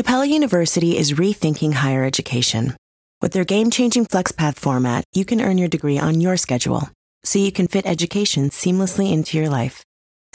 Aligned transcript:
Capella 0.00 0.24
University 0.24 0.96
is 0.96 1.12
rethinking 1.12 1.74
higher 1.74 2.04
education. 2.04 2.74
With 3.20 3.34
their 3.34 3.44
game 3.44 3.70
changing 3.70 4.06
FlexPath 4.06 4.56
format, 4.56 5.04
you 5.12 5.26
can 5.26 5.42
earn 5.42 5.58
your 5.58 5.68
degree 5.68 5.98
on 5.98 6.22
your 6.22 6.38
schedule, 6.38 6.88
so 7.22 7.38
you 7.38 7.52
can 7.52 7.68
fit 7.68 7.84
education 7.84 8.48
seamlessly 8.48 9.12
into 9.12 9.36
your 9.36 9.50
life. 9.50 9.84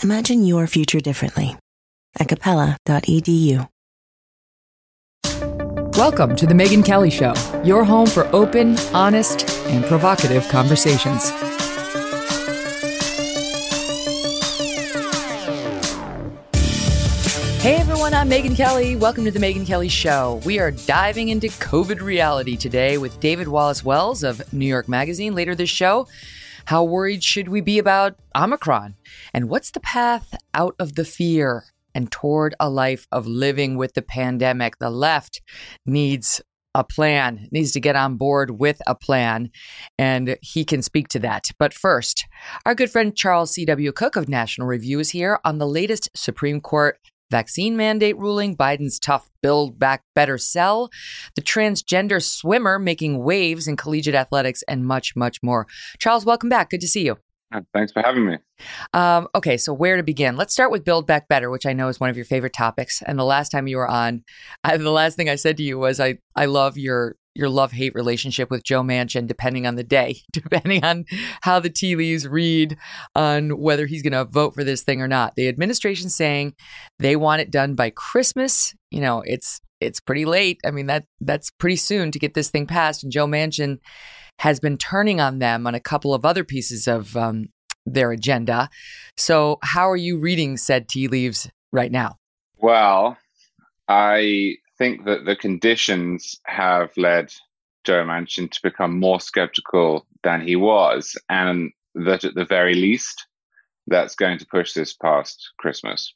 Imagine 0.03 0.43
your 0.43 0.67
future 0.67 0.99
differently 0.99 1.57
at 2.19 2.27
capella.edu. 2.27 3.67
Welcome 5.97 6.35
to 6.35 6.45
The 6.45 6.53
Megyn 6.53 6.85
Kelly 6.85 7.09
Show, 7.09 7.33
your 7.63 7.83
home 7.83 8.05
for 8.05 8.27
open, 8.35 8.77
honest, 8.93 9.49
and 9.65 9.83
provocative 9.85 10.47
conversations. 10.49 11.31
Hey 17.65 17.77
everyone, 17.77 17.94
I'm 18.13 18.29
Megyn 18.29 18.55
Kelly. 18.55 18.95
Welcome 18.95 19.25
to 19.25 19.31
The 19.31 19.39
Megyn 19.39 19.65
Kelly 19.65 19.89
Show. 19.89 20.39
We 20.45 20.59
are 20.59 20.69
diving 20.69 21.29
into 21.29 21.47
COVID 21.47 22.01
reality 22.01 22.55
today 22.55 22.99
with 22.99 23.19
David 23.19 23.47
Wallace 23.47 23.83
Wells 23.83 24.23
of 24.23 24.53
New 24.53 24.67
York 24.67 24.87
Magazine. 24.87 25.33
Later 25.33 25.55
this 25.55 25.71
show, 25.71 26.07
how 26.65 26.83
worried 26.83 27.23
should 27.23 27.49
we 27.49 27.61
be 27.61 27.79
about 27.79 28.15
Omicron? 28.35 28.95
And 29.33 29.49
what's 29.49 29.71
the 29.71 29.79
path 29.79 30.35
out 30.53 30.75
of 30.77 30.93
the 30.93 31.03
fear 31.03 31.65
and 31.95 32.11
toward 32.11 32.53
a 32.59 32.69
life 32.69 33.07
of 33.11 33.25
living 33.25 33.75
with 33.75 33.95
the 33.95 34.03
pandemic? 34.03 34.77
The 34.77 34.91
left 34.91 35.41
needs 35.85 36.41
a 36.75 36.83
plan, 36.83 37.47
needs 37.51 37.71
to 37.71 37.79
get 37.79 37.95
on 37.95 38.17
board 38.17 38.59
with 38.59 38.81
a 38.85 38.93
plan, 38.93 39.49
and 39.97 40.37
he 40.41 40.63
can 40.63 40.83
speak 40.83 41.07
to 41.07 41.19
that. 41.19 41.49
But 41.57 41.73
first, 41.73 42.27
our 42.65 42.75
good 42.75 42.91
friend 42.91 43.15
Charles 43.15 43.51
C.W. 43.51 43.91
Cooke 43.93 44.15
of 44.15 44.29
National 44.29 44.67
Review 44.67 44.99
is 44.99 45.09
here 45.09 45.39
on 45.43 45.57
the 45.57 45.67
latest 45.67 46.09
Supreme 46.13 46.61
Court 46.61 46.99
vaccine 47.31 47.75
mandate 47.75 48.17
ruling, 48.17 48.55
Biden's 48.55 48.99
tough 48.99 49.29
build 49.41 49.77
back 49.79 50.03
better 50.15 50.37
sell, 50.37 50.89
the 51.35 51.41
transgender 51.41 52.23
swimmer 52.23 52.79
making 52.79 53.23
waves 53.23 53.67
in 53.67 53.75
collegiate 53.75 54.15
athletics, 54.15 54.63
and 54.67 54.85
much, 54.85 55.15
much 55.15 55.41
more. 55.43 55.67
Charles, 55.99 56.25
welcome 56.25 56.49
back. 56.49 56.69
Good 56.69 56.81
to 56.81 56.87
see 56.87 57.05
you. 57.05 57.17
Thanks 57.73 57.91
for 57.91 58.01
having 58.01 58.25
me. 58.25 58.37
Um, 58.93 59.27
okay, 59.35 59.55
so 59.57 59.73
where 59.73 59.97
to 59.97 60.03
begin? 60.03 60.35
Let's 60.35 60.53
start 60.53 60.71
with 60.71 60.83
Build 60.83 61.07
Back 61.07 61.27
Better, 61.27 61.49
which 61.49 61.65
I 61.65 61.73
know 61.73 61.87
is 61.87 61.99
one 61.99 62.09
of 62.09 62.17
your 62.17 62.25
favorite 62.25 62.53
topics. 62.53 63.01
And 63.01 63.17
the 63.17 63.23
last 63.23 63.49
time 63.49 63.67
you 63.67 63.77
were 63.77 63.87
on, 63.87 64.23
I, 64.63 64.77
the 64.77 64.91
last 64.91 65.15
thing 65.15 65.29
I 65.29 65.35
said 65.35 65.57
to 65.57 65.63
you 65.63 65.77
was, 65.77 65.99
"I 65.99 66.17
I 66.35 66.45
love 66.45 66.77
your 66.77 67.15
your 67.35 67.49
love 67.49 67.71
hate 67.71 67.93
relationship 67.93 68.49
with 68.49 68.63
Joe 68.63 68.81
Manchin, 68.81 69.27
depending 69.27 69.67
on 69.67 69.75
the 69.75 69.83
day, 69.83 70.21
depending 70.31 70.83
on 70.83 71.05
how 71.41 71.59
the 71.59 71.69
tea 71.69 71.95
leaves 71.95 72.27
read 72.27 72.77
on 73.13 73.59
whether 73.59 73.85
he's 73.85 74.01
going 74.01 74.13
to 74.13 74.25
vote 74.25 74.53
for 74.53 74.63
this 74.63 74.83
thing 74.83 75.01
or 75.01 75.07
not. 75.07 75.35
The 75.35 75.47
administration's 75.47 76.15
saying 76.15 76.55
they 76.99 77.15
want 77.15 77.41
it 77.41 77.51
done 77.51 77.75
by 77.75 77.91
Christmas. 77.91 78.73
You 78.91 79.01
know, 79.01 79.21
it's 79.25 79.61
it's 79.81 79.99
pretty 79.99 80.25
late. 80.25 80.59
I 80.65 80.71
mean 80.71 80.87
that 80.87 81.05
that's 81.19 81.51
pretty 81.51 81.75
soon 81.75 82.11
to 82.11 82.19
get 82.19 82.33
this 82.33 82.49
thing 82.49 82.65
passed. 82.65 83.03
And 83.03 83.11
Joe 83.11 83.27
Manchin 83.27 83.79
has 84.39 84.59
been 84.59 84.77
turning 84.77 85.19
on 85.19 85.39
them 85.39 85.67
on 85.67 85.75
a 85.75 85.79
couple 85.79 86.13
of 86.13 86.25
other 86.25 86.43
pieces 86.43 86.87
of 86.87 87.15
um, 87.15 87.49
their 87.85 88.11
agenda. 88.11 88.69
So, 89.17 89.59
how 89.61 89.89
are 89.89 89.97
you 89.97 90.19
reading 90.19 90.57
said 90.57 90.89
tea 90.89 91.07
leaves 91.07 91.49
right 91.71 91.91
now? 91.91 92.17
Well, 92.57 93.17
I 93.87 94.55
think 94.77 95.05
that 95.05 95.25
the 95.25 95.35
conditions 95.35 96.39
have 96.45 96.91
led 96.97 97.31
Joe 97.83 98.03
Manchin 98.03 98.49
to 98.51 98.59
become 98.63 98.99
more 98.99 99.19
skeptical 99.19 100.05
than 100.23 100.41
he 100.45 100.55
was, 100.55 101.17
and 101.29 101.71
that 101.93 102.23
at 102.25 102.35
the 102.35 102.45
very 102.45 102.73
least, 102.73 103.27
that's 103.87 104.15
going 104.15 104.39
to 104.39 104.47
push 104.47 104.73
this 104.73 104.93
past 104.93 105.51
Christmas. 105.57 106.13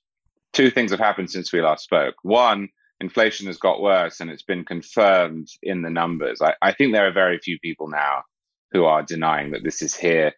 Two 0.53 0.71
things 0.71 0.91
have 0.91 0.99
happened 0.99 1.29
since 1.29 1.53
we 1.53 1.61
last 1.61 1.83
spoke. 1.83 2.15
One, 2.23 2.69
inflation 2.99 3.47
has 3.47 3.57
got 3.57 3.81
worse 3.81 4.19
and 4.19 4.29
it's 4.29 4.43
been 4.43 4.65
confirmed 4.65 5.47
in 5.61 5.81
the 5.83 5.89
numbers. 5.89 6.41
I, 6.41 6.55
I 6.61 6.73
think 6.73 6.91
there 6.91 7.07
are 7.07 7.13
very 7.13 7.37
few 7.37 7.59
people 7.59 7.87
now 7.87 8.23
who 8.71 8.85
are 8.85 9.03
denying 9.03 9.51
that 9.51 9.63
this 9.63 9.81
is 9.81 9.95
here, 9.95 10.33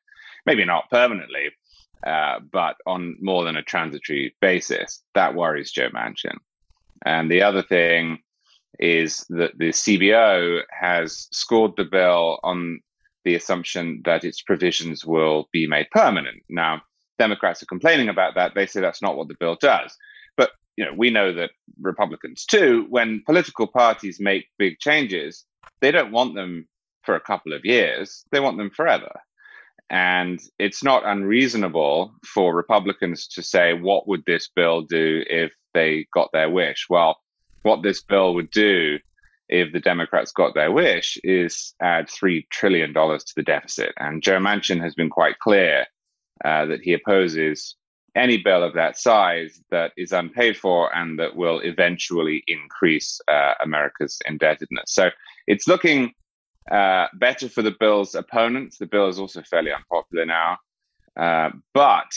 maybe 0.46 0.66
not 0.66 0.90
permanently, 0.90 1.52
uh, 2.06 2.40
but 2.52 2.76
on 2.86 3.18
more 3.22 3.46
than 3.46 3.56
a 3.56 3.64
transitory 3.64 4.36
basis. 4.42 5.02
That 5.16 5.36
worries 5.36 5.72
Joe 5.72 5.90
Manchin. 5.90 6.38
And 7.06 7.32
the 7.32 7.42
other 7.42 7.64
thing 7.64 8.20
is 8.80 9.26
that 9.30 9.58
the 9.58 9.70
CBO 9.70 10.62
has 10.70 11.28
scored 11.32 11.76
the 11.78 11.86
bill 11.86 12.40
on 12.44 12.82
the 13.24 13.36
assumption 13.36 14.02
that 14.06 14.24
its 14.24 14.42
provisions 14.42 15.06
will 15.06 15.48
be 15.52 15.68
made 15.68 15.88
permanent. 15.92 16.44
Now, 16.50 16.82
Democrats 17.20 17.62
are 17.62 17.68
complaining 17.68 18.10
about 18.10 18.36
that. 18.36 18.56
They 18.56 18.66
say 18.66 18.82
that's 18.82 19.02
not 19.02 19.16
what 19.16 19.28
the 19.28 19.38
bill 19.40 19.56
does. 19.60 19.96
But 20.38 20.52
you 20.76 20.86
know, 20.86 20.94
we 20.96 21.12
know 21.12 21.32
that 21.34 21.52
Republicans 21.80 22.46
too, 22.46 22.88
when 22.90 23.22
political 23.26 23.68
parties 23.68 24.20
make 24.20 24.48
big 24.58 24.80
changes, 24.80 25.46
they 25.82 25.92
don't 25.92 26.12
want 26.12 26.34
them 26.34 26.68
for 27.04 27.16
a 27.16 27.20
couple 27.20 27.54
of 27.54 27.66
years. 27.66 28.24
They 28.32 28.40
want 28.40 28.58
them 28.58 28.72
forever. 28.72 29.12
And 29.90 30.40
it's 30.58 30.84
not 30.84 31.06
unreasonable 31.06 32.14
for 32.26 32.56
Republicans 32.56 33.28
to 33.28 33.44
say, 33.44 33.74
what 33.74 34.08
would 34.08 34.24
this 34.26 34.50
bill 34.56 34.82
do 34.82 35.24
if 35.30 35.54
they 35.74 36.08
got 36.14 36.32
their 36.32 36.50
wish? 36.50 36.88
Well, 36.90 37.18
what 37.64 37.84
this 37.84 38.02
bill 38.02 38.34
would 38.36 38.52
do 38.52 39.00
if 39.50 39.74
the 39.74 39.80
Democrats 39.80 40.32
got 40.32 40.54
their 40.54 40.72
wish 40.72 41.18
is 41.24 41.74
add 41.82 42.08
$3 42.08 42.48
trillion 42.50 42.94
to 42.94 43.34
the 43.36 43.44
deficit. 43.44 43.94
And 43.98 44.24
Joe 44.24 44.40
Manchin 44.40 44.82
has 44.82 44.96
been 44.96 45.10
quite 45.10 45.40
clear 45.40 45.86
uh, 46.44 46.66
that 46.66 46.82
he 46.82 46.94
opposes 46.94 47.76
any 48.16 48.38
bill 48.38 48.64
of 48.64 48.74
that 48.74 48.98
size 48.98 49.62
that 49.70 49.92
is 49.98 50.12
unpaid 50.12 50.58
for 50.58 50.94
and 50.96 51.20
that 51.20 51.36
will 51.36 51.60
eventually 51.60 52.44
increase 52.48 53.22
uh, 53.28 53.54
America's 53.62 54.20
indebtedness. 54.26 54.94
So 54.94 55.10
it's 55.48 55.68
looking 55.68 56.14
uh, 56.70 57.08
better 57.14 57.50
for 57.50 57.62
the 57.62 57.76
bill's 57.80 58.16
opponents. 58.16 58.78
The 58.78 58.86
bill 58.86 59.08
is 59.08 59.20
also 59.20 59.42
fairly 59.42 59.72
unpopular 59.72 60.26
now. 60.26 60.58
Uh, 61.18 61.52
but 61.74 62.12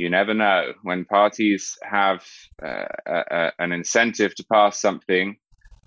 you 0.00 0.08
never 0.08 0.32
know. 0.32 0.72
When 0.82 1.04
parties 1.04 1.76
have 1.82 2.24
uh, 2.64 2.86
a, 3.06 3.52
an 3.58 3.72
incentive 3.72 4.34
to 4.36 4.44
pass 4.50 4.80
something 4.80 5.36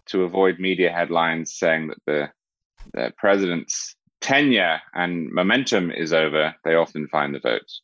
to 0.05 0.23
avoid 0.23 0.59
media 0.59 0.91
headlines 0.91 1.51
saying 1.51 1.87
that 1.87 1.97
the, 2.05 2.29
the 2.93 3.11
president's 3.17 3.95
tenure 4.21 4.79
and 4.93 5.31
momentum 5.31 5.89
is 5.89 6.13
over, 6.13 6.53
they 6.63 6.75
often 6.75 7.07
find 7.07 7.33
the 7.33 7.39
votes. 7.39 7.81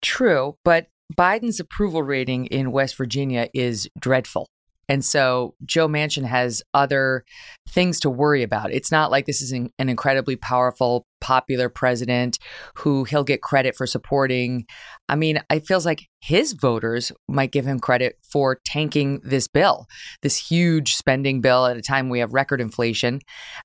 True, 0.00 0.56
but 0.64 0.86
Biden's 1.12 1.58
approval 1.58 2.04
rating 2.04 2.46
in 2.46 2.70
West 2.70 2.96
Virginia 2.96 3.48
is 3.52 3.88
dreadful. 3.98 4.46
And 4.88 5.04
so 5.04 5.54
Joe 5.64 5.88
Manchin 5.88 6.24
has 6.24 6.62
other 6.72 7.24
things 7.68 7.98
to 8.00 8.10
worry 8.10 8.42
about. 8.42 8.72
It's 8.72 8.92
not 8.92 9.10
like 9.10 9.26
this 9.26 9.42
is 9.42 9.52
an, 9.52 9.70
an, 9.78 9.88
incredibly 9.88 10.36
powerful, 10.36 11.06
popular 11.20 11.68
president 11.68 12.38
who 12.76 13.04
he'll 13.04 13.24
get 13.24 13.42
credit 13.42 13.74
for 13.74 13.86
supporting. 13.86 14.66
I 15.08 15.16
mean, 15.16 15.40
it 15.50 15.66
feels 15.66 15.84
like 15.84 16.08
his 16.20 16.52
voters 16.52 17.12
might 17.28 17.52
give 17.52 17.66
him 17.66 17.80
credit 17.80 18.18
for 18.22 18.60
tanking 18.64 19.20
this 19.24 19.48
bill, 19.48 19.86
this 20.22 20.36
huge 20.36 20.94
spending 20.94 21.40
bill 21.40 21.66
at 21.66 21.76
a 21.76 21.82
time 21.82 22.08
we 22.08 22.20
have 22.20 22.32
record 22.32 22.60
inflation. 22.60 23.20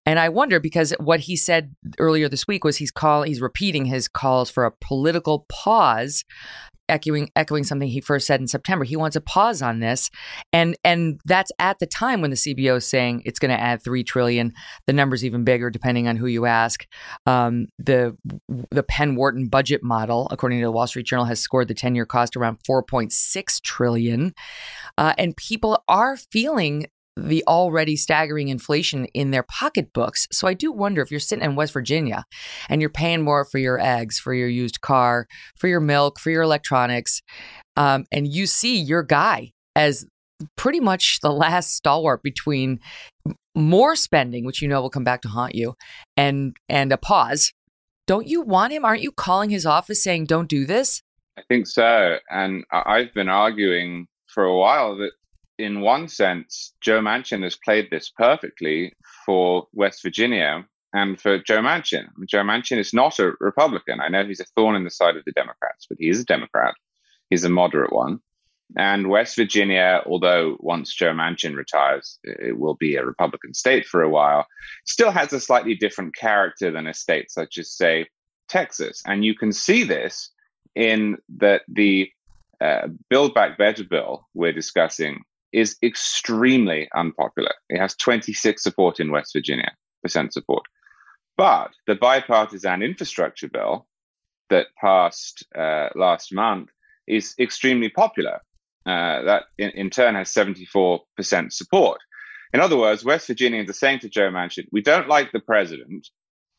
And 0.06 0.20
I 0.20 0.30
wonder 0.30 0.60
because 0.60 0.94
what 1.00 1.22
he 1.22 1.36
said 1.36 1.76
earlier 2.00 2.30
this 2.30 2.48
week 2.48 2.64
was 2.64 2.78
he's 2.78 2.92
call 2.92 3.24
he's 3.24 3.42
repeating 3.42 3.86
his 3.86 4.08
calls 4.08 4.50
for 4.50 4.66
a 4.66 4.72
political 4.72 5.46
pause 5.50 6.24
echoing 6.92 7.30
echoing 7.36 7.64
something 7.64 7.88
he 7.88 8.02
first 8.02 8.28
said 8.28 8.40
in 8.40 8.48
September. 8.48 8.86
He 8.86 8.96
wants 8.96 9.16
a 9.16 9.22
pause 9.22 9.62
on 9.62 9.80
this, 9.80 10.12
and 10.54 10.76
and 10.84 11.20
that's 11.26 11.52
at 11.58 11.80
the 11.80 11.88
time 11.88 12.22
when 12.22 12.30
the 12.30 12.36
CBO 12.36 12.78
is 12.78 12.86
saying 12.86 13.24
it's 13.26 13.40
going 13.40 13.52
to 13.52 13.60
add 13.60 13.84
three 13.84 14.04
trillion. 14.04 14.54
The 14.86 14.94
number's 14.94 15.26
even 15.26 15.44
bigger 15.44 15.70
depending 15.70 16.08
on 16.08 16.18
who 16.18 16.28
you 16.28 16.46
ask. 16.46 16.86
Um, 17.26 17.68
the 17.80 18.16
the 18.70 18.84
Penn 18.84 19.16
Wharton 19.16 19.48
budget 19.48 19.82
model, 19.84 20.28
according 20.30 20.60
to 20.60 20.66
the 20.66 20.72
Wall 20.72 20.88
Street 20.88 21.06
Journal, 21.06 21.26
has 21.26 21.40
scored 21.40 21.68
the 21.68 21.74
ten 21.74 21.96
year 21.96 22.06
cost 22.06 22.36
around 22.36 22.60
four 22.66 22.84
point 22.84 23.12
six 23.12 23.60
trillion, 23.60 24.34
uh, 24.98 25.14
and 25.18 25.36
people 25.38 25.84
are 25.88 26.18
feeling 26.18 26.88
the 27.28 27.44
already 27.48 27.96
staggering 27.96 28.48
inflation 28.48 29.06
in 29.14 29.32
their 29.32 29.44
pocketbooks. 29.44 30.28
So 30.32 30.48
I 30.48 30.54
do 30.54 30.72
wonder 30.72 31.02
if 31.02 31.12
you're 31.12 31.20
sitting 31.20 31.46
in 31.46 31.56
West 31.56 31.74
Virginia 31.74 32.24
and 32.70 32.82
you're 32.82 32.90
paying 32.90 33.22
more 33.22 33.46
for 33.46 33.58
your 33.58 33.80
eggs, 33.80 34.20
for 34.20 34.34
your 34.34 34.48
used 34.48 34.82
car, 34.82 35.28
for 35.58 35.68
your 35.68 35.80
milk, 35.80 36.20
for 36.20 36.30
your 36.30 36.44
electronics, 36.44 37.22
um, 37.78 38.06
and 38.12 38.28
you 38.28 38.46
see 38.46 38.78
your 38.78 39.04
guy 39.04 39.52
as 39.76 40.06
pretty 40.58 40.80
much 40.80 41.20
the 41.22 41.32
last 41.32 41.76
stalwart 41.76 42.24
between 42.24 42.80
more 43.56 43.96
spending, 43.96 44.46
which 44.46 44.62
you 44.62 44.68
know 44.68 44.82
will 44.82 44.90
come 44.90 45.04
back 45.04 45.22
to 45.22 45.28
haunt 45.28 45.56
you, 45.56 45.76
and 46.18 46.56
and 46.70 46.92
a 46.92 46.98
pause. 46.98 47.52
Don't 48.08 48.28
you 48.28 48.42
want 48.42 48.74
him? 48.74 48.84
Aren't 48.84 49.04
you 49.04 49.12
calling 49.12 49.50
his 49.50 49.66
office 49.66 50.04
saying, 50.04 50.26
"Don't 50.26 50.50
do 50.50 50.66
this"? 50.66 51.02
I 51.38 51.44
think 51.48 51.68
so, 51.68 52.18
and 52.30 52.64
I've 52.72 53.14
been 53.14 53.30
arguing 53.30 54.08
for 54.28 54.44
a 54.44 54.58
while 54.58 54.98
that, 54.98 55.12
in 55.62 55.82
one 55.82 56.08
sense, 56.08 56.74
Joe 56.82 57.02
Manchin 57.02 57.44
has 57.44 57.56
played 57.56 57.90
this 57.90 58.10
perfectly 58.10 58.94
for 59.26 59.68
West 59.74 60.02
Virginia 60.02 60.66
and 60.94 61.20
for 61.20 61.40
Joe 61.40 61.62
Manchin. 61.62 62.08
Joe 62.28 62.44
Manchin 62.44 62.80
is 62.80 62.94
not 62.94 63.20
a 63.20 63.34
Republican. 63.40 64.02
I 64.02 64.10
know 64.10 64.26
he's 64.26 64.40
a 64.40 64.46
thorn 64.56 64.76
in 64.76 64.84
the 64.84 64.90
side 64.90 65.16
of 65.16 65.24
the 65.26 65.32
Democrats, 65.32 65.86
but 65.88 65.98
he 66.00 66.10
is 66.10 66.20
a 66.20 66.26
Democrat. 66.26 66.74
He's 67.30 67.44
a 67.44 67.50
moderate 67.50 67.94
one. 67.94 68.20
And 68.76 69.10
West 69.10 69.36
Virginia, 69.36 70.02
although 70.06 70.58
once 70.60 70.94
Joe 70.94 71.12
Manchin 71.12 71.56
retires, 71.56 72.18
it 72.24 72.58
will 72.58 72.76
be 72.76 72.96
a 72.96 73.06
Republican 73.06 73.54
state 73.54 73.86
for 73.86 74.02
a 74.02 74.10
while, 74.10 74.48
still 74.86 75.12
has 75.12 75.34
a 75.34 75.40
slightly 75.40 75.76
different 75.76 76.16
character 76.16 76.72
than 76.72 76.88
a 76.88 76.94
state 76.94 77.32
such 77.32 77.58
as, 77.58 77.72
say, 77.72 78.08
Texas. 78.48 79.02
And 79.06 79.24
you 79.24 79.36
can 79.36 79.52
see 79.52 79.84
this 79.84 80.32
in 80.76 81.18
that 81.38 81.64
the 81.68 82.10
uh, 82.62 82.88
Build 83.10 83.34
Back 83.34 83.58
Better 83.58 83.84
bill 83.84 84.28
we're 84.34 84.54
discussing 84.54 85.24
is 85.54 85.78
extremely 85.84 86.90
unpopular. 86.96 87.52
It 87.70 87.80
has 87.80 87.96
26 87.96 88.62
support 88.62 89.00
in 89.00 89.12
West 89.12 89.34
Virginia, 89.34 89.72
percent 90.02 90.34
support. 90.34 90.64
But 91.38 91.72
the 91.88 91.96
bipartisan 91.96 92.82
infrastructure 92.82 93.50
bill 93.50 93.88
that 94.50 94.68
passed 94.80 95.46
uh, 95.58 95.90
last 95.96 96.34
month 96.34 96.70
is 97.08 97.34
extremely 97.40 97.90
popular. 97.90 98.42
Uh, 98.86 99.22
that 99.24 99.44
in, 99.58 99.70
in, 99.72 99.90
turn 99.90 100.16
has 100.16 100.34
74% 100.34 101.00
support. 101.52 102.00
In 102.54 102.60
other 102.60 102.78
words, 102.78 103.06
West 103.06 103.28
Virginians 103.28 103.70
are 103.70 103.74
saying 103.74 104.00
to 104.00 104.10
Joe 104.10 104.30
Manchin, 104.30 104.68
we 104.72 104.82
don't 104.82 105.08
like 105.08 105.32
the 105.32 105.40
president. 105.40 106.08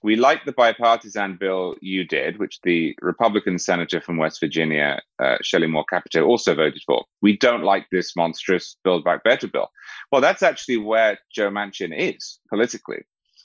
We 0.03 0.17
like 0.17 0.45
the 0.45 0.53
bipartisan 0.53 1.37
bill 1.37 1.77
you 1.81 2.05
did, 2.05 2.39
which 2.39 2.61
the 2.63 2.97
Republican 3.01 3.59
senator 3.59 4.01
from 4.01 4.17
West 4.17 4.41
Virginia, 4.41 5.01
uh, 5.23 5.37
Shelley 5.43 5.69
Moore 5.69 5.85
Capito, 5.89 6.25
also 6.25 6.55
voted 6.55 6.83
for. 6.85 7.05
We 7.21 7.37
don't 7.37 7.63
like 7.63 7.87
this 7.91 8.17
monstrous 8.17 8.77
Build 8.83 9.05
Back 9.05 9.23
Better 9.23 9.47
bill. 9.47 9.71
Well, 10.11 10.21
that's 10.21 10.43
actually 10.43 10.79
where 10.79 11.19
Joe 11.33 11.51
Manchin 11.51 11.97
is 11.97 12.41
politically. 12.49 13.03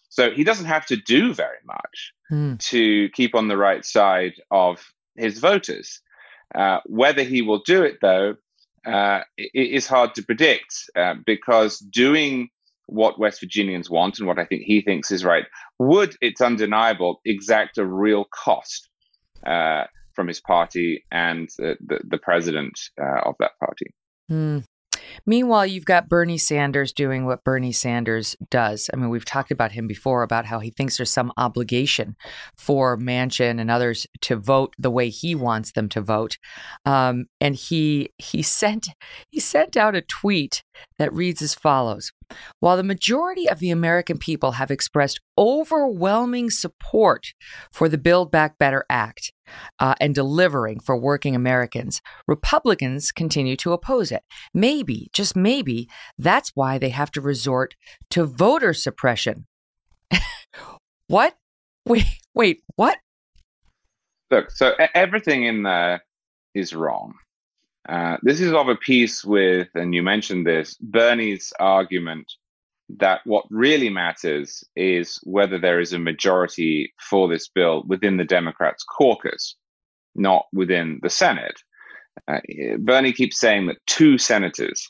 So 0.09 0.31
he 0.31 0.43
doesn't 0.43 0.65
have 0.65 0.85
to 0.87 0.95
do 0.95 1.33
very 1.33 1.59
much 1.65 2.13
mm. 2.31 2.59
to 2.69 3.09
keep 3.09 3.35
on 3.35 3.47
the 3.47 3.57
right 3.57 3.85
side 3.85 4.33
of 4.49 4.83
his 5.15 5.39
voters. 5.39 6.01
Uh, 6.55 6.79
whether 6.85 7.23
he 7.23 7.41
will 7.41 7.59
do 7.59 7.83
it, 7.83 7.97
though, 8.01 8.35
uh, 8.85 9.21
is 9.37 9.85
hard 9.85 10.15
to 10.15 10.23
predict 10.23 10.89
uh, 10.95 11.15
because 11.25 11.77
doing 11.79 12.49
what 12.87 13.19
West 13.19 13.41
Virginians 13.41 13.89
want 13.89 14.17
and 14.17 14.27
what 14.27 14.39
I 14.39 14.45
think 14.45 14.63
he 14.63 14.81
thinks 14.81 15.11
is 15.11 15.23
right 15.23 15.45
would, 15.79 16.15
it's 16.21 16.41
undeniable, 16.41 17.21
exact 17.25 17.77
a 17.77 17.85
real 17.85 18.25
cost 18.25 18.89
uh, 19.45 19.83
from 20.13 20.27
his 20.27 20.41
party 20.41 21.05
and 21.11 21.49
the, 21.57 21.77
the, 21.85 21.99
the 22.03 22.17
president 22.17 22.79
uh, 22.99 23.21
of 23.29 23.35
that 23.39 23.51
party. 23.59 23.93
Mm. 24.31 24.63
Meanwhile, 25.25 25.67
you've 25.67 25.85
got 25.85 26.09
Bernie 26.09 26.37
Sanders 26.37 26.91
doing 26.91 27.25
what 27.25 27.43
Bernie 27.43 27.71
Sanders 27.71 28.35
does. 28.49 28.89
I 28.93 28.97
mean, 28.97 29.09
we've 29.09 29.25
talked 29.25 29.51
about 29.51 29.71
him 29.71 29.87
before 29.87 30.23
about 30.23 30.45
how 30.45 30.59
he 30.59 30.69
thinks 30.69 30.97
there's 30.97 31.11
some 31.11 31.31
obligation 31.37 32.15
for 32.57 32.97
Manchin 32.97 33.59
and 33.59 33.71
others 33.71 34.07
to 34.21 34.35
vote 34.35 34.73
the 34.77 34.91
way 34.91 35.09
he 35.09 35.35
wants 35.35 35.71
them 35.71 35.89
to 35.89 36.01
vote. 36.01 36.37
Um, 36.85 37.25
and 37.39 37.55
he 37.55 38.09
he 38.17 38.41
sent 38.41 38.89
he 39.29 39.39
sent 39.39 39.77
out 39.77 39.95
a 39.95 40.01
tweet 40.01 40.63
that 40.97 41.13
reads 41.13 41.41
as 41.41 41.53
follows: 41.53 42.11
While 42.59 42.77
the 42.77 42.83
majority 42.83 43.49
of 43.49 43.59
the 43.59 43.71
American 43.71 44.17
people 44.17 44.53
have 44.53 44.71
expressed 44.71 45.19
overwhelming 45.37 46.49
support 46.49 47.33
for 47.71 47.87
the 47.87 47.97
Build 47.97 48.31
Back 48.31 48.57
Better 48.57 48.85
Act, 48.89 49.31
uh, 49.79 49.95
and 49.99 50.13
delivering 50.13 50.79
for 50.79 50.97
working 50.97 51.35
Americans, 51.35 52.01
Republicans 52.27 53.11
continue 53.11 53.55
to 53.57 53.73
oppose 53.73 54.11
it. 54.11 54.23
Maybe, 54.53 55.09
just 55.13 55.35
maybe, 55.35 55.89
that's 56.17 56.51
why 56.55 56.77
they 56.77 56.89
have 56.89 57.11
to 57.11 57.21
resort 57.21 57.75
to 58.11 58.25
voter 58.25 58.73
suppression. 58.73 59.47
what? 61.07 61.35
Wait, 61.85 62.05
wait, 62.33 62.61
what? 62.75 62.97
Look, 64.29 64.51
so 64.51 64.73
everything 64.93 65.45
in 65.45 65.63
there 65.63 66.03
is 66.53 66.73
wrong. 66.73 67.13
Uh, 67.87 68.17
this 68.21 68.41
is 68.41 68.51
of 68.51 68.67
a 68.67 68.75
piece 68.75 69.23
with, 69.23 69.69
and 69.75 69.95
you 69.95 70.03
mentioned 70.03 70.45
this, 70.45 70.75
Bernie's 70.81 71.53
argument 71.59 72.31
that 72.97 73.21
what 73.25 73.45
really 73.49 73.89
matters 73.89 74.63
is 74.75 75.19
whether 75.23 75.59
there 75.59 75.79
is 75.79 75.93
a 75.93 75.99
majority 75.99 76.93
for 76.99 77.27
this 77.27 77.47
bill 77.47 77.83
within 77.87 78.17
the 78.17 78.25
Democrats' 78.25 78.83
caucus, 78.83 79.55
not 80.15 80.45
within 80.53 80.99
the 81.01 81.09
Senate. 81.09 81.61
Uh, 82.27 82.39
Bernie 82.79 83.13
keeps 83.13 83.39
saying 83.39 83.67
that 83.67 83.85
two 83.85 84.17
senators 84.17 84.89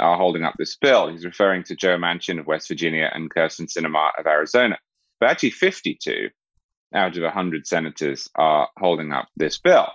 are 0.00 0.16
holding 0.16 0.44
up 0.44 0.54
this 0.58 0.76
bill. 0.76 1.08
He's 1.08 1.24
referring 1.24 1.62
to 1.64 1.76
Joe 1.76 1.98
Manchin 1.98 2.40
of 2.40 2.46
West 2.46 2.68
Virginia 2.68 3.10
and 3.12 3.32
Kyrsten 3.32 3.68
Sinema 3.68 4.10
of 4.18 4.26
Arizona. 4.26 4.78
But 5.20 5.30
actually, 5.30 5.50
52 5.50 6.30
out 6.94 7.16
of 7.16 7.22
100 7.22 7.66
senators 7.66 8.28
are 8.34 8.68
holding 8.78 9.12
up 9.12 9.28
this 9.36 9.58
bill. 9.58 9.88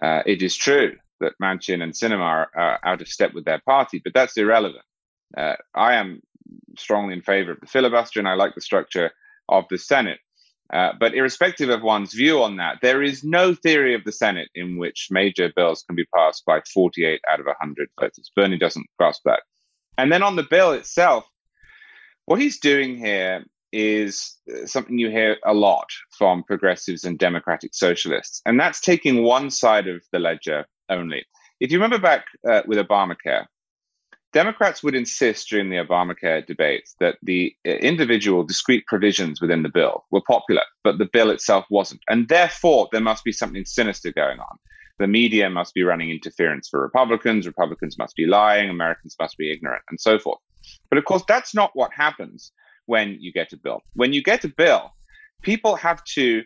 Uh, 0.00 0.22
it 0.26 0.42
is 0.42 0.56
true 0.56 0.96
that 1.22 1.38
Manchin 1.42 1.82
and 1.82 1.92
Sinema 1.92 2.20
are, 2.20 2.50
are 2.54 2.78
out 2.84 3.00
of 3.00 3.08
step 3.08 3.34
with 3.34 3.44
their 3.44 3.60
party, 3.60 4.00
but 4.02 4.14
that's 4.14 4.36
irrelevant. 4.36 4.84
Uh, 5.36 5.54
I 5.74 5.94
am 5.94 6.20
strongly 6.78 7.14
in 7.14 7.22
favor 7.22 7.52
of 7.52 7.60
the 7.60 7.66
filibuster, 7.66 8.20
and 8.20 8.28
I 8.28 8.34
like 8.34 8.54
the 8.54 8.60
structure 8.60 9.10
of 9.48 9.64
the 9.70 9.78
Senate. 9.78 10.18
Uh, 10.72 10.92
but 10.98 11.14
irrespective 11.14 11.68
of 11.68 11.82
one's 11.82 12.14
view 12.14 12.42
on 12.42 12.56
that, 12.56 12.78
there 12.80 13.02
is 13.02 13.22
no 13.22 13.54
theory 13.54 13.94
of 13.94 14.04
the 14.04 14.12
Senate 14.12 14.48
in 14.54 14.78
which 14.78 15.08
major 15.10 15.52
bills 15.54 15.82
can 15.86 15.96
be 15.96 16.06
passed 16.14 16.44
by 16.46 16.60
48 16.72 17.20
out 17.30 17.40
of 17.40 17.46
100 17.46 17.88
voters. 18.00 18.30
Bernie 18.34 18.58
doesn't 18.58 18.86
grasp 18.98 19.22
that. 19.24 19.42
And 19.98 20.10
then 20.10 20.22
on 20.22 20.36
the 20.36 20.46
bill 20.48 20.72
itself, 20.72 21.26
what 22.24 22.40
he's 22.40 22.58
doing 22.58 22.96
here 22.96 23.44
is 23.72 24.36
uh, 24.50 24.66
something 24.66 24.98
you 24.98 25.10
hear 25.10 25.36
a 25.44 25.54
lot 25.54 25.88
from 26.16 26.42
progressives 26.44 27.04
and 27.04 27.18
democratic 27.18 27.74
socialists, 27.74 28.42
and 28.46 28.60
that's 28.60 28.80
taking 28.80 29.22
one 29.22 29.50
side 29.50 29.88
of 29.88 30.02
the 30.12 30.18
ledger 30.18 30.66
only. 30.92 31.24
If 31.60 31.70
you 31.70 31.78
remember 31.78 31.98
back 31.98 32.26
uh, 32.48 32.62
with 32.66 32.78
Obamacare, 32.78 33.46
Democrats 34.32 34.82
would 34.82 34.94
insist 34.94 35.50
during 35.50 35.68
the 35.68 35.76
Obamacare 35.76 36.44
debates 36.46 36.94
that 37.00 37.18
the 37.22 37.54
uh, 37.66 37.70
individual 37.70 38.44
discrete 38.44 38.86
provisions 38.86 39.40
within 39.40 39.62
the 39.62 39.68
bill 39.68 40.04
were 40.10 40.22
popular, 40.26 40.62
but 40.82 40.98
the 40.98 41.08
bill 41.12 41.30
itself 41.30 41.66
wasn't. 41.70 42.00
And 42.08 42.28
therefore, 42.28 42.88
there 42.90 43.00
must 43.00 43.24
be 43.24 43.32
something 43.32 43.64
sinister 43.66 44.10
going 44.10 44.40
on. 44.40 44.56
The 44.98 45.06
media 45.06 45.50
must 45.50 45.74
be 45.74 45.82
running 45.82 46.10
interference 46.10 46.68
for 46.68 46.80
Republicans, 46.80 47.46
Republicans 47.46 47.98
must 47.98 48.16
be 48.16 48.26
lying, 48.26 48.70
Americans 48.70 49.16
must 49.20 49.36
be 49.36 49.52
ignorant, 49.52 49.82
and 49.90 50.00
so 50.00 50.18
forth. 50.18 50.38
But 50.88 50.98
of 50.98 51.04
course, 51.04 51.24
that's 51.28 51.54
not 51.54 51.70
what 51.74 51.92
happens 51.92 52.52
when 52.86 53.18
you 53.20 53.32
get 53.32 53.52
a 53.52 53.56
bill. 53.56 53.80
When 53.94 54.12
you 54.12 54.22
get 54.22 54.44
a 54.44 54.48
bill, 54.48 54.92
people 55.42 55.76
have 55.76 56.02
to 56.14 56.42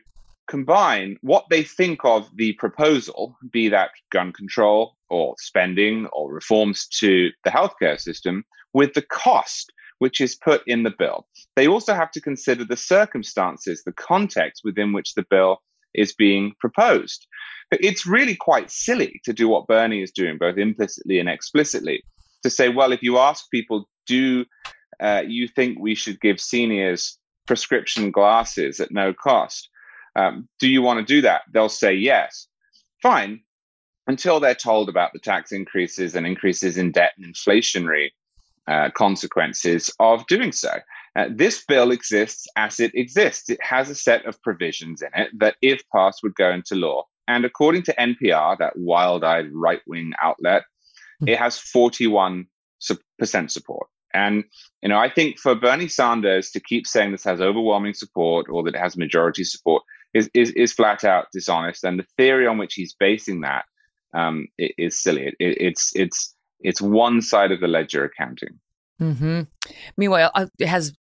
combine 0.48 1.16
what 1.22 1.46
they 1.50 1.62
think 1.62 2.00
of 2.04 2.28
the 2.36 2.52
proposal, 2.54 3.36
be 3.50 3.68
that 3.68 3.90
gun 4.10 4.32
control 4.32 4.96
or 5.10 5.34
spending 5.38 6.06
or 6.12 6.32
reforms 6.32 6.86
to 7.00 7.30
the 7.44 7.50
healthcare 7.50 8.00
system, 8.00 8.44
with 8.72 8.94
the 8.94 9.02
cost 9.02 9.72
which 9.98 10.20
is 10.20 10.36
put 10.36 10.62
in 10.66 10.82
the 10.82 10.92
bill. 10.98 11.26
They 11.54 11.66
also 11.66 11.94
have 11.94 12.10
to 12.12 12.20
consider 12.20 12.64
the 12.64 12.76
circumstances, 12.76 13.82
the 13.84 13.92
context 13.92 14.62
within 14.64 14.92
which 14.92 15.14
the 15.14 15.24
bill 15.28 15.58
is 15.94 16.14
being 16.14 16.52
proposed. 16.60 17.26
It's 17.70 18.06
really 18.06 18.36
quite 18.36 18.70
silly 18.70 19.20
to 19.24 19.32
do 19.32 19.48
what 19.48 19.66
Bernie 19.66 20.02
is 20.02 20.12
doing, 20.12 20.36
both 20.38 20.58
implicitly 20.58 21.18
and 21.18 21.28
explicitly, 21.28 22.02
to 22.42 22.50
say, 22.50 22.68
well, 22.68 22.92
if 22.92 23.02
you 23.02 23.18
ask 23.18 23.50
people, 23.50 23.88
do 24.06 24.44
uh, 25.00 25.22
you 25.26 25.48
think 25.48 25.78
we 25.80 25.94
should 25.94 26.20
give 26.20 26.40
seniors 26.40 27.18
prescription 27.46 28.10
glasses 28.10 28.78
at 28.80 28.92
no 28.92 29.12
cost? 29.12 29.68
Um, 30.16 30.48
do 30.58 30.68
you 30.68 30.82
want 30.82 30.98
to 30.98 31.14
do 31.14 31.20
that? 31.22 31.42
They'll 31.52 31.68
say 31.68 31.94
yes. 31.94 32.48
Fine, 33.02 33.42
until 34.06 34.40
they're 34.40 34.54
told 34.54 34.88
about 34.88 35.12
the 35.12 35.18
tax 35.18 35.52
increases 35.52 36.14
and 36.14 36.26
increases 36.26 36.78
in 36.78 36.92
debt 36.92 37.12
and 37.18 37.26
inflationary 37.34 38.10
uh, 38.68 38.90
consequences 38.94 39.92
of 40.00 40.26
doing 40.26 40.52
so. 40.52 40.70
Uh, 41.16 41.28
this 41.30 41.64
bill 41.64 41.92
exists 41.92 42.46
as 42.56 42.80
it 42.80 42.94
exists. 42.94 43.48
It 43.48 43.62
has 43.62 43.90
a 43.90 43.94
set 43.94 44.26
of 44.26 44.40
provisions 44.42 45.02
in 45.02 45.08
it 45.14 45.30
that, 45.38 45.56
if 45.62 45.82
passed, 45.94 46.20
would 46.22 46.34
go 46.34 46.50
into 46.50 46.74
law. 46.74 47.04
And 47.28 47.44
according 47.44 47.82
to 47.84 47.94
NPR, 47.94 48.58
that 48.58 48.76
wild 48.76 49.24
eyed 49.24 49.52
right 49.52 49.80
wing 49.86 50.12
outlet, 50.22 50.62
mm-hmm. 51.22 51.28
it 51.28 51.38
has 51.38 51.58
41% 51.58 52.46
support. 53.48 53.88
And 54.14 54.44
you 54.82 54.88
know, 54.88 54.98
I 54.98 55.10
think 55.10 55.38
for 55.38 55.54
Bernie 55.54 55.88
Sanders 55.88 56.50
to 56.50 56.60
keep 56.60 56.86
saying 56.86 57.12
this 57.12 57.24
has 57.24 57.40
overwhelming 57.40 57.94
support 57.94 58.46
or 58.48 58.62
that 58.62 58.74
it 58.74 58.80
has 58.80 58.96
majority 58.96 59.44
support 59.44 59.82
is, 60.16 60.30
is, 60.34 60.50
is 60.52 60.72
flat 60.72 61.04
out 61.04 61.26
dishonest. 61.32 61.84
And 61.84 61.98
the 61.98 62.06
theory 62.16 62.46
on 62.46 62.58
which 62.58 62.74
he's 62.74 62.94
basing 62.98 63.42
that 63.42 63.64
um, 64.14 64.46
is 64.58 64.98
silly. 64.98 65.26
It, 65.26 65.34
it's 65.38 65.92
it's 65.94 66.34
It's 66.60 66.80
one 66.80 67.20
side 67.20 67.52
of 67.52 67.60
the 67.60 67.68
ledger 67.68 68.04
accounting. 68.04 68.58
Mm-hmm. 69.00 69.42
Meanwhile, 69.96 70.30
uh, 70.34 70.46
it 70.58 70.68
has 70.68 70.94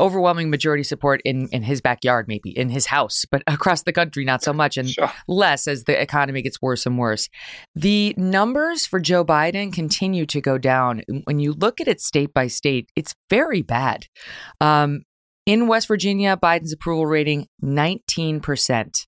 overwhelming 0.00 0.50
majority 0.50 0.82
support 0.82 1.20
in, 1.24 1.48
in 1.48 1.62
his 1.62 1.80
backyard, 1.80 2.26
maybe 2.28 2.50
in 2.50 2.68
his 2.70 2.86
house, 2.86 3.24
but 3.30 3.42
across 3.46 3.82
the 3.82 3.92
country, 3.92 4.24
not 4.24 4.42
so 4.42 4.52
much, 4.52 4.76
and 4.76 4.88
sure. 4.96 5.10
less 5.26 5.66
as 5.66 5.84
the 5.84 6.00
economy 6.00 6.42
gets 6.42 6.62
worse 6.62 6.86
and 6.86 6.98
worse. 6.98 7.28
The 7.74 8.14
numbers 8.16 8.86
for 8.86 9.00
Joe 9.00 9.24
Biden 9.24 9.72
continue 9.72 10.26
to 10.26 10.40
go 10.40 10.58
down. 10.58 11.02
When 11.24 11.40
you 11.40 11.52
look 11.52 11.80
at 11.80 11.88
it 11.88 12.00
state 12.00 12.32
by 12.32 12.46
state, 12.46 12.90
it's 12.94 13.14
very 13.28 13.62
bad. 13.62 14.06
Um, 14.60 15.02
in 15.46 15.66
West 15.66 15.88
Virginia, 15.88 16.36
Biden's 16.36 16.72
approval 16.72 17.06
rating 17.06 17.46
19%. 17.62 19.06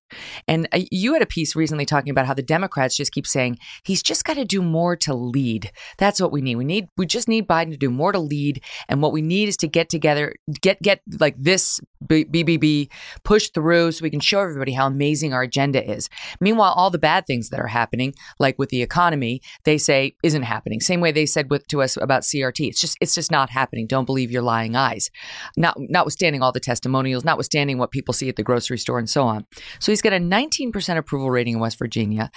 And 0.48 0.68
uh, 0.72 0.80
you 0.90 1.12
had 1.12 1.22
a 1.22 1.26
piece 1.26 1.54
recently 1.56 1.86
talking 1.86 2.10
about 2.10 2.26
how 2.26 2.34
the 2.34 2.42
Democrats 2.42 2.96
just 2.96 3.12
keep 3.12 3.26
saying 3.26 3.58
he's 3.84 4.02
just 4.02 4.24
got 4.24 4.34
to 4.34 4.44
do 4.44 4.62
more 4.62 4.96
to 4.96 5.14
lead. 5.14 5.70
That's 5.98 6.20
what 6.20 6.32
we 6.32 6.40
need. 6.40 6.56
We 6.56 6.64
need 6.64 6.88
we 6.96 7.06
just 7.06 7.28
need 7.28 7.48
Biden 7.48 7.70
to 7.70 7.76
do 7.76 7.90
more 7.90 8.12
to 8.12 8.18
lead 8.18 8.62
and 8.88 9.02
what 9.02 9.12
we 9.12 9.22
need 9.22 9.48
is 9.48 9.56
to 9.58 9.68
get 9.68 9.88
together 9.88 10.34
get 10.60 10.80
get 10.82 11.00
like 11.18 11.36
this 11.36 11.80
BBB 12.04 12.90
push 13.24 13.50
through 13.50 13.92
so 13.92 14.02
we 14.02 14.10
can 14.10 14.20
show 14.20 14.40
everybody 14.40 14.72
how 14.72 14.86
amazing 14.86 15.32
our 15.32 15.42
agenda 15.42 15.88
is. 15.88 16.08
Meanwhile, 16.40 16.72
all 16.76 16.90
the 16.90 16.98
bad 16.98 17.26
things 17.26 17.50
that 17.50 17.60
are 17.60 17.68
happening 17.68 18.14
like 18.38 18.58
with 18.58 18.70
the 18.70 18.82
economy, 18.82 19.40
they 19.64 19.78
say 19.78 20.14
isn't 20.22 20.42
happening. 20.42 20.80
Same 20.80 21.00
way 21.00 21.12
they 21.12 21.26
said 21.26 21.50
with 21.50 21.66
to 21.68 21.82
us 21.82 21.96
about 21.96 22.22
CRT. 22.22 22.68
It's 22.68 22.80
just 22.80 22.96
it's 23.00 23.14
just 23.14 23.30
not 23.30 23.50
happening. 23.50 23.86
Don't 23.86 24.04
believe 24.04 24.30
your 24.30 24.42
lying 24.42 24.76
eyes. 24.76 25.10
Not 25.56 25.76
notwithstanding 25.78 26.42
all 26.42 26.52
the 26.52 26.60
testimonials, 26.60 27.24
notwithstanding 27.24 27.78
what 27.78 27.90
people 27.90 28.14
see 28.14 28.28
at 28.28 28.36
the 28.36 28.42
grocery 28.42 28.78
store 28.78 28.98
and 28.98 29.08
so 29.08 29.24
on. 29.24 29.46
So 29.78 29.92
he's 29.92 30.01
got 30.02 30.12
a 30.12 30.16
19% 30.16 30.96
approval 30.96 31.30
rating 31.30 31.54
in 31.54 31.60
West 31.60 31.78
Virginia. 31.78 32.30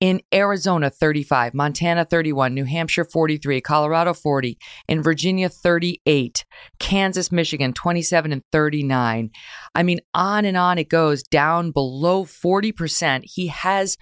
In 0.00 0.20
Arizona, 0.32 0.90
35, 0.90 1.54
Montana, 1.54 2.04
31, 2.04 2.54
New 2.54 2.64
Hampshire, 2.64 3.04
43, 3.04 3.60
Colorado, 3.60 4.12
40, 4.14 4.58
in 4.88 5.02
Virginia, 5.02 5.48
38, 5.48 6.44
Kansas, 6.78 7.32
Michigan, 7.32 7.72
27 7.72 8.32
and 8.32 8.42
39. 8.52 9.30
I 9.74 9.82
mean, 9.82 10.00
on 10.14 10.44
and 10.44 10.56
on 10.56 10.78
it 10.78 10.88
goes 10.88 11.22
down 11.22 11.70
below 11.70 12.24
40%. 12.24 13.22
He 13.24 13.46
has 13.48 13.96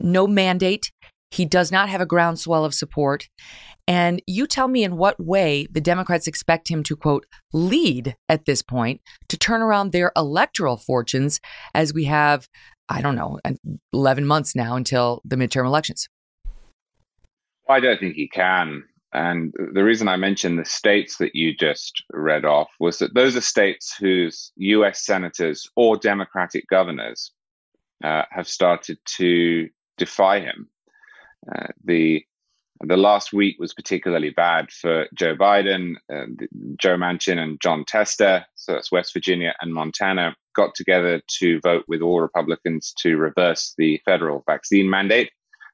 no 0.00 0.26
mandate. 0.26 0.90
He 1.30 1.44
does 1.44 1.72
not 1.72 1.88
have 1.88 2.00
a 2.00 2.06
groundswell 2.06 2.64
of 2.64 2.74
support. 2.74 3.28
And 3.88 4.20
you 4.26 4.46
tell 4.46 4.68
me 4.68 4.82
in 4.84 4.96
what 4.96 5.20
way 5.24 5.66
the 5.70 5.80
Democrats 5.80 6.26
expect 6.26 6.68
him 6.68 6.82
to, 6.84 6.96
quote, 6.96 7.26
lead 7.52 8.16
at 8.28 8.44
this 8.44 8.62
point 8.62 9.00
to 9.28 9.36
turn 9.36 9.62
around 9.62 9.92
their 9.92 10.12
electoral 10.16 10.76
fortunes 10.76 11.40
as 11.74 11.94
we 11.94 12.04
have, 12.04 12.48
I 12.88 13.00
don't 13.00 13.14
know, 13.14 13.38
11 13.92 14.26
months 14.26 14.56
now 14.56 14.76
until 14.76 15.22
the 15.24 15.36
midterm 15.36 15.66
elections. 15.66 16.08
I 17.68 17.80
don't 17.80 17.98
think 17.98 18.14
he 18.14 18.28
can. 18.28 18.84
And 19.12 19.54
the 19.72 19.84
reason 19.84 20.08
I 20.08 20.16
mentioned 20.16 20.58
the 20.58 20.64
states 20.64 21.16
that 21.18 21.34
you 21.34 21.56
just 21.56 22.02
read 22.12 22.44
off 22.44 22.68
was 22.80 22.98
that 22.98 23.14
those 23.14 23.36
are 23.36 23.40
states 23.40 23.96
whose 23.96 24.52
US 24.56 25.04
senators 25.04 25.68
or 25.74 25.96
Democratic 25.96 26.66
governors 26.68 27.32
uh, 28.04 28.24
have 28.30 28.48
started 28.48 28.98
to 29.16 29.68
defy 29.96 30.40
him. 30.40 30.68
Uh, 31.54 31.68
the 31.84 32.24
the 32.82 32.96
last 32.96 33.32
week 33.32 33.56
was 33.58 33.72
particularly 33.72 34.30
bad 34.30 34.70
for 34.70 35.06
Joe 35.14 35.34
Biden. 35.34 35.94
Uh, 36.12 36.26
Joe 36.78 36.96
Manchin 36.96 37.38
and 37.38 37.60
Jon 37.60 37.84
Tester, 37.86 38.44
so 38.54 38.72
that's 38.72 38.92
West 38.92 39.14
Virginia 39.14 39.54
and 39.60 39.72
Montana, 39.72 40.36
got 40.54 40.74
together 40.74 41.22
to 41.38 41.60
vote 41.60 41.84
with 41.88 42.02
all 42.02 42.20
Republicans 42.20 42.92
to 42.98 43.16
reverse 43.16 43.74
the 43.78 44.00
federal 44.04 44.42
vaccine 44.46 44.90
mandate. 44.90 45.30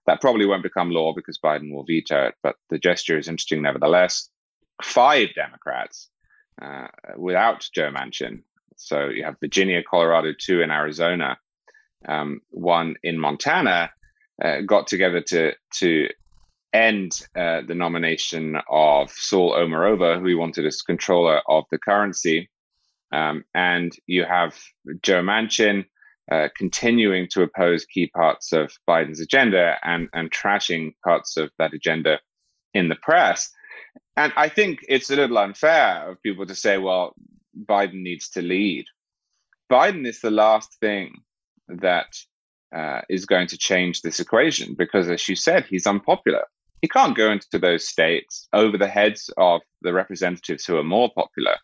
That 0.07 0.21
probably 0.21 0.47
won't 0.47 0.63
become 0.63 0.91
law 0.91 1.13
because 1.13 1.39
Biden 1.39 1.73
will 1.73 1.85
veto 1.85 2.27
it, 2.27 2.35
but 2.43 2.57
the 2.71 2.79
gesture 2.79 3.19
is 3.19 3.29
interesting 3.29 3.63
nevertheless. 3.63 4.29
Five 4.83 5.29
Democrats 5.35 6.09
uh, 6.61 6.89
without 7.17 7.69
Joe 7.75 7.91
Manchin. 7.91 8.43
So 8.77 9.09
you 9.09 9.25
have 9.25 9.37
Virginia, 9.41 9.83
Colorado, 9.89 10.33
two 10.39 10.61
in 10.61 10.71
Arizona, 10.71 11.39
um, 12.07 12.41
one 12.51 12.97
in 13.03 13.19
Montana, 13.19 13.91
got 14.67 14.87
together 14.87 15.21
to 15.21 15.53
to 15.75 16.09
end 16.73 17.21
uh, 17.37 17.61
the 17.67 17.75
nomination 17.75 18.57
of 18.71 19.11
Saule 19.11 19.57
Omarova, 19.57 20.19
who 20.19 20.27
he 20.27 20.35
wanted 20.35 20.67
as 20.67 20.83
comptroller 20.83 21.43
of 21.47 21.65
the 21.71 21.79
currency. 21.79 22.49
Um, 23.13 23.45
and 23.55 23.93
you 24.07 24.25
have 24.25 24.59
Joe 25.03 25.23
Manchin 25.23 25.85
uh, 26.31 26.49
continuing 26.57 27.29
to 27.33 27.43
oppose 27.43 27.85
key 27.85 28.07
parts 28.07 28.53
of 28.53 28.73
Biden's 28.89 29.21
agenda 29.21 29.77
and, 29.83 30.09
and 30.15 30.31
trashing 30.31 30.93
parts 31.05 31.37
of 31.37 31.51
that 31.59 31.75
agenda 31.75 32.21
in 32.73 32.89
the 32.89 32.97
press. 32.97 33.51
And 34.17 34.33
I 34.37 34.49
think 34.49 34.81
it's 34.89 35.11
a 35.11 35.17
little 35.17 35.39
unfair 35.39 36.11
of 36.11 36.23
people 36.23 36.47
to 36.47 36.55
say, 36.55 36.79
well, 36.79 37.15
Biden 37.67 38.03
needs 38.03 38.31
to 38.31 38.43
lead. 38.43 38.87
Biden 39.71 40.07
is 40.07 40.21
the 40.21 40.31
last 40.31 40.79
thing 40.81 41.21
that 41.69 42.07
uh, 42.75 43.03
is 43.09 43.27
going 43.27 43.47
to 43.49 43.59
change 43.59 44.03
this 44.03 44.21
equation 44.21 44.75
because, 44.75 45.09
as 45.09 45.29
you 45.29 45.37
said, 45.37 45.67
he's 45.69 45.87
unpopular. 45.87 46.45
He 46.81 46.89
can't 46.89 47.17
go 47.17 47.31
into 47.31 47.59
those 47.59 47.87
states 47.87 48.49
over 48.53 48.77
the 48.77 48.89
heads 48.89 49.31
of 49.37 49.61
the 49.83 49.93
representatives 49.93 50.65
who 50.65 50.77
are 50.77 50.85
more 50.85 51.11
popular 51.15 51.57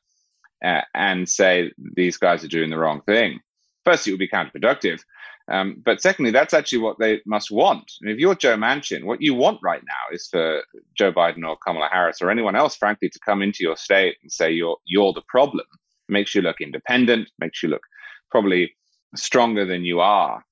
uh, 0.65 0.83
and 0.95 1.29
say 1.29 1.73
these 1.97 2.17
guys 2.17 2.45
are 2.45 2.49
doing 2.49 2.71
the 2.71 2.79
wrong 2.79 3.01
thing. 3.03 3.41
Firstly, 3.85 4.11
it 4.11 4.15
would 4.15 4.19
be 4.21 4.29
counterproductive. 4.29 5.01
Um, 5.51 5.81
but 5.83 6.03
secondly, 6.03 6.31
that's 6.31 6.53
actually 6.53 6.81
what 6.81 6.99
they 6.99 7.23
must 7.25 7.51
want. 7.51 7.91
And 8.03 8.11
if 8.11 8.19
you're 8.19 8.35
Joe 8.35 8.57
Manchin, 8.57 9.05
what 9.05 9.23
you 9.23 9.35
want 9.35 9.61
right 9.63 9.83
now 9.83 10.15
is 10.15 10.29
for 10.31 10.63
Joe 10.95 11.11
Biden 11.11 11.47
or 11.47 11.57
Kamala 11.57 11.89
Harris 11.91 12.21
or 12.21 12.31
anyone 12.31 12.55
else, 12.55 12.77
frankly, 12.77 13.09
to 13.09 13.19
come 13.21 13.41
into 13.41 13.59
your 13.61 13.77
state 13.77 14.17
and 14.23 14.31
say 14.31 14.51
you're 14.51 14.77
you're 14.85 15.15
the 15.15 15.23
problem. 15.27 15.65
Makes 16.09 16.35
you 16.35 16.43
look 16.43 16.61
independent, 16.61 17.31
makes 17.39 17.63
you 17.63 17.71
look 17.71 17.83
probably 18.31 18.75
stronger 19.15 19.65
than 19.65 19.85
you 19.85 20.01
are. 20.01 20.45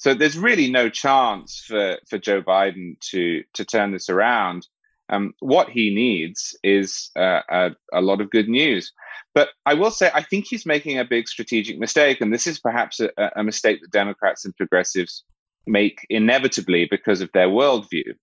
So 0.00 0.14
there's 0.14 0.38
really 0.38 0.70
no 0.70 0.88
chance 0.88 1.62
for, 1.66 1.98
for 2.08 2.16
Joe 2.16 2.40
Biden 2.40 2.98
to 3.10 3.44
to 3.52 3.64
turn 3.66 3.92
this 3.92 4.08
around. 4.08 4.66
Um, 5.10 5.34
what 5.40 5.68
he 5.68 5.94
needs 5.94 6.56
is 6.62 7.10
uh, 7.16 7.40
a, 7.50 7.70
a, 7.92 8.00
lot 8.00 8.20
of 8.20 8.30
good 8.30 8.48
news. 8.48 8.92
But 9.34 9.48
I 9.66 9.74
will 9.74 9.90
say, 9.90 10.08
I 10.14 10.22
think 10.22 10.46
he's 10.46 10.64
making 10.64 10.98
a 10.98 11.04
big 11.04 11.26
strategic 11.28 11.78
mistake, 11.78 12.20
and 12.20 12.32
this 12.32 12.46
is 12.46 12.60
perhaps 12.60 13.00
a, 13.00 13.10
a 13.36 13.42
mistake 13.42 13.80
that 13.82 13.90
Democrats 13.90 14.44
and 14.44 14.56
progressives 14.56 15.24
make 15.66 16.06
inevitably 16.08 16.86
because 16.88 17.20
of 17.20 17.30
their 17.34 17.48
worldview. 17.48 18.14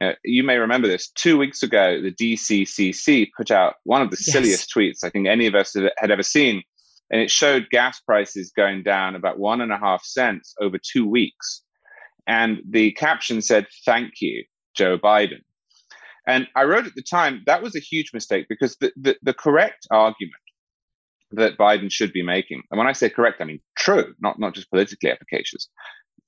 Uh, 0.00 0.12
you 0.24 0.44
may 0.44 0.58
remember 0.58 0.86
this. 0.86 1.08
Two 1.08 1.38
weeks 1.38 1.62
ago, 1.62 2.02
the 2.02 2.12
DCCC 2.12 3.30
put 3.34 3.50
out 3.50 3.76
one 3.84 4.02
of 4.02 4.10
the 4.10 4.18
yes. 4.20 4.32
silliest 4.32 4.72
tweets 4.72 5.02
I 5.02 5.10
think 5.10 5.26
any 5.26 5.46
of 5.46 5.54
us 5.54 5.74
had 5.74 6.10
ever 6.10 6.22
seen 6.22 6.62
and 7.10 7.20
it 7.20 7.30
showed 7.30 7.68
gas 7.70 8.00
prices 8.00 8.52
going 8.56 8.82
down 8.82 9.14
about 9.14 9.38
one 9.38 9.60
and 9.60 9.72
a 9.72 9.78
half 9.78 10.04
cents 10.04 10.54
over 10.60 10.78
two 10.78 11.08
weeks. 11.08 11.62
And 12.26 12.58
the 12.68 12.92
caption 12.92 13.42
said, 13.42 13.66
Thank 13.84 14.14
you, 14.20 14.44
Joe 14.76 14.98
Biden. 14.98 15.42
And 16.26 16.48
I 16.56 16.64
wrote 16.64 16.86
at 16.86 16.94
the 16.96 17.02
time 17.02 17.42
that 17.46 17.62
was 17.62 17.76
a 17.76 17.80
huge 17.80 18.10
mistake 18.12 18.46
because 18.48 18.76
the, 18.80 18.92
the, 18.96 19.16
the 19.22 19.34
correct 19.34 19.86
argument 19.90 20.34
that 21.32 21.56
Biden 21.56 21.90
should 21.90 22.12
be 22.12 22.22
making, 22.22 22.62
and 22.70 22.78
when 22.78 22.88
I 22.88 22.92
say 22.92 23.08
correct, 23.08 23.40
I 23.40 23.44
mean 23.44 23.60
true, 23.76 24.14
not, 24.20 24.38
not 24.38 24.54
just 24.54 24.70
politically 24.70 25.10
efficacious, 25.10 25.68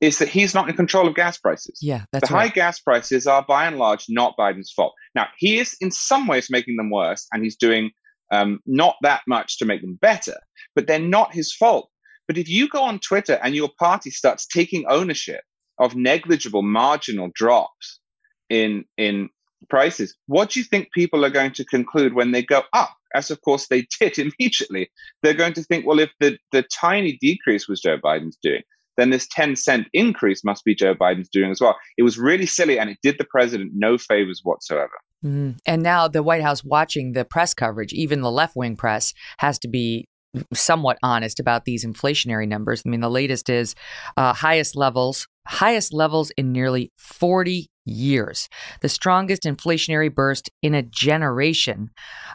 is 0.01 0.19
that 0.19 0.29
he's 0.29 0.55
not 0.55 0.69
in 0.69 0.77
control 0.77 1.09
of 1.09 1.15
gas 1.15 1.39
prices. 1.39 1.79
Yeah, 1.83 2.05
that's 2.13 2.29
the 2.29 2.35
right. 2.35 2.49
high 2.49 2.55
gas 2.55 2.79
prices 2.79 3.27
are 3.27 3.45
by 3.47 3.67
and 3.67 3.79
large 3.79 4.07
not 4.09 4.37
Biden's 4.39 4.73
fault. 4.73 4.95
Now, 5.15 5.27
he 5.37 5.59
is 5.59 5.77
in 5.81 5.91
some 5.91 6.29
ways 6.29 6.49
making 6.51 6.77
them 6.77 6.91
worse, 6.91 7.27
and 7.33 7.43
he's 7.43 7.57
doing 7.57 7.91
um, 8.31 8.61
not 8.67 8.97
that 9.03 9.23
much 9.27 9.59
to 9.59 9.65
make 9.65 9.81
them 9.81 9.99
better, 10.01 10.37
but 10.75 10.87
they're 10.87 10.99
not 10.99 11.35
his 11.35 11.53
fault. 11.53 11.91
But 12.27 12.39
if 12.39 12.49
you 12.49 12.69
go 12.69 12.83
on 12.83 12.99
Twitter 12.99 13.39
and 13.43 13.55
your 13.55 13.71
party 13.79 14.11
starts 14.11 14.47
taking 14.47 14.85
ownership 14.89 15.41
of 15.79 15.97
negligible 15.97 16.63
marginal 16.63 17.31
drops 17.35 18.01
in 18.51 18.85
in 18.97 19.31
prices, 19.69 20.15
what 20.27 20.51
do 20.51 20.61
you 20.61 20.65
think 20.65 20.93
people 20.93 21.25
are 21.25 21.31
going 21.31 21.53
to 21.53 21.65
conclude 21.65 22.15
when 22.15 22.33
they 22.33 22.43
go 22.43 22.63
up? 22.73 22.95
As 23.15 23.31
of 23.31 23.41
course 23.41 23.69
they 23.69 23.87
did 23.99 24.19
immediately. 24.39 24.91
They're 25.23 25.35
going 25.35 25.55
to 25.55 25.63
think, 25.63 25.87
well, 25.87 25.99
if 25.99 26.11
the, 26.21 26.39
the 26.53 26.63
tiny 26.63 27.17
decrease 27.21 27.67
was 27.67 27.81
Joe 27.81 27.97
Biden's 27.97 28.39
doing, 28.43 28.63
then 28.99 29.11
this 29.11 29.27
10 29.31 29.57
cent 29.57 29.87
increase 29.93 30.45
must 30.45 30.65
be 30.65 30.75
Joe 30.75 30.95
Biden's 30.95 31.29
doing 31.29 31.51
as 31.51 31.61
well. 31.61 31.77
It 31.97 32.03
was 32.03 32.19
really 32.19 32.47
silly 32.47 32.79
and 32.79 32.91
it 32.91 32.99
did 33.03 33.17
the 33.17 33.25
president 33.25 33.73
no 33.75 33.97
favors 33.97 34.41
whatsoever. 34.43 34.93
Mm-hmm. 35.25 35.59
And 35.67 35.83
now 35.83 36.09
the 36.09 36.23
White 36.23 36.43
House 36.43 36.65
watching 36.65 37.13
the 37.13 37.25
press 37.25 37.55
coverage, 37.55 37.93
even 37.93 38.21
the 38.21 38.31
left 38.31 38.57
wing 38.57 38.77
press, 38.77 39.15
has 39.39 39.59
to 39.61 39.69
be 39.69 40.09
somewhat 40.53 40.99
honest 41.03 41.41
about 41.41 41.65
these 41.65 41.85
inflationary 41.85 42.47
numbers. 42.47 42.83
I 42.85 42.89
mean, 42.89 43.01
the 43.01 43.11
latest 43.11 43.49
is 43.49 43.75
uh, 44.17 44.33
highest 44.33 44.77
levels, 44.77 45.27
highest 45.49 45.93
levels 45.93 46.31
in 46.33 46.53
nearly 46.53 46.93
40 46.99 47.71
years, 47.89 48.49
the 48.83 48.89
strongest 48.89 49.43
inflationary 49.43 50.15
burst 50.15 50.51
in 50.63 50.75
a 50.75 50.83
generation. 50.83 51.91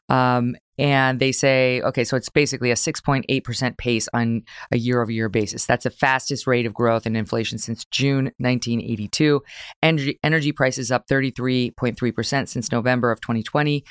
Um, 0.09 0.55
and 0.79 1.19
they 1.19 1.31
say, 1.31 1.81
okay, 1.81 2.03
so 2.03 2.17
it's 2.17 2.29
basically 2.29 2.71
a 2.71 2.75
6.8% 2.75 3.77
pace 3.77 4.09
on 4.11 4.41
a 4.71 4.77
year 4.77 5.01
over 5.03 5.11
year 5.11 5.29
basis. 5.29 5.67
That's 5.67 5.83
the 5.83 5.91
fastest 5.91 6.47
rate 6.47 6.65
of 6.65 6.73
growth 6.73 7.05
in 7.05 7.15
inflation 7.15 7.59
since 7.59 7.85
June 7.85 8.31
1982. 8.37 9.43
Energy, 9.83 10.19
energy 10.23 10.51
prices 10.51 10.89
up 10.89 11.07
33.3% 11.07 12.47
since 12.47 12.71
November 12.71 13.11
of 13.11 13.21
2020. 13.21 13.83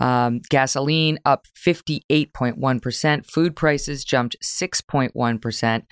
Um, 0.00 0.40
gasoline 0.50 1.20
up 1.24 1.46
58.1%. 1.56 3.30
Food 3.30 3.54
prices 3.54 4.04
jumped 4.04 4.36
6.1%. 4.42 5.82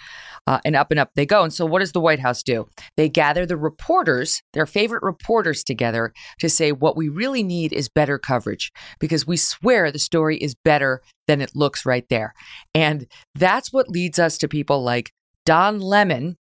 Uh, 0.48 0.58
and 0.64 0.74
up 0.74 0.90
and 0.90 0.98
up 0.98 1.10
they 1.14 1.24
go. 1.24 1.44
And 1.44 1.52
so, 1.52 1.64
what 1.64 1.78
does 1.78 1.92
the 1.92 2.00
White 2.00 2.18
House 2.18 2.42
do? 2.42 2.66
They 2.96 3.08
gather 3.08 3.46
the 3.46 3.56
reporters, 3.56 4.42
their 4.52 4.66
favorite 4.66 5.02
reporters, 5.02 5.64
together 5.64 6.12
to 6.40 6.48
say 6.48 6.72
what 6.72 6.96
we 6.96 7.08
really 7.08 7.42
need 7.42 7.72
is 7.72 7.88
better 7.88 8.18
coverage 8.18 8.72
because 8.98 9.26
we 9.26 9.36
swear 9.36 9.90
the 9.90 9.98
story 9.98 10.36
is 10.36 10.54
better 10.54 11.00
than 11.26 11.40
it 11.40 11.54
looks 11.54 11.86
right 11.86 12.06
there. 12.08 12.34
And 12.74 13.06
that's 13.34 13.72
what 13.72 13.88
leads 13.88 14.18
us 14.18 14.38
to 14.38 14.48
people 14.48 14.82
like 14.82 15.12
Don 15.44 15.80
Lemon, 15.80 16.36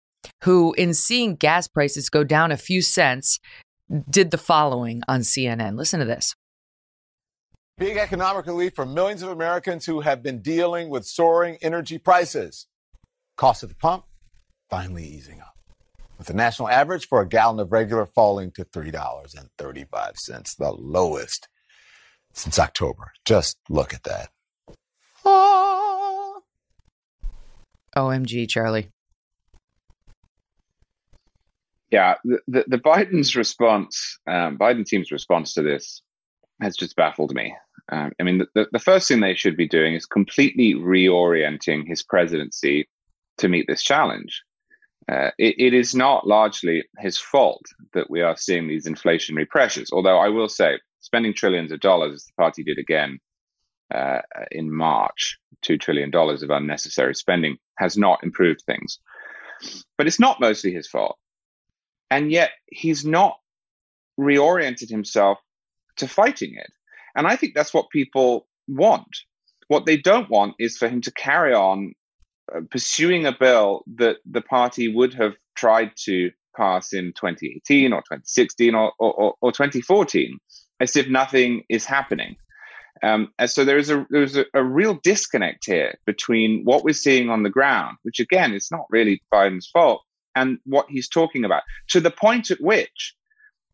who, 0.44 0.74
in 0.74 0.94
seeing 0.94 1.36
gas 1.36 1.68
prices 1.68 2.10
go 2.10 2.24
down 2.24 2.52
a 2.52 2.58
few 2.58 2.82
cents, 2.82 3.40
did 4.10 4.32
the 4.32 4.38
following 4.38 5.02
on 5.08 5.22
CNN. 5.22 5.78
Listen 5.78 6.00
to 6.00 6.06
this. 6.06 6.36
Big 7.78 7.98
economic 7.98 8.48
relief 8.48 8.74
for 8.76 8.86
millions 8.86 9.22
of 9.22 9.30
Americans 9.30 9.86
who 9.86 10.02
have 10.02 10.24
been 10.24 10.42
dealing 10.42 10.90
with 10.90 11.06
soaring 11.06 11.58
energy 11.62 12.00
prices. 12.00 12.68
Cost 13.38 13.62
at 13.62 13.70
the 13.70 13.76
pump 13.76 14.06
finally 14.70 15.06
easing 15.06 15.40
up, 15.42 15.57
with 16.18 16.28
the 16.28 16.34
national 16.34 16.70
average 16.70 17.08
for 17.08 17.22
a 17.22 17.28
gallon 17.28 17.60
of 17.60 17.72
regular 17.72 18.06
falling 18.06 18.52
to 18.52 18.66
$3.35, 18.66 20.56
the 20.58 20.72
lowest 20.72 21.48
since 22.34 22.60
October. 22.60 23.12
Just 23.26 23.58
look 23.70 23.94
at 23.94 24.04
that. 24.04 24.30
Ah. 25.26 26.40
OMG, 27.96 28.48
Charlie. 28.50 28.90
Yeah, 31.90 32.16
the, 32.24 32.40
the, 32.48 32.66
the 32.68 32.78
Biden's 32.78 33.36
response, 33.36 34.20
um, 34.28 34.58
Biden 34.58 34.86
team's 34.86 35.12
response 35.12 35.54
to 35.54 35.62
this 35.62 36.02
has 36.62 36.76
just 36.76 36.96
baffled 36.96 37.34
me. 37.34 37.56
Um, 37.92 38.12
I 38.20 38.24
mean, 38.24 38.46
the, 38.54 38.68
the 38.72 38.80
first 38.80 39.08
thing 39.08 39.22
they 39.22 39.36
should 39.36 39.56
be 39.56 39.68
doing 39.68 39.94
is 39.94 40.06
completely 40.06 40.74
reorienting 40.74 41.88
his 41.88 42.04
presidency 42.04 42.90
to 43.38 43.48
meet 43.48 43.66
this 43.68 43.84
challenge. 43.84 44.44
Uh, 45.10 45.32
it, 45.38 45.56
it 45.58 45.74
is 45.74 45.96
not 45.96 46.28
largely 46.28 46.84
his 47.00 47.18
fault 47.18 47.64
that 47.94 48.10
we 48.10 48.22
are 48.22 48.36
seeing 48.36 48.68
these 48.68 48.86
inflationary 48.86 49.48
pressures. 49.48 49.90
Although 49.92 50.18
I 50.18 50.28
will 50.28 50.50
say, 50.50 50.80
spending 51.00 51.34
trillions 51.34 51.72
of 51.72 51.80
dollars, 51.80 52.14
as 52.14 52.26
the 52.26 52.34
party 52.38 52.64
did 52.64 52.78
again 52.78 53.20
uh, 53.94 54.20
in 54.52 54.74
March, 54.74 55.38
$2 55.66 55.80
trillion 55.80 56.14
of 56.14 56.50
unnecessary 56.50 57.16
spending 57.16 57.58
has 57.78 57.98
not 57.98 58.24
improved 58.24 58.62
things. 58.66 59.00
But 59.98 60.08
it's 60.08 60.20
not 60.20 60.42
mostly 60.42 60.74
his 60.74 60.88
fault. 60.88 61.18
And 62.12 62.32
yet 62.32 62.52
he's 62.70 63.06
not 63.06 63.38
reoriented 64.20 64.90
himself 64.90 65.40
to 65.98 66.08
fighting 66.08 66.56
it. 66.56 66.72
And 67.16 67.26
I 67.26 67.36
think 67.36 67.54
that's 67.56 67.74
what 67.74 67.90
people 67.90 68.48
want. 68.68 69.08
What 69.68 69.86
they 69.86 69.98
don't 69.98 70.30
want 70.30 70.56
is 70.60 70.78
for 70.78 70.88
him 70.88 71.02
to 71.02 71.12
carry 71.12 71.54
on 71.54 71.94
pursuing 72.70 73.26
a 73.26 73.32
bill 73.32 73.84
that 73.96 74.18
the 74.26 74.42
party 74.42 74.88
would 74.88 75.14
have 75.14 75.34
tried 75.56 75.92
to 76.06 76.32
pass 76.56 76.94
in 76.94 77.14
2018 77.14 77.94
or 77.94 78.00
2016 78.02 78.76
or, 78.76 78.92
or, 79.00 79.36
or 79.40 79.52
2014 79.52 80.40
as 80.80 80.96
if 80.96 81.08
nothing 81.08 81.64
is 81.70 81.86
happening. 81.86 82.36
Um, 83.04 83.32
and 83.38 83.50
so 83.50 83.64
there 83.64 83.78
is 83.78 83.92
a 83.92 84.08
there's 84.10 84.38
a, 84.38 84.46
a, 84.56 84.64
real 84.64 85.00
disconnect 85.04 85.66
here 85.66 85.96
between 86.08 86.64
what 86.64 86.84
we're 86.84 86.94
seeing 86.94 87.30
on 87.30 87.44
the 87.44 87.50
ground, 87.50 87.98
which 88.02 88.20
again 88.20 88.54
is 88.54 88.70
not 88.72 88.86
really 88.90 89.22
Biden's 89.32 89.68
fault, 89.68 90.02
and 90.36 90.58
what 90.66 90.88
he's 90.90 91.08
talking 91.08 91.46
about. 91.46 91.62
To 91.90 92.00
the 92.00 92.10
point 92.10 92.50
at 92.50 92.60
which 92.60 93.14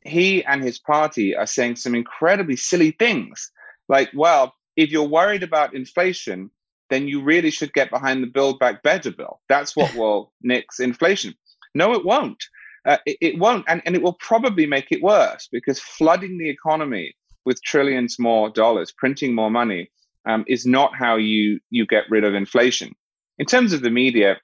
he 0.01 0.43
and 0.43 0.61
his 0.61 0.77
party 0.77 1.35
are 1.35 1.45
saying 1.45 1.77
some 1.77 1.95
incredibly 1.95 2.57
silly 2.57 2.91
things, 2.91 3.49
like, 3.87 4.09
"Well, 4.13 4.53
if 4.75 4.91
you're 4.91 5.07
worried 5.07 5.43
about 5.43 5.73
inflation, 5.73 6.51
then 6.93 7.07
you 7.07 7.21
really 7.21 7.49
should 7.49 7.73
get 7.73 7.89
behind 7.89 8.21
the 8.21 8.27
Build 8.27 8.59
Back 8.59 8.83
Better 8.83 9.11
bill. 9.11 9.41
That's 9.49 9.75
what 9.75 9.95
will 9.97 10.31
nix 10.41 10.79
inflation." 10.79 11.33
No, 11.75 11.93
it 11.93 12.05
won't 12.05 12.43
uh, 12.85 12.97
it, 13.05 13.17
it, 13.21 13.39
won't, 13.39 13.65
and, 13.67 13.81
and 13.85 13.95
it 13.95 14.01
will 14.01 14.13
probably 14.13 14.65
make 14.65 14.91
it 14.91 15.01
worse 15.01 15.47
because 15.51 15.79
flooding 15.79 16.37
the 16.37 16.49
economy 16.49 17.15
with 17.45 17.61
trillions 17.63 18.17
more 18.19 18.49
dollars, 18.49 18.91
printing 18.91 19.33
more 19.33 19.51
money, 19.51 19.89
um, 20.25 20.45
is 20.47 20.65
not 20.65 20.95
how 20.95 21.17
you 21.17 21.59
you 21.69 21.85
get 21.85 22.05
rid 22.09 22.23
of 22.23 22.33
inflation. 22.33 22.93
In 23.39 23.45
terms 23.45 23.73
of 23.73 23.81
the 23.81 23.89
media, 23.89 24.37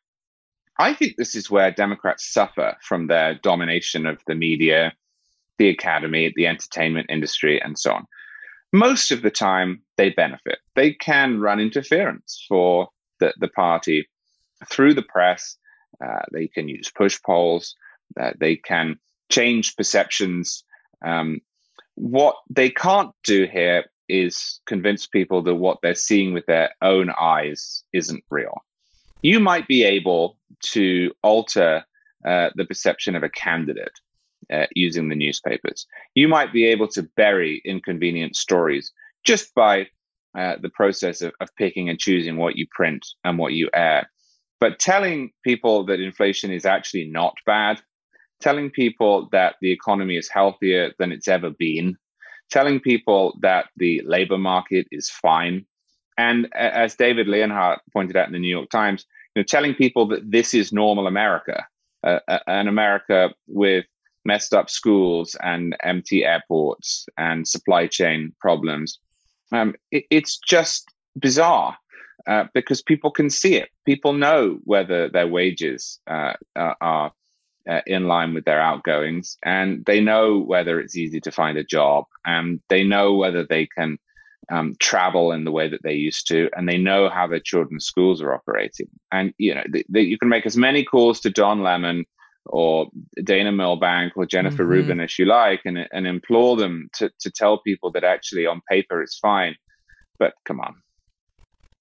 I 0.78 0.94
think 0.94 1.16
this 1.16 1.36
is 1.36 1.50
where 1.50 1.72
Democrats 1.72 2.32
suffer 2.34 2.76
from 2.82 3.08
their 3.08 3.36
domination 3.36 4.06
of 4.06 4.22
the 4.28 4.36
media, 4.36 4.94
the 5.58 5.70
academy, 5.70 6.34
the 6.36 6.48
entertainment 6.48 7.08
industry, 7.10 7.62
and 7.62 7.78
so 7.78 7.94
on. 7.94 8.06
Most 8.72 9.12
of 9.12 9.22
the 9.22 9.32
time, 9.32 9.82
they 9.98 10.12
benefit. 10.12 10.60
They 10.76 10.94
can 10.94 11.40
run 11.40 11.60
interference 11.60 12.46
for 12.48 12.90
the, 13.20 13.34
the 13.40 13.48
party 13.48 14.08
through 14.70 14.94
the 14.94 15.02
press. 15.02 15.58
Uh, 16.04 16.22
they 16.32 16.48
can 16.48 16.68
use 16.68 16.92
push 16.92 17.20
polls 17.24 17.76
that 18.16 18.40
they 18.40 18.56
can 18.56 19.00
change 19.30 19.76
perceptions. 19.76 20.64
Um, 21.06 21.42
what 21.96 22.36
they 22.50 22.70
can't 22.70 23.12
do 23.24 23.48
here 23.52 23.86
is 24.08 24.60
convince 24.66 25.06
people 25.06 25.42
that 25.44 25.56
what 25.56 25.80
they're 25.82 25.96
seeing 25.96 26.34
with 26.34 26.46
their 26.46 26.72
own 26.82 27.12
eyes 27.20 27.84
isn't 27.94 28.24
real. 28.30 28.64
You 29.22 29.40
might 29.40 29.68
be 29.68 29.84
able 29.84 30.38
to 30.72 31.12
alter 31.22 31.84
uh, 32.26 32.50
the 32.56 32.66
perception 32.66 33.16
of 33.16 33.24
a 33.24 33.30
candidate 33.30 34.00
uh, 34.52 34.66
using 34.76 35.10
the 35.10 35.16
newspapers. 35.16 35.86
You 36.16 36.28
might 36.28 36.54
be 36.54 36.66
able 36.66 36.88
to 36.90 37.04
bury 37.16 37.62
inconvenient 37.66 38.36
stories 38.36 38.92
just 39.24 39.54
by 39.54 39.88
uh, 40.38 40.56
the 40.62 40.70
process 40.70 41.22
of, 41.22 41.34
of 41.40 41.50
picking 41.56 41.90
and 41.90 42.00
choosing 42.00 42.38
what 42.38 42.56
you 42.56 42.68
print 42.72 43.06
and 43.24 43.38
what 43.38 43.54
you 43.54 43.70
air. 43.74 44.10
But 44.60 44.80
telling 44.80 45.32
people 45.44 45.86
that 45.86 46.00
inflation 46.00 46.52
is 46.52 46.66
actually 46.66 47.06
not 47.06 47.36
bad 47.46 47.82
telling 48.40 48.70
people 48.70 49.28
that 49.32 49.56
the 49.62 49.72
economy 49.72 50.16
is 50.18 50.30
healthier 50.30 50.94
than 50.98 51.12
it's 51.12 51.28
ever 51.28 51.50
been, 51.50 51.98
telling 52.50 52.80
people 52.80 53.38
that 53.42 53.68
the 53.78 54.02
labor 54.06 54.38
market 54.38 54.88
is 54.92 55.10
fine. 55.10 55.66
And 56.18 56.54
as 56.56 56.96
David 56.96 57.28
Leonhardt 57.28 57.82
pointed 57.94 58.18
out 58.18 58.28
in 58.28 58.34
the 58.34 58.40
New 58.40 58.50
York 58.50 58.70
Times, 58.70 59.06
you 59.36 59.42
know, 59.42 59.46
telling 59.46 59.74
people 59.74 60.08
that 60.08 60.32
this 60.32 60.54
is 60.54 60.74
normal 60.74 61.08
America, 61.08 61.66
uh, 62.04 62.20
uh, 62.28 62.40
an 62.48 62.68
America 62.68 63.34
with 63.48 63.86
messed 64.26 64.54
up 64.54 64.70
schools 64.70 65.36
and 65.42 65.76
empty 65.84 66.26
airports 66.26 67.08
and 67.18 67.48
supply 67.48 67.88
chain 67.88 68.34
problems. 68.40 69.00
Um, 69.52 69.76
it, 69.92 70.06
it's 70.10 70.38
just 70.38 70.86
bizarre 71.18 71.78
uh, 72.28 72.46
because 72.54 72.82
people 72.82 73.12
can 73.12 73.30
see 73.30 73.56
it. 73.56 73.70
People 73.86 74.14
know 74.14 74.60
whether 74.64 75.10
their 75.10 75.28
wages 75.28 76.00
uh, 76.08 76.34
are 76.56 77.12
uh, 77.70 77.82
in 77.86 78.08
line 78.08 78.34
with 78.34 78.46
their 78.46 78.60
outgoings 78.60 79.38
and 79.44 79.86
they 79.86 80.00
know 80.00 80.40
whether 80.40 80.80
it's 80.80 80.96
easy 80.96 81.20
to 81.22 81.32
find 81.32 81.58
a 81.58 81.64
job 81.64 82.06
and 82.26 82.60
they 82.70 82.84
know 82.84 83.14
whether 83.14 83.46
they 83.46 83.68
can 83.68 83.98
um, 84.50 84.76
travel 84.80 85.32
in 85.32 85.44
the 85.44 85.52
way 85.52 85.70
that 85.70 85.84
they 85.84 85.94
used 85.94 86.28
to 86.28 86.50
and 86.56 86.68
they 86.68 86.78
know 86.78 87.10
how 87.10 87.28
their 87.28 87.40
children's 87.40 87.86
schools 87.86 88.22
are 88.22 88.34
operating 88.34 88.88
and 89.12 89.34
you 89.38 89.54
know 89.54 89.64
you 89.90 90.18
can 90.18 90.30
make 90.30 90.48
as 90.48 90.58
many 90.58 90.84
calls 90.84 91.20
to 91.20 91.30
don 91.30 91.62
lemon 91.62 92.06
or 92.52 92.88
dana 93.24 93.52
milbank 93.52 94.14
or 94.16 94.26
jennifer 94.26 94.64
mm-hmm. 94.64 94.72
rubin 94.72 95.00
as 95.00 95.18
you 95.18 95.26
like 95.26 95.62
and, 95.66 95.78
and 95.92 96.08
implore 96.08 96.58
them 96.58 96.90
to, 96.94 97.10
to 97.20 97.32
tell 97.32 97.60
people 97.60 97.92
that 97.92 98.04
actually 98.04 98.46
on 98.46 98.62
paper 98.70 99.02
it's 99.02 99.18
fine 99.18 99.56
but 100.18 100.34
come 100.46 100.60
on 100.60 100.76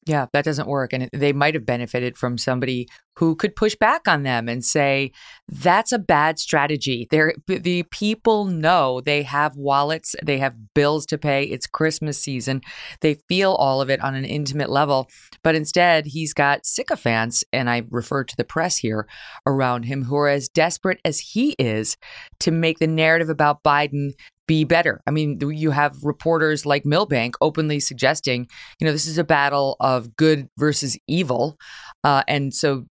yeah, 0.08 0.26
that 0.32 0.44
doesn't 0.44 0.68
work. 0.68 0.92
And 0.92 1.10
they 1.12 1.32
might 1.32 1.54
have 1.54 1.66
benefited 1.66 2.16
from 2.16 2.38
somebody 2.38 2.88
who 3.16 3.36
could 3.36 3.54
push 3.54 3.74
back 3.74 4.08
on 4.08 4.22
them 4.22 4.48
and 4.48 4.64
say, 4.64 5.12
that's 5.48 5.92
a 5.92 5.98
bad 5.98 6.38
strategy. 6.38 7.06
They're, 7.10 7.34
the 7.46 7.82
people 7.90 8.46
know 8.46 9.00
they 9.00 9.22
have 9.24 9.56
wallets, 9.56 10.14
they 10.24 10.38
have 10.38 10.72
bills 10.74 11.04
to 11.06 11.18
pay. 11.18 11.44
It's 11.44 11.66
Christmas 11.66 12.18
season. 12.18 12.62
They 13.00 13.14
feel 13.28 13.52
all 13.52 13.82
of 13.82 13.90
it 13.90 14.00
on 14.00 14.14
an 14.14 14.24
intimate 14.24 14.70
level. 14.70 15.10
But 15.42 15.56
instead, 15.56 16.06
he's 16.06 16.32
got 16.32 16.64
sycophants, 16.64 17.44
and 17.52 17.68
I 17.68 17.82
refer 17.90 18.24
to 18.24 18.36
the 18.36 18.44
press 18.44 18.78
here 18.78 19.06
around 19.46 19.84
him, 19.84 20.04
who 20.04 20.16
are 20.16 20.28
as 20.28 20.48
desperate 20.48 21.00
as 21.04 21.18
he 21.18 21.54
is 21.58 21.96
to 22.40 22.50
make 22.50 22.78
the 22.78 22.86
narrative 22.86 23.28
about 23.28 23.62
Biden 23.62 24.12
be 24.48 24.64
better. 24.64 25.00
I 25.06 25.12
mean, 25.12 25.38
you 25.40 25.70
have 25.70 26.02
reporters 26.02 26.66
like 26.66 26.84
Milbank 26.84 27.36
openly 27.40 27.78
suggesting, 27.78 28.48
you 28.80 28.86
know, 28.86 28.92
this 28.92 29.06
is 29.06 29.18
a 29.18 29.22
battle 29.22 29.76
of 29.78 30.16
good 30.16 30.48
versus 30.58 30.98
evil. 31.06 31.56
Uh, 32.02 32.24
and 32.26 32.52
so 32.52 32.86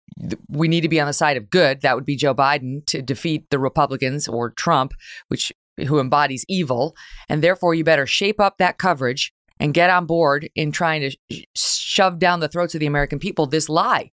we 0.50 0.68
need 0.68 0.82
to 0.82 0.90
be 0.90 1.00
on 1.00 1.08
the 1.08 1.14
side 1.14 1.38
of 1.38 1.50
good. 1.50 1.82
That 1.82 1.96
would 1.96 2.06
be 2.06 2.16
Joe 2.16 2.36
Biden 2.36 2.86
to 2.88 3.02
defeat 3.02 3.50
the 3.50 3.58
Republicans 3.58 4.28
or 4.28 4.52
Trump, 4.52 4.94
which 5.30 5.52
who 5.88 6.00
embodies 6.00 6.46
evil. 6.48 6.96
And 7.28 7.42
therefore, 7.42 7.74
you 7.74 7.84
better 7.84 8.06
shape 8.06 8.40
up 8.40 8.58
that 8.60 8.78
coverage 8.78 9.34
and 9.60 9.74
get 9.74 9.90
on 9.90 10.06
board 10.06 10.50
in 10.56 10.72
trying 10.72 11.10
to 11.10 11.46
shove 11.56 12.20
down 12.20 12.42
the 12.42 12.48
throats 12.50 12.76
of 12.76 12.80
the 12.82 12.86
American 12.86 13.20
people 13.20 13.48
this 13.48 13.70
lie 13.70 14.12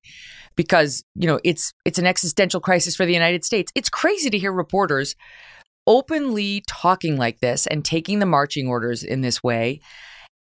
because 0.55 1.05
you 1.15 1.27
know 1.27 1.41
it's 1.45 1.73
it's 1.85 1.99
an 1.99 2.07
existential 2.07 2.61
crisis 2.61 2.95
for 2.95 3.05
the 3.05 3.13
United 3.13 3.45
States. 3.45 3.73
It's 3.75 3.89
crazy 3.89 4.31
to 4.31 4.39
hear 4.39 4.53
reporters 4.53 5.17
openly 5.87 6.63
talking 6.67 7.17
like 7.17 7.41
this 7.41 7.67
and 7.67 7.85
taking 7.85 8.19
the 8.19 8.27
marching 8.27 8.69
orders 8.69 9.03
in 9.03 9.21
this 9.21 9.43
way. 9.43 9.81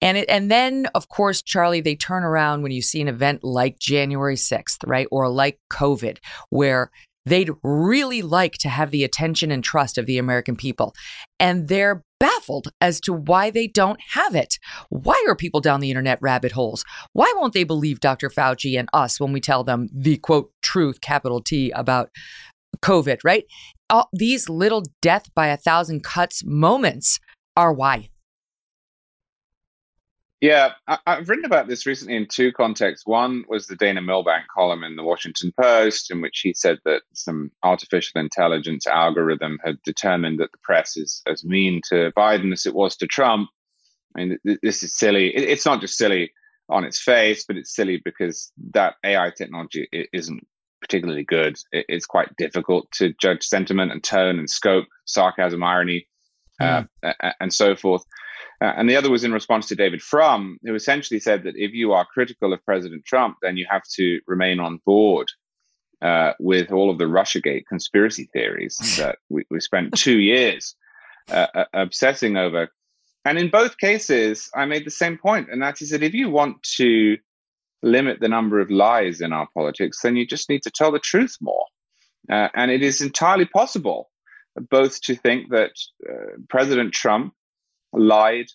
And 0.01 0.17
it, 0.17 0.29
and 0.29 0.49
then 0.49 0.87
of 0.95 1.09
course 1.09 1.41
Charlie 1.41 1.81
they 1.81 1.95
turn 1.95 2.23
around 2.23 2.63
when 2.63 2.71
you 2.71 2.81
see 2.81 3.01
an 3.01 3.07
event 3.07 3.43
like 3.43 3.79
January 3.79 4.35
6th, 4.35 4.79
right? 4.85 5.07
Or 5.11 5.29
like 5.29 5.59
COVID 5.71 6.17
where 6.49 6.91
they'd 7.25 7.51
really 7.63 8.21
like 8.21 8.53
to 8.53 8.69
have 8.69 8.91
the 8.91 9.03
attention 9.03 9.51
and 9.51 9.63
trust 9.63 9.97
of 9.97 10.05
the 10.05 10.17
American 10.17 10.55
people. 10.55 10.95
And 11.39 11.67
they're 11.67 12.03
baffled 12.19 12.71
as 12.81 12.99
to 13.01 13.13
why 13.13 13.49
they 13.49 13.67
don't 13.67 13.99
have 14.09 14.35
it. 14.35 14.57
Why 14.89 15.23
are 15.27 15.35
people 15.35 15.61
down 15.61 15.79
the 15.79 15.91
internet 15.91 16.19
rabbit 16.21 16.51
holes? 16.51 16.83
Why 17.13 17.31
won't 17.35 17.53
they 17.53 17.63
believe 17.63 17.99
Dr. 17.99 18.29
Fauci 18.29 18.77
and 18.77 18.89
us 18.93 19.19
when 19.19 19.33
we 19.33 19.41
tell 19.41 19.63
them 19.63 19.89
the 19.93 20.17
quote 20.17 20.51
truth, 20.61 21.01
capital 21.01 21.41
T, 21.41 21.71
about 21.71 22.09
COVID, 22.83 23.19
right? 23.23 23.45
All 23.91 24.09
these 24.13 24.47
little 24.47 24.83
death 25.01 25.33
by 25.35 25.47
a 25.47 25.57
thousand 25.57 26.03
cuts 26.03 26.43
moments 26.45 27.19
are 27.57 27.73
why. 27.73 28.09
Yeah, 30.39 30.71
I, 30.87 30.97
have 31.05 31.29
written 31.29 31.45
about 31.45 31.67
this 31.67 31.85
recently 31.85 32.15
in 32.15 32.25
two 32.25 32.51
contexts. 32.51 33.05
One 33.05 33.43
was 33.47 33.67
the 33.67 33.75
Dana 33.75 34.01
Milbank 34.01 34.45
column 34.51 34.83
in 34.83 34.95
the 34.95 35.03
Washington 35.03 35.53
Post, 35.61 36.09
in 36.09 36.19
which 36.19 36.39
he 36.39 36.55
said 36.55 36.79
that 36.83 37.03
some 37.13 37.51
artificial 37.61 38.19
intelligence 38.19 38.87
algorithm 38.87 39.59
had 39.63 39.79
determined 39.83 40.39
that 40.39 40.51
the 40.51 40.57
press 40.63 40.97
is 40.97 41.21
as 41.27 41.45
mean 41.45 41.79
to 41.89 42.11
Biden 42.17 42.51
as 42.53 42.65
it 42.65 42.73
was 42.73 42.95
to 42.97 43.07
Trump. 43.07 43.49
I 44.15 44.25
mean, 44.25 44.39
this 44.63 44.81
is 44.81 44.97
silly. 44.97 45.27
it's 45.29 45.65
not 45.65 45.79
just 45.79 45.95
silly 45.95 46.31
on 46.69 46.85
its 46.85 46.99
face, 46.99 47.45
but 47.47 47.57
it's 47.57 47.75
silly 47.75 48.01
because 48.03 48.51
that 48.71 48.95
AI 49.05 49.31
technology 49.37 49.87
isn't 50.11 50.47
particularly 50.81 51.23
good. 51.23 51.57
it's 51.71 52.05
quite 52.05 52.35
difficult 52.37 52.91
to 52.91 53.13
judge 53.21 53.43
sentiment 53.43 53.91
and 53.91 54.03
tone 54.03 54.39
and 54.39 54.49
scope, 54.49 54.87
sarcasm, 55.05 55.63
irony, 55.63 56.07
mm. 56.59 56.87
uh, 57.03 57.13
and 57.39 57.53
so 57.53 57.75
forth. 57.75 58.03
Uh, 58.61 58.73
and 58.77 58.89
the 58.89 58.95
other 58.95 59.09
was 59.09 59.23
in 59.23 59.33
response 59.33 59.67
to 59.67 59.75
David 59.75 60.01
Frum, 60.01 60.59
who 60.63 60.75
essentially 60.75 61.19
said 61.19 61.43
that 61.43 61.55
if 61.55 61.71
you 61.71 61.93
are 61.93 62.05
critical 62.05 62.53
of 62.53 62.63
President 62.63 63.05
Trump, 63.05 63.37
then 63.41 63.57
you 63.57 63.65
have 63.69 63.83
to 63.95 64.19
remain 64.27 64.59
on 64.59 64.79
board 64.85 65.27
uh, 66.01 66.33
with 66.39 66.71
all 66.71 66.91
of 66.91 66.99
the 66.99 67.05
Russiagate 67.05 67.65
conspiracy 67.67 68.29
theories 68.33 68.77
that 68.97 69.17
we, 69.29 69.43
we 69.49 69.59
spent 69.59 69.95
two 69.95 70.19
years 70.19 70.75
uh, 71.31 71.47
uh, 71.55 71.65
obsessing 71.73 72.37
over. 72.37 72.69
And 73.25 73.37
in 73.37 73.49
both 73.49 73.77
cases, 73.77 74.49
I 74.55 74.65
made 74.65 74.85
the 74.85 74.91
same 74.91 75.17
point, 75.17 75.49
and 75.51 75.61
that 75.61 75.81
is 75.81 75.91
that 75.91 76.03
if 76.03 76.13
you 76.13 76.29
want 76.29 76.61
to 76.77 77.17
limit 77.83 78.19
the 78.19 78.27
number 78.27 78.59
of 78.59 78.69
lies 78.69 79.21
in 79.21 79.33
our 79.33 79.47
politics, 79.53 80.01
then 80.01 80.15
you 80.15 80.25
just 80.25 80.49
need 80.49 80.63
to 80.63 80.71
tell 80.71 80.91
the 80.91 80.99
truth 80.99 81.37
more. 81.41 81.65
Uh, 82.29 82.49
and 82.53 82.69
it 82.71 82.83
is 82.83 83.01
entirely 83.01 83.45
possible 83.45 84.09
both 84.69 85.01
to 85.01 85.15
think 85.15 85.49
that 85.49 85.71
uh, 86.07 86.37
President 86.49 86.93
Trump 86.93 87.33
lied 87.93 88.47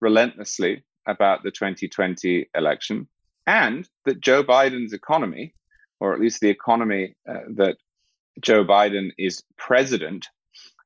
relentlessly 0.00 0.84
about 1.06 1.42
the 1.42 1.50
2020 1.50 2.48
election 2.54 3.08
and 3.46 3.88
that 4.04 4.20
Joe 4.20 4.44
Biden's 4.44 4.92
economy, 4.92 5.54
or 5.98 6.14
at 6.14 6.20
least 6.20 6.40
the 6.40 6.50
economy 6.50 7.16
uh, 7.28 7.40
that 7.56 7.76
Joe 8.40 8.64
Biden 8.64 9.10
is 9.18 9.42
president 9.56 10.28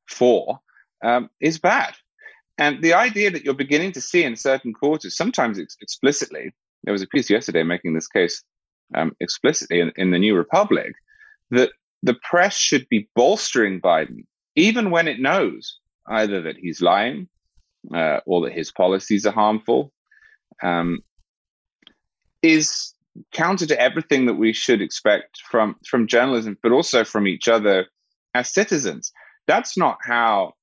for, 0.08 0.60
um, 1.02 1.28
is 1.40 1.58
bad. 1.58 1.94
And 2.56 2.82
the 2.82 2.94
idea 2.94 3.30
that 3.30 3.44
you're 3.44 3.54
beginning 3.54 3.92
to 3.92 4.00
see 4.00 4.24
in 4.24 4.36
certain 4.36 4.72
quarters, 4.72 5.16
sometimes 5.16 5.58
ex- 5.58 5.76
explicitly, 5.80 6.54
there 6.84 6.92
was 6.92 7.02
a 7.02 7.08
piece 7.08 7.30
yesterday 7.30 7.62
making 7.62 7.94
this 7.94 8.08
case 8.08 8.42
um, 8.94 9.12
explicitly 9.20 9.80
in, 9.80 9.92
in 9.96 10.10
the 10.10 10.18
New 10.18 10.36
Republic, 10.36 10.92
that 11.50 11.70
the 12.02 12.14
press 12.14 12.56
should 12.56 12.88
be 12.88 13.08
bolstering 13.14 13.80
Biden, 13.80 14.24
even 14.56 14.90
when 14.90 15.08
it 15.08 15.20
knows 15.20 15.78
either 16.06 16.42
that 16.42 16.56
he's 16.56 16.82
lying 16.82 17.28
uh, 17.94 18.20
or 18.26 18.42
that 18.42 18.52
his 18.52 18.70
policies 18.70 19.26
are 19.26 19.32
harmful, 19.32 19.92
um, 20.62 21.00
is 22.42 22.94
counter 23.32 23.66
to 23.66 23.80
everything 23.80 24.26
that 24.26 24.34
we 24.34 24.52
should 24.52 24.82
expect 24.82 25.40
from 25.50 25.76
from 25.88 26.06
journalism, 26.06 26.58
but 26.62 26.72
also 26.72 27.04
from 27.04 27.26
each 27.26 27.48
other 27.48 27.86
as 28.34 28.52
citizens. 28.52 29.12
That's 29.46 29.76
not 29.76 29.98
how 30.02 30.54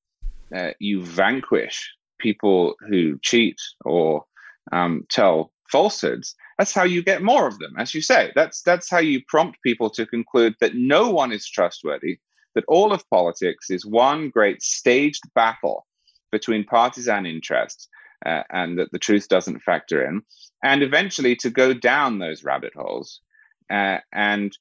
uh, 0.56 0.72
you 0.80 1.04
vanquish 1.04 1.90
people 2.20 2.76
who 2.88 3.18
cheat 3.20 3.58
or 3.84 4.26
um, 4.72 5.06
tell 5.10 5.52
falsehoods. 5.72 6.36
That's 6.58 6.74
how 6.74 6.84
you 6.84 7.04
get 7.04 7.24
more 7.24 7.48
of 7.48 7.60
them, 7.60 7.76
as 7.78 7.94
you 7.94 8.02
say. 8.02 8.32
That's 8.36 8.62
that's 8.62 8.90
how 8.90 9.00
you 9.00 9.22
prompt 9.28 9.64
people 9.64 9.90
to 9.92 10.06
conclude 10.06 10.56
that 10.60 10.76
no 10.76 11.10
one 11.10 11.32
is 11.32 11.48
trustworthy, 11.48 12.20
that 12.56 12.66
all 12.68 12.92
of 12.92 13.10
politics 13.10 13.70
is 13.70 13.86
one 13.86 14.30
great 14.30 14.62
staged 14.62 15.24
battle 15.34 15.86
between 16.32 16.64
partisan 16.64 17.26
interests 17.26 17.88
uh, 18.26 18.44
and 18.52 18.78
that 18.80 18.92
the 18.92 19.00
truth 19.00 19.28
doesn't 19.28 19.64
factor 19.64 20.06
in, 20.06 20.22
and 20.64 20.84
eventually 20.84 21.36
to 21.38 21.50
go 21.50 21.74
down 21.74 22.20
those 22.20 22.44
rabbit 22.44 22.74
holes 22.76 23.22
uh, 23.70 23.98
and 24.14 24.58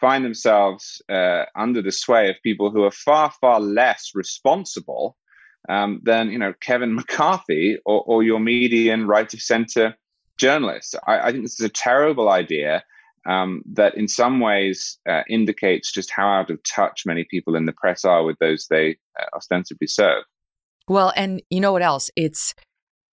find 0.00 0.24
themselves 0.24 1.00
uh, 1.08 1.44
under 1.54 1.80
the 1.80 1.92
sway 1.92 2.28
of 2.28 2.36
people 2.42 2.70
who 2.70 2.82
are 2.82 2.90
far, 2.90 3.32
far 3.40 3.60
less 3.60 4.10
responsible 4.14 5.16
um, 5.68 6.00
than 6.02 6.30
you 6.30 6.38
know 6.38 6.52
Kevin 6.60 6.94
McCarthy 6.94 7.78
or, 7.86 8.02
or 8.02 8.22
your 8.22 8.40
median 8.40 9.06
right 9.06 9.32
of 9.32 9.40
center 9.40 9.96
journalists. 10.38 10.94
I, 11.06 11.20
I, 11.20 11.32
think 11.32 11.44
this 11.44 11.60
is 11.60 11.66
a 11.66 11.70
terrible 11.70 12.28
idea. 12.28 12.82
Um, 13.26 13.62
that 13.72 13.96
in 13.96 14.06
some 14.06 14.40
ways 14.40 14.98
uh, 15.08 15.22
indicates 15.30 15.90
just 15.90 16.10
how 16.10 16.28
out 16.28 16.50
of 16.50 16.62
touch 16.62 17.04
many 17.06 17.24
people 17.30 17.56
in 17.56 17.64
the 17.64 17.72
press 17.72 18.04
are 18.04 18.22
with 18.22 18.38
those 18.38 18.66
they 18.68 18.98
uh, 19.18 19.24
ostensibly 19.34 19.86
serve. 19.86 20.24
Well, 20.88 21.10
and 21.16 21.40
you 21.48 21.60
know 21.60 21.72
what 21.72 21.80
else? 21.80 22.10
It's 22.16 22.54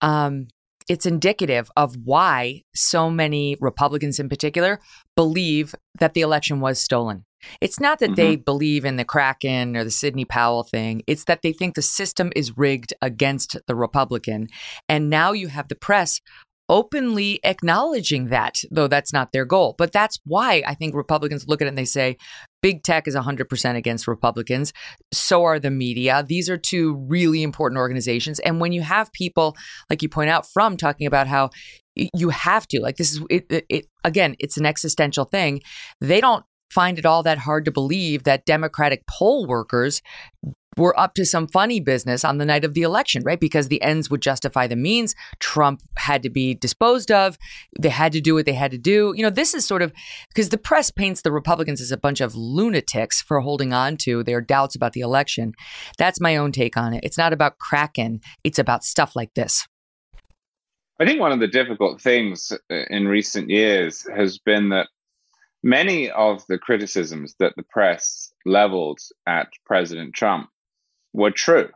um 0.02 0.48
it's 0.90 1.06
indicative 1.06 1.72
of 1.78 1.96
why 2.04 2.64
so 2.76 3.10
many 3.10 3.56
Republicans 3.62 4.20
in 4.20 4.28
particular 4.28 4.82
believe 5.16 5.74
that 6.00 6.14
the 6.14 6.22
election 6.22 6.60
was 6.60 6.80
stolen. 6.80 7.24
It's 7.60 7.80
not 7.80 8.00
that 8.00 8.08
mm-hmm. 8.08 8.16
they 8.16 8.36
believe 8.36 8.86
in 8.86 8.98
the 8.98 9.06
Kraken 9.06 9.76
or 9.76 9.84
the 9.84 9.92
Sidney 9.92 10.26
Powell 10.26 10.64
thing. 10.64 11.02
It's 11.08 11.26
that 11.26 11.42
they 11.42 11.54
think 11.54 11.76
the 11.76 11.82
system 11.82 12.32
is 12.36 12.58
rigged 12.58 12.94
against 13.02 13.58
the 13.68 13.76
Republican. 13.76 14.48
And 14.88 15.10
now 15.10 15.32
you 15.32 15.48
have 15.48 15.68
the 15.68 15.76
press 15.76 16.20
openly 16.72 17.42
acknowledging 17.44 18.30
that, 18.30 18.56
though 18.72 18.88
that's 18.88 19.12
not 19.12 19.34
their 19.34 19.46
goal. 19.46 19.76
But 19.78 19.92
that's 19.92 20.18
why 20.24 20.64
I 20.66 20.74
think 20.74 20.96
Republicans 20.96 21.46
look 21.48 21.62
at 21.62 21.66
it 21.66 21.68
and 21.68 21.78
they 21.78 21.86
say, 21.86 22.18
Big 22.62 22.84
tech 22.84 23.08
is 23.08 23.16
100% 23.16 23.76
against 23.76 24.08
Republicans. 24.08 24.72
So 25.12 25.44
are 25.44 25.60
the 25.60 25.72
media. 25.72 26.24
These 26.26 26.50
are 26.50 26.58
two 26.58 26.96
really 27.08 27.44
important 27.44 27.78
organizations. 27.78 28.40
And 28.40 28.62
when 28.62 28.72
you 28.72 28.84
have 28.84 29.12
people, 29.12 29.56
like 29.90 30.02
you 30.02 30.10
point 30.10 30.30
out, 30.30 30.48
from 30.48 30.78
talking 30.78 31.08
about 31.08 31.28
how 31.28 31.50
you 31.96 32.30
have 32.30 32.68
to, 32.68 32.80
like 32.80 32.98
this 32.98 33.14
is, 33.14 33.22
it, 33.30 33.46
it, 33.50 33.66
it 33.68 33.86
again, 34.04 34.36
it's 34.40 34.58
an 34.58 34.66
existential 34.66 35.26
thing. 35.26 35.62
They 36.00 36.22
don't 36.22 36.46
find 36.70 36.98
it 36.98 37.06
all 37.06 37.24
that 37.24 37.40
hard 37.40 37.66
to 37.66 37.72
believe 37.72 38.24
that 38.24 38.46
Democratic 38.46 39.04
poll 39.08 39.46
workers 39.46 40.02
were 40.78 40.98
up 41.00 41.14
to 41.16 41.26
some 41.26 41.48
funny 41.48 41.80
business 41.80 42.24
on 42.24 42.38
the 42.38 42.46
night 42.46 42.64
of 42.64 42.74
the 42.74 42.82
election, 42.82 43.24
right? 43.24 43.40
Because 43.40 43.68
the 43.68 43.82
ends 43.82 44.10
would 44.10 44.22
justify 44.22 44.68
the 44.68 44.76
means. 44.76 45.16
Trump 45.40 45.82
had 45.98 46.24
to 46.24 46.30
be 46.30 46.54
disposed 46.54 47.12
of. 47.12 47.38
They 47.80 47.90
had 47.90 48.14
to 48.14 48.22
do 48.22 48.34
what 48.36 48.46
they 48.46 48.54
had 48.54 48.72
to 48.72 48.78
do. 48.78 49.14
You 49.16 49.24
know, 49.24 49.30
this 49.30 49.54
is 49.54 49.66
sort 49.66 49.82
of 49.82 49.92
because 50.30 50.50
the 50.50 50.58
press 50.58 50.90
paints 50.90 51.22
the 51.22 51.32
Republicans 51.32 51.82
as 51.82 51.92
a 51.92 51.98
bunch 51.98 52.22
of 52.22 52.36
lunatics 52.36 53.22
for 53.22 53.42
holding 53.42 53.74
on 53.74 53.98
to 53.98 54.24
their 54.24 54.42
doubts 54.42 54.76
about 54.76 54.94
the 54.94 55.02
election. 55.02 55.54
That's 55.98 56.22
my 56.22 56.38
own 56.38 56.52
take 56.52 56.78
on 56.78 56.94
it. 56.94 57.04
It's 57.04 57.18
not 57.18 57.34
about 57.34 57.58
Kraken, 57.58 58.22
it's 58.44 58.60
about 58.60 58.84
stuff 58.84 59.16
like 59.16 59.34
this. 59.34 59.68
I 61.00 61.06
think 61.06 61.20
one 61.20 61.32
of 61.32 61.40
the 61.40 61.48
difficult 61.48 62.00
things 62.00 62.52
uh, 62.52 62.76
in 62.90 63.08
recent 63.08 63.50
years 63.50 64.06
has 64.16 64.38
been 64.38 64.70
that 64.70 64.88
many 65.64 66.12
of 66.12 66.46
the 66.48 66.60
criticisms 66.60 67.36
that 67.40 67.54
the 67.56 67.64
press 67.64 68.32
leveled 68.46 69.00
at 69.28 69.50
President 69.66 70.14
Trump 70.14 70.50
were 71.13 71.32
true. 71.32 71.69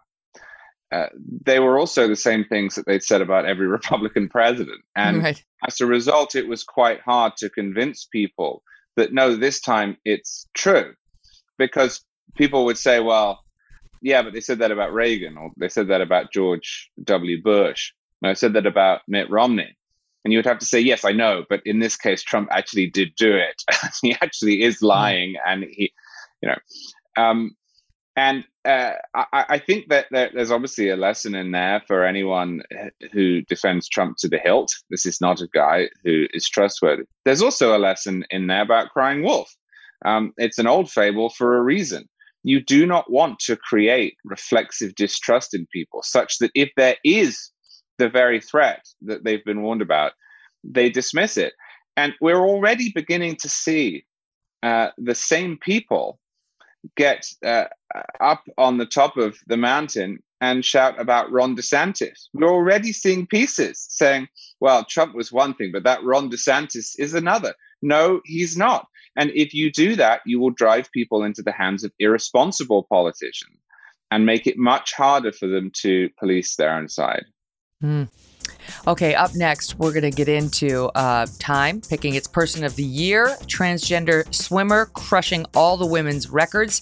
Uh, 0.91 1.07
they 1.43 1.59
were 1.59 1.79
also 1.79 2.07
the 2.07 2.15
same 2.15 2.45
things 2.45 2.75
that 2.75 2.85
they'd 2.85 3.03
said 3.03 3.21
about 3.21 3.45
every 3.45 3.67
Republican 3.79 4.29
president. 4.29 4.81
And 4.95 5.23
right. 5.23 5.43
as 5.67 5.81
a 5.81 5.85
result, 5.85 6.35
it 6.35 6.47
was 6.47 6.63
quite 6.63 7.01
hard 7.01 7.37
to 7.37 7.49
convince 7.49 8.05
people 8.05 8.63
that 8.95 9.13
no, 9.13 9.35
this 9.35 9.59
time 9.59 9.97
it's 10.05 10.47
true. 10.53 10.93
Because 11.57 12.03
people 12.35 12.65
would 12.65 12.77
say, 12.77 12.99
well, 12.99 13.43
yeah, 14.01 14.21
but 14.21 14.33
they 14.33 14.41
said 14.41 14.59
that 14.59 14.71
about 14.71 14.93
Reagan, 14.93 15.37
or 15.37 15.51
they 15.57 15.69
said 15.69 15.87
that 15.87 16.01
about 16.01 16.31
George 16.31 16.91
W. 17.03 17.41
Bush, 17.41 17.91
or 18.21 18.29
they 18.29 18.35
said 18.35 18.53
that 18.53 18.65
about 18.65 19.01
Mitt 19.07 19.29
Romney. 19.29 19.75
And 20.23 20.31
you 20.31 20.39
would 20.39 20.45
have 20.45 20.59
to 20.59 20.65
say, 20.65 20.79
yes, 20.79 21.05
I 21.05 21.11
know, 21.11 21.45
but 21.49 21.61
in 21.65 21.79
this 21.79 21.95
case, 21.95 22.23
Trump 22.23 22.49
actually 22.51 22.89
did 22.89 23.15
do 23.15 23.35
it. 23.35 23.63
he 24.01 24.15
actually 24.21 24.63
is 24.63 24.77
mm-hmm. 24.77 24.85
lying, 24.85 25.35
and 25.45 25.63
he, 25.63 25.93
you 26.41 26.49
know, 26.49 26.57
um, 27.21 27.55
and 28.15 28.45
uh, 28.63 28.93
I, 29.13 29.45
I, 29.49 29.59
think 29.59 29.89
that, 29.89 30.07
there's 30.11 30.51
obviously 30.51 30.89
a 30.89 30.95
lesson 30.95 31.35
in 31.35 31.51
there 31.51 31.83
for 31.85 32.05
anyone 32.05 32.61
who 33.11 33.41
defends 33.41 33.89
Trump 33.89 34.17
to 34.19 34.29
the 34.29 34.37
hilt. 34.37 34.73
This 34.89 35.05
is 35.05 35.19
not 35.19 35.41
a 35.41 35.49
guy 35.53 35.89
who 36.03 36.25
is 36.33 36.47
trustworthy. 36.47 37.03
There's 37.25 37.41
also 37.41 37.75
a 37.75 37.79
lesson 37.79 38.23
in 38.29 38.47
there 38.47 38.61
about 38.61 38.91
crying 38.91 39.21
wolf. 39.21 39.53
Um, 40.05 40.33
it's 40.37 40.57
an 40.57 40.67
old 40.67 40.89
fable 40.89 41.29
for 41.29 41.57
a 41.57 41.61
reason. 41.61 42.07
You 42.43 42.61
do 42.61 42.85
not 42.85 43.11
want 43.11 43.39
to 43.39 43.55
create 43.55 44.15
reflexive 44.23 44.95
distrust 44.95 45.53
in 45.53 45.67
people, 45.73 46.01
such 46.03 46.37
that 46.37 46.51
if 46.55 46.69
there 46.77 46.95
is 47.03 47.51
the 47.97 48.09
very 48.09 48.39
threat 48.39 48.85
that 49.01 49.23
they've 49.23 49.43
been 49.43 49.61
warned 49.61 49.81
about, 49.81 50.13
they 50.63 50.89
dismiss 50.89 51.37
it. 51.37 51.53
And 51.97 52.13
we're 52.21 52.45
already 52.45 52.91
beginning 52.93 53.37
to 53.37 53.49
see 53.49 54.05
uh, 54.63 54.89
the 54.97 55.15
same 55.15 55.57
people 55.57 56.19
get 56.95 57.25
uh, 57.45 57.65
up 58.19 58.43
on 58.57 58.77
the 58.77 58.85
top 58.85 59.17
of 59.17 59.37
the 59.47 59.57
mountain 59.57 60.19
and 60.41 60.65
shout 60.65 60.99
about 60.99 61.31
Ron 61.31 61.55
DeSantis. 61.55 62.27
We're 62.33 62.49
already 62.49 62.91
seeing 62.91 63.25
pieces 63.25 63.85
saying, 63.89 64.27
well, 64.59 64.83
Trump 64.83 65.15
was 65.15 65.31
one 65.31 65.53
thing, 65.53 65.71
but 65.71 65.83
that 65.83 66.03
Ron 66.03 66.29
DeSantis 66.29 66.99
is 66.99 67.13
another. 67.13 67.53
No, 67.81 68.21
he's 68.25 68.57
not. 68.57 68.87
And 69.15 69.31
if 69.31 69.53
you 69.53 69.71
do 69.71 69.95
that, 69.95 70.21
you 70.25 70.39
will 70.39 70.49
drive 70.49 70.91
people 70.91 71.23
into 71.23 71.41
the 71.41 71.51
hands 71.51 71.83
of 71.83 71.93
irresponsible 71.99 72.85
politicians 72.89 73.57
and 74.11 74.25
make 74.25 74.45
it 74.45 74.57
much 74.57 74.93
harder 74.93 75.31
for 75.31 75.47
them 75.47 75.71
to 75.81 76.09
police 76.19 76.55
their 76.55 76.73
own 76.75 76.89
side. 76.89 77.25
Mm. 77.83 78.09
Okay, 78.87 79.15
up 79.15 79.33
next, 79.35 79.79
we're 79.79 79.91
going 79.91 80.03
to 80.03 80.11
get 80.11 80.29
into 80.29 80.85
uh, 80.95 81.25
Time 81.39 81.81
picking 81.81 82.15
its 82.15 82.27
Person 82.27 82.63
of 82.63 82.75
the 82.75 82.83
Year, 82.83 83.35
transgender 83.47 84.31
swimmer 84.33 84.85
crushing 84.87 85.45
all 85.55 85.77
the 85.77 85.85
women's 85.85 86.29
records 86.29 86.81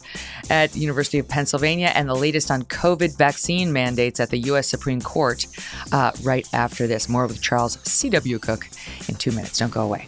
at 0.49 0.76
University 0.76 1.19
of 1.19 1.28
Pennsylvania, 1.28 1.91
and 1.95 2.10
the 2.10 2.15
latest 2.15 2.52
on 2.52 2.63
COVID 2.63 3.17
vaccine 3.17 3.71
mandates 3.71 4.19
at 4.19 4.30
the 4.30 4.39
U.S. 4.39 4.67
Supreme 4.67 5.02
Court. 5.02 5.45
Uh, 5.91 6.12
right 6.23 6.47
after 6.54 6.88
this, 6.88 7.08
more 7.08 7.26
with 7.26 7.41
Charles 7.41 7.80
C.W. 7.84 8.39
Cooke 8.39 8.67
in 9.08 9.15
two 9.15 9.32
minutes. 9.32 9.60
Don't 9.60 9.71
go 9.71 9.82
away. 9.82 10.08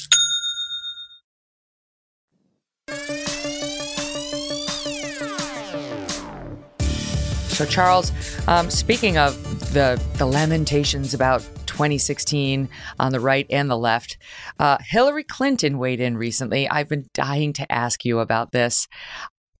So, 7.61 7.67
Charles, 7.67 8.11
um, 8.47 8.71
speaking 8.71 9.19
of 9.19 9.39
the 9.71 10.01
the 10.17 10.25
lamentations 10.25 11.13
about 11.13 11.41
2016 11.67 12.67
on 12.97 13.11
the 13.11 13.19
right 13.19 13.45
and 13.51 13.69
the 13.69 13.77
left, 13.77 14.17
uh, 14.57 14.79
Hillary 14.81 15.23
Clinton 15.23 15.77
weighed 15.77 15.99
in 15.99 16.17
recently. 16.17 16.67
I've 16.67 16.89
been 16.89 17.05
dying 17.13 17.53
to 17.53 17.71
ask 17.71 18.03
you 18.03 18.17
about 18.17 18.51
this. 18.51 18.87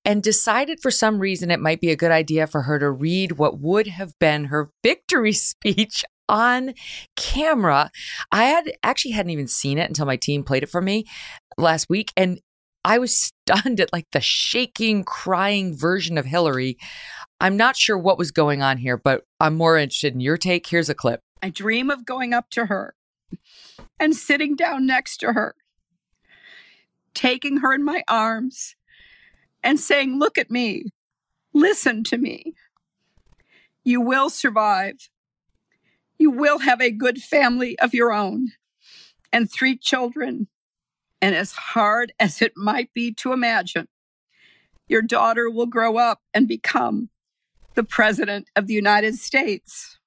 And 0.04 0.24
decided 0.24 0.80
for 0.82 0.90
some 0.90 1.20
reason 1.20 1.52
it 1.52 1.60
might 1.60 1.80
be 1.80 1.92
a 1.92 1.96
good 1.96 2.10
idea 2.10 2.48
for 2.48 2.64
her 2.64 2.80
to 2.80 2.90
read 2.90 3.34
what 3.34 3.60
would 3.60 3.86
have 3.86 4.18
been 4.18 4.46
her 4.46 4.72
victory 4.82 5.34
speech 5.34 6.04
on 6.28 6.74
camera. 7.16 7.92
I 8.32 8.46
had 8.46 8.72
actually 8.82 9.12
hadn't 9.12 9.30
even 9.30 9.48
seen 9.48 9.78
it 9.78 9.90
until 9.90 10.08
my 10.08 10.16
team 10.16 10.44
played 10.44 10.64
it 10.64 10.70
for 10.70 10.82
me 10.82 11.06
last 11.56 11.88
week. 11.88 12.12
And 12.18 12.40
I 12.84 12.98
was 12.98 13.16
stunned 13.16 13.80
at 13.80 13.94
like 13.94 14.08
the 14.12 14.22
shaking, 14.22 15.04
crying 15.04 15.76
version 15.76 16.18
of 16.18 16.26
Hillary. 16.26 16.78
I'm 17.40 17.58
not 17.58 17.78
sure 17.78 17.98
what 17.98 18.18
was 18.18 18.32
going 18.32 18.62
on 18.62 18.78
here, 18.78 18.98
but 18.98 19.24
I'm 19.40 19.56
more 19.56 19.78
interested 19.78 20.14
in 20.14 20.20
your 20.20 20.38
take. 20.38 20.68
Here's 20.68 20.90
a 20.90 20.96
clip. 20.96 21.22
I 21.42 21.50
dream 21.50 21.90
of 21.90 22.06
going 22.06 22.34
up 22.34 22.50
to 22.52 22.68
her 22.68 22.96
and 24.00 24.16
sitting 24.16 24.56
down 24.56 24.86
next 24.86 25.18
to 25.18 25.34
her, 25.34 25.56
taking 27.14 27.58
her 27.58 27.74
in 27.74 27.84
my 27.84 28.04
arms 28.08 28.76
and 29.64 29.80
saying, 29.80 30.20
Look 30.20 30.38
at 30.38 30.52
me, 30.52 30.86
listen 31.54 32.04
to 32.06 32.18
me. 32.18 32.54
You 33.84 34.02
will 34.02 34.30
survive. 34.30 35.10
You 36.18 36.30
will 36.30 36.60
have 36.60 36.82
a 36.82 36.92
good 36.92 37.20
family 37.20 37.78
of 37.80 37.96
your 37.96 38.14
own 38.14 38.50
and 39.34 39.52
three 39.52 39.76
children 39.76 40.48
and 41.22 41.36
as 41.36 41.52
hard 41.52 42.14
as 42.20 42.42
it 42.42 42.54
might 42.58 42.94
be 42.94 43.14
to 43.16 43.34
imagine, 43.34 43.88
your 44.88 45.02
daughter 45.02 45.50
will 45.50 45.68
grow 45.68 45.98
up 45.98 46.22
and 46.34 46.48
become 46.48 47.10
the 47.76 47.84
President 47.84 48.50
of 48.56 48.68
the 48.68 48.74
United 48.74 49.16
States. 49.16 49.98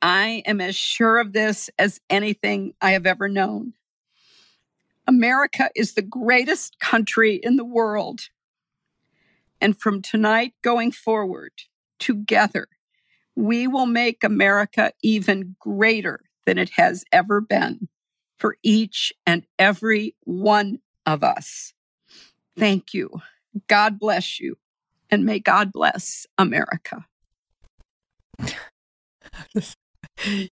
I 0.00 0.44
am 0.46 0.60
as 0.60 0.76
sure 0.76 1.18
of 1.18 1.32
this 1.32 1.70
as 1.76 2.00
anything 2.08 2.74
I 2.80 2.92
have 2.92 3.06
ever 3.06 3.28
known. 3.28 3.72
America 5.08 5.70
is 5.74 5.94
the 5.94 6.02
greatest 6.02 6.78
country 6.78 7.40
in 7.42 7.56
the 7.56 7.64
world. 7.64 8.28
And 9.60 9.76
from 9.76 10.02
tonight 10.02 10.54
going 10.62 10.92
forward, 10.92 11.52
together, 11.98 12.68
we 13.34 13.66
will 13.66 13.86
make 13.86 14.22
America 14.22 14.92
even 15.02 15.56
greater 15.58 16.20
than 16.46 16.58
it 16.58 16.70
has 16.76 17.04
ever 17.10 17.40
been 17.40 17.88
for 18.38 18.56
each 18.62 19.12
and 19.26 19.44
every 19.58 20.14
one 20.24 20.80
of 21.06 21.24
us. 21.24 21.72
Thank 22.58 22.94
you. 22.94 23.20
God 23.66 23.98
bless 23.98 24.40
you. 24.40 24.56
And 25.10 25.24
may 25.24 25.38
God 25.38 25.72
bless 25.72 26.26
America. 26.36 27.06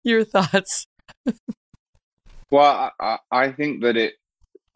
Your 0.03 0.25
thoughts? 0.25 0.87
well, 2.51 2.91
I, 2.99 3.19
I, 3.31 3.53
think 3.53 3.83
that 3.83 3.97
it 3.97 4.15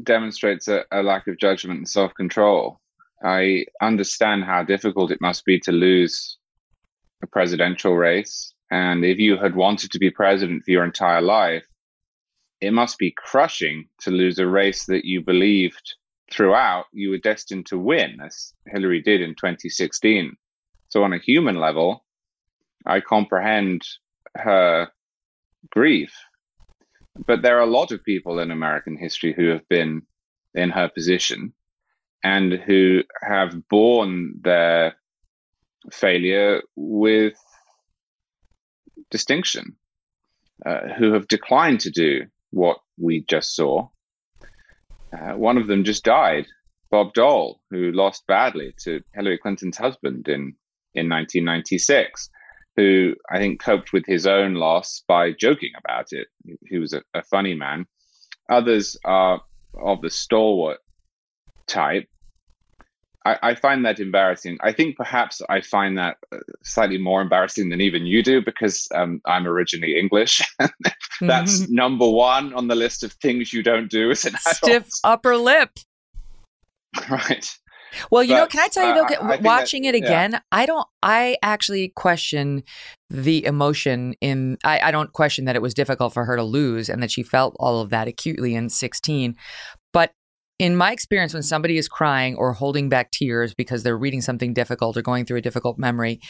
demonstrates 0.02 0.68
a, 0.68 0.84
a 0.92 1.02
lack 1.02 1.26
of 1.26 1.38
judgment 1.38 1.78
and 1.78 1.88
self 1.88 2.12
control. 2.14 2.78
I 3.24 3.64
understand 3.80 4.44
how 4.44 4.62
difficult 4.62 5.10
it 5.10 5.20
must 5.20 5.44
be 5.44 5.58
to 5.60 5.72
lose 5.72 6.38
a 7.22 7.26
presidential 7.26 7.96
race. 7.96 8.54
And 8.70 9.04
if 9.04 9.18
you 9.18 9.36
had 9.36 9.56
wanted 9.56 9.90
to 9.90 9.98
be 9.98 10.10
president 10.10 10.64
for 10.64 10.70
your 10.70 10.84
entire 10.84 11.20
life, 11.20 11.64
it 12.60 12.72
must 12.72 12.98
be 12.98 13.10
crushing 13.16 13.88
to 14.00 14.10
lose 14.10 14.38
a 14.38 14.46
race 14.46 14.84
that 14.86 15.04
you 15.04 15.22
believed 15.22 15.94
throughout 16.30 16.86
you 16.92 17.10
were 17.10 17.18
destined 17.18 17.66
to 17.66 17.78
win, 17.78 18.18
as 18.24 18.54
Hillary 18.66 19.00
did 19.02 19.20
in 19.20 19.30
2016. 19.30 20.36
So, 20.88 21.02
on 21.02 21.12
a 21.12 21.18
human 21.18 21.56
level, 21.56 22.04
I 22.86 23.00
comprehend 23.00 23.82
her 24.36 24.88
grief. 25.70 26.12
But 27.26 27.42
there 27.42 27.58
are 27.58 27.62
a 27.62 27.66
lot 27.78 27.92
of 27.92 28.04
people 28.04 28.38
in 28.38 28.50
American 28.50 28.96
history 28.96 29.32
who 29.32 29.48
have 29.48 29.68
been 29.68 30.02
in 30.54 30.70
her 30.70 30.88
position 30.88 31.52
and 32.22 32.52
who 32.52 33.02
have 33.22 33.68
borne 33.68 34.34
their 34.42 34.96
failure 35.90 36.62
with 36.76 37.36
distinction, 39.10 39.76
uh, 40.64 40.88
who 40.98 41.12
have 41.14 41.26
declined 41.26 41.80
to 41.80 41.90
do 41.90 42.26
what 42.50 42.78
we 42.98 43.24
just 43.28 43.54
saw. 43.54 43.88
Uh, 45.12 45.32
one 45.32 45.56
of 45.58 45.66
them 45.66 45.84
just 45.84 46.04
died, 46.04 46.46
Bob 46.90 47.14
Dole, 47.14 47.60
who 47.70 47.90
lost 47.92 48.26
badly 48.26 48.74
to 48.84 49.00
Hillary 49.14 49.38
Clinton's 49.38 49.78
husband 49.78 50.28
in, 50.28 50.54
in 50.94 51.08
1996. 51.08 52.30
who 52.76 53.14
I 53.30 53.38
think 53.38 53.60
coped 53.60 53.92
with 53.92 54.06
his 54.06 54.26
own 54.26 54.54
loss 54.54 55.02
by 55.06 55.32
joking 55.32 55.72
about 55.76 56.08
it. 56.12 56.28
He 56.66 56.78
was 56.78 56.92
a, 56.92 57.02
a 57.14 57.22
funny 57.22 57.54
man. 57.54 57.86
Others 58.48 58.96
are 59.04 59.42
of 59.74 60.00
the 60.02 60.10
stalwart 60.10 60.78
type. 61.66 62.08
I, 63.26 63.36
I, 63.42 63.54
find 63.54 63.84
that 63.84 64.00
embarrassing. 64.00 64.58
I 64.62 64.72
think 64.72 64.96
perhaps 64.96 65.42
I 65.48 65.60
find 65.60 65.98
that 65.98 66.16
uh, 66.32 66.38
slightly 66.62 66.98
more 66.98 67.20
embarrassing 67.20 67.68
than 67.68 67.80
even 67.80 68.06
you 68.06 68.22
do 68.22 68.42
because 68.42 68.88
um, 68.94 69.20
I'm 69.26 69.46
originally 69.46 69.98
English. 69.98 70.40
That's 71.20 71.60
mm-hmm. 71.60 71.74
number 71.74 72.08
one 72.08 72.54
on 72.54 72.68
the 72.68 72.74
list 72.74 73.02
of 73.02 73.12
things 73.12 73.52
you 73.52 73.62
don't 73.62 73.90
do 73.90 74.10
as 74.10 74.24
an 74.24 74.34
adult. 74.34 74.56
Stiff 74.56 74.88
upper 75.04 75.36
lip. 75.36 75.70
Right. 77.08 77.48
Well, 78.10 78.22
you 78.22 78.34
but, 78.34 78.38
know, 78.38 78.46
can 78.46 78.60
I 78.60 78.68
tell 78.68 78.88
you 78.88 78.94
though, 78.94 79.14
uh, 79.14 79.38
watching 79.42 79.82
that, 79.82 79.94
it 79.94 80.04
again, 80.04 80.32
yeah. 80.32 80.40
I 80.52 80.66
don't, 80.66 80.86
I 81.02 81.36
actually 81.42 81.88
question 81.88 82.62
the 83.08 83.44
emotion 83.44 84.14
in, 84.20 84.58
I, 84.64 84.80
I 84.80 84.90
don't 84.90 85.12
question 85.12 85.44
that 85.44 85.56
it 85.56 85.62
was 85.62 85.74
difficult 85.74 86.12
for 86.12 86.24
her 86.24 86.36
to 86.36 86.42
lose 86.42 86.88
and 86.88 87.02
that 87.02 87.10
she 87.10 87.22
felt 87.22 87.56
all 87.58 87.80
of 87.80 87.90
that 87.90 88.08
acutely 88.08 88.54
in 88.54 88.68
16. 88.68 89.36
In 90.60 90.76
my 90.76 90.92
experience, 90.92 91.32
when 91.32 91.42
somebody 91.42 91.78
is 91.78 91.88
crying 91.88 92.36
or 92.36 92.52
holding 92.52 92.90
back 92.90 93.12
tears 93.12 93.54
because 93.54 93.82
they're 93.82 93.96
reading 93.96 94.20
something 94.20 94.52
difficult 94.52 94.94
or 94.94 95.00
going 95.00 95.24
through 95.24 95.38
a 95.38 95.40
difficult 95.40 95.78
memory, 95.78 96.20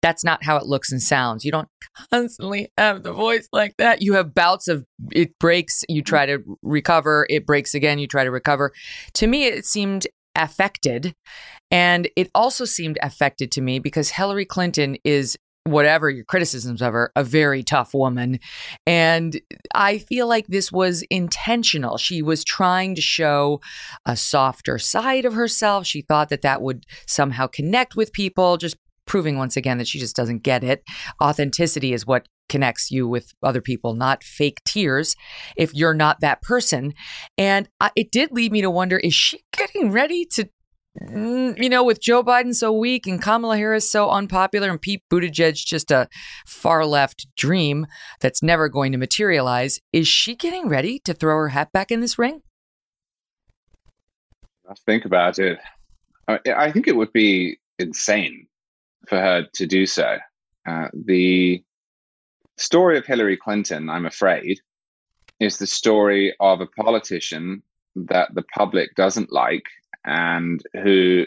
that's 0.00 0.22
not 0.22 0.44
how 0.44 0.56
it 0.58 0.66
looks 0.66 0.92
and 0.92 1.02
sounds. 1.02 1.44
You 1.44 1.50
don't 1.50 1.66
constantly 2.12 2.68
have 2.78 3.02
the 3.02 3.12
voice 3.12 3.48
like 3.52 3.74
that. 3.78 4.00
You 4.00 4.12
have 4.12 4.32
bouts 4.32 4.68
of 4.68 4.84
it 5.10 5.36
breaks, 5.40 5.82
you 5.88 6.02
try 6.02 6.24
to 6.24 6.38
recover, 6.62 7.26
it 7.28 7.44
breaks 7.44 7.74
again, 7.74 7.98
you 7.98 8.06
try 8.06 8.22
to 8.22 8.30
recover. 8.30 8.70
To 9.14 9.26
me, 9.26 9.46
it 9.46 9.66
seemed 9.66 10.06
affected. 10.36 11.12
And 11.72 12.08
it 12.14 12.30
also 12.32 12.66
seemed 12.66 12.96
affected 13.02 13.50
to 13.50 13.60
me 13.60 13.80
because 13.80 14.10
Hillary 14.10 14.44
Clinton 14.44 14.98
is 15.02 15.36
whatever 15.70 16.10
your 16.10 16.24
criticisms 16.24 16.82
of 16.82 16.92
her, 16.92 17.12
a 17.16 17.24
very 17.24 17.62
tough 17.62 17.94
woman. 17.94 18.38
And 18.86 19.40
I 19.74 19.98
feel 19.98 20.26
like 20.26 20.46
this 20.46 20.70
was 20.70 21.02
intentional. 21.10 21.98
She 21.98 22.22
was 22.22 22.44
trying 22.44 22.94
to 22.94 23.00
show 23.00 23.60
a 24.06 24.16
softer 24.16 24.78
side 24.78 25.24
of 25.24 25.34
herself. 25.34 25.86
She 25.86 26.02
thought 26.02 26.28
that 26.28 26.42
that 26.42 26.62
would 26.62 26.86
somehow 27.06 27.46
connect 27.46 27.96
with 27.96 28.12
people, 28.12 28.56
just 28.56 28.76
proving 29.06 29.36
once 29.36 29.56
again 29.56 29.78
that 29.78 29.88
she 29.88 29.98
just 29.98 30.14
doesn't 30.14 30.42
get 30.44 30.62
it. 30.62 30.84
Authenticity 31.22 31.92
is 31.92 32.06
what 32.06 32.28
connects 32.48 32.90
you 32.90 33.08
with 33.08 33.32
other 33.42 33.60
people, 33.60 33.94
not 33.94 34.22
fake 34.22 34.60
tears 34.64 35.16
if 35.56 35.74
you're 35.74 35.94
not 35.94 36.20
that 36.20 36.42
person. 36.42 36.94
And 37.38 37.68
I, 37.80 37.90
it 37.96 38.12
did 38.12 38.30
lead 38.32 38.52
me 38.52 38.60
to 38.60 38.70
wonder 38.70 38.98
is 38.98 39.14
she 39.14 39.40
getting 39.56 39.90
ready 39.90 40.26
to 40.34 40.48
you 40.94 41.68
know, 41.68 41.84
with 41.84 42.00
Joe 42.00 42.22
Biden 42.22 42.54
so 42.54 42.72
weak 42.72 43.06
and 43.06 43.22
Kamala 43.22 43.56
Harris 43.56 43.90
so 43.90 44.10
unpopular 44.10 44.70
and 44.70 44.80
Pete 44.80 45.02
Buttigieg 45.10 45.54
just 45.54 45.90
a 45.90 46.08
far 46.46 46.84
left 46.84 47.26
dream 47.36 47.86
that's 48.20 48.42
never 48.42 48.68
going 48.68 48.92
to 48.92 48.98
materialize, 48.98 49.80
is 49.92 50.08
she 50.08 50.34
getting 50.34 50.68
ready 50.68 50.98
to 51.00 51.14
throw 51.14 51.36
her 51.36 51.48
hat 51.48 51.72
back 51.72 51.90
in 51.90 52.00
this 52.00 52.18
ring? 52.18 52.42
Think 54.86 55.04
about 55.04 55.38
it. 55.38 55.58
I 56.28 56.70
think 56.70 56.86
it 56.86 56.94
would 56.96 57.12
be 57.12 57.58
insane 57.78 58.46
for 59.08 59.18
her 59.18 59.46
to 59.54 59.66
do 59.66 59.86
so. 59.86 60.18
Uh, 60.68 60.88
the 60.92 61.62
story 62.56 62.98
of 62.98 63.06
Hillary 63.06 63.36
Clinton, 63.36 63.88
I'm 63.90 64.06
afraid, 64.06 64.60
is 65.40 65.58
the 65.58 65.66
story 65.66 66.34
of 66.38 66.60
a 66.60 66.66
politician 66.66 67.62
that 67.96 68.32
the 68.34 68.44
public 68.54 68.94
doesn't 68.94 69.32
like 69.32 69.64
and 70.04 70.62
who, 70.72 71.26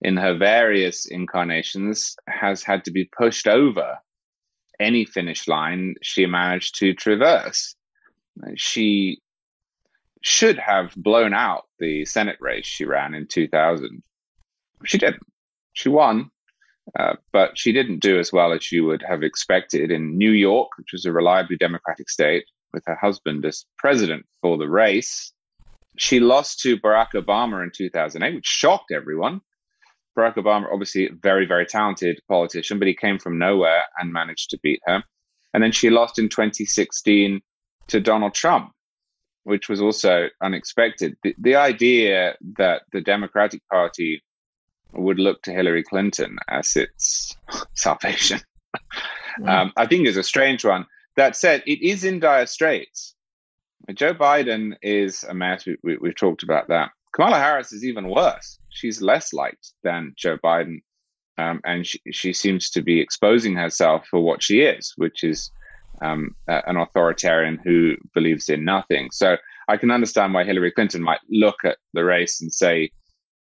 in 0.00 0.16
her 0.16 0.36
various 0.36 1.06
incarnations, 1.06 2.16
has 2.28 2.62
had 2.62 2.84
to 2.84 2.90
be 2.90 3.04
pushed 3.04 3.46
over 3.46 3.98
any 4.78 5.04
finish 5.04 5.48
line 5.48 5.94
she 6.02 6.26
managed 6.26 6.78
to 6.78 6.94
traverse. 6.94 7.74
She 8.56 9.20
should 10.20 10.58
have 10.58 10.92
blown 10.96 11.32
out 11.32 11.66
the 11.78 12.04
Senate 12.04 12.36
race 12.40 12.66
she 12.66 12.84
ran 12.84 13.14
in 13.14 13.26
2000. 13.26 14.02
She 14.84 14.98
didn't. 14.98 15.22
She 15.72 15.88
won, 15.88 16.30
uh, 16.98 17.14
but 17.32 17.58
she 17.58 17.72
didn't 17.72 18.00
do 18.00 18.18
as 18.18 18.32
well 18.32 18.52
as 18.52 18.72
you 18.72 18.84
would 18.86 19.02
have 19.06 19.22
expected 19.22 19.90
in 19.90 20.16
New 20.16 20.30
York, 20.30 20.70
which 20.78 20.92
was 20.92 21.04
a 21.04 21.12
reliably 21.12 21.56
Democratic 21.56 22.08
state, 22.08 22.44
with 22.72 22.82
her 22.86 22.96
husband 22.96 23.44
as 23.44 23.64
president 23.78 24.26
for 24.42 24.58
the 24.58 24.68
race. 24.68 25.32
She 25.98 26.20
lost 26.20 26.60
to 26.60 26.78
Barack 26.78 27.12
Obama 27.14 27.62
in 27.62 27.70
2008, 27.74 28.34
which 28.34 28.46
shocked 28.46 28.92
everyone. 28.92 29.40
Barack 30.16 30.36
Obama, 30.36 30.66
obviously 30.72 31.06
a 31.06 31.12
very, 31.12 31.46
very 31.46 31.66
talented 31.66 32.20
politician, 32.28 32.78
but 32.78 32.88
he 32.88 32.94
came 32.94 33.18
from 33.18 33.38
nowhere 33.38 33.82
and 33.98 34.12
managed 34.12 34.50
to 34.50 34.58
beat 34.62 34.80
her. 34.86 35.02
And 35.52 35.62
then 35.62 35.72
she 35.72 35.90
lost 35.90 36.18
in 36.18 36.28
2016 36.28 37.40
to 37.88 38.00
Donald 38.00 38.34
Trump, 38.34 38.72
which 39.44 39.68
was 39.68 39.80
also 39.80 40.28
unexpected. 40.42 41.16
The, 41.22 41.34
the 41.38 41.56
idea 41.56 42.36
that 42.58 42.82
the 42.92 43.00
Democratic 43.00 43.62
Party 43.70 44.22
would 44.92 45.18
look 45.18 45.42
to 45.42 45.52
Hillary 45.52 45.82
Clinton 45.82 46.38
as 46.48 46.76
its 46.76 47.36
salvation. 47.74 48.40
Mm. 49.40 49.48
Um, 49.48 49.72
I 49.76 49.86
think 49.86 50.06
is 50.06 50.16
a 50.16 50.22
strange 50.22 50.64
one. 50.64 50.86
That 51.16 51.36
said, 51.36 51.62
it 51.66 51.82
is 51.82 52.04
in 52.04 52.20
dire 52.20 52.46
straits. 52.46 53.15
Joe 53.94 54.14
Biden 54.14 54.74
is 54.82 55.24
a 55.24 55.34
mess. 55.34 55.66
We, 55.66 55.76
we, 55.82 55.96
we've 55.98 56.16
talked 56.16 56.42
about 56.42 56.68
that. 56.68 56.90
Kamala 57.12 57.38
Harris 57.38 57.72
is 57.72 57.84
even 57.84 58.08
worse. 58.08 58.58
She's 58.70 59.00
less 59.00 59.32
liked 59.32 59.72
than 59.82 60.12
Joe 60.16 60.38
Biden. 60.38 60.82
Um, 61.38 61.60
and 61.64 61.86
she, 61.86 62.00
she 62.12 62.32
seems 62.32 62.70
to 62.70 62.82
be 62.82 63.00
exposing 63.00 63.54
herself 63.54 64.06
for 64.10 64.20
what 64.20 64.42
she 64.42 64.60
is, 64.60 64.92
which 64.96 65.22
is 65.22 65.50
um, 66.02 66.34
an 66.48 66.76
authoritarian 66.76 67.58
who 67.62 67.94
believes 68.14 68.48
in 68.48 68.64
nothing. 68.64 69.10
So 69.12 69.36
I 69.68 69.76
can 69.76 69.90
understand 69.90 70.34
why 70.34 70.44
Hillary 70.44 70.72
Clinton 70.72 71.02
might 71.02 71.20
look 71.30 71.56
at 71.64 71.78
the 71.92 72.04
race 72.04 72.40
and 72.40 72.52
say, 72.52 72.90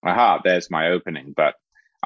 aha, 0.05 0.41
there's 0.45 0.71
my 0.71 0.89
opening. 0.89 1.33
But 1.37 1.55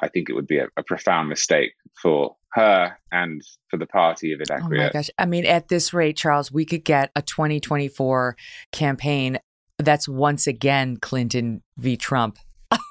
I 0.01 0.07
think 0.07 0.29
it 0.29 0.33
would 0.33 0.47
be 0.47 0.59
a, 0.59 0.67
a 0.77 0.83
profound 0.83 1.29
mistake 1.29 1.73
for 2.01 2.35
her 2.53 2.97
and 3.11 3.41
for 3.69 3.77
the 3.77 3.85
party 3.85 4.33
if 4.33 4.41
it. 4.41 4.49
Oh 4.51 4.69
my 4.69 4.89
gosh. 4.89 5.09
I 5.17 5.25
mean, 5.25 5.45
at 5.45 5.67
this 5.67 5.93
rate, 5.93 6.17
Charles, 6.17 6.51
we 6.51 6.65
could 6.65 6.83
get 6.83 7.11
a 7.15 7.21
2024 7.21 8.35
campaign 8.71 9.39
that's 9.77 10.07
once 10.07 10.45
again 10.47 10.97
Clinton 10.97 11.63
v. 11.77 11.95
Trump. 11.95 12.37
well, 12.71 12.81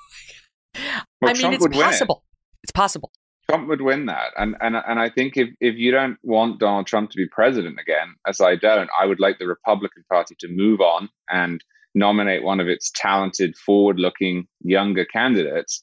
I 1.25 1.35
mean, 1.35 1.53
it's 1.53 1.67
possible. 1.69 2.25
It. 2.25 2.65
It's 2.65 2.73
possible. 2.73 3.13
Trump 3.49 3.69
would 3.69 3.81
win 3.81 4.07
that. 4.07 4.33
And 4.37 4.57
and 4.61 4.77
and 4.77 4.99
I 4.99 5.09
think 5.09 5.37
if, 5.37 5.49
if 5.61 5.77
you 5.77 5.91
don't 5.91 6.19
want 6.23 6.61
Donald 6.61 6.87
Trump 6.87 7.11
to 7.11 7.17
be 7.17 7.27
president 7.27 7.79
again, 7.81 8.15
as 8.27 8.41
I 8.41 8.57
don't, 8.57 8.91
I 8.99 9.07
would 9.07 9.21
like 9.21 9.39
the 9.39 9.47
Republican 9.47 10.05
Party 10.11 10.35
to 10.41 10.49
move 10.49 10.81
on 10.81 11.09
and 11.31 11.63
nominate 11.95 12.43
one 12.43 12.61
of 12.61 12.69
its 12.69 12.91
talented, 12.95 13.57
forward-looking 13.57 14.47
younger 14.61 15.05
candidates, 15.05 15.83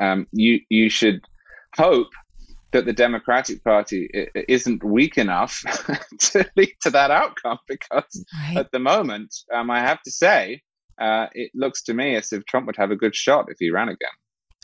um, 0.00 0.26
you 0.32 0.60
you 0.70 0.88
should 0.88 1.20
hope 1.76 2.08
that 2.72 2.86
the 2.86 2.92
Democratic 2.92 3.62
Party 3.64 4.08
isn't 4.48 4.82
weak 4.82 5.18
enough 5.18 5.62
to 6.18 6.44
lead 6.56 6.74
to 6.82 6.90
that 6.90 7.10
outcome. 7.10 7.58
Because 7.68 8.24
right. 8.48 8.58
at 8.58 8.72
the 8.72 8.78
moment, 8.78 9.34
um, 9.54 9.70
I 9.70 9.80
have 9.80 10.02
to 10.02 10.10
say, 10.10 10.62
uh, 11.00 11.26
it 11.32 11.50
looks 11.54 11.82
to 11.84 11.94
me 11.94 12.16
as 12.16 12.32
if 12.32 12.44
Trump 12.46 12.66
would 12.66 12.76
have 12.76 12.90
a 12.90 12.96
good 12.96 13.14
shot 13.14 13.46
if 13.48 13.56
he 13.58 13.70
ran 13.70 13.88
again. 13.88 14.08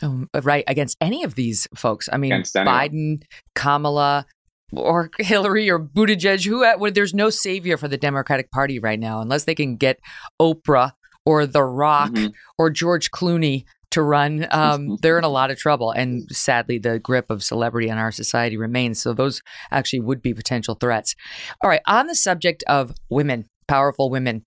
Um, 0.01 0.29
right 0.43 0.63
against 0.67 0.95
any 1.01 1.23
of 1.23 1.35
these 1.35 1.67
folks. 1.75 2.07
I 2.11 2.17
mean, 2.17 2.31
Biden, 2.31 3.23
Kamala, 3.53 4.25
or 4.71 5.09
Hillary 5.19 5.69
or 5.69 5.79
Buttigieg, 5.79 6.45
who 6.45 6.91
there's 6.91 7.13
no 7.13 7.29
savior 7.29 7.77
for 7.77 7.87
the 7.87 7.97
Democratic 7.97 8.51
Party 8.51 8.79
right 8.79 8.99
now 8.99 9.21
unless 9.21 9.43
they 9.43 9.55
can 9.55 9.75
get 9.75 9.99
Oprah 10.41 10.93
or 11.25 11.45
The 11.45 11.63
Rock 11.63 12.11
mm-hmm. 12.11 12.27
or 12.57 12.69
George 12.69 13.11
Clooney 13.11 13.65
to 13.91 14.01
run. 14.01 14.47
Um, 14.51 14.97
they're 15.01 15.17
in 15.17 15.23
a 15.23 15.29
lot 15.29 15.51
of 15.51 15.57
trouble, 15.57 15.91
and 15.91 16.27
sadly, 16.31 16.77
the 16.77 16.99
grip 16.99 17.29
of 17.29 17.43
celebrity 17.43 17.89
on 17.89 17.97
our 17.97 18.11
society 18.11 18.57
remains. 18.57 19.01
So 19.01 19.13
those 19.13 19.41
actually 19.71 20.01
would 20.01 20.21
be 20.21 20.33
potential 20.33 20.75
threats. 20.75 21.15
All 21.63 21.69
right, 21.69 21.81
on 21.87 22.07
the 22.07 22.15
subject 22.15 22.63
of 22.67 22.93
women, 23.09 23.45
powerful 23.67 24.09
women. 24.09 24.43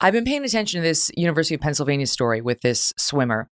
I've 0.00 0.12
been 0.12 0.24
paying 0.24 0.44
attention 0.44 0.80
to 0.80 0.86
this 0.86 1.10
University 1.16 1.56
of 1.56 1.60
Pennsylvania 1.60 2.06
story 2.06 2.40
with 2.40 2.60
this 2.60 2.92
swimmer. 2.96 3.50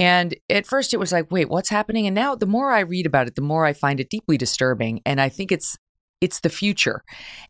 And 0.00 0.34
at 0.50 0.66
first 0.66 0.92
it 0.92 0.96
was 0.96 1.12
like, 1.12 1.30
wait, 1.30 1.48
what's 1.48 1.68
happening? 1.68 2.08
And 2.08 2.14
now 2.14 2.34
the 2.34 2.44
more 2.44 2.72
I 2.72 2.80
read 2.80 3.06
about 3.06 3.28
it, 3.28 3.36
the 3.36 3.40
more 3.40 3.64
I 3.64 3.72
find 3.72 4.00
it 4.00 4.10
deeply 4.10 4.36
disturbing. 4.36 5.00
And 5.06 5.20
I 5.20 5.28
think 5.28 5.52
it's 5.52 5.76
it's 6.20 6.40
the 6.40 6.48
future. 6.48 7.02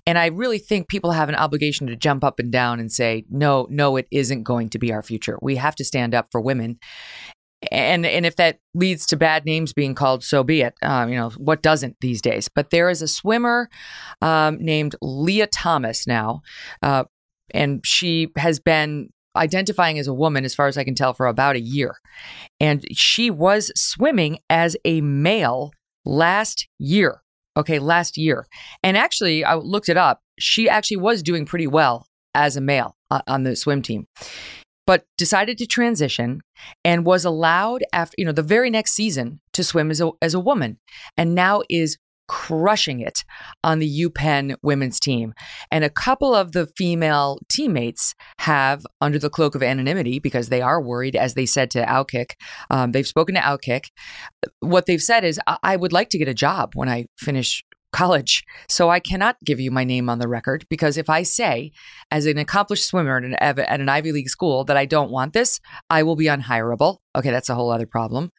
And 0.06 0.18
I 0.18 0.26
really 0.26 0.58
think 0.58 0.88
people 0.88 1.12
have 1.12 1.28
an 1.28 1.34
obligation 1.34 1.86
to 1.86 1.96
jump 1.96 2.24
up 2.24 2.38
and 2.38 2.50
down 2.50 2.80
and 2.80 2.90
say, 2.90 3.24
no, 3.30 3.66
no, 3.70 3.96
it 3.96 4.06
isn't 4.10 4.42
going 4.42 4.70
to 4.70 4.78
be 4.78 4.92
our 4.92 5.02
future. 5.02 5.38
We 5.40 5.56
have 5.56 5.76
to 5.76 5.84
stand 5.84 6.14
up 6.14 6.28
for 6.30 6.40
women. 6.40 6.78
And 7.72 8.04
and 8.04 8.26
if 8.26 8.36
that 8.36 8.58
leads 8.74 9.06
to 9.06 9.16
bad 9.16 9.46
names 9.46 9.72
being 9.72 9.94
called, 9.94 10.22
so 10.22 10.44
be 10.44 10.60
it. 10.60 10.74
Um, 10.82 11.08
you 11.08 11.16
know 11.16 11.30
what 11.30 11.62
doesn't 11.62 11.96
these 12.00 12.20
days. 12.20 12.48
But 12.54 12.70
there 12.70 12.90
is 12.90 13.00
a 13.00 13.08
swimmer 13.08 13.70
um, 14.20 14.58
named 14.58 14.94
Lia 15.00 15.46
Thomas 15.46 16.06
now, 16.06 16.42
uh, 16.82 17.04
and 17.54 17.80
she 17.84 18.28
has 18.36 18.60
been 18.60 19.08
identifying 19.34 19.98
as 19.98 20.06
a 20.06 20.14
woman, 20.14 20.44
as 20.44 20.54
far 20.54 20.66
as 20.66 20.76
I 20.76 20.84
can 20.84 20.94
tell, 20.94 21.14
for 21.14 21.26
about 21.26 21.56
a 21.56 21.60
year. 21.60 21.96
And 22.60 22.84
she 22.92 23.30
was 23.30 23.72
swimming 23.74 24.38
as 24.50 24.76
a 24.84 25.00
male 25.00 25.72
last 26.04 26.68
year. 26.78 27.22
Okay, 27.56 27.78
last 27.78 28.16
year. 28.16 28.46
And 28.82 28.96
actually, 28.96 29.44
I 29.44 29.54
looked 29.54 29.88
it 29.88 29.96
up. 29.96 30.20
She 30.38 30.68
actually 30.68 30.98
was 30.98 31.22
doing 31.22 31.46
pretty 31.46 31.66
well 31.66 32.06
as 32.34 32.56
a 32.56 32.60
male 32.60 32.96
uh, 33.10 33.22
on 33.26 33.44
the 33.44 33.56
swim 33.56 33.82
team, 33.82 34.06
but 34.86 35.04
decided 35.16 35.58
to 35.58 35.66
transition 35.66 36.42
and 36.84 37.06
was 37.06 37.24
allowed 37.24 37.82
after, 37.92 38.14
you 38.18 38.24
know, 38.24 38.32
the 38.32 38.42
very 38.42 38.70
next 38.70 38.92
season 38.92 39.40
to 39.52 39.64
swim 39.64 39.90
as 39.90 40.00
a, 40.00 40.10
as 40.20 40.34
a 40.34 40.40
woman 40.40 40.78
and 41.16 41.34
now 41.34 41.62
is 41.70 41.98
crushing 42.28 43.00
it 43.00 43.24
on 43.62 43.78
the 43.78 44.04
UPenn 44.04 44.56
women's 44.62 45.00
team. 45.00 45.34
And 45.70 45.84
a 45.84 45.90
couple 45.90 46.34
of 46.34 46.52
the 46.52 46.66
female 46.76 47.38
teammates 47.48 48.14
have, 48.38 48.86
under 49.00 49.18
the 49.18 49.30
cloak 49.30 49.54
of 49.54 49.62
anonymity, 49.62 50.18
because 50.18 50.48
they 50.48 50.62
are 50.62 50.80
worried, 50.80 51.16
as 51.16 51.34
they 51.34 51.46
said 51.46 51.70
to 51.72 51.84
Outkick, 51.84 52.32
um, 52.70 52.92
they've 52.92 53.06
spoken 53.06 53.34
to 53.34 53.40
Outkick. 53.40 53.86
What 54.60 54.86
they've 54.86 55.02
said 55.02 55.24
is, 55.24 55.40
I-, 55.46 55.58
I 55.62 55.76
would 55.76 55.92
like 55.92 56.10
to 56.10 56.18
get 56.18 56.28
a 56.28 56.34
job 56.34 56.72
when 56.74 56.88
I 56.88 57.06
finish 57.18 57.64
college. 57.96 58.44
So 58.68 58.90
I 58.90 59.00
cannot 59.00 59.36
give 59.42 59.58
you 59.58 59.70
my 59.70 59.82
name 59.82 60.10
on 60.10 60.18
the 60.18 60.28
record 60.28 60.66
because 60.68 60.98
if 60.98 61.08
I 61.08 61.22
say, 61.22 61.72
as 62.10 62.26
an 62.26 62.36
accomplished 62.36 62.86
swimmer 62.86 63.16
at 63.40 63.58
an, 63.80 63.88
Ivy 63.88 64.12
League 64.12 64.28
school, 64.28 64.64
that 64.64 64.76
I 64.76 64.84
don't 64.84 65.10
want 65.10 65.32
this, 65.32 65.60
I 65.88 66.02
will 66.02 66.16
be 66.16 66.26
unhireable. 66.26 66.98
Okay, 67.16 67.30
that's 67.30 67.48
a 67.48 67.54
whole 67.54 67.70
other 67.70 67.86
problem. 67.86 68.30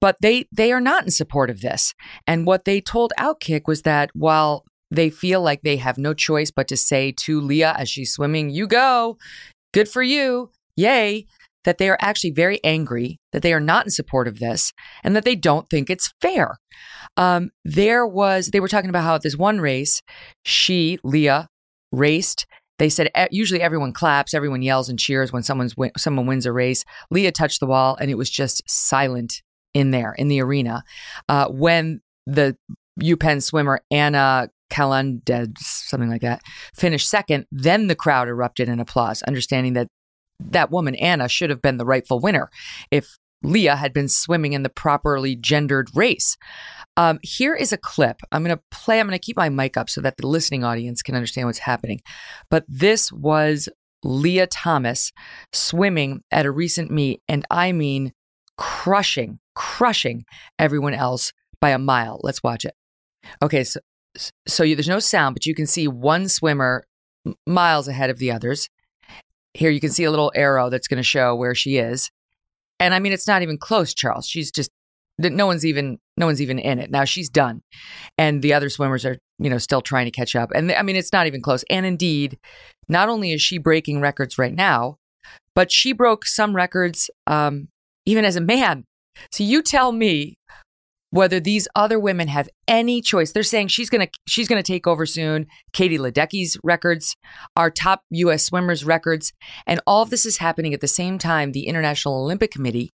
But 0.00 0.16
they 0.20 0.46
they 0.52 0.70
are 0.72 0.82
not 0.82 1.04
in 1.04 1.10
support 1.10 1.48
of 1.48 1.62
this. 1.62 1.94
And 2.26 2.46
what 2.46 2.66
they 2.66 2.80
told 2.80 3.12
Outkick 3.18 3.62
was 3.66 3.82
that 3.82 4.10
while 4.14 4.64
they 4.90 5.08
feel 5.08 5.40
like 5.40 5.62
they 5.62 5.76
have 5.76 5.96
no 5.96 6.12
choice 6.12 6.50
but 6.50 6.68
to 6.68 6.76
say 6.76 7.12
to 7.24 7.40
Lia 7.40 7.72
as 7.78 7.88
she's 7.88 8.12
swimming, 8.12 8.50
"You 8.50 8.66
go, 8.66 9.16
good 9.72 9.88
for 9.88 10.02
you, 10.02 10.50
yay." 10.76 11.26
That 11.64 11.78
they 11.78 11.88
are 11.90 11.98
actually 12.00 12.30
very 12.30 12.58
angry, 12.64 13.20
that 13.32 13.42
they 13.42 13.52
are 13.52 13.60
not 13.60 13.86
in 13.86 13.90
support 13.90 14.26
of 14.26 14.38
this, 14.38 14.72
and 15.04 15.14
that 15.14 15.24
they 15.24 15.36
don't 15.36 15.68
think 15.68 15.90
it's 15.90 16.12
fair. 16.20 16.58
Um, 17.16 17.50
there 17.64 18.06
was, 18.06 18.48
they 18.48 18.60
were 18.60 18.68
talking 18.68 18.90
about 18.90 19.04
how 19.04 19.14
at 19.14 19.22
this 19.22 19.36
one 19.36 19.60
race, 19.60 20.00
she, 20.44 20.98
Lia, 21.04 21.48
raced. 21.92 22.46
They 22.78 22.88
said 22.88 23.10
usually 23.30 23.60
everyone 23.60 23.92
claps, 23.92 24.32
everyone 24.32 24.62
yells 24.62 24.88
and 24.88 24.98
cheers 24.98 25.32
when 25.32 25.42
someone's 25.42 25.76
win- 25.76 25.92
someone 25.98 26.26
wins 26.26 26.46
a 26.46 26.52
race. 26.52 26.84
Lia 27.10 27.30
touched 27.30 27.60
the 27.60 27.66
wall 27.66 27.96
and 28.00 28.10
it 28.10 28.16
was 28.16 28.30
just 28.30 28.62
silent 28.66 29.42
in 29.74 29.90
there 29.90 30.14
in 30.14 30.28
the 30.28 30.40
arena. 30.40 30.82
Uh, 31.28 31.48
when 31.48 32.00
the 32.26 32.56
UPenn 33.00 33.42
swimmer 33.42 33.80
Anna 33.90 34.48
Calendez, 34.70 35.50
something 35.58 36.08
like 36.08 36.22
that, 36.22 36.42
finished 36.74 37.08
second, 37.08 37.46
then 37.52 37.86
the 37.86 37.94
crowd 37.94 38.28
erupted 38.28 38.68
in 38.68 38.80
applause, 38.80 39.22
understanding 39.22 39.74
that 39.74 39.88
that 40.50 40.70
woman 40.70 40.94
Anna 40.96 41.28
should 41.28 41.50
have 41.50 41.62
been 41.62 41.76
the 41.76 41.84
rightful 41.84 42.20
winner 42.20 42.50
if 42.90 43.18
Lia 43.42 43.76
had 43.76 43.92
been 43.92 44.08
swimming 44.08 44.52
in 44.52 44.62
the 44.62 44.68
properly 44.68 45.34
gendered 45.34 45.90
race. 45.94 46.36
Um, 46.96 47.18
here 47.22 47.54
is 47.54 47.72
a 47.72 47.78
clip. 47.78 48.20
I'm 48.32 48.44
going 48.44 48.56
to 48.56 48.62
play, 48.70 49.00
I'm 49.00 49.06
going 49.06 49.18
to 49.18 49.24
keep 49.24 49.36
my 49.36 49.48
mic 49.48 49.76
up 49.76 49.88
so 49.88 50.00
that 50.02 50.16
the 50.18 50.26
listening 50.26 50.64
audience 50.64 51.02
can 51.02 51.14
understand 51.14 51.46
what's 51.46 51.58
happening. 51.58 52.02
But 52.50 52.64
this 52.68 53.10
was 53.10 53.68
Lia 54.02 54.46
Thomas 54.46 55.12
swimming 55.52 56.22
at 56.30 56.46
a 56.46 56.50
recent 56.50 56.90
meet, 56.90 57.22
and 57.28 57.46
I 57.50 57.72
mean 57.72 58.12
crushing, 58.56 59.38
crushing 59.54 60.24
everyone 60.58 60.94
else 60.94 61.32
by 61.60 61.70
a 61.70 61.78
mile. 61.78 62.20
Let's 62.22 62.42
watch 62.42 62.64
it. 62.64 62.74
Okay, 63.42 63.64
so 63.64 63.80
so 64.46 64.64
you, 64.64 64.74
there's 64.74 64.88
no 64.88 64.98
sound, 64.98 65.34
but 65.34 65.46
you 65.46 65.54
can 65.54 65.66
see 65.66 65.86
one 65.86 66.28
swimmer 66.28 66.84
miles 67.46 67.88
ahead 67.88 68.10
of 68.10 68.18
the 68.18 68.32
others. 68.32 68.68
Here 69.54 69.70
you 69.70 69.80
can 69.80 69.90
see 69.90 70.04
a 70.04 70.10
little 70.10 70.32
arrow 70.34 70.70
that's 70.70 70.88
going 70.88 70.98
to 70.98 71.02
show 71.02 71.34
where 71.34 71.54
she 71.54 71.78
is. 71.78 72.10
And 72.78 72.94
I 72.94 72.98
mean, 72.98 73.12
it's 73.12 73.26
not 73.26 73.42
even 73.42 73.58
close, 73.58 73.92
Charles. 73.92 74.26
She's 74.26 74.50
just 74.50 74.70
no 75.18 75.46
one's 75.46 75.66
even 75.66 75.98
no 76.16 76.24
one's 76.26 76.40
even 76.40 76.58
in 76.58 76.78
it. 76.78 76.90
Now 76.90 77.04
she's 77.04 77.28
done. 77.28 77.62
And 78.16 78.40
the 78.40 78.54
other 78.54 78.70
swimmers 78.70 79.04
are 79.04 79.18
you 79.38 79.50
know 79.50 79.58
still 79.58 79.82
trying 79.82 80.06
to 80.06 80.10
catch 80.10 80.34
up. 80.34 80.50
And 80.54 80.72
i 80.72 80.82
mean 80.82 80.96
it's 80.96 81.12
not 81.12 81.26
even 81.26 81.42
close. 81.42 81.64
And 81.68 81.84
indeed 81.84 82.38
not 82.88 83.08
only 83.08 83.32
is 83.32 83.42
she 83.42 83.58
breaking 83.58 84.00
records 84.00 84.38
right 84.38 84.54
now 84.54 84.96
but 85.54 85.70
she 85.70 85.92
broke 85.92 86.24
some 86.24 86.54
records 86.54 87.10
um, 87.26 87.68
even 88.06 88.24
as 88.24 88.36
a 88.36 88.40
man. 88.40 88.84
So 89.32 89.44
you 89.44 89.62
tell 89.62 89.92
me 89.92 90.36
whether 91.10 91.40
these 91.40 91.68
other 91.74 91.98
women 91.98 92.28
have 92.28 92.48
any 92.66 93.00
choice. 93.02 93.32
They're 93.32 93.42
saying 93.42 93.68
she's 93.68 93.90
going 93.90 94.06
to 94.06 94.12
she's 94.26 94.48
going 94.48 94.62
to 94.62 94.72
take 94.72 94.86
over 94.86 95.06
soon. 95.06 95.46
Katie 95.72 95.98
Ledecky's 95.98 96.56
records, 96.62 97.16
our 97.56 97.70
top 97.70 98.02
US 98.10 98.44
swimmers 98.44 98.84
records, 98.84 99.32
and 99.66 99.80
all 99.86 100.02
of 100.02 100.10
this 100.10 100.24
is 100.24 100.38
happening 100.38 100.74
at 100.74 100.80
the 100.80 100.88
same 100.88 101.18
time 101.18 101.52
the 101.52 101.66
International 101.66 102.22
Olympic 102.22 102.50
Committee 102.50 102.90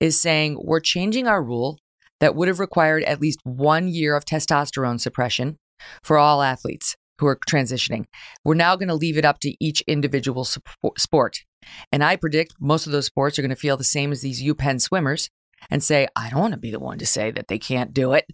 is 0.00 0.20
saying 0.20 0.58
we're 0.62 0.80
changing 0.80 1.26
our 1.26 1.42
rule 1.42 1.78
that 2.20 2.34
would 2.34 2.48
have 2.48 2.58
required 2.58 3.04
at 3.04 3.20
least 3.20 3.38
1 3.44 3.88
year 3.88 4.16
of 4.16 4.24
testosterone 4.24 5.00
suppression 5.00 5.56
for 6.02 6.18
all 6.18 6.42
athletes 6.42 6.96
who 7.18 7.26
are 7.26 7.38
transitioning. 7.48 8.04
We're 8.44 8.54
now 8.54 8.76
going 8.76 8.88
to 8.88 8.94
leave 8.94 9.18
it 9.18 9.24
up 9.24 9.40
to 9.40 9.54
each 9.60 9.82
individual 9.82 10.44
sport. 10.44 11.44
And 11.92 12.02
I 12.02 12.16
predict 12.16 12.54
most 12.60 12.86
of 12.86 12.92
those 12.92 13.06
sports 13.06 13.38
are 13.38 13.42
going 13.42 13.50
to 13.50 13.56
feel 13.56 13.76
the 13.76 13.84
same 13.84 14.12
as 14.12 14.20
these 14.20 14.42
UPenn 14.42 14.80
swimmers 14.80 15.28
and 15.70 15.82
say, 15.82 16.08
I 16.16 16.30
don't 16.30 16.40
want 16.40 16.54
to 16.54 16.60
be 16.60 16.70
the 16.70 16.80
one 16.80 16.98
to 16.98 17.06
say 17.06 17.30
that 17.30 17.48
they 17.48 17.58
can't 17.58 17.92
do 17.92 18.12
it. 18.12 18.26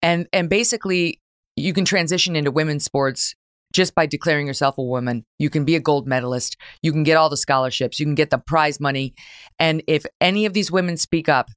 And 0.00 0.26
and 0.32 0.48
basically 0.48 1.20
you 1.56 1.72
can 1.72 1.84
transition 1.84 2.36
into 2.36 2.50
women's 2.50 2.84
sports 2.84 3.34
just 3.72 3.94
by 3.94 4.06
declaring 4.06 4.46
yourself 4.46 4.78
a 4.78 4.82
woman. 4.82 5.24
You 5.38 5.50
can 5.50 5.64
be 5.64 5.76
a 5.76 5.80
gold 5.80 6.06
medalist. 6.06 6.56
You 6.82 6.92
can 6.92 7.04
get 7.04 7.16
all 7.16 7.30
the 7.30 7.36
scholarships. 7.36 7.98
You 7.98 8.06
can 8.06 8.14
get 8.14 8.30
the 8.30 8.38
prize 8.38 8.80
money. 8.80 9.14
And 9.58 9.82
if 9.86 10.04
any 10.20 10.46
of 10.46 10.52
these 10.52 10.70
women 10.70 10.96
speak 10.96 11.28
up, 11.28 11.48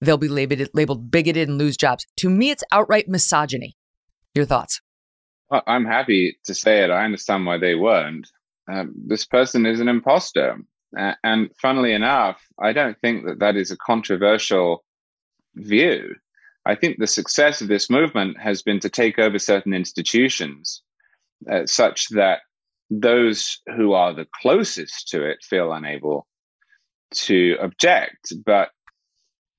they'll 0.00 0.16
be 0.16 0.28
labeled, 0.28 0.68
labeled 0.72 1.10
bigoted 1.10 1.48
and 1.48 1.58
lose 1.58 1.76
jobs. 1.76 2.06
To 2.18 2.30
me, 2.30 2.50
it's 2.50 2.64
outright 2.72 3.08
misogyny. 3.08 3.76
Your 4.34 4.44
thoughts? 4.44 4.80
I'm 5.50 5.84
happy 5.84 6.38
to 6.44 6.54
say 6.54 6.82
it. 6.82 6.90
I 6.90 7.04
understand 7.04 7.46
why 7.46 7.58
they 7.58 7.74
weren't. 7.74 8.28
Um, 8.70 8.94
this 9.06 9.24
person 9.24 9.66
is 9.66 9.80
an 9.80 9.88
imposter. 9.88 10.58
Uh, 10.96 11.14
and 11.24 11.50
funnily 11.60 11.92
enough, 11.92 12.40
I 12.58 12.72
don't 12.72 12.98
think 13.00 13.26
that 13.26 13.40
that 13.40 13.56
is 13.56 13.70
a 13.70 13.76
controversial 13.76 14.84
view. 15.54 16.14
I 16.66 16.74
think 16.74 16.98
the 16.98 17.06
success 17.06 17.60
of 17.60 17.68
this 17.68 17.90
movement 17.90 18.40
has 18.40 18.62
been 18.62 18.80
to 18.80 18.88
take 18.88 19.18
over 19.18 19.38
certain 19.38 19.74
institutions 19.74 20.82
uh, 21.50 21.66
such 21.66 22.08
that 22.10 22.40
those 22.90 23.60
who 23.76 23.92
are 23.92 24.14
the 24.14 24.26
closest 24.40 25.08
to 25.08 25.24
it 25.24 25.38
feel 25.42 25.72
unable 25.72 26.26
to 27.12 27.56
object. 27.60 28.32
But 28.44 28.70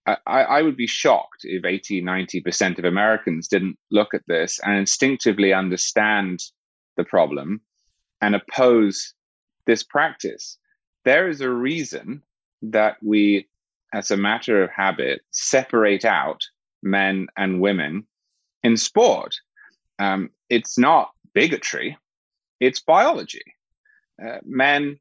I, 0.06 0.18
I, 0.26 0.62
would 0.62 0.78
be 0.78 0.88
shocked 0.88 1.42
if 1.44 1.66
80, 1.66 2.04
90% 2.04 2.78
of 2.78 2.86
Americans 2.86 3.48
didn't 3.48 3.78
look 3.90 4.14
at 4.14 4.22
this 4.28 4.60
and 4.64 4.78
instinctively 4.78 5.54
understand 5.54 6.40
the 6.98 7.04
problem 7.04 7.62
and 8.22 8.36
oppose 8.36 9.14
this 9.66 9.84
practice 9.84 10.58
there 11.06 11.30
is 11.30 11.42
a 11.42 11.50
reason 11.50 12.22
that 12.62 12.98
we, 13.02 13.48
as 13.94 14.12
a 14.12 14.18
matter 14.18 14.64
of 14.64 14.72
habit, 14.72 15.22
separate 15.32 16.04
out 16.04 16.42
men 16.84 17.28
and 17.38 17.62
women 17.62 18.06
in 18.64 18.76
sport. 18.76 19.36
Um, 20.00 20.32
it's 20.50 20.78
not 20.78 21.12
bigotry, 21.34 21.98
it's 22.60 22.82
biology. 22.82 23.44
Uh, 24.22 24.40
men, 24.44 25.00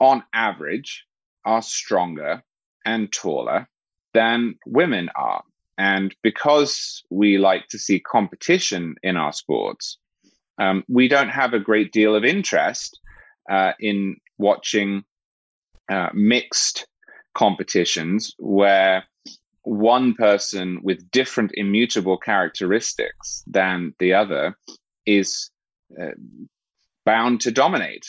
on 0.00 0.22
average, 0.32 1.04
are 1.44 1.62
stronger 1.62 2.42
and 2.84 3.10
taller 3.12 3.68
than 4.14 4.58
women 4.66 5.08
are. 5.16 5.42
And 5.78 6.14
because 6.22 7.04
we 7.08 7.38
like 7.38 7.68
to 7.68 7.78
see 7.78 8.00
competition 8.00 8.96
in 9.02 9.16
our 9.16 9.32
sports, 9.32 9.98
um, 10.58 10.84
we 10.88 11.06
don't 11.08 11.28
have 11.28 11.54
a 11.54 11.60
great 11.60 11.92
deal 11.92 12.16
of 12.16 12.24
interest 12.24 13.00
uh, 13.48 13.72
in 13.78 14.16
watching 14.38 15.04
uh, 15.88 16.08
mixed 16.14 16.86
competitions 17.34 18.34
where 18.38 19.04
one 19.62 20.14
person 20.14 20.80
with 20.82 21.10
different 21.10 21.50
immutable 21.54 22.16
characteristics 22.16 23.42
than 23.46 23.94
the 23.98 24.14
other 24.14 24.56
is 25.06 25.50
uh, 26.00 26.12
bound 27.04 27.40
to 27.40 27.50
dominate, 27.50 28.06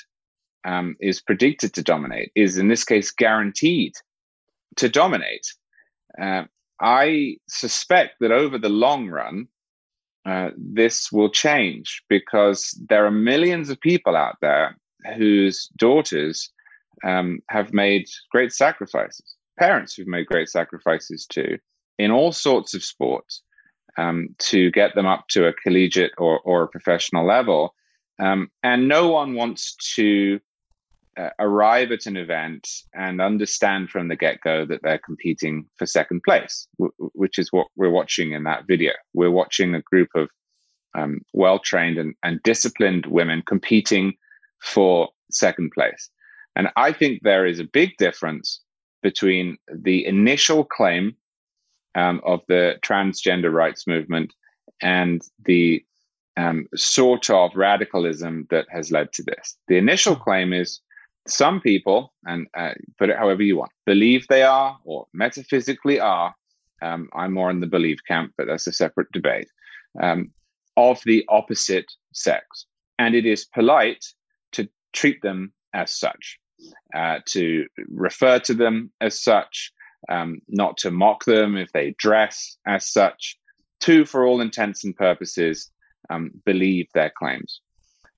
um, 0.66 0.96
is 1.00 1.22
predicted 1.22 1.74
to 1.74 1.84
dominate, 1.84 2.32
is 2.36 2.58
in 2.58 2.68
this 2.68 2.84
case 2.84 3.12
guaranteed 3.12 3.94
to 4.78 4.90
dominate. 4.90 5.48
Uh, 6.22 6.44
I 6.82 7.38
suspect 7.48 8.16
that 8.22 8.32
over 8.32 8.58
the 8.58 8.70
long 8.70 9.10
run, 9.10 9.48
uh, 10.26 10.50
this 10.58 11.12
will 11.12 11.30
change 11.30 12.04
because 12.10 12.78
there 12.90 13.06
are 13.06 13.12
millions 13.12 13.70
of 13.70 13.80
people 13.82 14.16
out 14.16 14.38
there 14.42 14.78
whose 15.18 15.70
daughters 15.78 16.52
um, 17.04 17.40
have 17.50 17.74
made 17.74 18.06
great 18.32 18.52
sacrifices. 18.52 19.36
Parents 19.58 19.94
who've 19.94 20.08
made 20.08 20.28
great 20.28 20.50
sacrifices 20.50 21.26
too, 21.26 21.58
in 21.98 22.12
all 22.12 22.32
sorts 22.32 22.74
of 22.74 22.84
sports, 22.84 23.44
um, 23.98 24.30
to 24.40 24.72
get 24.72 24.96
them 24.96 25.06
up 25.06 25.26
to 25.30 25.48
a 25.48 25.54
collegiate 25.54 26.14
or, 26.18 26.40
or 26.42 26.64
a 26.64 26.68
professional 26.68 27.26
level. 27.26 27.74
Um, 28.22 28.50
and 28.64 28.88
no 28.88 29.10
one 29.10 29.34
wants 29.34 29.76
to 29.96 30.40
uh, 31.18 31.30
arrive 31.40 31.92
at 31.92 32.06
an 32.06 32.16
event 32.16 32.68
and 32.94 33.22
understand 33.22 33.90
from 33.90 34.08
the 34.08 34.16
get 34.16 34.42
go 34.42 34.66
that 34.66 34.82
they're 34.84 35.02
competing 35.04 35.66
for 35.78 35.86
second 35.86 36.22
place, 36.24 36.68
w- 36.78 36.94
which 37.14 37.38
is 37.38 37.52
what 37.52 37.68
we're 37.76 37.90
watching 37.90 38.32
in 38.32 38.44
that 38.44 38.66
video. 38.68 38.94
We're 39.14 39.32
watching 39.32 39.76
a 39.76 39.82
group 39.82 40.10
of 40.16 40.30
um, 40.98 41.22
well 41.34 41.60
trained 41.60 41.98
and, 41.98 42.16
and 42.24 42.42
disciplined 42.44 43.06
women 43.06 43.44
competing 43.46 44.14
for 44.62 45.10
second 45.32 45.72
place. 45.74 46.10
And 46.60 46.68
I 46.76 46.92
think 46.92 47.22
there 47.24 47.46
is 47.46 47.62
a 47.62 47.64
big 47.80 47.96
difference 47.96 48.60
between 49.02 49.58
the 49.74 50.06
initial 50.06 50.66
claim 50.66 51.16
um, 51.96 52.20
of 52.26 52.42
the 52.50 52.78
transgender 52.82 53.50
rights 53.50 53.88
movement 53.88 54.34
and 54.82 55.22
the 55.46 55.82
um, 56.36 56.68
sort 56.76 57.30
of 57.30 57.56
radicalism 57.56 58.46
that 58.50 58.66
has 58.70 58.92
led 58.92 59.14
to 59.14 59.24
this. 59.24 59.56
The 59.70 59.78
initial 59.78 60.18
claim 60.18 60.52
is 60.52 60.82
some 61.30 61.62
people, 61.62 62.12
and 62.26 62.48
uh, 62.58 62.74
put 62.98 63.10
it 63.10 63.16
however 63.16 63.42
you 63.42 63.56
want, 63.56 63.72
believe 63.86 64.28
they 64.28 64.44
are 64.44 64.78
or 64.84 65.08
metaphysically 65.14 65.98
are. 65.98 66.36
Um, 66.82 67.08
I'm 67.14 67.32
more 67.32 67.52
in 67.52 67.62
the 67.62 67.68
belief 67.68 68.00
camp, 68.06 68.34
but 68.38 68.48
that's 68.48 68.68
a 68.68 68.74
separate 68.74 69.14
debate. 69.14 69.48
Um, 70.02 70.32
of 70.76 71.00
the 71.06 71.24
opposite 71.30 71.90
sex, 72.12 72.66
and 72.98 73.16
it 73.16 73.26
is 73.26 73.46
polite 73.46 74.04
to 74.52 74.68
treat 74.92 75.22
them 75.22 75.54
as 75.74 75.98
such, 75.98 76.38
uh, 76.94 77.20
to 77.28 77.66
refer 77.88 78.40
to 78.40 78.54
them 78.54 78.92
as 79.00 79.22
such, 79.22 79.72
um, 80.10 80.42
not 80.48 80.78
to 80.78 80.92
mock 80.92 81.26
them 81.26 81.58
if 81.58 81.72
they 81.72 81.96
dress 81.98 82.58
as 82.66 82.92
such, 82.92 83.38
to, 83.82 84.06
for 84.06 84.26
all 84.26 84.42
intents 84.42 84.84
and 84.84 84.96
purposes, 84.96 85.72
um, 86.10 86.32
believe 86.46 86.88
their 86.94 87.12
claims. 87.18 87.62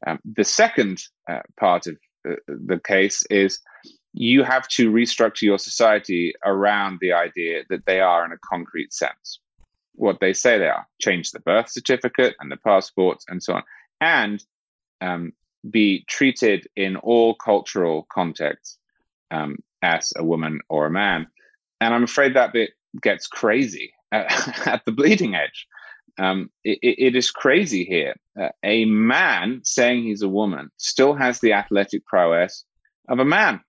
Um, 0.08 0.20
the 0.26 0.44
second 0.44 1.04
uh, 1.30 1.42
part 1.60 1.88
of 1.88 1.98
the, 2.24 2.38
the 2.48 2.80
case 2.80 3.24
is 3.30 3.60
you 4.14 4.44
have 4.44 4.68
to 4.70 4.92
restructure 4.92 5.44
your 5.44 5.60
society 5.60 6.34
around 6.46 6.98
the 7.02 7.14
idea 7.14 7.64
that 7.70 7.86
they 7.86 8.00
are 8.00 8.26
in 8.26 8.32
a 8.32 8.38
concrete 8.50 8.94
sense 8.94 9.40
what 9.94 10.20
they 10.20 10.34
say 10.34 10.58
they 10.58 10.68
are. 10.68 10.88
Change 11.00 11.32
the 11.32 11.40
birth 11.40 11.70
certificate 11.70 12.36
and 12.40 12.52
the 12.52 12.58
passports 12.58 13.26
and 13.28 13.42
so 13.42 13.54
on. 13.54 13.64
And 14.00 14.44
um, 15.00 15.34
be 15.70 16.04
treated 16.08 16.68
in 16.76 16.96
all 16.98 17.36
cultural 17.36 18.08
contexts 18.12 18.78
um, 19.30 19.58
as 19.82 20.14
a 20.16 20.24
woman 20.24 20.60
or 20.70 20.86
a 20.86 20.92
man 20.92 21.28
and 21.80 21.94
i'm 21.94 22.04
afraid 22.04 22.34
that 22.34 22.54
bit 22.54 22.72
gets 23.02 23.28
crazy 23.28 23.94
at, 24.12 24.68
at 24.68 24.86
the 24.86 24.92
bleeding 24.92 25.36
edge 25.36 25.68
um, 26.20 26.50
it, 26.64 26.80
it 26.82 27.16
is 27.16 27.32
crazy 27.32 27.86
here. 27.86 28.16
Uh, 28.40 28.50
a 28.64 28.86
man 28.86 29.62
saying 29.64 30.04
he's 30.04 30.22
a 30.22 30.30
woman 30.30 30.70
still 30.78 31.14
has 31.14 31.40
the 31.40 31.54
athletic 31.54 32.06
prowess 32.06 32.66
of 33.08 33.20
a 33.20 33.26
man. 33.26 33.62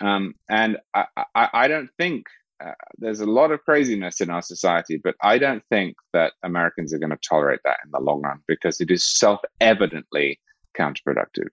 Um, 0.00 0.34
and 0.48 0.78
I, 0.94 1.06
I, 1.34 1.48
I, 1.54 1.68
don't 1.68 1.88
think 1.98 2.26
uh, 2.62 2.72
there's 2.98 3.20
a 3.20 3.26
lot 3.26 3.50
of 3.50 3.64
craziness 3.64 4.20
in 4.20 4.28
our 4.28 4.42
society, 4.42 5.00
but 5.02 5.14
I 5.22 5.38
don't 5.38 5.62
think 5.70 5.96
that 6.12 6.34
Americans 6.42 6.92
are 6.92 6.98
going 6.98 7.10
to 7.10 7.18
tolerate 7.26 7.60
that 7.64 7.78
in 7.82 7.90
the 7.92 8.00
long 8.00 8.20
run 8.20 8.40
because 8.46 8.80
it 8.80 8.90
is 8.90 9.02
self 9.02 9.40
evidently 9.60 10.38
counterproductive. 10.78 11.48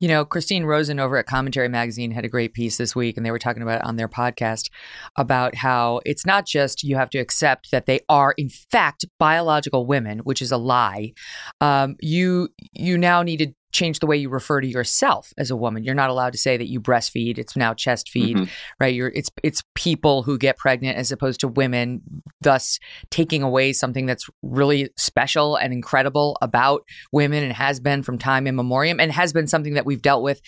You 0.00 0.08
know, 0.08 0.24
Christine 0.24 0.64
Rosen 0.64 1.00
over 1.00 1.16
at 1.16 1.26
Commentary 1.26 1.68
Magazine 1.68 2.12
had 2.12 2.24
a 2.24 2.28
great 2.28 2.54
piece 2.54 2.76
this 2.76 2.94
week, 2.94 3.16
and 3.16 3.26
they 3.26 3.30
were 3.30 3.38
talking 3.38 3.62
about 3.62 3.80
it 3.80 3.84
on 3.84 3.96
their 3.96 4.08
podcast 4.08 4.70
about 5.16 5.56
how 5.56 6.00
it's 6.04 6.24
not 6.24 6.46
just 6.46 6.84
you 6.84 6.96
have 6.96 7.10
to 7.10 7.18
accept 7.18 7.70
that 7.72 7.86
they 7.86 8.00
are, 8.08 8.32
in 8.36 8.48
fact, 8.48 9.04
biological 9.18 9.86
women, 9.86 10.20
which 10.20 10.40
is 10.40 10.52
a 10.52 10.56
lie. 10.56 11.12
Um, 11.60 11.96
you 12.00 12.48
you 12.72 12.96
now 12.96 13.22
need 13.22 13.38
to 13.38 13.52
change 13.78 14.00
the 14.00 14.06
way 14.06 14.16
you 14.16 14.28
refer 14.28 14.60
to 14.60 14.66
yourself 14.66 15.32
as 15.38 15.50
a 15.50 15.56
woman. 15.56 15.84
You're 15.84 15.94
not 15.94 16.10
allowed 16.10 16.32
to 16.32 16.38
say 16.38 16.56
that 16.56 16.68
you 16.68 16.80
breastfeed. 16.80 17.38
It's 17.38 17.56
now 17.56 17.74
chest 17.74 18.08
feed, 18.08 18.36
mm-hmm. 18.36 18.50
right? 18.80 18.94
You're 18.94 19.12
it's 19.14 19.30
it's 19.42 19.62
people 19.74 20.22
who 20.24 20.36
get 20.36 20.58
pregnant 20.58 20.98
as 20.98 21.12
opposed 21.12 21.40
to 21.40 21.48
women, 21.48 22.02
thus 22.40 22.78
taking 23.10 23.42
away 23.42 23.72
something 23.72 24.06
that's 24.06 24.28
really 24.42 24.90
special 24.96 25.56
and 25.56 25.72
incredible 25.72 26.36
about 26.42 26.82
women 27.12 27.44
and 27.44 27.52
has 27.52 27.78
been 27.80 28.02
from 28.02 28.18
time 28.18 28.46
immemorial 28.46 29.00
and 29.00 29.12
has 29.12 29.32
been 29.32 29.46
something 29.46 29.74
that 29.74 29.86
we've 29.86 30.02
dealt 30.02 30.22
with 30.22 30.40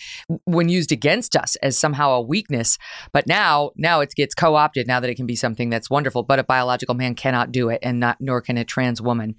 when 0.45 0.67
used 0.67 0.91
against 0.91 1.35
us 1.35 1.55
as 1.57 1.77
somehow 1.77 2.11
a 2.11 2.21
weakness. 2.21 2.77
But 3.13 3.27
now 3.27 3.71
now 3.75 4.01
it 4.01 4.13
gets 4.15 4.35
co-opted 4.35 4.87
now 4.87 4.99
that 4.99 5.09
it 5.09 5.15
can 5.15 5.25
be 5.25 5.35
something 5.35 5.69
that's 5.69 5.89
wonderful, 5.89 6.23
but 6.23 6.39
a 6.39 6.43
biological 6.43 6.95
man 6.95 7.15
cannot 7.15 7.51
do 7.51 7.69
it 7.69 7.79
and 7.81 7.99
not 7.99 8.17
nor 8.19 8.41
can 8.41 8.57
a 8.57 8.65
trans 8.65 9.01
woman. 9.01 9.35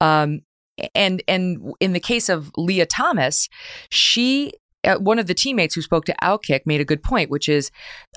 Um, 0.00 0.42
and 0.94 1.22
and 1.28 1.72
in 1.80 1.92
the 1.92 2.00
case 2.00 2.28
of 2.28 2.50
Lia 2.56 2.86
Thomas, 2.86 3.48
she 3.90 4.52
uh, 4.84 4.96
one 4.96 5.18
of 5.18 5.26
the 5.26 5.34
teammates 5.34 5.74
who 5.74 5.82
spoke 5.82 6.04
to 6.06 6.14
Outkick 6.22 6.60
made 6.66 6.80
a 6.80 6.84
good 6.84 7.02
point, 7.02 7.30
which 7.30 7.48
is, 7.48 7.70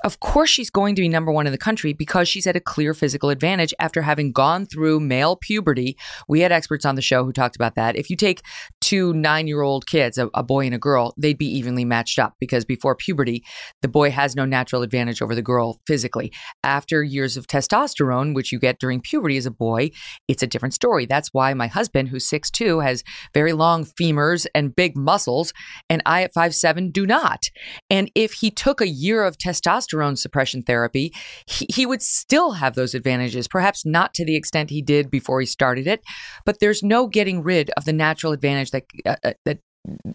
of 0.04 0.20
course, 0.20 0.50
she's 0.50 0.70
going 0.70 0.94
to 0.96 1.02
be 1.02 1.08
number 1.08 1.30
one 1.30 1.46
in 1.46 1.52
the 1.52 1.58
country 1.58 1.92
because 1.92 2.28
she's 2.28 2.46
at 2.46 2.56
a 2.56 2.60
clear 2.60 2.92
physical 2.92 3.30
advantage 3.30 3.72
after 3.78 4.02
having 4.02 4.32
gone 4.32 4.66
through 4.66 5.00
male 5.00 5.36
puberty. 5.36 5.96
We 6.28 6.40
had 6.40 6.52
experts 6.52 6.84
on 6.84 6.96
the 6.96 7.02
show 7.02 7.24
who 7.24 7.32
talked 7.32 7.56
about 7.56 7.76
that. 7.76 7.96
If 7.96 8.10
you 8.10 8.16
take 8.16 8.42
two 8.80 9.12
nine 9.12 9.46
year 9.46 9.62
old 9.62 9.86
kids, 9.86 10.18
a, 10.18 10.28
a 10.34 10.42
boy 10.42 10.66
and 10.66 10.74
a 10.74 10.78
girl, 10.78 11.14
they'd 11.16 11.38
be 11.38 11.46
evenly 11.46 11.84
matched 11.84 12.18
up 12.18 12.34
because 12.40 12.64
before 12.64 12.96
puberty, 12.96 13.44
the 13.82 13.88
boy 13.88 14.10
has 14.10 14.34
no 14.34 14.44
natural 14.44 14.82
advantage 14.82 15.22
over 15.22 15.34
the 15.34 15.42
girl 15.42 15.80
physically. 15.86 16.32
After 16.64 17.02
years 17.02 17.36
of 17.36 17.46
testosterone, 17.46 18.34
which 18.34 18.50
you 18.50 18.58
get 18.58 18.80
during 18.80 19.00
puberty 19.00 19.36
as 19.36 19.46
a 19.46 19.50
boy, 19.50 19.90
it's 20.26 20.42
a 20.42 20.46
different 20.46 20.74
story. 20.74 21.06
That's 21.06 21.32
why 21.32 21.54
my 21.54 21.68
husband, 21.68 22.08
who's 22.08 22.28
6'2, 22.28 22.82
has 22.82 23.04
very 23.32 23.52
long 23.52 23.84
femurs 23.84 24.46
and 24.54 24.74
big 24.74 24.96
muscles. 24.96 25.52
And 25.88 26.02
I, 26.04 26.22
at 26.22 26.34
5'6, 26.34 26.55
7 26.60 26.90
do 26.90 27.06
not. 27.06 27.44
And 27.90 28.10
if 28.14 28.34
he 28.34 28.50
took 28.50 28.80
a 28.80 28.88
year 28.88 29.24
of 29.24 29.38
testosterone 29.38 30.18
suppression 30.18 30.62
therapy, 30.62 31.12
he, 31.46 31.66
he 31.68 31.86
would 31.86 32.02
still 32.02 32.52
have 32.52 32.74
those 32.74 32.94
advantages, 32.94 33.48
perhaps 33.48 33.84
not 33.84 34.14
to 34.14 34.24
the 34.24 34.36
extent 34.36 34.70
he 34.70 34.82
did 34.82 35.10
before 35.10 35.40
he 35.40 35.46
started 35.46 35.86
it. 35.86 36.02
But 36.44 36.60
there's 36.60 36.82
no 36.82 37.06
getting 37.06 37.42
rid 37.42 37.70
of 37.70 37.84
the 37.84 37.92
natural 37.92 38.32
advantage 38.32 38.70
that, 38.70 38.84
uh, 39.04 39.16
uh 39.24 39.32
that 39.44 39.58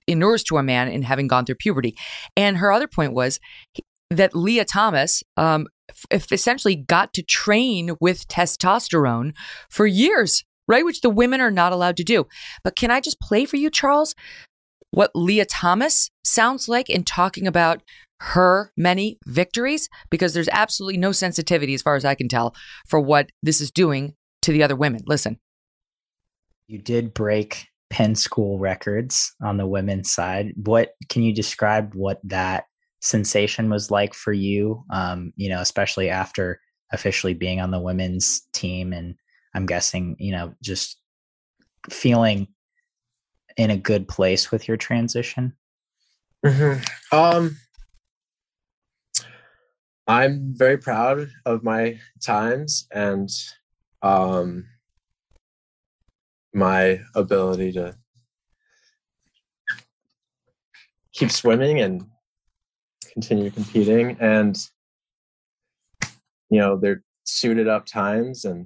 inures 0.08 0.44
to 0.44 0.58
a 0.58 0.64
man 0.64 0.88
in 0.89 1.04
having 1.04 1.28
gone 1.28 1.46
through 1.46 1.56
puberty. 1.56 1.96
And 2.36 2.58
her 2.58 2.72
other 2.72 2.88
point 2.88 3.14
was 3.14 3.39
that 4.10 4.36
Lia 4.36 4.66
Thomas 4.66 5.24
um, 5.38 5.68
f- 5.89 6.32
essentially 6.32 6.76
got 6.76 7.14
to 7.14 7.24
train 7.24 7.92
with 8.00 8.28
testosterone 8.28 9.34
for 9.70 9.88
years, 9.88 10.44
right? 10.68 10.86
Which 10.86 11.02
the 11.02 11.10
women 11.10 11.42
are 11.42 11.52
not 11.52 11.72
allowed 11.72 11.98
to 11.98 12.04
do. 12.04 12.28
But 12.64 12.76
can 12.76 12.92
I 12.92 13.00
just 13.00 13.20
play 13.20 13.46
for 13.46 13.56
you, 13.56 13.70
Charles, 13.70 14.14
what 14.92 15.12
Lia 15.16 15.46
Thomas 15.46 16.10
sounds 16.24 16.68
like 16.68 16.89
in 16.89 17.04
talking 17.04 17.48
about 17.48 17.82
her 18.20 18.72
many 18.78 19.18
victories 19.26 19.89
because 20.12 20.34
there's 20.34 20.50
absolutely 20.52 20.98
no 20.98 21.12
sensitivity, 21.12 21.74
as 21.74 21.82
far 21.82 21.96
as 21.96 22.06
I 22.06 22.14
can 22.14 22.28
tell, 22.28 22.54
for 22.88 23.00
what 23.00 23.30
this 23.42 23.60
is 23.60 23.72
doing 23.72 24.14
to 24.44 24.52
the 24.52 24.62
other 24.62 24.76
women. 24.76 25.02
Listen. 25.08 25.39
You 26.68 26.78
did 26.78 27.14
break 27.14 27.68
Penn 27.89 28.16
school 28.16 28.60
records 28.60 29.34
on 29.42 29.58
the 29.58 29.68
women's 29.68 30.12
side. 30.12 30.54
What 30.56 30.94
can 31.10 31.24
you 31.24 31.34
describe 31.34 31.94
what 31.96 32.20
that 32.24 32.66
sensation 33.02 33.70
was 33.70 33.89
like 33.89 34.14
for 34.14 34.32
you? 34.32 34.84
Um, 34.92 35.34
you 35.36 35.50
know, 35.50 35.60
especially 35.60 36.10
after 36.10 36.62
officially 36.94 37.34
being 37.34 37.60
on 37.60 37.72
the 37.72 37.80
women's 37.80 38.42
team, 38.54 38.94
and 38.94 39.16
I'm 39.56 39.66
guessing, 39.66 40.16
you 40.20 40.32
know, 40.32 40.54
just 40.62 41.00
feeling 41.89 42.48
in 43.62 43.70
a 43.70 43.78
good 43.78 44.07
place 44.07 44.51
with 44.51 44.68
your 44.68 44.76
transition? 44.76 45.53
Mm-hmm. 46.43 47.16
Um, 47.16 47.57
I'm 50.07 50.53
very 50.55 50.78
proud 50.78 51.30
of 51.45 51.64
my 51.64 51.99
times 52.26 52.88
and 52.91 53.30
um, 54.01 54.66
my 56.55 57.01
ability 57.14 57.74
to 57.74 57.95
keep 61.14 61.30
swimming 61.30 61.82
and 61.82 62.03
continue 63.14 63.51
competing. 63.51 64.18
And, 64.20 64.57
you 66.49 66.59
know, 66.59 66.78
they're 66.78 67.03
suited 67.26 67.68
up 67.68 67.86
times 67.86 68.43
and 68.43 68.66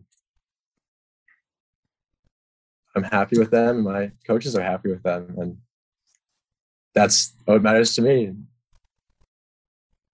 I'm 2.95 3.03
happy 3.03 3.37
with 3.37 3.51
them. 3.51 3.83
My 3.83 4.11
coaches 4.25 4.55
are 4.55 4.61
happy 4.61 4.89
with 4.89 5.03
them, 5.03 5.35
and 5.37 5.57
that's 6.93 7.33
what 7.45 7.61
matters 7.61 7.95
to 7.95 8.01
me. 8.01 8.33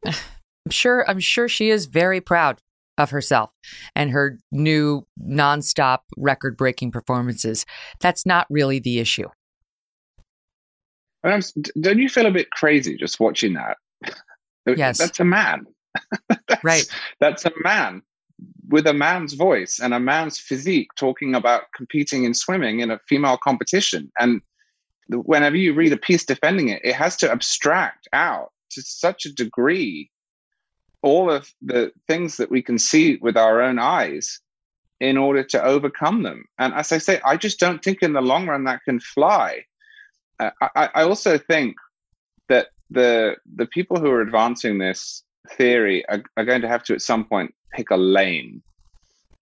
I'm 0.06 0.72
sure. 0.72 1.08
I'm 1.10 1.20
sure 1.20 1.48
she 1.48 1.70
is 1.70 1.86
very 1.86 2.22
proud 2.22 2.62
of 2.98 3.12
herself 3.12 3.52
and 3.96 4.12
her 4.12 4.38
new 4.52 5.06
nonstop 5.24 6.00
record-breaking 6.18 6.92
performances. 6.92 7.66
That's 8.00 8.26
not 8.26 8.48
really 8.50 8.80
the 8.80 9.00
issue. 9.00 9.28
don't 11.24 11.98
you 11.98 12.10
feel 12.10 12.26
a 12.26 12.32
bit 12.32 12.52
crazy 12.52 12.98
just 12.98 13.20
watching 13.20 13.54
that? 13.54 13.78
Yes, 14.68 15.00
that's 15.00 15.20
a 15.20 15.26
man. 15.26 15.66
that's, 16.30 16.64
right. 16.64 16.86
That's 17.20 17.46
a 17.46 17.52
man 17.64 18.04
with 18.70 18.88
a 18.88 18.94
man's 18.94 19.34
voice 19.34 19.80
and 19.80 19.94
a 19.94 20.00
man's 20.00 20.40
physique 20.40 20.90
talking 20.96 21.36
about 21.36 21.64
competing 21.76 22.24
in 22.24 22.34
swimming 22.34 22.80
in 22.80 22.92
a 22.92 23.00
female 23.08 23.38
competition. 23.38 24.12
And 24.20 24.42
whenever 25.10 25.58
you 25.58 25.74
read 25.74 25.94
a 25.94 25.98
piece 25.98 26.26
defending 26.26 26.70
it, 26.70 26.82
it 26.84 26.96
has 26.96 27.18
to 27.18 27.32
abstract 27.32 28.08
out 28.14 28.52
to 28.72 28.82
such 28.82 29.26
a 29.26 29.34
degree 29.34 30.10
all 31.02 31.30
of 31.30 31.52
the 31.62 31.92
things 32.08 32.38
that 32.38 32.52
we 32.52 32.62
can 32.62 32.78
see 32.78 33.18
with 33.18 33.36
our 33.36 33.62
own 33.62 33.80
eyes 33.80 34.40
in 35.00 35.18
order 35.18 35.44
to 35.44 35.64
overcome 35.64 36.22
them. 36.24 36.46
And 36.60 36.74
as 36.74 36.92
I 36.92 37.00
say, 37.00 37.20
I 37.26 37.36
just 37.36 37.60
don't 37.60 37.84
think 37.84 38.04
in 38.04 38.14
the 38.14 38.22
long 38.22 38.48
run 38.48 38.66
that 38.66 38.84
can 38.86 39.00
fly. 39.00 39.66
Uh, 40.40 40.52
I, 40.62 40.90
I 40.94 41.04
also 41.04 41.38
think 41.38 41.76
that 42.50 42.68
the 42.90 43.38
the 43.56 43.66
people 43.66 44.00
who 44.00 44.12
are 44.12 44.22
advancing 44.22 44.78
this 44.78 45.24
theory 45.58 46.08
are, 46.08 46.22
are 46.38 46.46
going 46.46 46.62
to 46.62 46.68
have 46.68 46.84
to 46.84 46.94
at 46.94 47.02
some 47.02 47.26
point 47.26 47.54
pick 47.72 47.92
a 47.92 47.98
lane. 47.98 48.62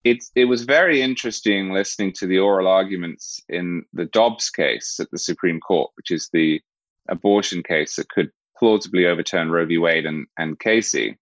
It's 0.04 0.32
it 0.36 0.46
was 0.46 0.64
very 0.64 1.02
interesting 1.02 1.74
listening 1.74 2.14
to 2.14 2.28
the 2.28 2.40
oral 2.40 2.68
arguments 2.68 3.42
in 3.50 3.84
the 3.94 4.06
Dobbs 4.06 4.50
case 4.50 5.00
at 5.00 5.12
the 5.12 5.20
Supreme 5.20 5.60
Court, 5.60 5.92
which 5.96 6.12
is 6.12 6.30
the 6.32 6.62
abortion 7.10 7.64
case 7.64 7.96
that 7.96 8.10
could 8.10 8.32
plausibly 8.58 9.06
overturn 9.06 9.52
Roe 9.52 9.66
v. 9.66 9.78
Wade 9.78 10.06
and, 10.06 10.28
and 10.38 10.60
Casey, 10.60 11.18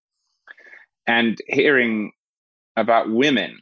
and 1.07 1.37
hearing 1.47 2.11
about 2.75 3.09
women 3.09 3.59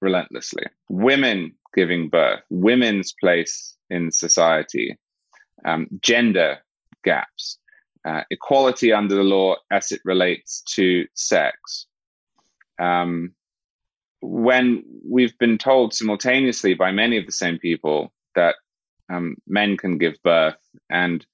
relentlessly, 0.00 0.64
women 0.88 1.52
giving 1.74 2.08
birth, 2.08 2.40
women's 2.50 3.12
place 3.20 3.76
in 3.90 4.10
society, 4.10 4.98
um, 5.64 5.86
gender 6.00 6.58
gaps, 7.04 7.58
uh, 8.04 8.22
equality 8.30 8.92
under 8.92 9.14
the 9.14 9.22
law 9.22 9.56
as 9.70 9.92
it 9.92 10.00
relates 10.04 10.62
to 10.62 11.06
sex. 11.14 11.86
Um, 12.80 13.34
when 14.22 14.82
we've 15.08 15.36
been 15.38 15.58
told 15.58 15.94
simultaneously 15.94 16.74
by 16.74 16.92
many 16.92 17.16
of 17.16 17.26
the 17.26 17.32
same 17.32 17.58
people 17.58 18.12
that 18.34 18.56
um, 19.10 19.36
men 19.46 19.76
can 19.76 19.98
give 19.98 20.14
birth, 20.22 20.58
and 20.90 21.24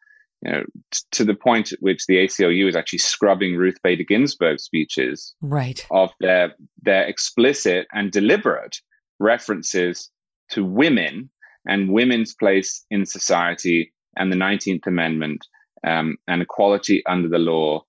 you 0.43 0.53
know, 0.53 0.65
t- 0.91 1.01
to 1.13 1.25
the 1.25 1.35
point 1.35 1.73
at 1.73 1.81
which 1.81 2.07
the 2.07 2.17
ACLU 2.17 2.69
is 2.69 2.77
actually 2.77 3.01
scrubbing 3.01 3.57
Ruth 3.57 3.77
Bader 3.83 4.05
Ginsburg 4.05 4.61
speeches 4.61 5.35
right. 5.41 5.85
of 5.91 6.11
their 6.21 6.55
their 6.83 7.05
explicit 7.05 7.87
and 7.93 8.13
deliberate 8.13 8.77
references 9.19 10.11
to 10.51 10.65
women 10.65 11.31
and 11.67 11.93
women's 11.93 12.35
place 12.35 12.85
in 12.91 13.05
society 13.05 13.93
and 14.17 14.31
the 14.31 14.37
19th 14.37 14.87
Amendment 14.87 15.45
um, 15.87 16.17
and 16.29 16.43
equality 16.43 17.05
under 17.07 17.29
the 17.29 17.39
law. 17.39 17.83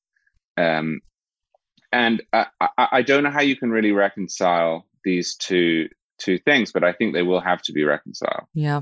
Um, 0.57 1.01
and 1.91 2.21
I, 2.33 2.45
I, 2.77 3.01
don't 3.01 3.23
know 3.23 3.31
how 3.31 3.41
you 3.41 3.55
can 3.55 3.71
really 3.71 3.91
reconcile 3.91 4.85
these 5.03 5.35
two 5.35 5.87
two 6.19 6.37
things, 6.39 6.71
but 6.71 6.83
I 6.83 6.93
think 6.93 7.13
they 7.13 7.21
will 7.21 7.39
have 7.39 7.61
to 7.63 7.73
be 7.73 7.83
reconciled. 7.83 8.45
Yeah. 8.53 8.81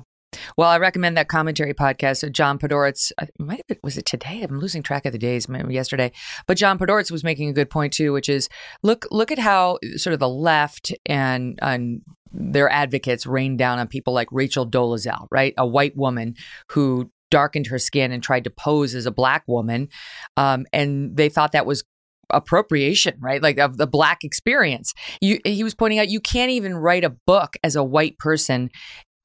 Well, 0.58 0.70
I 0.70 0.78
recommend 0.78 1.18
that 1.18 1.28
commentary 1.28 1.74
podcast. 1.74 2.30
John 2.32 2.60
Podhoretz, 2.60 3.12
might 3.40 3.58
have 3.58 3.68
been, 3.68 3.78
was 3.84 3.98
it 3.98 4.06
today? 4.06 4.42
I'm 4.42 4.60
losing 4.60 4.84
track 4.84 5.06
of 5.06 5.12
the 5.12 5.18
days. 5.18 5.48
Yesterday, 5.70 6.12
but 6.48 6.58
John 6.58 6.78
Podhoretz 6.78 7.12
was 7.12 7.24
making 7.24 7.50
a 7.50 7.54
good 7.54 7.70
point 7.70 7.94
too, 7.94 8.14
which 8.14 8.30
is 8.30 8.50
look 8.84 9.06
look 9.12 9.32
at 9.32 9.40
how 9.40 9.80
sort 9.96 10.14
of 10.14 10.20
the 10.20 10.30
left 10.30 10.94
and 11.06 11.60
and 11.62 12.02
their 12.32 12.70
advocates 12.70 13.26
rained 13.26 13.58
down 13.58 13.80
on 13.80 13.88
people 13.88 14.14
like 14.14 14.28
Rachel 14.32 14.70
Dolezal, 14.70 15.28
right? 15.32 15.54
A 15.58 15.66
white 15.66 15.96
woman 15.96 16.36
who 16.72 17.10
darkened 17.32 17.68
her 17.68 17.80
skin 17.80 18.12
and 18.12 18.22
tried 18.22 18.44
to 18.44 18.50
pose 18.50 18.94
as 18.94 19.06
a 19.06 19.12
black 19.12 19.44
woman, 19.48 19.90
um, 20.38 20.66
and 20.74 21.16
they 21.16 21.30
thought 21.30 21.54
that 21.54 21.66
was 21.66 21.84
appropriation, 22.30 23.16
right? 23.20 23.42
Like 23.42 23.58
of 23.58 23.78
the 23.78 23.88
black 23.88 24.24
experience. 24.24 24.94
You, 25.22 25.40
he 25.46 25.64
was 25.64 25.76
pointing 25.76 26.00
out 26.00 26.10
you 26.10 26.20
can't 26.20 26.52
even 26.52 26.76
write 26.76 27.04
a 27.04 27.10
book 27.10 27.56
as 27.64 27.76
a 27.76 27.84
white 27.84 28.18
person 28.18 28.70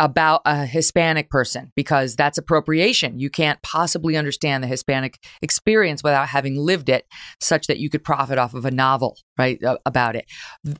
about 0.00 0.40
a 0.46 0.64
Hispanic 0.64 1.28
person 1.28 1.70
because 1.76 2.16
that's 2.16 2.38
appropriation. 2.38 3.18
You 3.20 3.28
can't 3.28 3.60
possibly 3.62 4.16
understand 4.16 4.64
the 4.64 4.66
Hispanic 4.66 5.18
experience 5.42 6.02
without 6.02 6.28
having 6.28 6.56
lived 6.56 6.88
it, 6.88 7.04
such 7.38 7.66
that 7.66 7.78
you 7.78 7.90
could 7.90 8.02
profit 8.02 8.38
off 8.38 8.54
of 8.54 8.64
a 8.64 8.70
novel, 8.70 9.18
right, 9.38 9.60
about 9.84 10.16
it. 10.16 10.24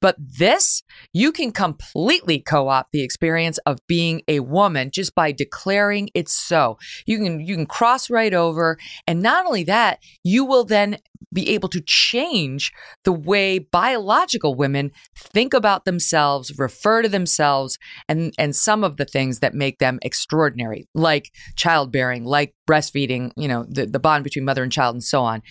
But 0.00 0.16
this, 0.18 0.82
you 1.12 1.32
can 1.32 1.52
completely 1.52 2.40
co 2.40 2.68
opt 2.68 2.92
the 2.92 3.02
experience 3.02 3.58
of 3.66 3.78
being 3.86 4.22
a 4.26 4.40
woman 4.40 4.90
just 4.90 5.14
by 5.14 5.32
declaring 5.32 6.08
it's 6.14 6.32
so. 6.32 6.78
You 7.06 7.18
can 7.18 7.40
you 7.40 7.56
can 7.56 7.66
cross 7.66 8.08
right 8.08 8.32
over, 8.32 8.78
and 9.06 9.20
not 9.20 9.44
only 9.44 9.64
that, 9.64 9.98
you 10.24 10.46
will 10.46 10.64
then 10.64 10.96
be 11.32 11.50
able 11.50 11.68
to 11.68 11.80
change 11.80 12.72
the 13.04 13.12
way 13.12 13.58
biological 13.58 14.54
women 14.54 14.90
think 15.14 15.54
about 15.54 15.84
themselves, 15.84 16.58
refer 16.58 17.02
to 17.02 17.08
themselves, 17.08 17.78
and, 18.08 18.32
and 18.38 18.54
some 18.56 18.84
of 18.84 18.96
the 18.96 19.04
things 19.04 19.40
that 19.40 19.54
make 19.54 19.78
them 19.78 19.98
extraordinary, 20.02 20.88
like 20.94 21.30
childbearing, 21.56 22.24
like 22.24 22.54
breastfeeding, 22.70 23.32
you 23.36 23.48
know, 23.48 23.64
the, 23.68 23.86
the 23.86 23.98
bond 23.98 24.22
between 24.22 24.44
mother 24.44 24.62
and 24.62 24.70
child, 24.70 24.94
and 24.94 25.02
so 25.02 25.22
on. 25.22 25.42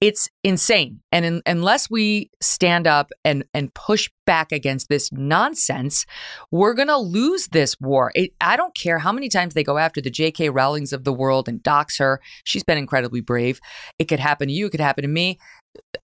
It's 0.00 0.28
insane. 0.44 1.00
And 1.10 1.24
in, 1.24 1.42
unless 1.46 1.88
we 1.88 2.30
stand 2.42 2.86
up 2.86 3.10
and, 3.24 3.44
and 3.54 3.72
push 3.72 4.10
back 4.26 4.52
against 4.52 4.88
this 4.88 5.10
nonsense, 5.10 6.04
we're 6.50 6.74
going 6.74 6.88
to 6.88 6.98
lose 6.98 7.48
this 7.48 7.80
war. 7.80 8.12
It, 8.14 8.32
I 8.40 8.56
don't 8.56 8.76
care 8.76 8.98
how 8.98 9.10
many 9.10 9.30
times 9.30 9.54
they 9.54 9.64
go 9.64 9.78
after 9.78 10.02
the 10.02 10.10
J.K. 10.10 10.50
Rowlings 10.50 10.92
of 10.92 11.04
the 11.04 11.14
world 11.14 11.48
and 11.48 11.62
dox 11.62 11.96
her. 11.96 12.20
She's 12.44 12.64
been 12.64 12.78
incredibly 12.78 13.22
brave. 13.22 13.58
It 13.98 14.04
could 14.04 14.20
happen 14.20 14.48
to 14.48 14.54
you, 14.54 14.66
it 14.66 14.70
could 14.70 14.80
happen 14.80 15.02
to 15.02 15.08
me. 15.08 15.38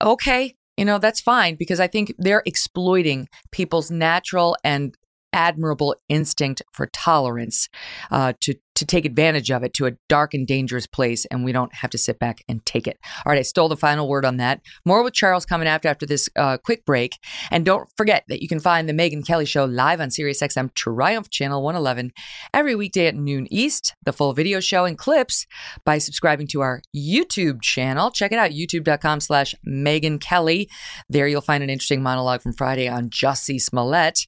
Okay, 0.01 0.55
you 0.79 0.87
know, 0.87 0.99
that's 0.99 1.21
fine 1.21 1.57
because 1.57 1.81
I 1.81 1.87
think 1.87 2.15
they're 2.19 2.43
exploiting 2.47 3.29
people's 3.51 3.91
natural 3.91 4.57
and 4.65 4.97
admirable 5.33 5.97
instinct 6.09 6.63
for 6.73 6.87
tolerance 6.93 7.69
uh, 8.11 8.33
to 8.41 8.55
to 8.75 8.87
take 8.87 9.05
advantage 9.05 9.51
of 9.51 9.63
it 9.63 9.75
to 9.75 9.87
a 9.87 9.93
dark 10.09 10.35
and 10.35 10.47
dangerous 10.47 10.87
place, 10.87 11.25
and 11.27 11.45
we 11.45 11.53
don't 11.53 11.75
have 11.75 11.91
to 11.91 11.99
sit 11.99 12.19
back 12.19 12.43
and 12.49 12.65
take 12.65 12.87
it. 12.87 12.99
All 13.25 13.31
right, 13.31 13.39
I 13.39 13.43
stole 13.43 13.69
the 13.69 13.77
final 13.77 14.09
word 14.09 14.25
on 14.25 14.39
that. 14.39 14.61
More 14.85 15.03
with 15.03 15.15
Charles 15.15 15.45
coming 15.45 15.69
after 15.69 15.89
after 15.89 16.07
this 16.07 16.29
uh, 16.37 16.57
quick 16.59 16.85
break, 16.85 17.19
and 17.51 17.65
don't 17.65 17.89
forget 17.97 18.25
that 18.29 18.43
you 18.43 18.49
can 18.49 18.61
find 18.61 18.89
the 18.89 18.93
Megyn 18.93 19.27
Kelly 19.27 19.45
Show 19.45 19.65
live 19.65 20.01
on 20.01 20.09
SiriusXM 20.09 20.75
Triumph 20.75 21.31
Channel 21.31 21.63
111 21.63 22.13
every 22.55 22.75
weekday 22.75 23.07
at 23.07 23.15
noon 23.15 23.47
East. 23.51 23.95
The 24.05 24.13
full 24.13 24.33
video 24.33 24.61
show 24.61 24.85
and 24.85 24.97
clips 24.97 25.47
by 25.85 25.99
subscribing 25.99 26.47
to 26.49 26.61
our 26.61 26.83
YouTube 26.97 27.61
channel. 27.63 28.11
Check 28.11 28.33
it 28.33 28.39
out, 28.39 28.53
YouTube.com/slash 28.53 29.55
Megyn 29.67 30.21
Kelly. 30.21 30.69
There 31.09 31.29
you'll 31.29 31.41
find 31.41 31.63
an 31.63 31.71
interesting 31.71 32.03
monologue 32.03 32.43
from 32.43 32.53
Friday 32.53 32.89
on 32.89 33.11
Jussie 33.11 33.61
Smollett. 33.61 34.27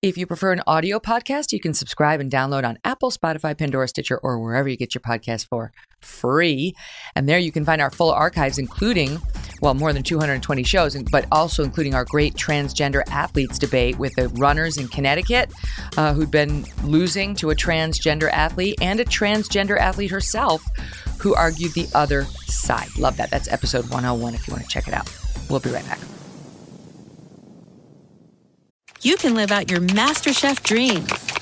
If 0.00 0.16
you 0.16 0.26
prefer 0.26 0.52
an 0.52 0.62
audio 0.66 0.98
podcast, 0.98 1.52
you 1.52 1.60
can 1.60 1.74
subscribe 1.74 2.20
and 2.20 2.30
download 2.30 2.64
on 2.64 2.78
Apple, 2.84 3.10
Spotify, 3.10 3.56
Pandora. 3.56 3.81
Stitcher, 3.86 4.18
or 4.18 4.38
wherever 4.38 4.68
you 4.68 4.76
get 4.76 4.94
your 4.94 5.02
podcast 5.02 5.46
for 5.48 5.72
free. 6.00 6.74
And 7.14 7.28
there 7.28 7.38
you 7.38 7.52
can 7.52 7.64
find 7.64 7.80
our 7.80 7.90
full 7.90 8.10
archives, 8.10 8.58
including, 8.58 9.20
well, 9.60 9.74
more 9.74 9.92
than 9.92 10.02
220 10.02 10.62
shows, 10.62 11.00
but 11.10 11.26
also 11.32 11.62
including 11.62 11.94
our 11.94 12.04
great 12.04 12.34
transgender 12.34 13.02
athletes 13.08 13.58
debate 13.58 13.98
with 13.98 14.14
the 14.14 14.28
runners 14.30 14.76
in 14.76 14.88
Connecticut 14.88 15.52
uh, 15.96 16.12
who'd 16.12 16.30
been 16.30 16.64
losing 16.84 17.34
to 17.36 17.50
a 17.50 17.54
transgender 17.54 18.30
athlete 18.32 18.76
and 18.80 19.00
a 19.00 19.04
transgender 19.04 19.78
athlete 19.78 20.10
herself 20.10 20.62
who 21.18 21.34
argued 21.34 21.72
the 21.74 21.88
other 21.94 22.24
side. 22.46 22.88
Love 22.98 23.16
that. 23.16 23.30
That's 23.30 23.48
episode 23.48 23.88
101 23.90 24.34
if 24.34 24.46
you 24.48 24.52
want 24.52 24.64
to 24.64 24.68
check 24.68 24.88
it 24.88 24.94
out. 24.94 25.08
We'll 25.48 25.60
be 25.60 25.70
right 25.70 25.86
back. 25.86 25.98
You 29.02 29.16
can 29.16 29.34
live 29.34 29.50
out 29.50 29.68
your 29.68 29.80
MasterChef 29.80 30.62
dreams 30.62 31.41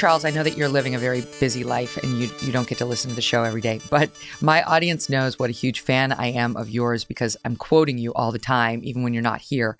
Charles, 0.00 0.24
I 0.24 0.30
know 0.30 0.42
that 0.42 0.56
you're 0.56 0.70
living 0.70 0.94
a 0.94 0.98
very 0.98 1.20
busy 1.40 1.62
life 1.62 1.98
and 1.98 2.18
you, 2.18 2.30
you 2.40 2.52
don't 2.52 2.66
get 2.66 2.78
to 2.78 2.86
listen 2.86 3.10
to 3.10 3.14
the 3.14 3.20
show 3.20 3.42
every 3.42 3.60
day, 3.60 3.82
but 3.90 4.10
my 4.40 4.62
audience 4.62 5.10
knows 5.10 5.38
what 5.38 5.50
a 5.50 5.52
huge 5.52 5.80
fan 5.80 6.10
I 6.12 6.28
am 6.28 6.56
of 6.56 6.70
yours 6.70 7.04
because 7.04 7.36
I'm 7.44 7.54
quoting 7.54 7.98
you 7.98 8.14
all 8.14 8.32
the 8.32 8.38
time, 8.38 8.80
even 8.82 9.02
when 9.02 9.12
you're 9.12 9.22
not 9.22 9.42
here. 9.42 9.76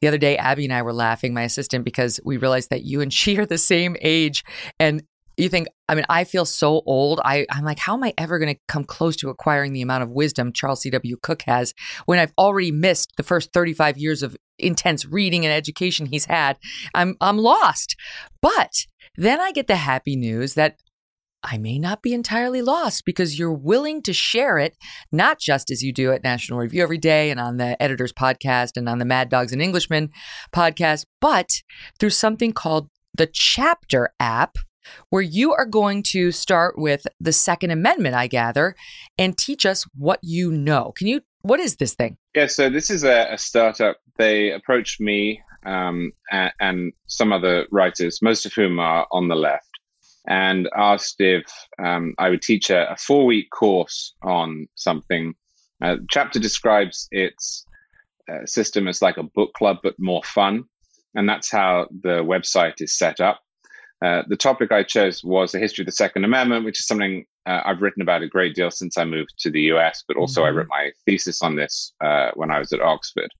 The 0.00 0.06
other 0.06 0.16
day, 0.16 0.36
Abby 0.36 0.66
and 0.66 0.72
I 0.72 0.82
were 0.82 0.92
laughing, 0.92 1.34
my 1.34 1.42
assistant, 1.42 1.84
because 1.84 2.20
we 2.24 2.36
realized 2.36 2.70
that 2.70 2.84
you 2.84 3.00
and 3.00 3.12
she 3.12 3.36
are 3.38 3.46
the 3.46 3.58
same 3.58 3.96
age. 4.00 4.44
And 4.78 5.02
you 5.36 5.48
think, 5.48 5.66
I 5.88 5.96
mean, 5.96 6.04
I 6.08 6.22
feel 6.22 6.44
so 6.44 6.82
old. 6.86 7.20
I, 7.24 7.44
I'm 7.50 7.64
like, 7.64 7.80
how 7.80 7.94
am 7.94 8.04
I 8.04 8.14
ever 8.16 8.38
going 8.38 8.54
to 8.54 8.60
come 8.68 8.84
close 8.84 9.16
to 9.16 9.28
acquiring 9.28 9.72
the 9.72 9.82
amount 9.82 10.04
of 10.04 10.10
wisdom 10.10 10.52
Charles 10.52 10.82
C.W. 10.82 11.16
Cooke 11.20 11.42
has 11.42 11.74
when 12.06 12.20
I've 12.20 12.32
already 12.38 12.70
missed 12.70 13.14
the 13.16 13.24
first 13.24 13.52
35 13.52 13.98
years 13.98 14.22
of 14.22 14.36
intense 14.56 15.04
reading 15.04 15.44
and 15.44 15.52
education 15.52 16.06
he's 16.06 16.26
had? 16.26 16.58
I'm, 16.94 17.16
I'm 17.20 17.38
lost. 17.38 17.96
But 18.40 18.86
then 19.16 19.40
I 19.40 19.52
get 19.52 19.66
the 19.66 19.76
happy 19.76 20.16
news 20.16 20.54
that 20.54 20.76
I 21.44 21.58
may 21.58 21.78
not 21.78 22.02
be 22.02 22.14
entirely 22.14 22.62
lost 22.62 23.04
because 23.04 23.38
you're 23.38 23.52
willing 23.52 24.02
to 24.02 24.12
share 24.14 24.58
it, 24.58 24.76
not 25.12 25.38
just 25.38 25.70
as 25.70 25.82
you 25.82 25.92
do 25.92 26.10
at 26.10 26.24
National 26.24 26.58
Review 26.58 26.82
every 26.82 26.98
day 26.98 27.30
and 27.30 27.38
on 27.38 27.58
the 27.58 27.80
Editor's 27.82 28.12
Podcast 28.12 28.76
and 28.76 28.88
on 28.88 28.98
the 28.98 29.04
Mad 29.04 29.28
Dogs 29.28 29.52
and 29.52 29.60
Englishmen 29.60 30.10
podcast, 30.54 31.04
but 31.20 31.50
through 32.00 32.10
something 32.10 32.52
called 32.52 32.88
the 33.14 33.28
Chapter 33.30 34.12
app, 34.18 34.56
where 35.10 35.22
you 35.22 35.52
are 35.52 35.66
going 35.66 36.02
to 36.02 36.32
start 36.32 36.78
with 36.78 37.06
the 37.20 37.32
Second 37.32 37.70
Amendment, 37.70 38.14
I 38.14 38.26
gather, 38.26 38.74
and 39.18 39.36
teach 39.36 39.66
us 39.66 39.84
what 39.96 40.20
you 40.22 40.50
know. 40.50 40.92
Can 40.96 41.06
you, 41.06 41.20
what 41.42 41.60
is 41.60 41.76
this 41.76 41.94
thing? 41.94 42.16
Yeah, 42.34 42.46
so 42.46 42.70
this 42.70 42.90
is 42.90 43.04
a, 43.04 43.28
a 43.30 43.38
startup 43.38 43.98
they 44.16 44.50
approached 44.50 45.00
me 45.00 45.42
um, 45.64 46.12
and, 46.30 46.52
and, 46.60 46.92
some 47.06 47.32
other 47.32 47.66
writers, 47.70 48.20
most 48.22 48.44
of 48.44 48.52
whom 48.52 48.78
are 48.78 49.06
on 49.12 49.28
the 49.28 49.36
left, 49.36 49.70
and 50.26 50.68
asked 50.76 51.20
if 51.20 51.44
um, 51.82 52.14
I 52.18 52.30
would 52.30 52.42
teach 52.42 52.70
a, 52.70 52.90
a 52.92 52.96
four 52.96 53.26
week 53.26 53.50
course 53.50 54.14
on 54.22 54.66
something. 54.74 55.34
Uh, 55.82 55.96
chapter 56.10 56.38
describes 56.38 57.08
its 57.10 57.66
uh, 58.30 58.46
system 58.46 58.88
as 58.88 59.02
like 59.02 59.16
a 59.16 59.22
book 59.22 59.52
club, 59.54 59.78
but 59.82 59.98
more 59.98 60.22
fun. 60.22 60.64
And 61.14 61.28
that's 61.28 61.50
how 61.50 61.88
the 62.02 62.24
website 62.24 62.80
is 62.80 62.96
set 62.96 63.20
up. 63.20 63.40
Uh, 64.04 64.22
the 64.28 64.36
topic 64.36 64.72
I 64.72 64.82
chose 64.82 65.22
was 65.22 65.52
the 65.52 65.58
history 65.58 65.82
of 65.82 65.86
the 65.86 65.92
Second 65.92 66.24
Amendment, 66.24 66.64
which 66.64 66.78
is 66.78 66.86
something 66.86 67.24
uh, 67.46 67.60
I've 67.64 67.80
written 67.80 68.02
about 68.02 68.22
a 68.22 68.28
great 68.28 68.54
deal 68.54 68.70
since 68.70 68.98
I 68.98 69.04
moved 69.04 69.34
to 69.38 69.50
the 69.50 69.62
US, 69.72 70.04
but 70.06 70.16
also 70.16 70.40
mm-hmm. 70.40 70.48
I 70.48 70.58
wrote 70.58 70.68
my 70.68 70.90
thesis 71.06 71.42
on 71.42 71.56
this 71.56 71.92
uh, 72.02 72.30
when 72.34 72.50
I 72.50 72.58
was 72.58 72.72
at 72.72 72.80
Oxford. 72.80 73.30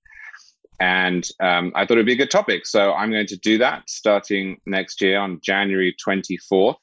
And 0.79 1.27
um, 1.39 1.71
I 1.75 1.85
thought 1.85 1.93
it'd 1.93 2.05
be 2.05 2.13
a 2.13 2.17
good 2.17 2.31
topic. 2.31 2.65
So 2.65 2.93
I'm 2.93 3.11
going 3.11 3.27
to 3.27 3.37
do 3.37 3.57
that 3.59 3.89
starting 3.89 4.59
next 4.65 5.01
year 5.01 5.19
on 5.19 5.39
January 5.41 5.95
24th. 6.05 6.75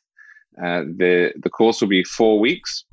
Uh, 0.59 0.83
the, 0.97 1.33
the 1.43 1.51
course 1.51 1.81
will 1.81 1.89
be 1.89 2.05
four 2.05 2.39
weeks. 2.39 2.85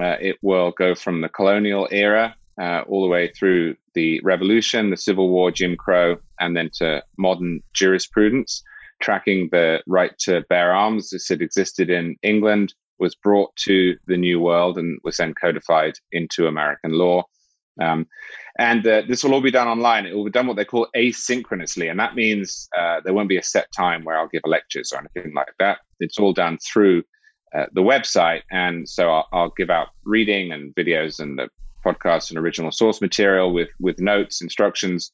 Uh, 0.00 0.16
it 0.20 0.36
will 0.42 0.72
go 0.72 0.94
from 0.94 1.20
the 1.20 1.28
colonial 1.28 1.88
era 1.90 2.36
uh, 2.60 2.82
all 2.88 3.02
the 3.02 3.08
way 3.08 3.28
through 3.28 3.76
the 3.94 4.20
Revolution, 4.22 4.90
the 4.90 4.96
Civil 4.96 5.30
War, 5.30 5.50
Jim 5.50 5.76
Crow, 5.76 6.16
and 6.40 6.56
then 6.56 6.70
to 6.74 7.02
modern 7.18 7.62
jurisprudence, 7.74 8.62
tracking 9.00 9.48
the 9.52 9.82
right 9.86 10.16
to 10.20 10.42
bear 10.48 10.72
arms 10.72 11.12
as 11.12 11.30
it 11.30 11.42
existed 11.42 11.90
in 11.90 12.16
England, 12.22 12.74
was 12.98 13.14
brought 13.14 13.54
to 13.56 13.96
the 14.06 14.16
New 14.16 14.40
World, 14.40 14.78
and 14.78 14.98
was 15.04 15.18
then 15.18 15.34
codified 15.34 15.94
into 16.12 16.46
American 16.46 16.92
law. 16.92 17.24
Um, 17.80 18.06
and 18.58 18.86
uh, 18.86 19.02
this 19.06 19.22
will 19.22 19.34
all 19.34 19.40
be 19.40 19.50
done 19.50 19.68
online. 19.68 20.06
It 20.06 20.14
will 20.14 20.24
be 20.24 20.30
done 20.30 20.46
what 20.46 20.56
they 20.56 20.64
call 20.64 20.88
asynchronously, 20.96 21.90
and 21.90 22.00
that 22.00 22.14
means 22.14 22.68
uh, 22.76 23.00
there 23.04 23.12
won't 23.12 23.28
be 23.28 23.36
a 23.36 23.42
set 23.42 23.70
time 23.72 24.04
where 24.04 24.18
I'll 24.18 24.28
give 24.28 24.42
lectures 24.44 24.92
or 24.92 24.98
anything 24.98 25.34
like 25.34 25.52
that. 25.58 25.78
It's 26.00 26.18
all 26.18 26.32
done 26.32 26.58
through 26.58 27.02
uh, 27.54 27.66
the 27.72 27.82
website, 27.82 28.42
and 28.50 28.88
so 28.88 29.10
I'll, 29.10 29.28
I'll, 29.32 29.52
give 29.56 29.70
out 29.70 29.88
reading 30.04 30.52
and 30.52 30.74
videos 30.74 31.20
and 31.20 31.38
the 31.38 31.48
podcast 31.84 32.30
and 32.30 32.38
original 32.38 32.72
source 32.72 33.00
material 33.00 33.52
with 33.52 33.68
with 33.78 34.00
notes, 34.00 34.42
instructions, 34.42 35.10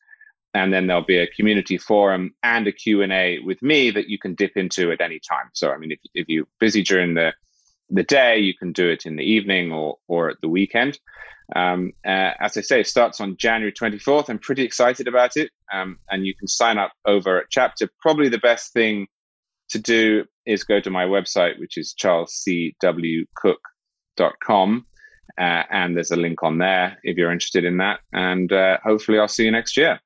and 0.55 0.73
then 0.73 0.87
there'll 0.87 1.05
be 1.05 1.19
a 1.19 1.27
community 1.27 1.79
forum 1.79 2.35
and 2.43 2.67
a 2.67 2.73
Q 2.73 3.03
and 3.03 3.13
A 3.13 3.39
with 3.41 3.61
me 3.63 3.91
that 3.91 4.09
you 4.09 4.19
can 4.19 4.35
dip 4.35 4.57
into 4.57 4.93
at 4.93 5.01
any 5.01 5.21
time. 5.21 5.51
So, 5.53 5.73
I 5.73 5.77
mean, 5.79 5.93
if 5.93 5.99
if 6.15 6.29
you're 6.29 6.47
busy 6.61 6.83
during 6.83 7.15
the 7.15 7.33
the 7.93 8.03
day, 8.03 8.39
you 8.39 8.55
can 8.55 8.73
do 8.73 8.89
it 8.89 9.07
in 9.07 9.15
the 9.17 9.25
evening 9.25 9.73
or 9.73 9.99
or 10.09 10.31
at 10.31 10.41
the 10.41 10.49
weekend. 10.49 10.99
Um, 11.55 11.93
uh, 12.07 12.31
as 12.41 12.57
I 12.57 12.63
say, 12.63 12.81
it 12.81 12.87
starts 12.87 13.21
on 13.21 13.37
January 13.37 13.73
24th. 13.73 14.31
I'm 14.31 14.39
pretty 14.39 14.63
excited 14.63 15.07
about 15.07 15.37
it. 15.37 15.51
Um, 15.73 15.99
and 16.11 16.27
you 16.27 16.35
can 16.35 16.49
sign 16.49 16.79
up 16.79 16.93
over 17.07 17.39
at 17.39 17.51
Chapter. 17.51 17.91
Probably 18.01 18.31
the 18.31 18.39
best 18.39 18.73
thing 18.73 19.07
to 19.71 19.79
do 19.79 20.25
is 20.47 20.65
go 20.65 20.81
to 20.81 20.91
my 20.91 21.05
website, 21.05 21.59
which 21.59 21.77
is 21.77 21.95
charlescwcooke.com. 22.01 24.87
Uh, 25.39 25.63
and 25.71 25.97
there's 25.97 26.11
a 26.11 26.17
link 26.17 26.43
on 26.43 26.59
there 26.59 26.99
if 27.05 27.17
you're 27.17 27.33
interested 27.33 27.65
in 27.65 27.79
that. 27.79 28.01
And 28.13 28.53
uh, 28.53 28.77
hopefully, 28.85 29.19
I'll 29.19 29.29
see 29.29 29.45
you 29.45 29.51
next 29.51 29.77
year. 29.77 30.01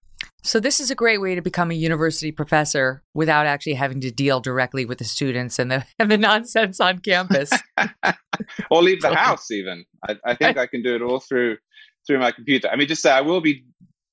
So, 0.46 0.60
this 0.60 0.78
is 0.78 0.92
a 0.92 0.94
great 0.94 1.20
way 1.20 1.34
to 1.34 1.42
become 1.42 1.72
a 1.72 1.74
university 1.74 2.30
professor 2.30 3.02
without 3.14 3.46
actually 3.46 3.74
having 3.74 4.00
to 4.02 4.12
deal 4.12 4.38
directly 4.38 4.84
with 4.84 4.98
the 4.98 5.04
students 5.04 5.58
and 5.58 5.72
the, 5.72 5.84
and 5.98 6.08
the 6.08 6.16
nonsense 6.16 6.78
on 6.78 7.00
campus. 7.00 7.50
or 8.70 8.80
leave 8.80 9.02
the 9.02 9.12
house, 9.14 9.50
even. 9.50 9.84
I, 10.08 10.14
I 10.24 10.34
think 10.36 10.56
I 10.56 10.68
can 10.68 10.84
do 10.84 10.94
it 10.94 11.02
all 11.02 11.18
through 11.18 11.56
through 12.06 12.20
my 12.20 12.30
computer. 12.30 12.68
I 12.68 12.76
mean, 12.76 12.86
just 12.86 13.02
say 13.02 13.10
I 13.10 13.22
will 13.22 13.40
be 13.40 13.64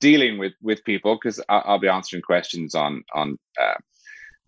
dealing 0.01 0.39
with 0.39 0.53
with 0.59 0.83
people 0.85 1.19
because 1.21 1.39
I'll, 1.49 1.63
I'll, 1.65 1.79
be 1.79 1.87
answering 1.87 2.23
questions 2.23 2.73
on 2.73 3.03
on 3.13 3.37
uh, 3.61 3.75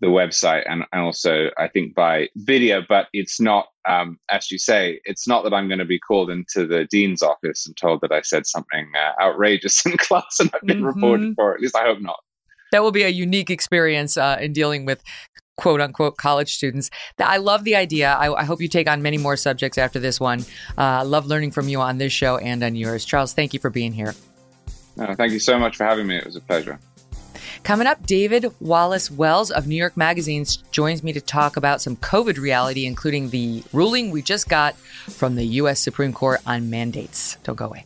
the 0.02 0.08
website 0.08 0.64
and, 0.70 0.84
and 0.92 1.02
also 1.02 1.50
I 1.58 1.68
think 1.68 1.96
by 1.96 2.30
video, 2.36 2.82
but 2.88 3.08
it's 3.14 3.40
not, 3.40 3.68
um, 3.88 4.20
as 4.30 4.52
you 4.52 4.58
say, 4.58 5.00
it's 5.06 5.28
not 5.28 5.44
that 5.44 5.54
I'm 5.54 5.68
going 5.68 5.80
to 5.80 5.86
be 5.86 6.00
called 6.00 6.30
into 6.30 6.68
the 6.68 6.86
dean's 6.86 7.24
office 7.24 7.66
and 7.66 7.76
told 7.78 8.02
that 8.02 8.12
I 8.12 8.22
said 8.22 8.46
something 8.46 8.92
uh, 8.96 9.22
outrageous 9.22 9.86
in 9.86 9.98
class 9.98 10.40
and 10.40 10.52
I've 10.54 10.62
been 10.62 10.78
mm-hmm. 10.78 10.86
reported 10.86 11.36
for. 11.36 11.54
At 11.54 11.62
least 11.62 11.76
I 11.76 11.84
hope 11.84 12.02
not. 12.02 12.20
That 12.72 12.84
will 12.84 12.92
be 12.92 13.04
a 13.04 13.10
unique 13.10 13.50
experience 13.50 14.18
uh, 14.18 14.38
in 14.42 14.52
dealing 14.52 14.86
with 14.86 15.02
quote 15.58 15.80
unquote 15.80 16.18
college 16.18 16.56
students. 16.56 16.90
I 17.18 17.38
love 17.38 17.64
the 17.64 17.76
idea. 17.76 18.12
I, 18.12 18.34
I, 18.34 18.44
hope 18.44 18.62
you 18.62 18.68
take 18.68 18.90
on 18.90 19.02
many 19.02 19.18
more 19.18 19.38
subjects 19.38 19.78
after 19.78 20.00
this 20.00 20.20
one. 20.20 20.42
Uh, 20.78 20.82
I 20.82 21.02
love 21.04 21.28
learning 21.28 21.52
from 21.52 21.70
you 21.70 21.80
on 21.80 21.98
this 21.98 22.12
show 22.12 22.38
and 22.38 22.62
on 22.64 22.76
yours. 22.76 23.06
Charles, 23.06 23.34
thank 23.34 23.54
you 23.54 23.60
for 23.60 23.70
being 23.70 23.94
here. 23.94 24.14
thank 24.98 25.32
you 25.32 25.40
so 25.40 25.58
much 25.58 25.78
for 25.78 25.86
having 25.86 26.08
me. 26.08 26.18
It 26.18 26.26
was 26.26 26.36
a 26.36 26.42
pleasure. 26.42 26.80
Coming 27.64 27.88
up, 27.88 28.06
David 28.06 28.52
Wallace 28.60 29.10
Wells 29.10 29.52
of 29.52 29.68
New 29.68 29.76
York 29.76 29.98
Magazine 29.98 30.46
joins 30.72 31.04
me 31.04 31.14
to 31.14 31.22
talk 31.22 31.58
about 31.58 31.82
some 31.82 31.96
COVID 31.96 32.38
reality, 32.38 32.86
including 32.86 33.30
the 33.30 33.64
ruling 33.74 34.12
we 34.12 34.22
just 34.22 34.50
got 34.50 34.76
from 34.78 35.36
the 35.36 35.46
U.S. 35.46 35.80
Supreme 35.80 36.14
Court 36.14 36.42
on 36.46 36.70
mandates. 36.70 37.38
Don't 37.44 37.56
go 37.56 37.66
away. 37.66 37.86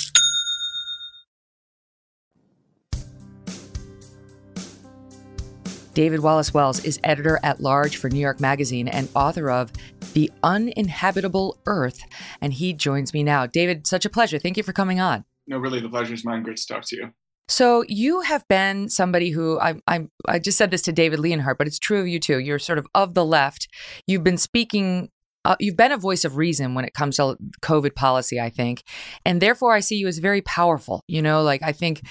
David 5.93 6.21
Wallace 6.21 6.53
Wells 6.53 6.83
is 6.85 6.99
editor 7.03 7.39
at 7.43 7.59
large 7.59 7.97
for 7.97 8.09
New 8.09 8.19
York 8.19 8.39
Magazine 8.39 8.87
and 8.87 9.09
author 9.15 9.49
of 9.49 9.71
The 10.13 10.31
Uninhabitable 10.43 11.57
Earth. 11.65 12.01
And 12.41 12.53
he 12.53 12.73
joins 12.73 13.13
me 13.13 13.23
now. 13.23 13.45
David, 13.45 13.85
such 13.85 14.05
a 14.05 14.09
pleasure. 14.09 14.39
Thank 14.39 14.57
you 14.57 14.63
for 14.63 14.73
coming 14.73 14.99
on. 14.99 15.25
No, 15.47 15.57
really, 15.57 15.81
the 15.81 15.89
pleasure 15.89 16.13
is 16.13 16.23
mine. 16.23 16.43
Great 16.43 16.57
to 16.57 16.67
talk 16.67 16.85
to 16.85 16.95
you. 16.95 17.11
So 17.47 17.83
you 17.89 18.21
have 18.21 18.47
been 18.47 18.87
somebody 18.87 19.31
who 19.31 19.59
I, 19.59 19.75
I 19.85 20.07
I 20.25 20.39
just 20.39 20.57
said 20.57 20.71
this 20.71 20.81
to 20.83 20.93
David 20.93 21.19
Leonhardt, 21.19 21.57
but 21.57 21.67
it's 21.67 21.79
true 21.79 21.99
of 21.99 22.07
you 22.07 22.17
too. 22.17 22.39
You're 22.39 22.59
sort 22.59 22.77
of 22.77 22.87
of 22.95 23.13
the 23.13 23.25
left. 23.25 23.67
You've 24.07 24.23
been 24.23 24.37
speaking 24.37 25.09
uh, 25.43 25.55
you've 25.59 25.77
been 25.77 25.91
a 25.91 25.97
voice 25.97 26.23
of 26.23 26.37
reason 26.37 26.75
when 26.75 26.85
it 26.85 26.93
comes 26.93 27.17
to 27.17 27.37
COVID 27.61 27.95
policy, 27.95 28.39
I 28.39 28.49
think. 28.49 28.83
And 29.25 29.41
therefore, 29.41 29.73
I 29.73 29.79
see 29.79 29.95
you 29.95 30.07
as 30.07 30.19
very 30.19 30.41
powerful. 30.41 31.03
You 31.07 31.21
know, 31.21 31.41
like 31.41 31.63
I 31.63 31.71
think 31.71 32.01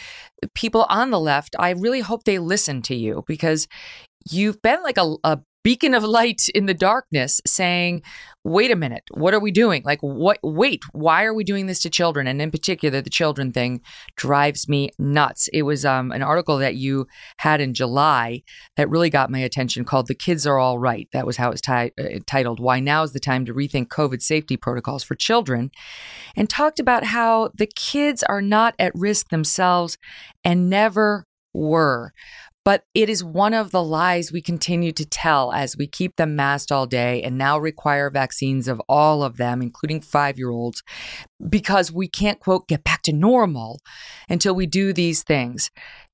people 0.55 0.87
on 0.89 1.11
the 1.11 1.21
left, 1.21 1.55
I 1.59 1.71
really 1.71 2.01
hope 2.01 2.25
they 2.25 2.39
listen 2.39 2.83
to 2.83 2.95
you 2.95 3.25
because 3.27 3.69
you've 4.29 4.61
been 4.63 4.83
like 4.83 4.99
a, 4.99 5.15
a 5.25 5.39
beacon 5.63 5.95
of 5.95 6.03
light 6.03 6.49
in 6.55 6.67
the 6.67 6.75
darkness 6.75 7.41
saying, 7.47 8.03
wait 8.45 8.71
a 8.71 8.77
minute, 8.77 9.03
what 9.13 9.35
are 9.35 9.41
we 9.41 9.51
doing? 9.51 9.83
Like, 9.85 10.01
what, 10.01 10.39
wait, 10.43 10.83
why 10.93 11.25
are 11.25 11.35
we 11.35 11.45
doing 11.45 11.67
this 11.67 11.81
to 11.81 11.91
children? 11.91 12.27
And 12.27 12.41
in 12.41 12.51
particular, 12.51 13.03
the 13.03 13.11
children 13.11 13.53
thing 13.53 13.83
drives 14.17 14.69
me 14.69 14.91
nuts. 14.99 15.49
It 15.53 15.63
was 15.63 15.85
um, 15.85 16.13
an 16.13 16.23
article 16.23 16.57
that 16.59 16.77
you 16.77 17.07
had 17.39 17.61
in 17.61 17.75
July 17.75 18.43
that 18.77 18.89
really 18.89 19.11
got 19.11 19.31
my 19.31 19.41
attention 19.41 19.85
called 19.85 20.07
The 20.07 20.15
Kids 20.15 20.47
Are 20.47 20.59
All 20.59 20.79
Right. 20.79 21.09
That 21.13 21.27
was 21.27 21.37
how 21.37 21.51
it's 21.51 21.61
t- 21.61 21.73
uh, 21.73 21.91
titled, 22.27 22.61
Why 22.61 22.81
Now 22.81 23.03
is 23.03 23.13
the 23.13 23.21
Time 23.21 23.45
to 23.45 23.53
Rethink 23.53 23.89
COVID 23.89 24.23
Safety 24.23 24.57
Protocols 24.57 25.05
for 25.05 25.15
Children, 25.15 25.71
and 26.35 26.49
talked 26.49 26.81
about 26.81 27.05
how 27.05 27.51
the 27.55 27.67
kids 27.67 28.23
are 28.23 28.43
not 28.43 28.75
at 28.79 28.93
risk 28.95 29.29
themselves 29.29 29.99
and 30.43 30.71
never 30.71 31.27
were. 31.53 32.13
But 32.65 32.85
it 32.95 33.09
is 33.09 33.25
one 33.25 33.55
of 33.55 33.71
the 33.71 33.83
lies 33.83 34.33
we 34.33 34.43
continue 34.43 34.93
to 34.93 35.07
tell 35.07 35.53
as 35.53 35.77
we 35.77 35.87
keep 35.87 36.17
them 36.17 36.37
masked 36.37 36.71
all 36.71 36.87
day 36.87 37.23
and 37.23 37.39
now 37.39 37.59
require 37.59 38.11
vaccines 38.11 38.69
of 38.69 38.83
all 38.89 39.23
of 39.23 39.39
them, 39.39 39.63
including 39.63 40.01
five 40.01 40.39
year 40.39 40.51
olds, 40.51 40.83
because 41.49 41.91
we 41.91 42.07
can't, 42.07 42.39
quote, 42.39 42.69
get 42.69 42.85
back 42.85 43.03
to 43.03 43.13
normal 43.13 43.81
until 44.29 44.55
we 44.55 44.67
do 44.67 44.93
these 44.93 45.23
things. 45.23 45.71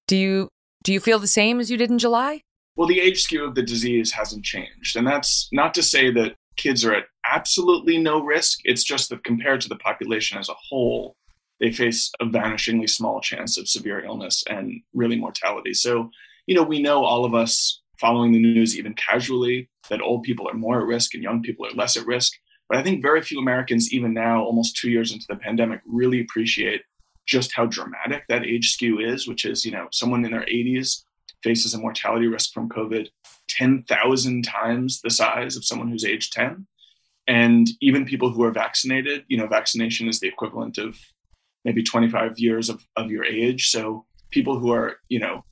Do 0.07 0.17
you, 0.17 0.49
do 0.85 0.93
you 0.93 1.01
feel 1.01 1.19
the 1.19 1.27
same 1.27 1.59
as 1.59 1.71
you 1.71 1.77
did 1.77 1.91
in 1.91 1.99
July? 1.99 2.43
Well, 2.77 2.87
the 2.87 3.01
age 3.01 3.23
skew 3.23 3.45
of 3.45 3.55
the 3.55 3.63
disease 3.63 4.13
hasn't 4.13 4.45
changed. 4.45 4.97
And 4.97 5.07
that's 5.07 5.49
not 5.51 5.75
to 5.75 5.83
say 5.83 6.13
that 6.13 6.37
kids 6.57 6.85
are 6.85 6.95
at 6.95 7.05
absolutely 7.29 7.99
no 7.99 8.23
risk. 8.23 8.61
It's 8.65 8.85
just 8.85 9.11
that 9.11 9.25
compared 9.25 9.63
to 9.63 9.69
the 9.69 9.77
population 9.77 10.39
as 10.39 10.49
a 10.49 10.55
whole, 10.69 11.17
they 11.59 11.73
face 11.73 12.11
a 12.21 12.27
vanishingly 12.27 12.89
small 12.89 13.21
chance 13.21 13.59
of 13.59 13.69
severe 13.69 14.05
illness 14.05 14.45
and 14.49 14.83
really 14.95 15.17
mortality. 15.17 15.75
So, 15.75 16.11
you 16.47 16.55
know, 16.55 16.63
we 16.63 16.81
know 16.81 17.05
all 17.05 17.25
of 17.25 17.35
us 17.35 17.83
following 17.99 18.33
the 18.33 18.41
news, 18.41 18.79
even 18.79 18.95
casually, 18.95 19.69
that 19.89 20.01
old 20.01 20.23
people 20.23 20.49
are 20.49 20.55
more 20.55 20.81
at 20.81 20.87
risk 20.87 21.15
and 21.15 21.23
young 21.23 21.43
people 21.43 21.67
are 21.67 21.71
less 21.71 21.97
at 21.97 22.07
risk. 22.07 22.33
But 22.69 22.79
I 22.79 22.83
think 22.83 23.03
very 23.03 23.23
few 23.23 23.39
Americans, 23.39 23.93
even 23.93 24.13
now, 24.13 24.43
almost 24.43 24.77
two 24.77 24.91
years 24.91 25.13
into 25.13 25.27
the 25.29 25.37
pandemic, 25.37 25.81
really 25.87 26.21
appreciate 26.21 26.83
just 27.27 27.55
how 27.55 27.67
dramatic 27.67 28.25
that 28.29 28.45
age 28.45 28.73
skew 28.73 28.99
is, 29.01 29.27
which 29.27 29.45
is, 29.45 29.65
you 29.65 29.73
know, 29.73 29.89
someone 29.93 30.25
in 30.25 30.31
their 30.31 30.43
80s 30.43 31.03
faces 31.43 31.75
a 31.75 31.79
mortality 31.79 32.27
risk 32.27 32.53
from 32.53 32.69
COVID 32.69 33.09
10,000 33.49 34.45
times 34.45 35.01
the 35.01 35.11
size 35.11 35.57
of 35.57 35.65
someone 35.65 35.89
who's 35.89 36.05
age 36.05 36.31
10. 36.31 36.67
And 37.29 37.69
even 37.81 38.05
people 38.05 38.31
who 38.31 38.43
are 38.45 38.53
vaccinated, 38.53 39.25
you 39.29 39.37
know, 39.37 39.47
vaccination 39.47 40.09
is 40.09 40.21
the 40.21 40.29
equivalent 40.29 40.79
of 40.79 40.97
maybe 41.65 41.83
25 41.83 42.39
years 42.39 42.69
of, 42.69 42.85
of 42.97 43.11
your 43.11 43.25
age. 43.25 43.71
So 43.71 44.07
people 44.31 44.59
who 44.59 44.73
are, 44.73 44.97
you 45.09 45.19
know, 45.19 45.45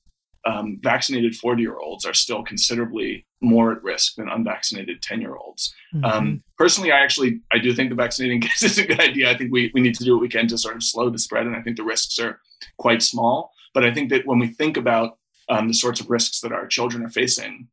um, 0.47 0.78
vaccinated 0.82 1.34
40 1.34 1.62
year 1.62 1.78
olds 1.78 2.05
are 2.05 2.14
still 2.14 2.42
considerably 2.42 3.26
more 3.40 3.72
at 3.72 3.82
risk 3.82 4.16
than 4.16 4.28
unvaccinated 4.28 5.03
10 5.03 5.20
year 5.20 5.36
olds. 5.36 5.74
Mm-hmm. 5.95 6.05
Um, 6.05 6.42
personally, 6.59 6.92
I 6.92 7.01
actually, 7.01 7.40
I 7.53 7.59
do 7.59 7.72
think 7.72 7.90
the 7.90 7.97
vaccinating 7.97 8.40
kids 8.42 8.62
is 8.62 8.78
a 8.78 8.86
good 8.86 9.01
idea. 9.01 9.30
I 9.30 9.36
think 9.36 9.53
we, 9.53 9.70
we 9.74 9.80
need 9.80 9.95
to 9.97 10.05
do 10.05 10.12
what 10.12 10.22
we 10.22 10.28
can 10.28 10.47
to 10.49 10.59
sort 10.59 10.76
of 10.76 10.82
slow 10.82 11.11
the 11.11 11.18
spread. 11.18 11.47
And 11.47 11.57
I 11.57 11.62
think 11.62 11.76
the 11.76 11.84
risks 11.84 12.18
are 12.18 12.40
quite 12.78 13.03
small. 13.03 13.53
But 13.72 13.84
I 13.84 13.92
think 13.92 14.11
that 14.11 14.26
when 14.26 14.38
we 14.38 14.49
think 14.49 14.76
about 14.76 15.18
um, 15.49 15.68
the 15.68 15.74
sorts 15.74 16.01
of 16.01 16.11
risks 16.11 16.40
that 16.40 16.53
our 16.53 16.66
children 16.66 17.05
are 17.05 17.11
facing, 17.11 17.68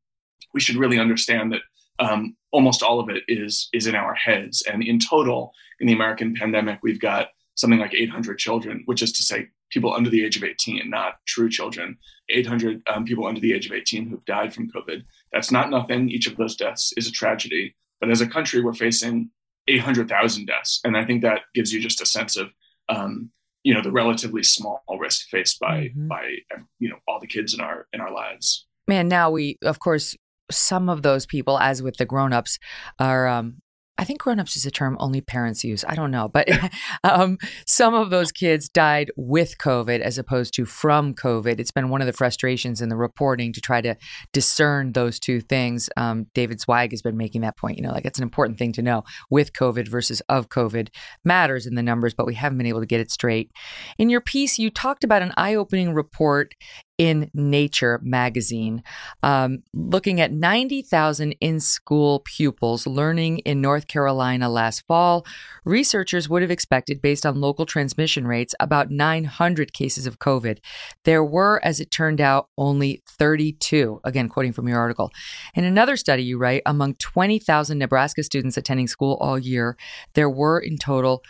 we 0.53 0.59
should 0.59 0.75
really 0.75 0.99
understand 0.99 1.53
that 1.53 1.61
um, 1.99 2.35
almost 2.51 2.83
all 2.83 2.99
of 2.99 3.09
it 3.09 3.23
is 3.27 3.69
is 3.73 3.87
in 3.87 3.95
our 3.95 4.15
heads. 4.15 4.63
And 4.63 4.83
in 4.83 4.99
total, 4.99 5.53
in 5.79 5.87
the 5.87 5.93
American 5.93 6.33
pandemic, 6.33 6.79
we've 6.81 6.99
got 6.99 7.29
something 7.55 7.79
like 7.79 7.93
800 7.93 8.39
children, 8.39 8.81
which 8.85 9.01
is 9.01 9.11
to 9.13 9.23
say 9.23 9.49
people 9.71 9.93
under 9.93 10.09
the 10.09 10.23
age 10.23 10.37
of 10.37 10.43
18, 10.43 10.89
not 10.89 11.15
true 11.27 11.49
children, 11.49 11.97
800 12.29 12.81
um, 12.93 13.05
people 13.05 13.25
under 13.25 13.39
the 13.39 13.53
age 13.53 13.65
of 13.65 13.71
18 13.71 14.07
who've 14.07 14.25
died 14.25 14.53
from 14.53 14.69
COVID. 14.69 15.03
That's 15.33 15.51
not 15.51 15.69
nothing. 15.69 16.09
Each 16.09 16.27
of 16.27 16.37
those 16.37 16.55
deaths 16.55 16.93
is 16.97 17.07
a 17.07 17.11
tragedy. 17.11 17.75
But 17.99 18.09
as 18.09 18.21
a 18.21 18.27
country, 18.27 18.61
we're 18.61 18.73
facing 18.73 19.29
800,000 19.67 20.45
deaths. 20.45 20.81
And 20.83 20.97
I 20.97 21.05
think 21.05 21.21
that 21.21 21.41
gives 21.53 21.71
you 21.71 21.79
just 21.79 22.01
a 22.01 22.05
sense 22.05 22.35
of, 22.35 22.53
um, 22.89 23.31
you 23.63 23.73
know, 23.73 23.81
the 23.81 23.91
relatively 23.91 24.43
small 24.43 24.83
risk 24.99 25.27
faced 25.29 25.59
by, 25.59 25.85
mm-hmm. 25.85 26.07
by, 26.07 26.37
you 26.79 26.89
know, 26.89 26.97
all 27.07 27.19
the 27.19 27.27
kids 27.27 27.53
in 27.53 27.61
our, 27.61 27.87
in 27.93 28.01
our 28.01 28.11
lives. 28.11 28.65
Man, 28.87 29.07
now 29.07 29.29
we, 29.29 29.57
of 29.63 29.79
course, 29.79 30.15
some 30.49 30.89
of 30.89 31.01
those 31.01 31.25
people, 31.25 31.59
as 31.59 31.81
with 31.81 31.97
the 31.97 32.05
grown-ups, 32.05 32.59
are 32.99 33.27
um, 33.27 33.60
I 34.01 34.03
think 34.03 34.19
grown-ups 34.19 34.57
is 34.57 34.65
a 34.65 34.71
term 34.71 34.97
only 34.99 35.21
parents 35.21 35.63
use. 35.63 35.85
I 35.87 35.93
don't 35.93 36.09
know, 36.09 36.27
but 36.27 36.49
um, 37.03 37.37
some 37.67 37.93
of 37.93 38.09
those 38.09 38.31
kids 38.31 38.67
died 38.67 39.11
with 39.15 39.59
COVID 39.59 39.99
as 39.99 40.17
opposed 40.17 40.55
to 40.55 40.65
from 40.65 41.13
COVID. 41.13 41.59
It's 41.59 41.69
been 41.69 41.89
one 41.89 42.01
of 42.01 42.07
the 42.07 42.13
frustrations 42.13 42.81
in 42.81 42.89
the 42.89 42.95
reporting 42.95 43.53
to 43.53 43.61
try 43.61 43.79
to 43.79 43.95
discern 44.33 44.93
those 44.93 45.19
two 45.19 45.39
things. 45.39 45.87
Um, 45.97 46.25
David 46.33 46.59
Zweig 46.59 46.89
has 46.93 47.03
been 47.03 47.15
making 47.15 47.41
that 47.41 47.57
point. 47.57 47.77
You 47.77 47.83
know, 47.83 47.91
like 47.91 48.05
it's 48.05 48.17
an 48.17 48.23
important 48.23 48.57
thing 48.57 48.73
to 48.73 48.81
know 48.81 49.03
with 49.29 49.53
COVID 49.53 49.87
versus 49.87 50.19
of 50.29 50.49
COVID 50.49 50.89
matters 51.23 51.67
in 51.67 51.75
the 51.75 51.83
numbers, 51.83 52.15
but 52.15 52.25
we 52.25 52.33
haven't 52.33 52.57
been 52.57 52.65
able 52.65 52.79
to 52.79 52.87
get 52.87 53.01
it 53.01 53.11
straight. 53.11 53.51
In 53.99 54.09
your 54.09 54.21
piece, 54.21 54.57
you 54.57 54.71
talked 54.71 55.03
about 55.03 55.21
an 55.21 55.31
eye-opening 55.37 55.93
report 55.93 56.55
in 56.97 57.29
Nature 57.33 57.99
magazine, 58.03 58.83
um, 59.23 59.63
looking 59.73 60.21
at 60.21 60.31
90,000 60.31 61.33
in 61.41 61.59
school 61.59 62.21
pupils 62.25 62.85
learning 62.85 63.39
in 63.39 63.61
North 63.61 63.87
Carolina 63.87 64.49
last 64.49 64.85
fall. 64.85 65.25
Researchers 65.65 66.29
would 66.29 66.41
have 66.41 66.51
expected, 66.51 67.01
based 67.01 67.25
on 67.25 67.41
local 67.41 67.65
transmission 67.65 68.27
rates, 68.27 68.53
about 68.59 68.91
900 68.91 69.73
cases 69.73 70.05
of 70.05 70.19
COVID. 70.19 70.59
There 71.05 71.23
were, 71.23 71.59
as 71.63 71.79
it 71.79 71.91
turned 71.91 72.21
out, 72.21 72.49
only 72.57 73.01
32, 73.07 74.01
again, 74.03 74.29
quoting 74.29 74.53
from 74.53 74.67
your 74.67 74.79
article. 74.79 75.11
In 75.55 75.63
another 75.63 75.97
study, 75.97 76.23
you 76.23 76.37
write, 76.37 76.61
among 76.65 76.95
20,000 76.95 77.77
Nebraska 77.77 78.23
students 78.23 78.57
attending 78.57 78.87
school 78.87 79.17
all 79.19 79.39
year, 79.39 79.75
there 80.13 80.29
were 80.29 80.59
in 80.59 80.77
total 80.77 81.23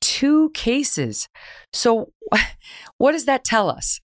two 0.00 0.50
cases. 0.50 1.28
So, 1.72 2.12
what 2.98 3.12
does 3.12 3.24
that 3.24 3.44
tell 3.44 3.70
us? 3.70 4.00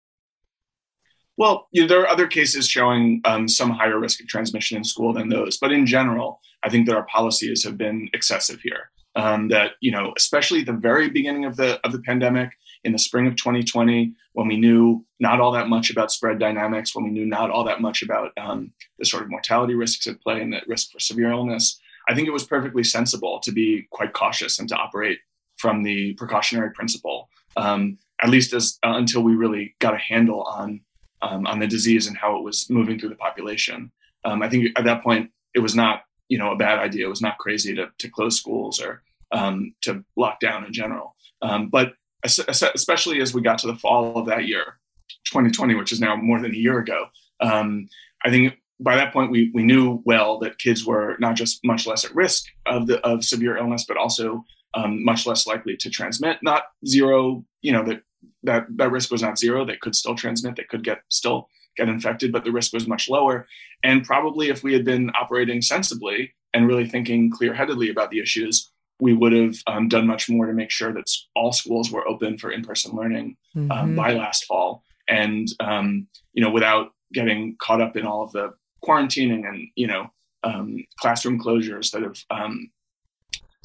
Well, 1.39 1.69
you 1.71 1.83
know, 1.83 1.89
there 1.89 2.01
are 2.01 2.09
other 2.09 2.27
cases 2.27 2.69
showing 2.69 3.21
um, 3.25 3.47
some 3.49 3.71
higher 3.71 3.99
risk 3.99 4.21
of 4.21 4.27
transmission 4.27 4.79
in 4.79 4.85
school 4.85 5.13
than 5.13 5.29
those, 5.29 5.59
but 5.59 5.73
in 5.73 5.85
general, 5.85 6.41
I 6.63 6.71
think 6.71 6.87
that 6.87 6.97
our 6.97 7.07
policies 7.07 7.63
have 7.65 7.77
been 7.77 8.09
excessive 8.15 8.61
here. 8.61 8.91
Um, 9.15 9.49
that 9.49 9.73
you 9.81 9.91
know, 9.91 10.13
especially 10.17 10.61
at 10.61 10.67
the 10.67 10.75
very 10.75 11.09
beginning 11.09 11.47
of 11.47 11.57
the 11.57 11.81
of 11.87 11.93
the 11.93 12.01
pandemic, 12.01 12.51
in 12.85 12.93
the 12.93 12.99
spring 12.99 13.27
of 13.27 13.35
2020, 13.35 14.15
when 14.35 14.47
we 14.47 14.57
knew 14.57 15.05
not 15.19 15.41
all 15.41 15.53
that 15.53 15.69
much 15.69 15.91
about 15.91 16.13
spread 16.13 16.39
dynamics, 16.39 16.95
when 16.95 17.05
we 17.05 17.11
knew 17.11 17.27
not 17.27 17.51
all 17.51 17.65
that 17.65 17.81
much 17.81 18.03
about 18.03 18.31
um, 18.39 18.73
the 18.99 19.05
sort 19.05 19.23
of 19.23 19.31
mortality 19.31 19.75
risks 19.75 20.07
at 20.07 20.21
play 20.21 20.41
and 20.41 20.53
the 20.53 20.61
risk 20.69 20.93
for 20.93 21.01
severe 21.01 21.31
illness, 21.31 21.81
I 22.09 22.15
think 22.15 22.29
it 22.29 22.33
was 22.33 22.45
perfectly 22.45 22.85
sensible 22.85 23.41
to 23.41 23.51
be 23.51 23.87
quite 23.91 24.13
cautious 24.13 24.59
and 24.59 24.69
to 24.69 24.77
operate 24.77 25.19
from 25.57 25.83
the 25.83 26.13
precautionary 26.15 26.71
principle, 26.73 27.29
um, 27.57 27.99
at 28.23 28.29
least 28.29 28.53
as 28.53 28.79
uh, 28.85 28.95
until 28.97 29.23
we 29.23 29.35
really 29.35 29.75
got 29.81 29.95
a 29.95 29.99
handle 29.99 30.43
on 30.43 30.81
um, 31.23 31.47
on 31.47 31.59
the 31.59 31.67
disease 31.67 32.07
and 32.07 32.17
how 32.17 32.37
it 32.37 32.43
was 32.43 32.69
moving 32.71 32.99
through 32.99 33.09
the 33.11 33.17
population. 33.17 33.91
Um, 34.25 34.43
I 34.43 34.49
think 34.49 34.77
at 34.77 34.85
that 34.85 35.03
point 35.03 35.31
it 35.55 35.61
was 35.61 35.75
not 35.75 36.03
you 36.29 36.39
know 36.39 36.53
a 36.53 36.57
bad 36.57 36.79
idea. 36.79 37.07
It 37.07 37.11
was 37.11 37.23
not 37.23 37.39
crazy 37.39 37.75
to 37.75 37.89
to 37.99 38.09
close 38.09 38.37
schools 38.37 38.81
or 38.81 39.03
um, 39.33 39.75
to 39.83 40.05
lock 40.17 40.41
down 40.41 40.65
in 40.65 40.73
general. 40.73 41.15
Um, 41.43 41.69
but 41.69 41.95
especially 42.25 43.21
as 43.21 43.35
we 43.35 43.41
got 43.41 43.59
to 43.59 43.67
the 43.67 43.77
fall 43.77 44.19
of 44.19 44.27
that 44.27 44.47
year, 44.47 44.79
2020, 45.27 45.75
which 45.75 45.93
is 45.93 46.01
now 46.01 46.17
more 46.17 46.41
than 46.41 46.53
a 46.53 46.57
year 46.57 46.79
ago, 46.79 47.07
um, 47.41 47.89
I 48.25 48.31
think 48.31 48.55
by 48.81 48.97
that 48.97 49.13
point 49.13 49.31
we 49.31 49.51
we 49.55 49.63
knew 49.63 50.03
well 50.05 50.39
that 50.41 50.59
kids 50.59 50.85
were 50.85 51.17
not 51.19 51.37
just 51.37 51.61
much 51.65 51.87
less 51.87 52.05
at 52.05 52.15
risk 52.15 52.45
of 52.67 52.87
the 52.87 53.01
of 53.07 53.25
severe 53.25 53.57
illness, 53.57 53.85
but 53.87 53.97
also 53.97 54.45
um, 54.75 55.05
much 55.05 55.27
less 55.27 55.47
likely 55.47 55.77
to 55.79 55.91
transmit. 55.91 56.39
Not 56.43 56.65
zero, 56.87 57.45
you 57.63 57.73
know, 57.73 57.85
that 57.85 58.03
that 58.43 58.67
that 58.77 58.91
risk 58.91 59.11
was 59.11 59.23
not 59.23 59.39
zero. 59.39 59.65
They 59.65 59.77
could 59.77 59.95
still 59.95 60.15
transmit. 60.15 60.57
They 60.57 60.65
could 60.65 60.85
get 60.85 60.99
still 61.11 61.49
get 61.77 61.89
infected, 61.89 62.33
but 62.33 62.45
the 62.45 62.53
risk 62.53 62.73
was 62.73 62.87
much 62.89 63.09
lower. 63.09 63.47
And 63.83 64.05
probably 64.05 64.49
if 64.49 64.63
we 64.63 64.73
had 64.73 64.85
been 64.85 65.11
operating 65.11 65.61
sensibly 65.61 66.33
and 66.55 66.67
really 66.67 66.89
thinking 66.89 67.31
clear-headedly 67.31 67.91
about 67.91 68.11
the 68.11 68.21
issues, 68.21 68.71
we 68.99 69.13
would 69.13 69.33
have 69.33 69.57
um, 69.67 69.89
done 69.89 70.07
much 70.07 70.31
more 70.31 70.47
to 70.47 70.55
make 70.55 70.71
sure 70.71 70.93
that 70.95 71.11
all 71.35 71.53
schools 71.53 71.91
were 71.91 72.09
open 72.09 72.39
for 72.39 72.51
in-person 72.51 72.97
learning 72.97 73.37
um, 73.57 73.69
mm-hmm. 73.69 73.97
by 73.97 74.15
last 74.15 74.45
fall. 74.47 74.83
And 75.07 75.49
um, 75.61 76.09
you 76.33 76.43
know, 76.43 76.51
without 76.51 76.93
getting 77.13 77.57
caught 77.61 77.81
up 77.81 77.97
in 77.97 78.07
all 78.07 78.23
of 78.25 78.33
the 78.33 78.55
quarantining 78.85 79.47
and 79.49 79.69
you 79.75 79.87
know 79.87 80.11
um, 80.45 80.85
classroom 81.01 81.41
closures 81.41 81.91
that 81.91 82.03
have 82.03 82.17
um, 82.31 82.71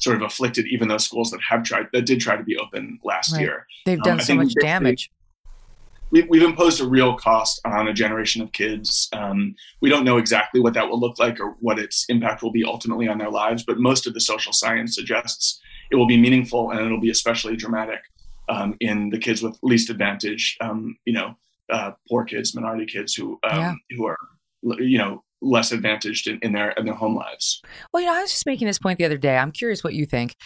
sort 0.02 0.16
of 0.16 0.22
afflicted 0.22 0.66
even 0.66 0.88
those 0.88 1.04
schools 1.04 1.30
that 1.30 1.40
have 1.40 1.62
tried 1.62 1.86
that 1.92 2.06
did 2.06 2.20
try 2.20 2.36
to 2.36 2.42
be 2.42 2.56
open 2.56 2.98
last 3.04 3.32
right. 3.32 3.42
year. 3.42 3.66
They've 3.86 3.98
um, 3.98 4.04
done 4.04 4.20
um, 4.20 4.24
so 4.24 4.34
much 4.34 4.54
damage. 4.60 5.10
We, 6.10 6.22
we've 6.24 6.42
imposed 6.42 6.80
a 6.80 6.86
real 6.86 7.16
cost 7.16 7.60
on 7.64 7.88
a 7.88 7.92
generation 7.92 8.42
of 8.42 8.52
kids. 8.52 9.08
Um, 9.14 9.54
we 9.80 9.88
don't 9.88 10.04
know 10.04 10.18
exactly 10.18 10.60
what 10.60 10.74
that 10.74 10.88
will 10.88 11.00
look 11.00 11.18
like 11.18 11.40
or 11.40 11.56
what 11.60 11.78
its 11.78 12.04
impact 12.08 12.42
will 12.42 12.52
be 12.52 12.64
ultimately 12.64 13.08
on 13.08 13.16
their 13.16 13.30
lives, 13.30 13.64
but 13.64 13.78
most 13.78 14.06
of 14.06 14.12
the 14.12 14.20
social 14.20 14.52
science 14.52 14.94
suggests 14.94 15.60
it 15.90 15.96
will 15.96 16.06
be 16.06 16.18
meaningful 16.18 16.70
and 16.70 16.80
it'll 16.80 17.00
be 17.00 17.10
especially 17.10 17.56
dramatic 17.56 18.00
um, 18.48 18.76
in 18.80 19.08
the 19.08 19.18
kids 19.18 19.42
with 19.42 19.58
least 19.62 19.88
advantage. 19.88 20.58
Um, 20.60 20.96
you 21.06 21.14
know, 21.14 21.34
uh, 21.70 21.92
poor 22.08 22.24
kids, 22.24 22.54
minority 22.54 22.86
kids 22.86 23.14
who 23.14 23.38
um, 23.44 23.58
yeah. 23.58 23.74
who 23.96 24.06
are 24.06 24.18
you 24.78 24.98
know 24.98 25.22
less 25.42 25.72
advantaged 25.72 26.26
in, 26.26 26.38
in 26.40 26.52
their 26.52 26.70
in 26.72 26.86
their 26.86 26.94
home 26.94 27.14
lives. 27.14 27.60
Well, 27.92 28.02
you 28.02 28.08
know, 28.08 28.14
I 28.14 28.22
was 28.22 28.30
just 28.30 28.46
making 28.46 28.66
this 28.66 28.78
point 28.78 28.98
the 28.98 29.04
other 29.04 29.18
day. 29.18 29.36
I'm 29.36 29.52
curious 29.52 29.84
what 29.84 29.94
you 29.94 30.06
think. 30.06 30.36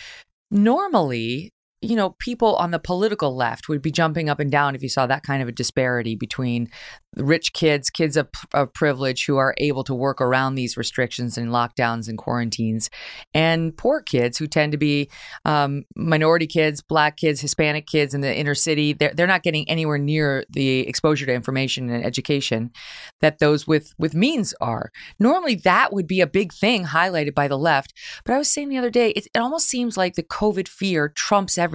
Normally, 0.50 1.52
you 1.82 1.94
know, 1.94 2.10
people 2.18 2.56
on 2.56 2.70
the 2.70 2.78
political 2.78 3.36
left 3.36 3.68
would 3.68 3.82
be 3.82 3.90
jumping 3.90 4.28
up 4.28 4.40
and 4.40 4.50
down 4.50 4.74
if 4.74 4.82
you 4.82 4.88
saw 4.88 5.06
that 5.06 5.22
kind 5.22 5.42
of 5.42 5.48
a 5.48 5.52
disparity 5.52 6.16
between 6.16 6.68
rich 7.16 7.52
kids, 7.52 7.90
kids 7.90 8.16
of, 8.16 8.28
of, 8.54 8.72
privilege 8.74 9.24
who 9.24 9.36
are 9.36 9.54
able 9.58 9.82
to 9.84 9.94
work 9.94 10.20
around 10.20 10.54
these 10.54 10.76
restrictions 10.76 11.38
and 11.38 11.50
lockdowns 11.50 12.08
and 12.08 12.18
quarantines, 12.18 12.90
and 13.32 13.76
poor 13.76 14.02
kids 14.02 14.38
who 14.38 14.46
tend 14.46 14.72
to 14.72 14.78
be 14.78 15.08
um, 15.44 15.84
minority 15.96 16.46
kids, 16.46 16.82
black 16.82 17.16
kids, 17.16 17.40
Hispanic 17.40 17.86
kids 17.86 18.14
in 18.14 18.20
the 18.20 18.34
inner 18.34 18.54
city. 18.54 18.92
They're, 18.92 19.12
they're 19.14 19.26
not 19.26 19.42
getting 19.42 19.68
anywhere 19.68 19.98
near 19.98 20.44
the 20.50 20.80
exposure 20.80 21.26
to 21.26 21.32
information 21.32 21.88
and 21.90 22.04
education 22.04 22.70
that 23.20 23.38
those 23.38 23.66
with, 23.66 23.94
with 23.98 24.14
means 24.14 24.54
are. 24.60 24.90
Normally, 25.18 25.54
that 25.56 25.92
would 25.92 26.06
be 26.06 26.20
a 26.20 26.26
big 26.26 26.52
thing 26.52 26.86
highlighted 26.86 27.34
by 27.34 27.48
the 27.48 27.58
left. 27.58 27.94
But 28.24 28.34
I 28.34 28.38
was 28.38 28.50
saying 28.50 28.68
the 28.68 28.78
other 28.78 28.90
day, 28.90 29.10
it, 29.10 29.26
it 29.34 29.38
almost 29.38 29.68
seems 29.68 29.96
like 29.96 30.14
the 30.14 30.22
COVID 30.22 30.68
fear 30.68 31.08
trumps 31.08 31.56
everything. 31.56 31.65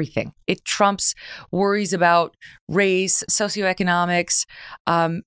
It 0.48 0.66
trumps 0.66 1.14
worries 1.52 1.94
about 1.94 2.36
race, 2.68 3.24
socioeconomics, 3.30 4.46
um, 4.88 5.22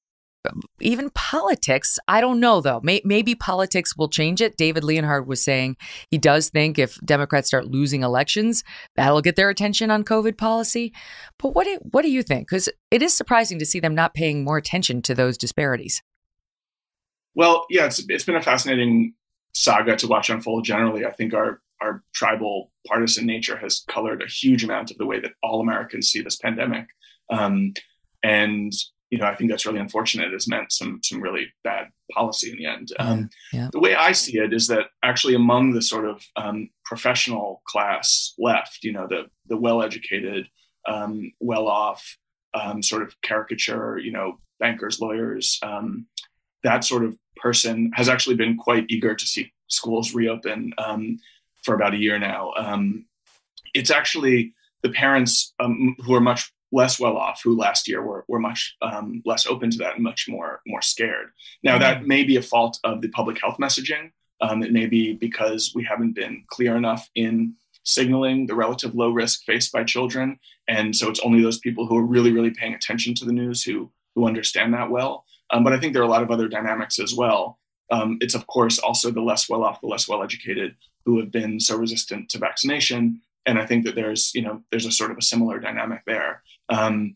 even 0.81 1.11
politics. 1.11 1.99
I 2.07 2.21
don't 2.21 2.41
know 2.41 2.61
though. 2.61 2.81
May- 2.83 3.03
maybe 3.05 3.35
politics 3.35 3.97
will 3.97 4.09
change 4.09 4.41
it. 4.41 4.57
David 4.57 4.85
Leonhardt 4.85 5.27
was 5.27 5.43
saying 5.43 5.77
he 6.11 6.19
does 6.19 6.51
think 6.51 6.79
if 6.79 6.99
Democrats 7.05 7.49
start 7.49 7.67
losing 7.67 8.03
elections, 8.03 8.63
that'll 8.97 9.23
get 9.23 9.37
their 9.37 9.49
attention 9.49 9.91
on 9.91 10.05
COVID 10.05 10.37
policy. 10.37 10.93
But 11.39 11.55
what 11.55 11.65
do, 11.65 11.79
what 11.91 12.03
do 12.03 12.11
you 12.11 12.23
think? 12.23 12.49
Because 12.49 12.69
it 12.91 13.03
is 13.03 13.15
surprising 13.15 13.59
to 13.59 13.67
see 13.67 13.81
them 13.81 13.95
not 13.95 14.15
paying 14.15 14.45
more 14.45 14.59
attention 14.59 15.03
to 15.03 15.15
those 15.15 15.39
disparities. 15.39 16.03
Well, 17.35 17.67
yeah, 17.69 17.87
it's 17.87 18.05
it's 18.09 18.25
been 18.25 18.37
a 18.37 18.43
fascinating 18.43 19.15
saga 19.55 19.97
to 19.97 20.07
watch 20.07 20.31
unfold. 20.31 20.65
Generally, 20.65 21.05
I 21.05 21.11
think 21.11 21.35
our 21.35 21.61
our 21.81 22.03
tribal 22.15 22.71
partisan 22.87 23.27
nature 23.27 23.57
has 23.57 23.85
colored 23.89 24.23
a 24.23 24.31
huge 24.31 24.65
amount 24.65 24.91
of 24.91 24.99
the 24.99 25.07
way 25.07 25.21
that 25.21 25.33
all 25.43 25.61
Americans 25.61 26.09
see 26.09 26.21
this 26.21 26.37
pandemic. 26.37 26.87
Um, 27.31 27.75
and 28.23 28.73
you 29.11 29.19
know, 29.19 29.27
I 29.27 29.35
think 29.37 29.51
that's 29.51 29.65
really 29.65 29.79
unfortunate. 29.79 30.33
It's 30.33 30.49
meant 30.49 30.73
some 30.73 30.99
some 31.05 31.21
really 31.21 31.47
bad 31.63 31.89
policy 32.13 32.51
in 32.51 32.57
the 32.57 32.67
end. 32.67 32.89
Um, 32.99 33.31
yeah. 33.53 33.69
The 33.71 33.79
way 33.79 33.95
I 33.95 34.11
see 34.11 34.39
it 34.39 34.53
is 34.53 34.67
that 34.69 34.87
actually 35.05 35.35
among 35.35 35.73
the 35.73 35.83
sort 35.83 36.07
of 36.07 36.21
um, 36.35 36.69
professional 36.85 37.63
class 37.69 38.35
left, 38.39 38.79
you 38.83 38.93
know, 38.93 39.07
the 39.09 39.27
the 39.47 39.57
well-educated, 39.57 40.49
um, 40.89 41.31
well-off, 41.39 42.17
um, 42.55 42.83
sort 42.83 43.03
of 43.03 43.15
caricature, 43.23 43.99
you 43.99 44.11
know, 44.11 44.39
bankers, 44.59 44.99
lawyers, 45.01 45.61
um, 45.63 46.07
that 46.65 46.83
sort 46.83 47.05
of 47.05 47.17
person 47.37 47.93
has 47.95 48.09
actually 48.09 48.37
been 48.37 48.57
quite 48.57 48.87
eager 48.89 49.15
to 49.15 49.27
see 49.27 49.53
schools 49.69 50.15
reopen 50.15 50.73
um, 50.79 51.19
for 51.65 51.75
about 51.75 51.95
a 51.95 51.99
year 51.99 52.19
now. 52.19 52.53
it's 53.75 53.91
actually 53.91 54.55
the 54.83 54.91
parents 54.91 55.55
who 55.59 56.15
are 56.15 56.21
much 56.21 56.53
less 56.75 56.99
well 56.99 57.17
off 57.17 57.41
who 57.43 57.57
last 57.57 57.89
year 57.89 58.03
were, 58.03 58.25
were 58.27 58.41
much 58.41 58.77
um, 58.83 59.23
less 59.25 59.47
open 59.47 59.71
to 59.71 59.79
that 59.79 59.95
and 59.95 60.03
much 60.03 60.27
more 60.29 60.61
more 60.67 60.83
scared. 60.83 61.29
Now 61.63 61.79
that 61.79 61.99
mm-hmm. 61.99 62.09
may 62.09 62.25
be 62.25 62.37
a 62.37 62.43
fault 62.43 62.79
of 62.85 63.01
the 63.01 63.09
public 63.09 63.41
health 63.41 63.59
messaging. 63.59 64.11
Um, 64.41 64.63
it 64.63 64.73
may 64.73 64.87
be 64.87 65.15
because 65.15 65.73
we 65.75 65.85
haven't 65.85 66.15
been 66.15 66.45
clear 66.49 66.77
enough 66.77 67.09
in 67.15 67.55
signaling 67.85 68.47
the 68.47 68.55
relative 68.55 68.95
low 68.95 69.11
risk 69.11 69.45
faced 69.45 69.73
by 69.73 69.85
children, 69.85 70.39
and 70.67 70.95
so 70.95 71.09
it's 71.09 71.21
only 71.21 71.41
those 71.41 71.61
people 71.61 71.87
who 71.87 71.97
are 71.97 72.05
really 72.05 72.33
really 72.33 72.51
paying 72.51 72.75
attention 72.75 73.15
to 73.15 73.25
the 73.25 73.33
news 73.33 73.63
who 73.63 73.91
who 74.15 74.27
understand 74.27 74.75
that 74.75 74.91
well. 74.91 75.25
Um, 75.51 75.63
but 75.63 75.73
I 75.73 75.79
think 75.79 75.93
there 75.93 76.03
are 76.03 76.07
a 76.07 76.11
lot 76.17 76.23
of 76.23 76.31
other 76.31 76.49
dynamics 76.49 76.99
as 76.99 77.15
well. 77.15 77.59
Um, 77.93 78.19
it's 78.21 78.35
of 78.35 78.47
course 78.49 78.79
also 78.81 79.11
the 79.11 79.23
less 79.23 79.49
well 79.49 79.63
off, 79.63 79.81
the 79.81 79.87
less 79.87 80.09
well 80.09 80.23
educated 80.23 80.75
who 81.05 81.19
have 81.19 81.31
been 81.31 81.61
so 81.61 81.77
resistant 81.77 82.29
to 82.31 82.39
vaccination 82.39 83.21
and 83.47 83.59
I 83.59 83.67
think 83.67 83.85
that 83.85 83.95
there's 83.95 84.35
you 84.35 84.43
know 84.43 84.63
there's 84.71 84.87
a 84.87 84.93
sort 84.93 85.11
of 85.11 85.19
a 85.19 85.23
similar 85.23 85.59
dynamic 85.59 86.03
there. 86.07 86.43
Um, 86.69 87.15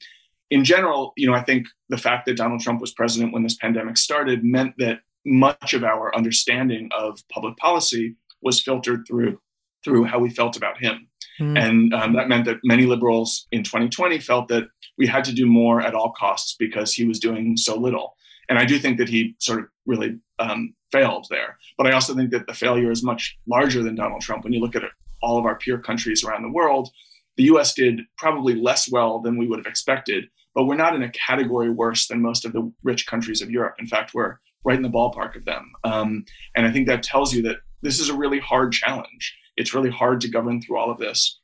in 0.50 0.64
general, 0.64 1.12
you 1.16 1.26
know, 1.26 1.34
I 1.34 1.42
think 1.42 1.66
the 1.88 1.98
fact 1.98 2.26
that 2.26 2.36
Donald 2.36 2.60
Trump 2.60 2.80
was 2.80 2.92
president 2.92 3.32
when 3.32 3.42
this 3.42 3.56
pandemic 3.56 3.98
started 3.98 4.44
meant 4.44 4.74
that 4.78 5.00
much 5.26 5.74
of 5.74 5.84
our 5.84 6.14
understanding 6.14 6.88
of 6.96 7.20
public 7.30 7.56
policy 7.58 8.14
was 8.40 8.60
filtered 8.60 9.04
through 9.06 9.40
through 9.84 10.04
how 10.04 10.18
we 10.18 10.30
felt 10.30 10.56
about 10.56 10.78
him. 10.80 11.08
Mm. 11.40 11.58
And 11.58 11.94
um, 11.94 12.12
that 12.14 12.28
meant 12.28 12.46
that 12.46 12.58
many 12.64 12.84
liberals 12.84 13.46
in 13.52 13.62
2020 13.62 14.18
felt 14.18 14.48
that 14.48 14.64
we 14.96 15.06
had 15.06 15.24
to 15.24 15.32
do 15.32 15.46
more 15.46 15.80
at 15.80 15.94
all 15.94 16.12
costs 16.12 16.56
because 16.58 16.92
he 16.92 17.04
was 17.04 17.20
doing 17.20 17.56
so 17.56 17.76
little. 17.76 18.16
And 18.48 18.58
I 18.58 18.64
do 18.64 18.78
think 18.78 18.98
that 18.98 19.08
he 19.08 19.36
sort 19.38 19.60
of 19.60 19.66
really 19.86 20.18
um, 20.38 20.74
failed 20.92 21.26
there. 21.30 21.58
But 21.76 21.86
I 21.86 21.92
also 21.92 22.14
think 22.14 22.30
that 22.30 22.46
the 22.46 22.54
failure 22.54 22.90
is 22.90 23.02
much 23.02 23.38
larger 23.46 23.82
than 23.82 23.94
Donald 23.94 24.22
Trump 24.22 24.44
when 24.44 24.52
you 24.52 24.60
look 24.60 24.76
at 24.76 24.82
all 25.22 25.38
of 25.38 25.44
our 25.44 25.58
peer 25.58 25.78
countries 25.78 26.24
around 26.24 26.42
the 26.42 26.52
world, 26.52 26.90
the 27.36 27.44
US 27.44 27.74
did 27.74 28.00
probably 28.16 28.54
less 28.54 28.90
well 28.90 29.20
than 29.20 29.36
we 29.36 29.46
would 29.46 29.58
have 29.58 29.66
expected, 29.66 30.24
but 30.54 30.64
we're 30.64 30.76
not 30.76 30.94
in 30.94 31.02
a 31.02 31.10
category 31.10 31.70
worse 31.70 32.08
than 32.08 32.22
most 32.22 32.44
of 32.44 32.52
the 32.52 32.70
rich 32.82 33.06
countries 33.06 33.42
of 33.42 33.50
Europe. 33.50 33.76
In 33.78 33.86
fact, 33.86 34.12
we're 34.14 34.38
right 34.64 34.76
in 34.76 34.82
the 34.82 34.88
ballpark 34.88 35.36
of 35.36 35.44
them. 35.44 35.70
Um, 35.84 36.24
and 36.56 36.66
I 36.66 36.72
think 36.72 36.88
that 36.88 37.02
tells 37.02 37.32
you 37.32 37.42
that 37.42 37.58
this 37.82 38.00
is 38.00 38.08
a 38.08 38.16
really 38.16 38.40
hard 38.40 38.72
challenge. 38.72 39.36
It's 39.56 39.74
really 39.74 39.90
hard 39.90 40.20
to 40.22 40.28
govern 40.28 40.60
through 40.60 40.78
all 40.78 40.90
of 40.90 40.98
this. 40.98 41.38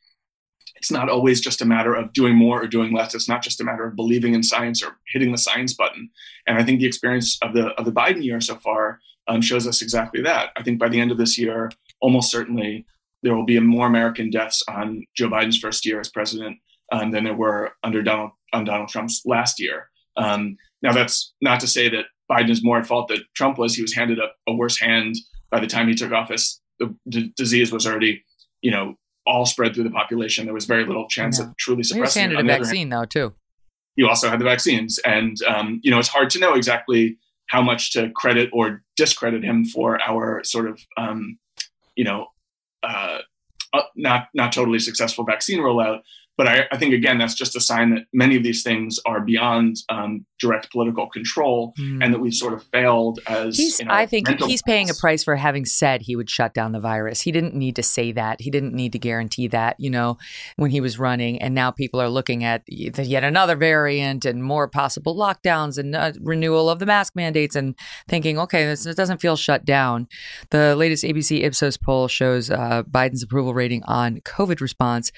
It's 0.85 0.91
not 0.91 1.09
always 1.09 1.41
just 1.41 1.62
a 1.62 1.64
matter 1.64 1.95
of 1.95 2.12
doing 2.12 2.37
more 2.37 2.62
or 2.62 2.66
doing 2.66 2.93
less. 2.93 3.14
It's 3.14 3.26
not 3.26 3.43
just 3.43 3.59
a 3.59 3.64
matter 3.64 3.87
of 3.87 3.97
believing 3.97 4.35
in 4.35 4.43
science 4.43 4.82
or 4.82 4.99
hitting 5.07 5.32
the 5.32 5.39
science 5.39 5.72
button. 5.72 6.11
And 6.47 6.59
I 6.59 6.62
think 6.62 6.78
the 6.78 6.87
experience 6.87 7.39
of 7.41 7.55
the 7.55 7.68
of 7.78 7.87
the 7.87 7.91
Biden 7.91 8.22
year 8.22 8.39
so 8.43 8.57
far 8.57 9.01
um, 9.26 9.41
shows 9.41 9.66
us 9.66 9.80
exactly 9.80 10.20
that. 10.20 10.51
I 10.59 10.62
think 10.62 10.78
by 10.78 10.91
the 10.91 11.01
end 11.01 11.11
of 11.11 11.16
this 11.16 11.39
year, 11.39 11.72
almost 12.03 12.30
certainly 12.30 12.85
there 13.22 13.35
will 13.35 13.47
be 13.47 13.59
more 13.61 13.87
American 13.87 14.28
deaths 14.28 14.62
on 14.68 15.07
Joe 15.16 15.30
Biden's 15.30 15.59
first 15.59 15.87
year 15.87 16.01
as 16.01 16.11
president 16.11 16.59
um, 16.93 17.12
than 17.12 17.24
there 17.24 17.32
were 17.32 17.72
under 17.82 18.03
Donald 18.03 18.32
on 18.53 18.66
Donald 18.66 18.91
Trump's 18.91 19.22
last 19.24 19.59
year. 19.59 19.89
Um, 20.18 20.59
now, 20.82 20.93
that's 20.93 21.32
not 21.41 21.61
to 21.61 21.66
say 21.66 21.89
that 21.89 22.05
Biden 22.30 22.51
is 22.51 22.62
more 22.62 22.76
at 22.76 22.87
fault 22.87 23.09
than 23.09 23.24
Trump 23.35 23.57
was. 23.57 23.74
He 23.74 23.80
was 23.80 23.95
handed 23.95 24.18
a, 24.18 24.28
a 24.47 24.53
worse 24.55 24.78
hand 24.78 25.16
by 25.51 25.61
the 25.61 25.66
time 25.66 25.89
he 25.89 25.95
took 25.95 26.12
office. 26.12 26.61
The 26.78 26.95
d- 27.09 27.32
disease 27.39 27.72
was 27.72 27.87
already, 27.87 28.22
you 28.61 28.70
know, 28.70 28.97
all 29.27 29.47
spread 29.47 29.75
through 29.75 29.85
the 29.85 29.91
population. 29.91 30.45
There 30.45 30.55
was 30.55 30.66
very 30.66 30.85
little 30.85 31.09
chance 31.09 31.39
of 31.39 31.57
truly 31.57 31.83
suppressing. 31.83 32.31
Was 32.31 32.37
handed 32.37 32.41
a 32.41 32.43
vaccine, 32.43 32.91
hand, 32.91 32.93
though, 32.93 33.05
too. 33.05 33.35
You 33.97 34.09
also 34.09 34.29
had 34.29 34.41
the 34.41 34.45
vaccines, 34.45 34.99
and 35.05 35.37
um, 35.45 35.81
you 35.83 35.91
know, 35.91 35.99
it's 35.99 36.09
hard 36.09 36.31
to 36.31 36.39
know 36.39 36.55
exactly 36.55 37.18
how 37.47 37.62
much 37.62 37.93
to 37.93 38.11
credit 38.11 38.51
or 38.53 38.83
discredit 38.97 39.45
him 39.45 39.64
for 39.64 40.01
our 40.03 40.43
sort 40.45 40.68
of, 40.68 40.81
um, 40.97 41.39
you 41.95 42.05
know, 42.05 42.27
uh, 42.83 43.18
uh, 43.72 43.83
not 43.97 44.29
not 44.35 44.53
totally 44.53 44.79
successful 44.79 45.25
vaccine 45.25 45.61
rollout. 45.61 46.01
But 46.37 46.49
I, 46.49 46.64
I, 46.72 46.76
think 46.76 46.95
again 46.95 47.18
that's 47.18 47.35
just 47.35 47.55
a 47.55 47.61
sign 47.61 47.95
that 47.95 48.07
many 48.12 48.37
of 48.37 48.43
these 48.43 48.64
things 48.64 48.99
are 49.07 49.20
beyond 49.20 49.76
um, 49.89 50.26
direct 50.41 50.72
political 50.72 51.09
control, 51.09 51.74
mm. 51.78 52.03
and 52.03 52.12
that 52.12 52.18
we've 52.18 52.35
sort 52.35 52.55
of 52.55 52.62
failed 52.64 53.20
as. 53.28 53.57
He's, 53.57 53.80
I 53.87 54.07
think 54.07 54.28
he's 54.43 54.62
paying 54.62 54.91
a 54.91 54.95
price 54.95 55.22
for 55.22 55.37
having 55.37 55.64
said 55.64 56.03
he 56.03 56.16
would 56.16 56.28
shut 56.28 56.53
down 56.53 56.72
the 56.72 56.80
virus. 56.80 57.20
He 57.20 57.30
didn't 57.30 57.55
need 57.55 57.76
to 57.76 57.82
say 57.82 58.11
that. 58.12 58.41
He 58.41 58.51
didn't 58.51 58.74
need 58.74 58.93
to 58.93 58.99
guarantee 58.99 59.47
that. 59.49 59.76
You 59.78 59.91
know, 59.91 60.18
when 60.57 60.72
he 60.72 60.80
was 60.80 60.99
running, 60.99 61.41
and 61.41 61.55
now 61.55 61.70
people 61.70 62.01
are 62.01 62.09
looking 62.09 62.43
at 62.43 62.62
yet 62.66 63.22
another 63.22 63.55
variant 63.55 64.24
and 64.24 64.43
more 64.43 64.66
possible 64.66 65.14
lockdowns 65.14 65.78
and 65.78 65.95
uh, 65.95 66.12
renewal 66.20 66.68
of 66.68 66.80
the 66.80 66.87
mask 66.87 67.14
mandates, 67.14 67.55
and 67.55 67.76
thinking, 68.09 68.39
okay, 68.41 68.66
this 68.66 68.87
it 68.87 68.97
doesn't 68.97 69.20
feel 69.20 69.37
shut 69.37 69.64
down. 69.64 70.09
The 70.51 70.74
latest 70.74 71.05
ABC 71.05 71.45
Ipsos 71.45 71.76
poll 71.76 72.09
shows 72.09 72.51
uh, 72.51 72.82
Biden's 72.82 73.22
approval 73.22 73.55
rating 73.55 73.85
on 73.85 74.20
COVID 74.22 74.61
response. 74.61 75.12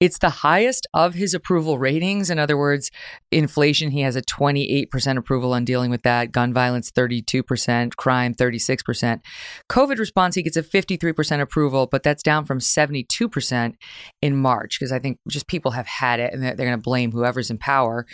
It's 0.00 0.18
the 0.18 0.30
high 0.30 0.55
highest 0.56 0.86
of 0.94 1.12
his 1.12 1.34
approval 1.34 1.78
ratings. 1.78 2.30
In 2.30 2.38
other 2.38 2.56
words, 2.56 2.90
inflation, 3.30 3.90
he 3.90 4.00
has 4.00 4.16
a 4.16 4.22
28% 4.22 5.18
approval 5.18 5.52
on 5.52 5.66
dealing 5.66 5.90
with 5.90 6.02
that. 6.02 6.32
Gun 6.32 6.54
violence, 6.54 6.90
32%. 6.90 7.94
Crime, 7.96 8.34
36%. 8.34 9.20
COVID 9.68 9.98
response, 9.98 10.34
he 10.34 10.42
gets 10.42 10.56
a 10.56 10.62
53% 10.62 11.42
approval, 11.42 11.86
but 11.86 12.02
that's 12.02 12.22
down 12.22 12.46
from 12.46 12.58
72% 12.58 13.74
in 14.22 14.36
March 14.36 14.78
because 14.78 14.92
I 14.92 14.98
think 14.98 15.18
just 15.28 15.46
people 15.46 15.72
have 15.72 15.86
had 15.86 16.20
it 16.20 16.32
and 16.32 16.42
they're, 16.42 16.54
they're 16.54 16.66
going 16.66 16.78
to 16.78 16.82
blame 16.82 17.12
whoever's 17.12 17.50
in 17.50 17.58
power 17.58 18.06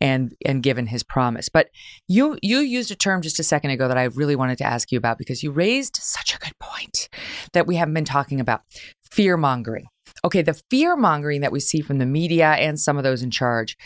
and 0.00 0.32
and 0.46 0.62
given 0.62 0.86
his 0.86 1.02
promise. 1.02 1.48
But 1.48 1.70
you 2.06 2.38
you 2.42 2.58
used 2.58 2.92
a 2.92 2.96
term 2.96 3.22
just 3.22 3.40
a 3.40 3.42
second 3.42 3.70
ago 3.72 3.88
that 3.88 3.98
I 3.98 4.04
really 4.04 4.36
wanted 4.36 4.58
to 4.58 4.64
ask 4.64 4.92
you 4.92 4.98
about 4.98 5.18
because 5.18 5.42
you 5.42 5.50
raised 5.50 5.96
such 5.96 6.34
a 6.34 6.38
good 6.38 6.56
point 6.60 7.08
that 7.54 7.66
we 7.66 7.74
haven't 7.76 7.94
been 7.94 8.04
talking 8.04 8.38
about 8.40 8.62
fear 9.10 9.36
mongering. 9.36 9.86
Okay, 10.24 10.42
the 10.42 10.60
fear 10.70 10.96
mongering 10.96 11.40
that 11.40 11.52
we 11.52 11.60
see 11.60 11.80
from 11.80 11.98
the 11.98 12.06
media 12.06 12.50
and 12.52 12.78
some 12.78 12.96
of 12.96 13.04
those 13.04 13.22
in 13.22 13.30
charge, 13.30 13.76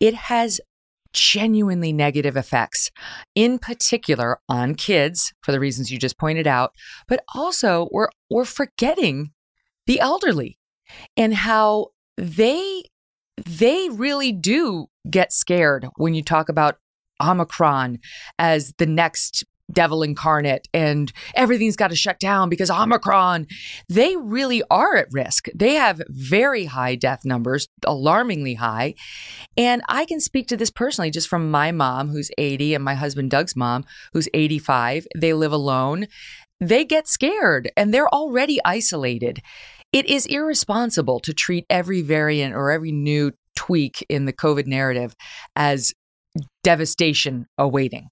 it 0.00 0.14
has 0.14 0.60
genuinely 1.12 1.92
negative 1.92 2.36
effects, 2.36 2.90
in 3.34 3.58
particular 3.58 4.38
on 4.48 4.74
kids, 4.74 5.32
for 5.42 5.52
the 5.52 5.60
reasons 5.60 5.90
you 5.90 5.98
just 5.98 6.18
pointed 6.18 6.46
out, 6.46 6.72
but 7.06 7.22
also 7.34 7.88
we're, 7.92 8.08
we're 8.30 8.44
forgetting 8.44 9.30
the 9.86 10.00
elderly 10.00 10.58
and 11.16 11.34
how 11.34 11.88
they 12.16 12.82
they 13.46 13.88
really 13.90 14.30
do 14.30 14.86
get 15.08 15.32
scared 15.32 15.88
when 15.96 16.14
you 16.14 16.22
talk 16.22 16.48
about 16.48 16.76
Omicron 17.22 17.98
as 18.38 18.74
the 18.78 18.86
next 18.86 19.44
devil 19.72 20.02
incarnate 20.02 20.68
and 20.72 21.12
everything's 21.34 21.76
got 21.76 21.88
to 21.88 21.96
shut 21.96 22.18
down 22.20 22.48
because 22.48 22.70
Omicron. 22.70 23.46
They 23.88 24.16
really 24.16 24.62
are 24.70 24.96
at 24.96 25.08
risk. 25.10 25.48
They 25.54 25.74
have 25.74 26.02
very 26.08 26.66
high 26.66 26.94
death 26.94 27.24
numbers, 27.24 27.68
alarmingly 27.84 28.54
high. 28.54 28.94
And 29.56 29.82
I 29.88 30.04
can 30.04 30.20
speak 30.20 30.48
to 30.48 30.56
this 30.56 30.70
personally 30.70 31.10
just 31.10 31.28
from 31.28 31.50
my 31.50 31.72
mom, 31.72 32.08
who's 32.08 32.30
80, 32.38 32.74
and 32.74 32.84
my 32.84 32.94
husband 32.94 33.30
Doug's 33.30 33.56
mom, 33.56 33.84
who's 34.12 34.28
85. 34.34 35.06
They 35.16 35.32
live 35.32 35.52
alone. 35.52 36.06
They 36.60 36.84
get 36.84 37.08
scared 37.08 37.70
and 37.76 37.92
they're 37.92 38.08
already 38.08 38.60
isolated. 38.64 39.42
It 39.92 40.06
is 40.06 40.26
irresponsible 40.26 41.20
to 41.20 41.34
treat 41.34 41.66
every 41.68 42.02
variant 42.02 42.54
or 42.54 42.70
every 42.70 42.92
new 42.92 43.32
tweak 43.56 44.06
in 44.08 44.24
the 44.24 44.32
COVID 44.32 44.66
narrative 44.66 45.14
as 45.56 45.92
devastation 46.62 47.46
awaiting. 47.58 48.08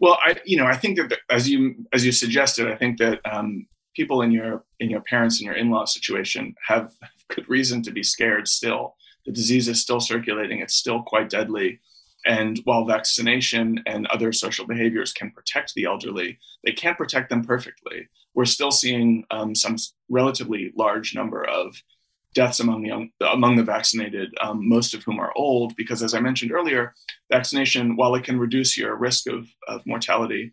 Well, 0.00 0.18
I 0.24 0.36
you 0.44 0.56
know 0.56 0.66
I 0.66 0.76
think 0.76 0.98
that 0.98 1.18
as 1.30 1.48
you 1.48 1.86
as 1.92 2.04
you 2.04 2.12
suggested, 2.12 2.70
I 2.70 2.76
think 2.76 2.98
that 2.98 3.20
um, 3.24 3.66
people 3.94 4.22
in 4.22 4.30
your 4.30 4.64
in 4.80 4.90
your 4.90 5.02
parents 5.02 5.38
and 5.38 5.46
your 5.46 5.54
in 5.54 5.70
law 5.70 5.84
situation 5.84 6.54
have 6.66 6.92
good 7.28 7.48
reason 7.48 7.82
to 7.82 7.90
be 7.90 8.02
scared. 8.02 8.48
Still, 8.48 8.96
the 9.24 9.32
disease 9.32 9.68
is 9.68 9.80
still 9.80 10.00
circulating. 10.00 10.58
It's 10.60 10.74
still 10.74 11.02
quite 11.02 11.30
deadly. 11.30 11.80
And 12.26 12.58
while 12.64 12.86
vaccination 12.86 13.82
and 13.86 14.06
other 14.06 14.32
social 14.32 14.66
behaviors 14.66 15.12
can 15.12 15.30
protect 15.30 15.74
the 15.74 15.84
elderly, 15.84 16.38
they 16.64 16.72
can't 16.72 16.96
protect 16.96 17.28
them 17.28 17.44
perfectly. 17.44 18.08
We're 18.34 18.46
still 18.46 18.70
seeing 18.70 19.24
um, 19.30 19.54
some 19.54 19.76
relatively 20.08 20.72
large 20.74 21.14
number 21.14 21.44
of 21.44 21.76
deaths 22.34 22.60
among 22.60 22.82
the 22.82 22.88
young, 22.88 23.10
among 23.32 23.56
the 23.56 23.62
vaccinated, 23.62 24.34
um, 24.40 24.68
most 24.68 24.94
of 24.94 25.02
whom 25.02 25.18
are 25.18 25.32
old, 25.36 25.74
because 25.76 26.02
as 26.02 26.14
I 26.14 26.20
mentioned 26.20 26.52
earlier, 26.52 26.94
vaccination, 27.30 27.96
while 27.96 28.14
it 28.14 28.24
can 28.24 28.38
reduce 28.38 28.76
your 28.76 28.96
risk 28.96 29.26
of, 29.28 29.46
of 29.68 29.86
mortality 29.86 30.52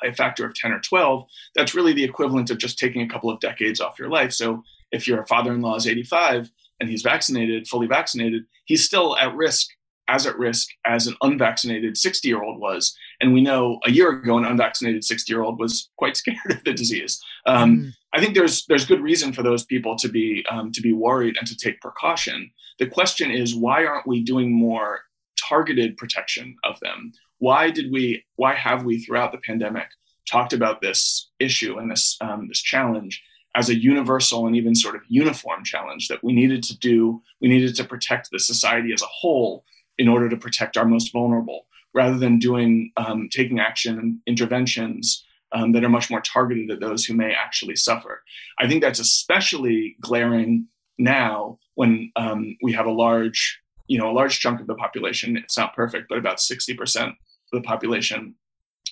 by 0.00 0.08
a 0.08 0.14
factor 0.14 0.44
of 0.44 0.54
10 0.54 0.72
or 0.72 0.80
12, 0.80 1.24
that's 1.54 1.74
really 1.74 1.92
the 1.92 2.04
equivalent 2.04 2.50
of 2.50 2.58
just 2.58 2.78
taking 2.78 3.02
a 3.02 3.08
couple 3.08 3.30
of 3.30 3.40
decades 3.40 3.80
off 3.80 3.98
your 3.98 4.10
life. 4.10 4.32
So 4.32 4.62
if 4.92 5.08
your 5.08 5.24
father-in-law 5.26 5.76
is 5.76 5.86
85 5.86 6.50
and 6.80 6.90
he's 6.90 7.02
vaccinated, 7.02 7.66
fully 7.66 7.86
vaccinated, 7.86 8.44
he's 8.64 8.84
still 8.84 9.16
at 9.16 9.34
risk 9.34 9.68
as 10.08 10.26
at 10.26 10.38
risk 10.38 10.68
as 10.84 11.06
an 11.06 11.16
unvaccinated 11.22 11.96
60 11.96 12.28
year 12.28 12.42
old 12.42 12.60
was. 12.60 12.96
And 13.20 13.32
we 13.32 13.40
know 13.40 13.80
a 13.84 13.90
year 13.90 14.10
ago, 14.10 14.36
an 14.36 14.44
unvaccinated 14.44 15.04
60 15.04 15.32
year 15.32 15.42
old 15.42 15.58
was 15.58 15.90
quite 15.96 16.16
scared 16.16 16.50
of 16.50 16.64
the 16.64 16.72
disease. 16.72 17.20
Um, 17.46 17.76
mm. 17.76 17.90
I 18.12 18.20
think 18.20 18.34
there's 18.34 18.64
there's 18.66 18.86
good 18.86 19.02
reason 19.02 19.32
for 19.32 19.42
those 19.42 19.64
people 19.64 19.96
to 19.96 20.08
be 20.08 20.44
um, 20.50 20.72
to 20.72 20.80
be 20.80 20.92
worried 20.92 21.36
and 21.38 21.46
to 21.46 21.56
take 21.56 21.80
precaution. 21.80 22.50
The 22.78 22.86
question 22.86 23.30
is 23.30 23.54
why 23.54 23.84
aren't 23.84 24.06
we 24.06 24.22
doing 24.22 24.52
more 24.52 25.00
targeted 25.38 25.96
protection 25.96 26.56
of 26.64 26.80
them? 26.80 27.12
Why 27.38 27.70
did 27.70 27.92
we? 27.92 28.24
Why 28.36 28.54
have 28.54 28.84
we 28.84 29.00
throughout 29.00 29.32
the 29.32 29.38
pandemic 29.38 29.88
talked 30.28 30.52
about 30.52 30.80
this 30.80 31.30
issue 31.38 31.78
and 31.78 31.90
this 31.90 32.16
um, 32.20 32.48
this 32.48 32.62
challenge 32.62 33.22
as 33.54 33.68
a 33.68 33.78
universal 33.78 34.46
and 34.46 34.56
even 34.56 34.74
sort 34.74 34.96
of 34.96 35.02
uniform 35.08 35.64
challenge 35.64 36.08
that 36.08 36.24
we 36.24 36.32
needed 36.32 36.62
to 36.64 36.78
do? 36.78 37.22
We 37.40 37.48
needed 37.48 37.74
to 37.76 37.84
protect 37.84 38.30
the 38.30 38.38
society 38.38 38.92
as 38.92 39.02
a 39.02 39.06
whole 39.06 39.64
in 39.98 40.08
order 40.08 40.28
to 40.28 40.36
protect 40.36 40.76
our 40.76 40.84
most 40.84 41.12
vulnerable, 41.12 41.66
rather 41.96 42.18
than 42.18 42.38
doing 42.38 42.92
um, 42.98 43.28
taking 43.30 43.58
action 43.58 43.98
and 43.98 44.18
interventions 44.26 45.24
um, 45.52 45.72
that 45.72 45.82
are 45.82 45.88
much 45.88 46.10
more 46.10 46.20
targeted 46.20 46.70
at 46.70 46.80
those 46.80 47.04
who 47.04 47.14
may 47.14 47.32
actually 47.32 47.76
suffer. 47.76 48.22
I 48.58 48.68
think 48.68 48.82
that's 48.82 49.00
especially 49.00 49.96
glaring 50.00 50.68
now 50.98 51.58
when 51.74 52.12
um, 52.16 52.56
we 52.62 52.72
have 52.72 52.86
a 52.86 52.92
large, 52.92 53.58
you 53.88 53.98
know, 53.98 54.10
a 54.10 54.18
large 54.20 54.40
chunk 54.40 54.60
of 54.60 54.66
the 54.66 54.74
population. 54.74 55.36
It's 55.36 55.56
not 55.56 55.74
perfect, 55.74 56.04
but 56.10 56.18
about 56.18 56.40
sixty 56.40 56.74
percent 56.74 57.10
of 57.52 57.62
the 57.62 57.66
population 57.66 58.34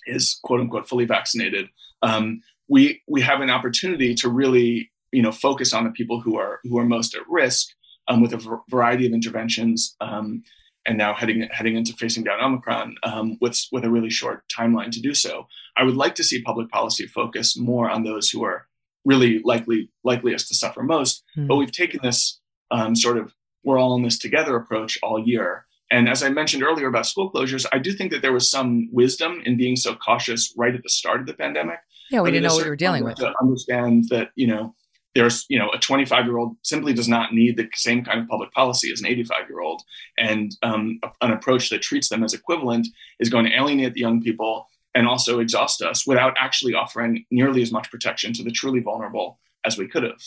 is 0.06 0.38
quote 0.42 0.60
unquote 0.60 0.88
fully 0.88 1.04
vaccinated. 1.04 1.66
Um, 2.02 2.40
we 2.68 3.02
we 3.06 3.20
have 3.20 3.42
an 3.42 3.50
opportunity 3.50 4.14
to 4.14 4.28
really, 4.30 4.90
you 5.12 5.22
know, 5.22 5.32
focus 5.32 5.74
on 5.74 5.84
the 5.84 5.90
people 5.90 6.20
who 6.20 6.38
are 6.38 6.60
who 6.64 6.78
are 6.78 6.86
most 6.86 7.14
at 7.14 7.28
risk 7.28 7.68
um, 8.08 8.22
with 8.22 8.32
a 8.32 8.60
variety 8.70 9.06
of 9.06 9.12
interventions 9.12 9.94
um, 10.00 10.42
and 10.86 10.98
now 10.98 11.14
heading 11.14 11.48
heading 11.50 11.76
into 11.76 11.92
facing 11.94 12.24
down 12.24 12.40
Omicron 12.40 12.96
um, 13.02 13.38
with 13.40 13.60
with 13.72 13.84
a 13.84 13.90
really 13.90 14.10
short 14.10 14.44
timeline 14.48 14.90
to 14.92 15.00
do 15.00 15.14
so. 15.14 15.46
I 15.76 15.84
would 15.84 15.96
like 15.96 16.14
to 16.16 16.24
see 16.24 16.42
public 16.42 16.68
policy 16.70 17.06
focus 17.06 17.58
more 17.58 17.90
on 17.90 18.04
those 18.04 18.30
who 18.30 18.44
are 18.44 18.66
really 19.04 19.40
likely 19.44 19.90
likeliest 20.02 20.48
to 20.48 20.54
suffer 20.54 20.82
most. 20.82 21.22
Mm. 21.36 21.48
But 21.48 21.56
we've 21.56 21.72
taken 21.72 22.00
this 22.02 22.40
um, 22.70 22.94
sort 22.96 23.18
of 23.18 23.34
we're 23.64 23.78
all 23.78 23.96
in 23.96 24.02
this 24.02 24.18
together 24.18 24.56
approach 24.56 24.98
all 25.02 25.18
year. 25.18 25.66
And 25.90 26.08
as 26.08 26.22
I 26.22 26.28
mentioned 26.28 26.62
earlier 26.62 26.88
about 26.88 27.06
school 27.06 27.30
closures, 27.30 27.66
I 27.72 27.78
do 27.78 27.92
think 27.92 28.10
that 28.10 28.22
there 28.22 28.32
was 28.32 28.50
some 28.50 28.88
wisdom 28.92 29.42
in 29.44 29.56
being 29.56 29.76
so 29.76 29.94
cautious 29.94 30.52
right 30.56 30.74
at 30.74 30.82
the 30.82 30.88
start 30.88 31.20
of 31.20 31.26
the 31.26 31.34
pandemic. 31.34 31.78
Yeah, 32.10 32.20
we 32.20 32.30
didn't 32.30 32.48
know 32.48 32.54
what 32.54 32.64
we 32.64 32.70
were 32.70 32.76
dealing 32.76 33.04
with. 33.04 33.16
To 33.16 33.32
understand 33.40 34.04
that 34.10 34.30
you 34.34 34.46
know 34.46 34.74
there's 35.14 35.46
you 35.48 35.58
know 35.58 35.70
a 35.70 35.78
25 35.78 36.26
year 36.26 36.38
old 36.38 36.56
simply 36.62 36.92
does 36.92 37.08
not 37.08 37.32
need 37.32 37.56
the 37.56 37.68
same 37.74 38.04
kind 38.04 38.20
of 38.20 38.28
public 38.28 38.52
policy 38.52 38.90
as 38.92 39.00
an 39.00 39.06
85 39.06 39.48
year 39.48 39.60
old 39.60 39.82
and 40.18 40.56
um, 40.62 41.00
an 41.20 41.30
approach 41.30 41.70
that 41.70 41.82
treats 41.82 42.08
them 42.08 42.24
as 42.24 42.34
equivalent 42.34 42.88
is 43.20 43.28
going 43.28 43.44
to 43.44 43.56
alienate 43.56 43.94
the 43.94 44.00
young 44.00 44.20
people 44.20 44.68
and 44.94 45.08
also 45.08 45.40
exhaust 45.40 45.82
us 45.82 46.06
without 46.06 46.34
actually 46.38 46.74
offering 46.74 47.24
nearly 47.30 47.62
as 47.62 47.72
much 47.72 47.90
protection 47.90 48.32
to 48.34 48.42
the 48.42 48.50
truly 48.50 48.80
vulnerable 48.80 49.38
as 49.64 49.78
we 49.78 49.88
could 49.88 50.02
have 50.02 50.20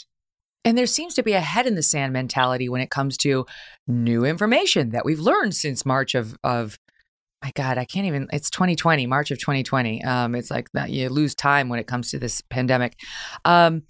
and 0.65 0.77
there 0.77 0.85
seems 0.85 1.13
to 1.15 1.23
be 1.23 1.33
a 1.33 1.41
head 1.41 1.67
in 1.67 1.75
the 1.75 1.83
sand 1.83 2.13
mentality 2.13 2.67
when 2.69 2.81
it 2.81 2.89
comes 2.89 3.17
to 3.17 3.45
new 3.87 4.25
information 4.25 4.89
that 4.89 5.05
we've 5.05 5.19
learned 5.19 5.55
since 5.55 5.85
March 5.85 6.15
of 6.15 6.37
of 6.43 6.77
my 7.43 7.51
God, 7.55 7.77
I 7.77 7.85
can't 7.85 8.07
even. 8.07 8.27
It's 8.33 8.49
2020, 8.49 9.05
March 9.05 9.29
of 9.29 9.37
2020. 9.37 10.03
Um, 10.03 10.33
it's 10.33 10.49
like 10.49 10.71
that 10.71 10.89
you 10.89 11.07
lose 11.09 11.35
time 11.35 11.69
when 11.69 11.79
it 11.79 11.85
comes 11.85 12.09
to 12.11 12.19
this 12.19 12.41
pandemic. 12.41 12.95
Um, 13.45 13.83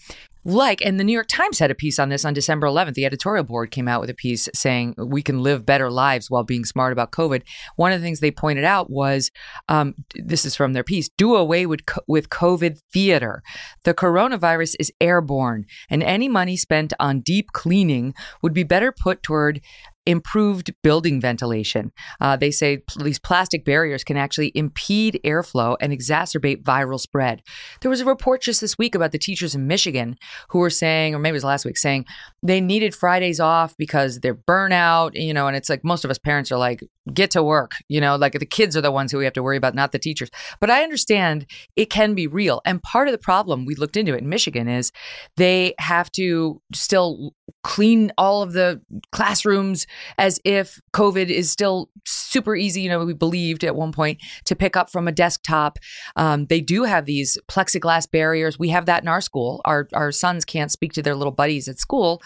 like, 0.47 0.81
and 0.81 0.97
the 0.97 1.03
New 1.03 1.11
York 1.11 1.27
Times 1.27 1.59
had 1.59 1.71
a 1.71 1.75
piece 1.75 1.99
on 1.99 2.07
this 2.07 2.23
on 2.23 2.33
December 2.33 2.67
11th. 2.67 2.93
The 2.93 3.05
editorial 3.05 3.43
board 3.43 3.69
came 3.69 3.89
out 3.89 3.99
with 3.99 4.09
a 4.09 4.13
piece 4.13 4.47
saying 4.55 4.95
we 4.97 5.21
can 5.21 5.43
live 5.43 5.65
better 5.65 5.91
lives 5.91 6.31
while 6.31 6.45
being 6.45 6.63
smart 6.63 6.93
about 6.93 7.11
COVID. 7.11 7.41
One 7.75 7.91
of 7.91 7.99
the 7.99 8.05
things 8.05 8.21
they 8.21 8.31
pointed 8.31 8.63
out 8.63 8.89
was 8.89 9.29
um, 9.67 9.93
this 10.15 10.45
is 10.45 10.55
from 10.55 10.71
their 10.71 10.85
piece 10.85 11.09
do 11.17 11.35
away 11.35 11.65
with, 11.65 11.81
with 12.07 12.29
COVID 12.29 12.79
theater. 12.93 13.43
The 13.83 13.93
coronavirus 13.93 14.77
is 14.79 14.91
airborne, 15.01 15.65
and 15.89 16.01
any 16.01 16.29
money 16.29 16.55
spent 16.55 16.93
on 16.97 17.19
deep 17.19 17.51
cleaning 17.51 18.13
would 18.41 18.53
be 18.53 18.63
better 18.63 18.93
put 18.93 19.21
toward 19.21 19.59
improved 20.07 20.73
building 20.81 21.19
ventilation. 21.21 21.91
Uh, 22.21 22.35
they 22.37 22.49
say 22.49 22.81
these 22.99 23.19
plastic 23.19 23.65
barriers 23.65 24.03
can 24.03 24.17
actually 24.17 24.51
impede 24.55 25.19
airflow 25.23 25.75
and 25.81 25.91
exacerbate 25.91 26.63
viral 26.63 26.99
spread. 26.99 27.43
There 27.81 27.91
was 27.91 28.01
a 28.01 28.05
report 28.05 28.41
just 28.41 28.61
this 28.61 28.77
week 28.77 28.95
about 28.95 29.11
the 29.11 29.19
teachers 29.19 29.53
in 29.53 29.67
Michigan 29.67 30.17
who 30.49 30.59
were 30.59 30.69
saying, 30.69 31.13
or 31.13 31.19
maybe 31.19 31.33
it 31.33 31.33
was 31.33 31.43
last 31.43 31.65
week, 31.65 31.77
saying 31.77 32.05
they 32.41 32.61
needed 32.61 32.95
Fridays 32.95 33.39
off 33.39 33.75
because 33.77 34.21
they're 34.21 34.33
burnout, 34.33 35.11
you 35.13 35.33
know, 35.33 35.47
and 35.47 35.57
it's 35.57 35.69
like 35.69 35.83
most 35.83 36.05
of 36.05 36.09
us 36.09 36.17
parents 36.17 36.51
are 36.51 36.57
like, 36.57 36.81
get 37.13 37.31
to 37.31 37.43
work, 37.43 37.73
you 37.87 38.01
know, 38.01 38.15
like 38.15 38.33
the 38.33 38.45
kids 38.45 38.75
are 38.75 38.81
the 38.81 38.91
ones 38.91 39.11
who 39.11 39.17
we 39.17 39.23
have 39.23 39.33
to 39.33 39.43
worry 39.43 39.57
about, 39.57 39.75
not 39.75 39.91
the 39.91 39.99
teachers. 39.99 40.29
But 40.59 40.69
I 40.69 40.83
understand 40.83 41.45
it 41.75 41.89
can 41.89 42.13
be 42.13 42.27
real. 42.27 42.61
And 42.65 42.81
part 42.81 43.07
of 43.07 43.11
the 43.11 43.17
problem, 43.17 43.65
we 43.65 43.75
looked 43.75 43.97
into 43.97 44.13
it 44.13 44.21
in 44.21 44.29
Michigan, 44.29 44.67
is 44.67 44.91
they 45.35 45.73
have 45.79 46.11
to 46.13 46.61
still 46.73 47.33
clean 47.63 48.11
all 48.17 48.41
of 48.41 48.53
the 48.53 48.81
classrooms 49.11 49.87
as 50.17 50.39
if 50.43 50.79
COVID 50.93 51.29
is 51.29 51.49
still 51.51 51.89
super 52.05 52.55
easy. 52.55 52.81
You 52.81 52.89
know, 52.89 53.05
we 53.05 53.13
believed 53.13 53.63
at 53.63 53.75
one 53.75 53.91
point 53.91 54.21
to 54.45 54.55
pick 54.55 54.75
up 54.75 54.89
from 54.89 55.07
a 55.07 55.11
desktop. 55.11 55.77
Um, 56.15 56.45
they 56.47 56.61
do 56.61 56.83
have 56.83 57.05
these 57.05 57.37
plexiglass 57.49 58.09
barriers. 58.09 58.59
We 58.59 58.69
have 58.69 58.85
that 58.85 59.03
in 59.03 59.07
our 59.07 59.21
school. 59.21 59.61
Our 59.65 59.87
our 59.93 60.11
sons 60.11 60.45
can't 60.45 60.71
speak 60.71 60.93
to 60.93 61.01
their 61.01 61.15
little 61.15 61.31
buddies 61.31 61.67
at 61.67 61.79
school 61.79 62.21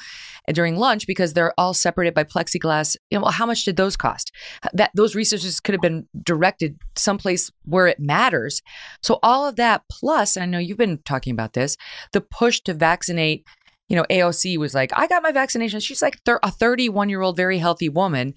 during 0.51 0.77
lunch 0.77 1.07
because 1.07 1.33
they're 1.33 1.53
all 1.57 1.73
separated 1.73 2.13
by 2.13 2.23
plexiglass. 2.23 2.95
You 3.09 3.17
know, 3.17 3.23
well, 3.23 3.31
how 3.31 3.45
much 3.45 3.65
did 3.65 3.77
those 3.77 3.95
cost? 3.95 4.31
That 4.73 4.91
those 4.95 5.15
resources 5.15 5.59
could 5.59 5.73
have 5.73 5.81
been 5.81 6.07
directed 6.23 6.79
someplace 6.95 7.51
where 7.65 7.87
it 7.87 7.99
matters. 7.99 8.61
So 9.01 9.19
all 9.21 9.47
of 9.47 9.55
that 9.57 9.83
plus, 9.89 10.37
I 10.37 10.45
know 10.45 10.59
you've 10.59 10.77
been 10.77 10.99
talking 11.05 11.33
about 11.33 11.53
this, 11.53 11.77
the 12.13 12.21
push 12.21 12.61
to 12.61 12.73
vaccinate 12.73 13.45
you 13.91 13.97
know, 13.97 14.05
AOC 14.09 14.57
was 14.57 14.73
like, 14.73 14.91
I 14.95 15.05
got 15.05 15.21
my 15.21 15.33
vaccination. 15.33 15.81
She's 15.81 16.01
like 16.01 16.23
thir- 16.23 16.39
a 16.43 16.49
31 16.49 17.09
year 17.09 17.21
old, 17.21 17.35
very 17.35 17.57
healthy 17.57 17.89
woman. 17.89 18.33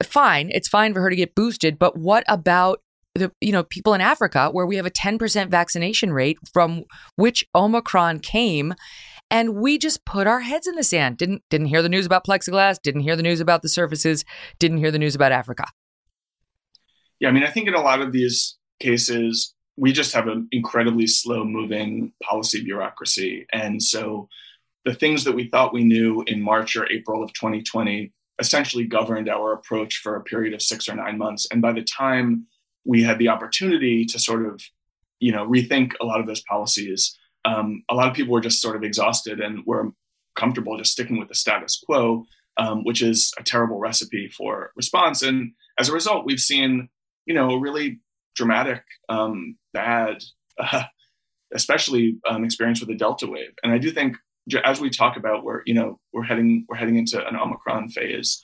Fine. 0.00 0.50
It's 0.52 0.68
fine 0.68 0.94
for 0.94 1.00
her 1.00 1.10
to 1.10 1.16
get 1.16 1.34
boosted. 1.34 1.76
But 1.76 1.98
what 1.98 2.22
about 2.28 2.80
the, 3.16 3.32
you 3.40 3.50
know, 3.50 3.64
people 3.64 3.94
in 3.94 4.00
Africa 4.00 4.48
where 4.52 4.66
we 4.66 4.76
have 4.76 4.86
a 4.86 4.90
10% 4.90 5.48
vaccination 5.48 6.12
rate 6.12 6.38
from 6.52 6.84
which 7.16 7.44
Omicron 7.52 8.20
came? 8.20 8.74
And 9.30 9.56
we 9.56 9.78
just 9.78 10.04
put 10.04 10.26
our 10.26 10.40
heads 10.40 10.66
in 10.66 10.74
the 10.74 10.82
sand. 10.82 11.18
Didn't 11.18 11.42
didn't 11.50 11.68
hear 11.68 11.82
the 11.82 11.88
news 11.88 12.06
about 12.06 12.26
plexiglass, 12.26 12.80
didn't 12.82 13.02
hear 13.02 13.16
the 13.16 13.22
news 13.22 13.40
about 13.40 13.62
the 13.62 13.68
surfaces, 13.68 14.24
didn't 14.58 14.78
hear 14.78 14.90
the 14.90 14.98
news 14.98 15.14
about 15.14 15.32
Africa. 15.32 15.64
Yeah, 17.20 17.28
I 17.28 17.32
mean, 17.32 17.44
I 17.44 17.50
think 17.50 17.68
in 17.68 17.74
a 17.74 17.80
lot 17.80 18.00
of 18.00 18.12
these 18.12 18.56
cases, 18.80 19.54
we 19.76 19.92
just 19.92 20.12
have 20.14 20.26
an 20.26 20.48
incredibly 20.52 21.06
slow 21.06 21.44
moving 21.44 22.12
policy 22.22 22.64
bureaucracy. 22.64 23.46
And 23.52 23.82
so 23.82 24.28
the 24.84 24.94
things 24.94 25.24
that 25.24 25.34
we 25.34 25.48
thought 25.48 25.74
we 25.74 25.84
knew 25.84 26.24
in 26.26 26.42
March 26.42 26.76
or 26.76 26.90
April 26.90 27.22
of 27.22 27.32
2020 27.34 28.12
essentially 28.40 28.84
governed 28.84 29.28
our 29.28 29.52
approach 29.52 29.98
for 29.98 30.16
a 30.16 30.22
period 30.22 30.54
of 30.54 30.62
six 30.62 30.88
or 30.88 30.94
nine 30.94 31.18
months. 31.18 31.46
And 31.50 31.60
by 31.60 31.72
the 31.72 31.82
time 31.82 32.46
we 32.84 33.02
had 33.02 33.18
the 33.18 33.28
opportunity 33.28 34.06
to 34.06 34.18
sort 34.18 34.46
of, 34.46 34.62
you 35.18 35.32
know, 35.32 35.46
rethink 35.46 35.92
a 36.00 36.06
lot 36.06 36.20
of 36.20 36.26
those 36.26 36.42
policies. 36.42 37.18
Um, 37.44 37.84
a 37.88 37.94
lot 37.94 38.08
of 38.08 38.14
people 38.14 38.32
were 38.32 38.40
just 38.40 38.60
sort 38.60 38.76
of 38.76 38.84
exhausted 38.84 39.40
and 39.40 39.64
were 39.66 39.92
comfortable 40.36 40.76
just 40.78 40.92
sticking 40.92 41.18
with 41.18 41.28
the 41.28 41.34
status 41.34 41.82
quo, 41.84 42.24
um, 42.56 42.84
which 42.84 43.02
is 43.02 43.32
a 43.38 43.42
terrible 43.42 43.78
recipe 43.78 44.28
for 44.28 44.72
response. 44.76 45.22
And 45.22 45.52
as 45.78 45.88
a 45.88 45.92
result, 45.92 46.26
we've 46.26 46.40
seen, 46.40 46.88
you 47.26 47.34
know, 47.34 47.50
a 47.50 47.60
really 47.60 48.00
dramatic, 48.34 48.82
um, 49.08 49.56
bad, 49.72 50.22
uh, 50.58 50.84
especially 51.52 52.18
um, 52.28 52.44
experience 52.44 52.80
with 52.80 52.88
the 52.88 52.94
Delta 52.94 53.26
wave. 53.26 53.52
And 53.62 53.72
I 53.72 53.78
do 53.78 53.90
think, 53.90 54.16
as 54.64 54.80
we 54.80 54.90
talk 54.90 55.16
about, 55.16 55.44
we're 55.44 55.62
you 55.66 55.74
know 55.74 55.98
we're 56.12 56.22
heading 56.22 56.64
we're 56.68 56.76
heading 56.76 56.96
into 56.96 57.24
an 57.26 57.36
Omicron 57.36 57.88
phase. 57.90 58.42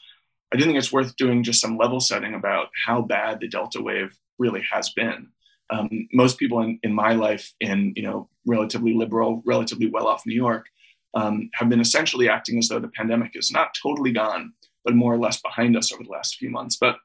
I 0.53 0.57
do 0.57 0.65
think 0.65 0.77
it's 0.77 0.93
worth 0.93 1.17
doing 1.17 1.43
just 1.43 1.61
some 1.61 1.77
level 1.77 2.01
setting 2.01 2.35
about 2.35 2.69
how 2.85 3.03
bad 3.03 3.41
the 3.41 3.49
Delta 3.49 3.83
wave 3.83 4.17
really 4.39 4.63
has 4.71 4.91
been. 4.91 5.29
Um, 5.71 6.09
most 6.13 6.39
people 6.39 6.61
in, 6.61 6.79
in 6.83 6.95
my 6.95 7.15
life 7.15 7.53
in 7.61 7.93
you 7.97 8.03
know 8.03 8.29
relatively 8.47 8.95
liberal, 8.95 9.43
relatively 9.45 9.89
well 9.89 10.07
off 10.07 10.27
New 10.27 10.35
York 10.35 10.67
um, 11.15 11.51
have 11.55 11.69
been 11.69 11.81
essentially 11.81 12.29
acting 12.29 12.59
as 12.59 12.69
though 12.69 12.79
the 12.79 12.89
pandemic 12.89 13.33
is 13.35 13.51
not 13.51 13.77
totally 13.81 14.13
gone, 14.13 14.53
but 14.85 14.95
more 14.95 15.15
or 15.15 15.19
less 15.19 15.41
behind 15.41 15.77
us 15.77 15.93
over 15.93 16.05
the 16.05 16.11
last 16.11 16.37
few 16.37 16.51
months. 16.51 16.77
But 16.77 16.97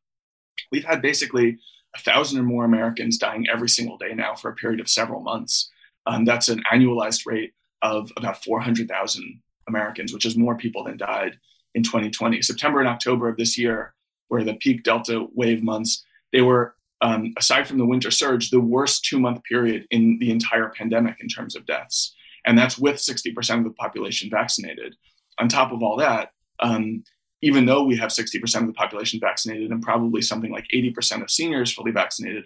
we've 0.71 0.85
had 0.85 1.01
basically 1.01 1.57
a 1.95 1.99
thousand 1.99 2.39
or 2.39 2.43
more 2.43 2.65
Americans 2.65 3.17
dying 3.17 3.47
every 3.51 3.69
single 3.69 3.97
day 3.97 4.13
now 4.13 4.35
for 4.35 4.49
a 4.49 4.55
period 4.55 4.79
of 4.79 4.89
several 4.89 5.21
months. 5.21 5.69
Um, 6.05 6.25
that's 6.25 6.49
an 6.49 6.63
annualized 6.71 7.25
rate 7.25 7.53
of 7.81 8.11
about 8.17 8.43
400,000 8.43 9.41
Americans, 9.67 10.13
which 10.13 10.25
is 10.25 10.37
more 10.37 10.55
people 10.55 10.83
than 10.83 10.97
died 10.97 11.37
in 11.73 11.83
2020. 11.83 12.41
September 12.41 12.79
and 12.79 12.87
October 12.87 13.29
of 13.29 13.37
this 13.37 13.57
year 13.57 13.93
were 14.29 14.43
the 14.43 14.55
peak 14.55 14.83
Delta 14.83 15.27
wave 15.33 15.63
months. 15.63 16.03
They 16.31 16.41
were, 16.41 16.75
um, 17.01 17.33
aside 17.37 17.67
from 17.67 17.77
the 17.77 17.85
winter 17.85 18.11
surge, 18.11 18.49
the 18.49 18.59
worst 18.59 19.03
two 19.03 19.19
month 19.19 19.43
period 19.43 19.87
in 19.91 20.17
the 20.19 20.31
entire 20.31 20.69
pandemic 20.69 21.17
in 21.19 21.27
terms 21.27 21.55
of 21.55 21.65
deaths. 21.65 22.15
And 22.45 22.57
that's 22.57 22.77
with 22.77 22.95
60% 22.95 23.59
of 23.59 23.63
the 23.63 23.71
population 23.71 24.29
vaccinated. 24.29 24.95
On 25.39 25.47
top 25.47 25.71
of 25.71 25.81
all 25.81 25.97
that, 25.97 26.31
um, 26.59 27.03
even 27.41 27.65
though 27.65 27.83
we 27.83 27.97
have 27.97 28.11
60% 28.11 28.61
of 28.61 28.67
the 28.67 28.73
population 28.73 29.19
vaccinated 29.19 29.71
and 29.71 29.81
probably 29.81 30.21
something 30.21 30.51
like 30.51 30.67
80% 30.73 31.23
of 31.23 31.31
seniors 31.31 31.73
fully 31.73 31.91
vaccinated, 31.91 32.45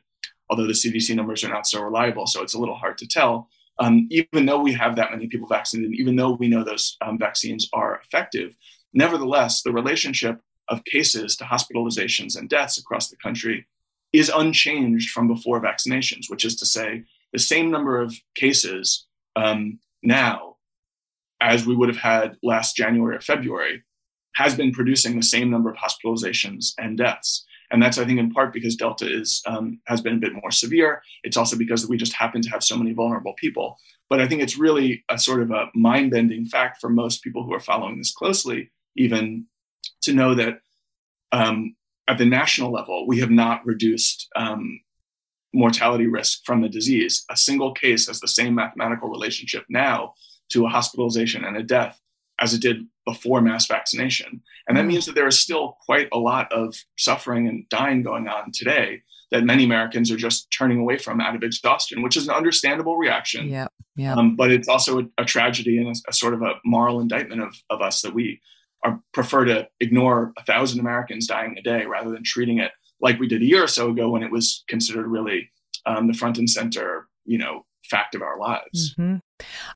although 0.50 0.68
the 0.68 0.74
CDC 0.74 1.16
numbers 1.16 1.44
are 1.44 1.50
not 1.50 1.68
so 1.68 1.82
reliable, 1.82 2.28
so 2.28 2.42
it's 2.42 2.54
a 2.54 2.60
little 2.60 2.76
hard 2.76 2.98
to 3.00 3.08
tell. 3.08 3.50
Um, 3.80 4.08
even 4.10 4.46
though 4.46 4.60
we 4.60 4.72
have 4.74 4.96
that 4.96 5.12
many 5.12 5.28
people 5.28 5.48
vaccinated, 5.48 5.96
even 5.96 6.16
though 6.16 6.32
we 6.32 6.48
know 6.48 6.64
those 6.64 6.96
um, 7.02 7.18
vaccines 7.18 7.68
are 7.74 8.00
effective, 8.06 8.56
nevertheless, 8.94 9.64
the 9.64 9.74
relationship 9.74 10.40
of 10.70 10.86
cases 10.86 11.36
to 11.36 11.44
hospitalizations 11.44 12.38
and 12.38 12.48
deaths 12.48 12.78
across 12.78 13.10
the 13.10 13.18
country 13.18 13.66
is 14.20 14.30
unchanged 14.34 15.10
from 15.10 15.28
before 15.28 15.62
vaccinations, 15.62 16.30
which 16.30 16.46
is 16.46 16.56
to 16.58 16.66
say, 16.66 17.04
the 17.34 17.40
same 17.40 17.70
number 17.70 18.02
of 18.02 18.16
cases 18.36 19.08
um, 19.36 19.80
now 20.04 20.56
as 21.42 21.66
we 21.66 21.76
would 21.76 21.90
have 21.90 21.98
had 21.98 22.38
last 22.42 22.76
January 22.76 23.16
or 23.18 23.22
February 23.22 23.84
has 24.36 24.56
been 24.56 24.72
producing 24.72 25.16
the 25.16 25.24
same 25.24 25.50
number 25.50 25.70
of 25.70 25.78
hospitalizations 25.78 26.74
and 26.78 26.98
deaths. 26.98 27.46
And 27.72 27.82
that's, 27.82 27.98
I 27.98 28.06
think, 28.06 28.20
in 28.20 28.32
part 28.32 28.54
because 28.54 28.76
Delta 28.76 29.06
is 29.06 29.42
um, 29.48 29.80
has 29.88 30.02
been 30.02 30.16
a 30.16 30.20
bit 30.20 30.34
more 30.34 30.52
severe. 30.52 31.02
It's 31.24 31.38
also 31.38 31.58
because 31.58 31.88
we 31.88 31.98
just 31.98 32.14
happen 32.14 32.42
to 32.42 32.50
have 32.50 32.64
so 32.64 32.78
many 32.78 32.94
vulnerable 32.94 33.34
people. 33.34 33.78
But 34.10 34.22
I 34.22 34.28
think 34.28 34.42
it's 34.42 34.58
really 34.58 35.04
a 35.10 35.18
sort 35.18 35.42
of 35.42 35.52
a 35.52 35.70
mind-bending 35.74 36.46
fact 36.46 36.80
for 36.80 36.90
most 36.90 37.24
people 37.24 37.44
who 37.44 37.54
are 37.54 37.60
following 37.60 37.98
this 37.98 38.14
closely, 38.14 38.72
even 38.96 39.48
to 40.04 40.14
know 40.14 40.36
that 40.36 40.60
um, 41.32 41.76
at 42.08 42.18
the 42.18 42.26
national 42.26 42.72
level, 42.72 43.08
we 43.08 43.20
have 43.20 43.32
not 43.32 43.66
reduced 43.66 44.28
um, 44.36 44.80
mortality 45.54 46.08
risk 46.08 46.42
from 46.46 46.62
the 46.62 46.70
disease. 46.70 47.26
A 47.32 47.38
single 47.38 47.74
case 47.74 48.08
has 48.08 48.20
the 48.20 48.28
same 48.28 48.56
mathematical 48.56 49.10
relationship 49.10 49.66
now 49.70 50.14
to 50.50 50.66
a 50.66 50.70
hospitalization 50.70 51.44
and 51.44 51.58
a 51.58 51.64
death 51.64 52.00
as 52.40 52.54
it 52.54 52.62
did 52.62 52.86
before 53.06 53.42
mass 53.42 53.66
vaccination. 53.68 54.42
And 54.68 54.78
that 54.78 54.84
mm. 54.84 54.90
means 54.90 55.06
that 55.06 55.16
there 55.16 55.28
is 55.28 55.40
still 55.40 55.78
quite 55.86 56.10
a 56.12 56.18
lot 56.18 56.52
of 56.52 56.76
suffering 56.98 57.48
and 57.48 57.68
dying 57.70 58.04
going 58.04 58.28
on 58.28 58.52
today 58.52 59.02
that 59.32 59.44
many 59.44 59.64
Americans 59.64 60.12
are 60.12 60.18
just 60.18 60.52
turning 60.52 60.80
away 60.80 60.98
from 60.98 61.20
out 61.20 61.36
of 61.36 61.44
exhaustion, 61.44 62.02
which 62.02 62.18
is 62.18 62.28
an 62.28 62.36
understandable 62.36 62.98
reaction. 62.98 63.48
Yeah, 63.48 63.68
yeah. 63.96 64.14
Um, 64.14 64.36
but 64.36 64.52
it's 64.52 64.68
also 64.68 65.00
a, 65.00 65.04
a 65.20 65.26
tragedy 65.26 65.78
and 65.78 65.88
a, 65.88 66.10
a, 66.10 66.14
sort 66.14 66.34
of 66.34 66.42
a 66.42 66.54
moral 66.64 67.00
indictment 67.00 67.42
of, 67.42 67.56
of 67.70 67.82
us 67.82 68.02
that 68.02 68.14
we 68.14 68.42
are 68.86 69.00
prefer 69.14 69.46
to 69.46 69.68
ignore 69.80 70.34
a 70.38 70.44
thousand 70.44 70.80
Americans 70.80 71.28
dying 71.28 71.58
a 71.58 71.62
day 71.62 71.86
rather 71.86 72.12
than 72.12 72.24
treating 72.24 72.60
it 72.60 72.72
like 73.02 73.20
we 73.20 73.28
did 73.28 73.42
a 73.42 73.46
year 73.46 73.64
or 73.64 73.68
so 73.68 73.90
ago 73.90 74.10
when 74.10 74.24
it 74.24 74.32
was 74.32 74.64
considered 74.68 75.08
really 75.08 75.50
um, 75.86 76.08
the 76.08 76.14
front 76.14 76.38
and 76.38 76.50
center, 76.50 77.08
you 77.26 77.38
know, 77.38 77.66
fact 77.90 78.16
of 78.16 78.22
our 78.22 78.40
lives. 78.40 78.96
Mm-hmm. 78.98 79.18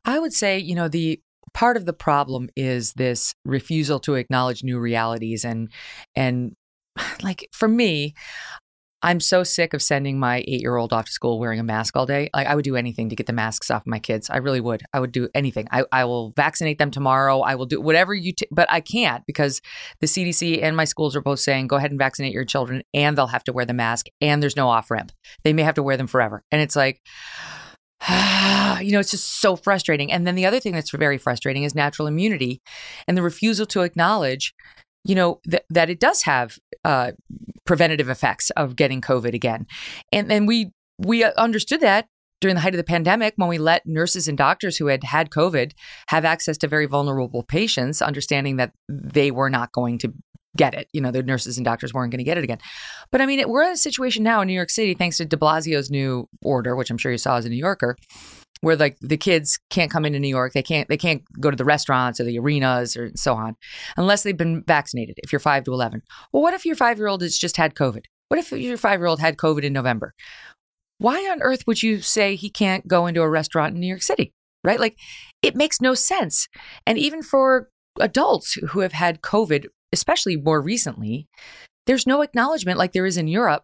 I 0.05 0.19
would 0.19 0.33
say, 0.33 0.57
you 0.59 0.75
know, 0.75 0.87
the 0.87 1.21
part 1.53 1.77
of 1.77 1.85
the 1.85 1.93
problem 1.93 2.49
is 2.55 2.93
this 2.93 3.33
refusal 3.43 3.99
to 3.99 4.15
acknowledge 4.15 4.63
new 4.63 4.79
realities 4.79 5.43
and 5.43 5.69
and 6.15 6.55
like 7.23 7.47
for 7.51 7.67
me 7.67 8.13
I'm 9.01 9.19
so 9.19 9.43
sick 9.43 9.73
of 9.73 9.81
sending 9.81 10.19
my 10.19 10.39
eight 10.47 10.61
year 10.61 10.75
old 10.75 10.91
off 10.91 11.05
to 11.05 11.11
school 11.11 11.39
wearing 11.39 11.59
a 11.59 11.63
mask 11.63 11.95
all 11.95 12.05
day. 12.05 12.29
Like, 12.33 12.47
I 12.47 12.55
would 12.55 12.65
do 12.65 12.75
anything 12.75 13.09
to 13.09 13.15
get 13.15 13.27
the 13.27 13.33
masks 13.33 13.71
off 13.71 13.83
my 13.85 13.99
kids. 13.99 14.29
I 14.29 14.37
really 14.37 14.59
would. 14.59 14.83
I 14.93 14.99
would 14.99 15.11
do 15.11 15.29
anything. 15.33 15.67
I, 15.71 15.85
I 15.91 16.05
will 16.05 16.31
vaccinate 16.31 16.79
them 16.79 16.91
tomorrow. 16.91 17.39
I 17.39 17.55
will 17.55 17.65
do 17.65 17.79
whatever 17.79 18.13
you, 18.13 18.33
t- 18.33 18.47
but 18.51 18.67
I 18.71 18.81
can't 18.81 19.25
because 19.25 19.61
the 20.01 20.07
CDC 20.07 20.61
and 20.61 20.75
my 20.75 20.85
schools 20.85 21.15
are 21.15 21.21
both 21.21 21.39
saying 21.39 21.67
go 21.67 21.77
ahead 21.77 21.91
and 21.91 21.99
vaccinate 21.99 22.33
your 22.33 22.45
children 22.45 22.83
and 22.93 23.17
they'll 23.17 23.27
have 23.27 23.43
to 23.45 23.53
wear 23.53 23.65
the 23.65 23.73
mask 23.73 24.07
and 24.19 24.43
there's 24.43 24.57
no 24.57 24.69
off 24.69 24.91
ramp. 24.91 25.11
They 25.43 25.53
may 25.53 25.63
have 25.63 25.75
to 25.75 25.83
wear 25.83 25.97
them 25.97 26.07
forever. 26.07 26.43
And 26.51 26.61
it's 26.61 26.75
like, 26.75 27.01
you 28.09 28.91
know, 28.91 28.99
it's 28.99 29.11
just 29.11 29.41
so 29.41 29.55
frustrating. 29.55 30.11
And 30.11 30.25
then 30.25 30.35
the 30.35 30.45
other 30.45 30.59
thing 30.59 30.73
that's 30.73 30.91
very 30.91 31.17
frustrating 31.17 31.63
is 31.63 31.75
natural 31.75 32.07
immunity 32.07 32.61
and 33.07 33.17
the 33.17 33.21
refusal 33.21 33.65
to 33.67 33.81
acknowledge, 33.81 34.53
you 35.03 35.15
know, 35.15 35.39
th- 35.49 35.63
that 35.69 35.89
it 35.89 35.99
does 35.99 36.23
have 36.23 36.57
uh, 36.85 37.11
preventative 37.65 38.09
effects 38.09 38.49
of 38.51 38.75
getting 38.75 39.01
COVID 39.01 39.33
again. 39.33 39.65
And 40.11 40.29
then 40.29 40.45
we 40.45 40.71
we 40.97 41.23
understood 41.23 41.81
that 41.81 42.07
during 42.41 42.55
the 42.55 42.61
height 42.61 42.73
of 42.73 42.77
the 42.77 42.83
pandemic 42.83 43.33
when 43.37 43.49
we 43.49 43.57
let 43.57 43.85
nurses 43.85 44.27
and 44.27 44.37
doctors 44.37 44.77
who 44.77 44.87
had 44.87 45.03
had 45.03 45.29
COVID 45.29 45.71
have 46.07 46.25
access 46.25 46.57
to 46.59 46.67
very 46.67 46.85
vulnerable 46.85 47.43
patients, 47.43 48.01
understanding 48.01 48.57
that 48.57 48.71
they 48.87 49.31
were 49.31 49.49
not 49.49 49.71
going 49.71 49.97
to 49.99 50.13
get 50.57 50.73
it. 50.73 50.87
You 50.93 51.01
know, 51.01 51.11
the 51.11 51.23
nurses 51.23 51.57
and 51.57 51.65
doctors 51.65 51.93
weren't 51.93 52.11
going 52.11 52.19
to 52.19 52.23
get 52.23 52.37
it 52.37 52.43
again. 52.43 52.59
But 53.11 53.21
I 53.21 53.25
mean, 53.25 53.47
we're 53.47 53.63
in 53.63 53.71
a 53.71 53.77
situation 53.77 54.23
now 54.23 54.41
in 54.41 54.47
New 54.47 54.53
York 54.53 54.69
City, 54.69 54.93
thanks 54.93 55.17
to 55.17 55.25
de 55.25 55.37
Blasio's 55.37 55.89
new 55.91 56.27
order, 56.43 56.75
which 56.75 56.89
I'm 56.89 56.97
sure 56.97 57.11
you 57.11 57.17
saw 57.17 57.37
as 57.37 57.45
a 57.45 57.49
New 57.49 57.55
Yorker, 57.55 57.95
where 58.61 58.75
like 58.75 58.97
the 59.01 59.17
kids 59.17 59.59
can't 59.69 59.91
come 59.91 60.05
into 60.05 60.19
New 60.19 60.27
York. 60.27 60.53
They 60.53 60.63
can't 60.63 60.87
they 60.89 60.97
can't 60.97 61.23
go 61.39 61.49
to 61.49 61.57
the 61.57 61.65
restaurants 61.65 62.19
or 62.19 62.23
the 62.23 62.39
arenas 62.39 62.97
or 62.97 63.11
so 63.15 63.35
on 63.35 63.55
unless 63.97 64.23
they've 64.23 64.37
been 64.37 64.63
vaccinated. 64.67 65.15
If 65.23 65.31
you're 65.31 65.39
five 65.39 65.63
to 65.65 65.73
eleven, 65.73 66.01
well, 66.31 66.43
what 66.43 66.53
if 66.53 66.65
your 66.65 66.75
five 66.75 66.97
year 66.97 67.07
old 67.07 67.21
has 67.21 67.37
just 67.37 67.57
had 67.57 67.75
COVID? 67.75 68.05
What 68.27 68.39
if 68.39 68.51
your 68.51 68.77
five 68.77 68.99
year 68.99 69.07
old 69.07 69.19
had 69.19 69.37
COVID 69.37 69.63
in 69.63 69.73
November? 69.73 70.13
Why 70.97 71.17
on 71.31 71.41
earth 71.41 71.65
would 71.65 71.81
you 71.81 72.01
say 72.01 72.35
he 72.35 72.49
can't 72.49 72.87
go 72.87 73.07
into 73.07 73.21
a 73.21 73.29
restaurant 73.29 73.73
in 73.73 73.79
New 73.79 73.87
York 73.87 74.01
City? 74.01 74.33
Right? 74.63 74.79
Like 74.79 74.97
it 75.41 75.55
makes 75.55 75.79
no 75.79 75.93
sense. 75.93 76.47
And 76.85 76.97
even 76.97 77.23
for 77.23 77.69
adults 77.99 78.53
who 78.53 78.81
have 78.81 78.93
had 78.93 79.21
COVID 79.21 79.67
especially 79.91 80.37
more 80.37 80.61
recently, 80.61 81.27
there's 81.87 82.05
no 82.05 82.21
acknowledgement 82.21 82.77
like 82.77 82.93
there 82.93 83.05
is 83.05 83.17
in 83.17 83.27
Europe 83.27 83.63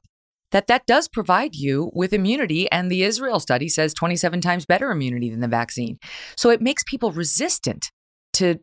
that 0.55 0.67
that 0.67 0.85
does 0.85 1.09
provide 1.09 1.53
you 1.53 1.91
with 1.93 2.13
immunity 2.13 2.71
and 2.71 2.89
the 2.89 3.03
Israel 3.03 3.41
study 3.41 3.67
says 3.67 3.93
27 3.93 4.39
times 4.39 4.65
better 4.65 4.89
immunity 4.89 5.29
than 5.29 5.41
the 5.41 5.49
vaccine. 5.49 5.97
So 6.37 6.49
it 6.49 6.61
makes 6.61 6.81
people 6.85 7.11
resistant 7.11 7.91
to 8.35 8.59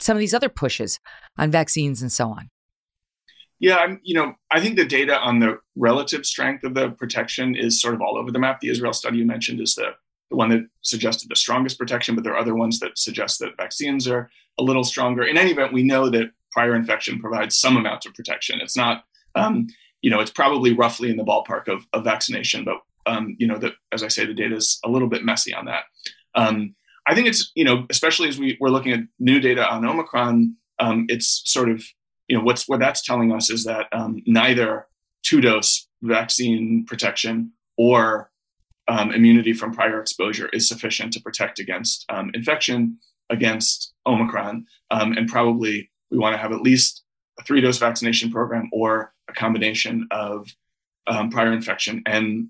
some 0.00 0.16
of 0.16 0.18
these 0.18 0.34
other 0.34 0.48
pushes 0.48 0.98
on 1.38 1.52
vaccines 1.52 2.02
and 2.02 2.10
so 2.10 2.30
on. 2.30 2.48
Yeah, 3.60 3.76
I'm, 3.76 4.00
you 4.02 4.12
know, 4.12 4.34
I 4.50 4.60
think 4.60 4.74
the 4.74 4.84
data 4.84 5.20
on 5.20 5.38
the 5.38 5.60
relative 5.76 6.26
strength 6.26 6.64
of 6.64 6.74
the 6.74 6.90
protection 6.90 7.54
is 7.54 7.80
sort 7.80 7.94
of 7.94 8.00
all 8.02 8.18
over 8.18 8.32
the 8.32 8.40
map. 8.40 8.58
The 8.58 8.70
Israel 8.70 8.92
study 8.92 9.18
you 9.18 9.24
mentioned 9.24 9.60
is 9.60 9.76
the, 9.76 9.90
the 10.30 10.36
one 10.36 10.48
that 10.48 10.66
suggested 10.82 11.28
the 11.28 11.36
strongest 11.36 11.78
protection, 11.78 12.16
but 12.16 12.24
there 12.24 12.32
are 12.34 12.40
other 12.40 12.56
ones 12.56 12.80
that 12.80 12.98
suggest 12.98 13.38
that 13.38 13.56
vaccines 13.56 14.08
are 14.08 14.30
a 14.58 14.64
little 14.64 14.82
stronger. 14.82 15.22
In 15.22 15.38
any 15.38 15.52
event, 15.52 15.72
we 15.72 15.84
know 15.84 16.10
that 16.10 16.32
prior 16.50 16.74
infection 16.74 17.20
provides 17.20 17.56
some 17.56 17.76
amount 17.76 18.04
of 18.04 18.14
protection. 18.14 18.58
It's 18.60 18.76
not, 18.76 19.04
um, 19.36 19.68
you 20.06 20.10
know, 20.10 20.20
it's 20.20 20.30
probably 20.30 20.72
roughly 20.72 21.10
in 21.10 21.16
the 21.16 21.24
ballpark 21.24 21.66
of, 21.66 21.84
of 21.92 22.04
vaccination, 22.04 22.64
but 22.64 22.76
um, 23.06 23.34
you 23.40 23.46
know, 23.48 23.58
as 23.90 24.04
I 24.04 24.08
say, 24.08 24.24
the 24.24 24.34
data 24.34 24.54
is 24.54 24.78
a 24.84 24.88
little 24.88 25.08
bit 25.08 25.24
messy 25.24 25.52
on 25.52 25.64
that. 25.64 25.82
Um, 26.36 26.76
I 27.08 27.14
think 27.16 27.26
it's, 27.26 27.50
you 27.56 27.64
know, 27.64 27.84
especially 27.90 28.28
as 28.28 28.38
we, 28.38 28.56
we're 28.60 28.68
looking 28.68 28.92
at 28.92 29.00
new 29.18 29.40
data 29.40 29.68
on 29.68 29.84
Omicron, 29.84 30.54
um, 30.78 31.06
it's 31.08 31.42
sort 31.44 31.68
of, 31.68 31.82
you 32.28 32.38
know, 32.38 32.44
what's 32.44 32.68
what 32.68 32.78
that's 32.78 33.04
telling 33.04 33.32
us 33.32 33.50
is 33.50 33.64
that 33.64 33.88
um, 33.90 34.22
neither 34.28 34.86
two 35.24 35.40
dose 35.40 35.88
vaccine 36.02 36.84
protection 36.86 37.50
or 37.76 38.30
um, 38.86 39.10
immunity 39.10 39.54
from 39.54 39.74
prior 39.74 40.00
exposure 40.00 40.48
is 40.52 40.68
sufficient 40.68 41.12
to 41.14 41.20
protect 41.20 41.58
against 41.58 42.06
infection 42.32 42.98
against 43.28 43.92
Omicron, 44.06 44.66
and 44.88 45.28
probably 45.28 45.90
we 46.12 46.18
want 46.18 46.32
to 46.32 46.38
have 46.38 46.52
at 46.52 46.60
least 46.60 47.02
a 47.40 47.42
three 47.42 47.60
dose 47.60 47.78
vaccination 47.78 48.30
program 48.30 48.70
or 48.72 49.12
a 49.28 49.32
combination 49.32 50.06
of 50.10 50.48
um, 51.06 51.30
prior 51.30 51.52
infection 51.52 52.02
and 52.06 52.48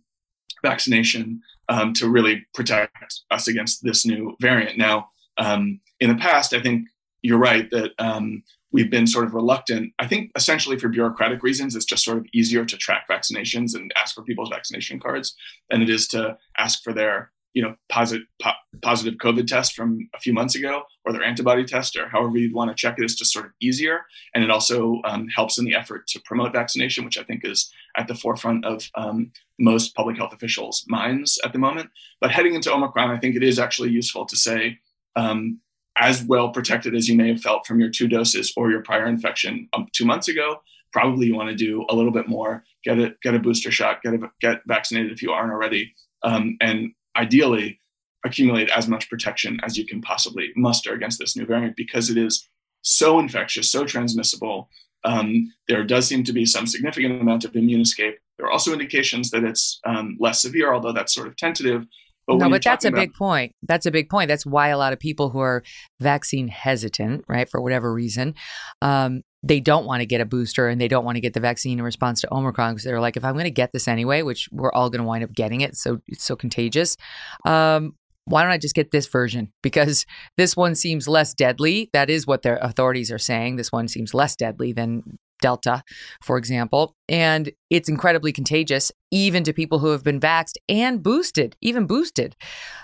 vaccination 0.63 1.43
um, 1.69 1.93
to 1.95 2.09
really 2.09 2.47
protect 2.55 3.23
us 3.31 3.49
against 3.49 3.83
this 3.83 4.07
new 4.07 4.37
variant. 4.41 4.79
Now, 4.79 5.11
um, 5.39 5.81
in 6.01 6.09
the 6.09 6.17
past, 6.17 6.55
I 6.55 6.61
think 6.61 6.89
you're 7.23 7.39
right 7.39 7.69
that 7.71 7.93
um, 7.99 8.43
we've 8.73 8.91
been 8.91 9.07
sort 9.07 9.25
of 9.25 9.35
reluctant. 9.35 9.93
I 9.99 10.07
think 10.07 10.31
essentially 10.37 10.79
for 10.79 10.89
bureaucratic 10.89 11.43
reasons, 11.43 11.75
it's 11.75 11.85
just 11.85 12.05
sort 12.05 12.19
of 12.19 12.27
easier 12.33 12.65
to 12.65 12.77
track 12.77 13.09
vaccinations 13.09 13.75
and 13.75 13.93
ask 13.97 14.15
for 14.15 14.23
people's 14.23 14.51
vaccination 14.51 15.01
cards 15.01 15.35
than 15.71 15.83
it 15.83 15.91
is 15.91 16.09
to 16.09 16.37
ask 16.57 16.83
for 16.83 16.93
their 16.93 17.33
you 17.57 17.63
know 17.63 17.75
positive 17.89 18.27
po- 18.41 18.51
positive 18.83 19.15
COVID 19.15 19.47
test 19.47 19.75
from 19.75 20.11
a 20.15 20.21
few 20.21 20.35
months 20.35 20.55
ago 20.55 20.83
or 21.07 21.13
their 21.13 21.25
antibody 21.25 21.65
test 21.65 21.97
or 21.97 22.07
however 22.07 22.37
you'd 22.37 22.53
want 22.53 22.71
to 22.71 22.75
check 22.75 22.97
it 22.99 23.05
is 23.05 23.15
just 23.15 23.33
sort 23.33 23.47
of 23.47 23.53
easier, 23.61 24.03
and 24.35 24.45
it 24.45 24.51
also 24.51 25.01
um, 25.05 25.27
helps 25.35 25.57
in 25.57 25.65
the 25.65 25.75
effort 25.75 26.07
to 26.09 26.21
promote 26.21 26.53
vaccination, 26.53 27.03
which 27.03 27.17
I 27.17 27.23
think 27.23 27.47
is 27.47 27.73
at 27.97 28.09
the 28.09 28.15
forefront 28.15 28.67
of 28.67 28.87
um, 28.95 29.33
most 29.59 29.95
public 29.95 30.19
health 30.19 30.35
officials' 30.35 30.85
minds 30.87 31.41
at 31.45 31.55
the 31.55 31.59
moment. 31.59 31.89
But 32.21 32.31
heading 32.31 32.55
into 32.55 32.71
Omicron, 32.71 33.11
I 33.11 33.17
think 33.17 33.37
it 33.37 33.43
is 33.43 33.59
actually 33.59 33.91
useful 33.91 34.27
to 34.27 34.37
say. 34.37 34.79
Um, 35.17 35.61
as 35.99 36.23
well 36.25 36.51
protected 36.51 36.95
as 36.95 37.09
you 37.09 37.17
may 37.17 37.29
have 37.29 37.41
felt 37.41 37.67
from 37.67 37.81
your 37.81 37.89
two 37.89 38.07
doses 38.07 38.53
or 38.55 38.71
your 38.71 38.83
prior 38.83 39.07
infection 39.07 39.67
um, 39.73 39.87
two 39.95 40.05
months 40.05 40.29
ago, 40.29 40.61
probably 40.93 41.27
you 41.27 41.35
want 41.35 41.49
to 41.49 41.55
do 41.55 41.87
a 41.89 41.95
little 41.95 42.13
bit 42.13 42.29
more. 42.29 42.65
Get 42.85 42.99
a 42.99 43.15
get 43.23 43.35
a 43.35 43.39
booster 43.39 43.71
shot. 43.71 44.03
Get 44.03 44.13
a, 44.13 44.31
get 44.43 44.61
vaccinated 44.67 45.11
if 45.11 45.23
you 45.23 45.31
aren't 45.31 45.53
already, 45.53 45.95
um, 46.23 46.59
and 46.61 46.93
ideally 47.17 47.81
accumulate 48.25 48.71
as 48.71 48.89
much 48.89 49.09
protection 49.09 49.59
as 49.63 49.79
you 49.79 49.87
can 49.87 50.01
possibly 50.01 50.51
muster 50.57 50.93
against 50.93 51.19
this 51.19 51.37
new 51.37 51.47
variant 51.47 51.77
because 51.77 52.11
it 52.11 52.17
is 52.17 52.49
so 52.83 53.19
infectious, 53.19 53.71
so 53.71 53.85
transmissible. 53.85 54.69
Um, 55.05 55.53
there 55.69 55.85
does 55.85 56.07
seem 56.07 56.25
to 56.25 56.33
be 56.33 56.45
some 56.45 56.67
significant 56.67 57.21
amount 57.21 57.45
of 57.45 57.55
immune 57.55 57.81
escape. 57.81 58.17
There 58.39 58.47
are 58.47 58.53
also 58.53 58.73
indications 58.73 59.31
that 59.31 59.45
it's 59.45 59.81
um, 59.87 60.17
less 60.21 60.43
severe, 60.43 60.73
although 60.73 60.93
that's 60.93 61.15
sort 61.15 61.29
of 61.29 61.37
tentative. 61.37 61.87
But 62.27 62.39
no, 62.39 62.51
but 62.51 62.63
that's 62.65 62.85
a 62.85 62.89
about- 62.89 62.99
big 62.99 63.15
point. 63.15 63.55
That's 63.63 63.87
a 63.87 63.91
big 63.91 64.09
point. 64.09 64.29
That's 64.29 64.45
why 64.45 64.69
a 64.69 64.79
lot 64.79 64.93
of 64.93 64.99
people 64.99 65.31
who 65.31 65.39
are 65.39 65.63
vaccine 66.01 66.49
hesitant, 66.49 67.25
right, 67.29 67.49
for 67.49 67.61
whatever 67.61 67.93
reason, 67.93 68.35
um, 68.83 69.23
they 69.43 69.61
don't 69.61 69.87
want 69.87 70.01
to 70.01 70.07
get 70.07 70.21
a 70.21 70.25
booster 70.25 70.69
and 70.69 70.81
they 70.81 70.89
don't 70.89 71.05
want 71.05 71.17
to 71.17 71.21
get 71.21 71.35
the 71.35 71.41
vaccine 71.41 71.79
in 71.79 71.85
response 71.85 72.21
to 72.21 72.35
Omicron 72.35 72.75
because 72.75 72.85
they're 72.85 73.01
like, 73.01 73.17
if 73.17 73.25
I'm 73.25 73.35
going 73.35 73.45
to 73.45 73.51
get 73.51 73.73
this 73.73 73.89
anyway, 73.89 74.23
which 74.23 74.49
we're 74.51 74.73
all 74.73 74.91
going 74.91 75.03
to 75.03 75.07
wind 75.07 75.25
up 75.25 75.33
getting 75.33 75.61
it, 75.61 75.77
so 75.77 76.01
it's 76.09 76.25
so 76.25 76.37
contagious. 76.37 76.97
Um, 77.45 77.95
why 78.25 78.43
don't 78.43 78.51
I 78.51 78.59
just 78.59 78.75
get 78.75 78.91
this 78.91 79.07
version? 79.07 79.53
Because 79.63 80.05
this 80.37 80.57
one 80.57 80.75
seems 80.75 81.07
less 81.07 81.33
deadly. 81.33 81.91
That 81.93 82.11
is 82.11 82.27
what 82.27 82.43
their 82.43 82.57
authorities 82.57 83.13
are 83.13 83.19
saying. 83.19 83.57
This 83.57 83.71
one 83.71 83.87
seems 83.87 84.15
less 84.15 84.35
deadly 84.35 84.73
than 84.73 85.19
Delta, 85.41 85.85
for 86.25 86.37
example. 86.37 86.97
And 87.09 87.53
it's 87.71 87.89
incredibly 87.89 88.33
contagious, 88.33 88.91
even 89.13 89.45
to 89.45 89.53
people 89.53 89.79
who 89.79 89.89
have 89.89 90.03
been 90.03 90.19
vaxxed 90.19 90.57
and 90.69 91.03
boosted, 91.03 91.57
even 91.61 91.87
boosted. 91.87 92.35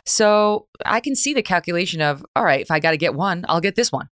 So 0.06 0.68
I 0.86 1.00
can 1.00 1.16
see 1.16 1.34
the 1.34 1.42
calculation 1.42 2.00
of, 2.00 2.24
all 2.36 2.44
right, 2.44 2.60
if 2.60 2.70
I 2.70 2.78
got 2.78 2.92
to 2.92 2.96
get 2.96 3.14
one, 3.14 3.44
I'll 3.48 3.60
get 3.60 3.74
this 3.74 3.90
one. 3.90 4.08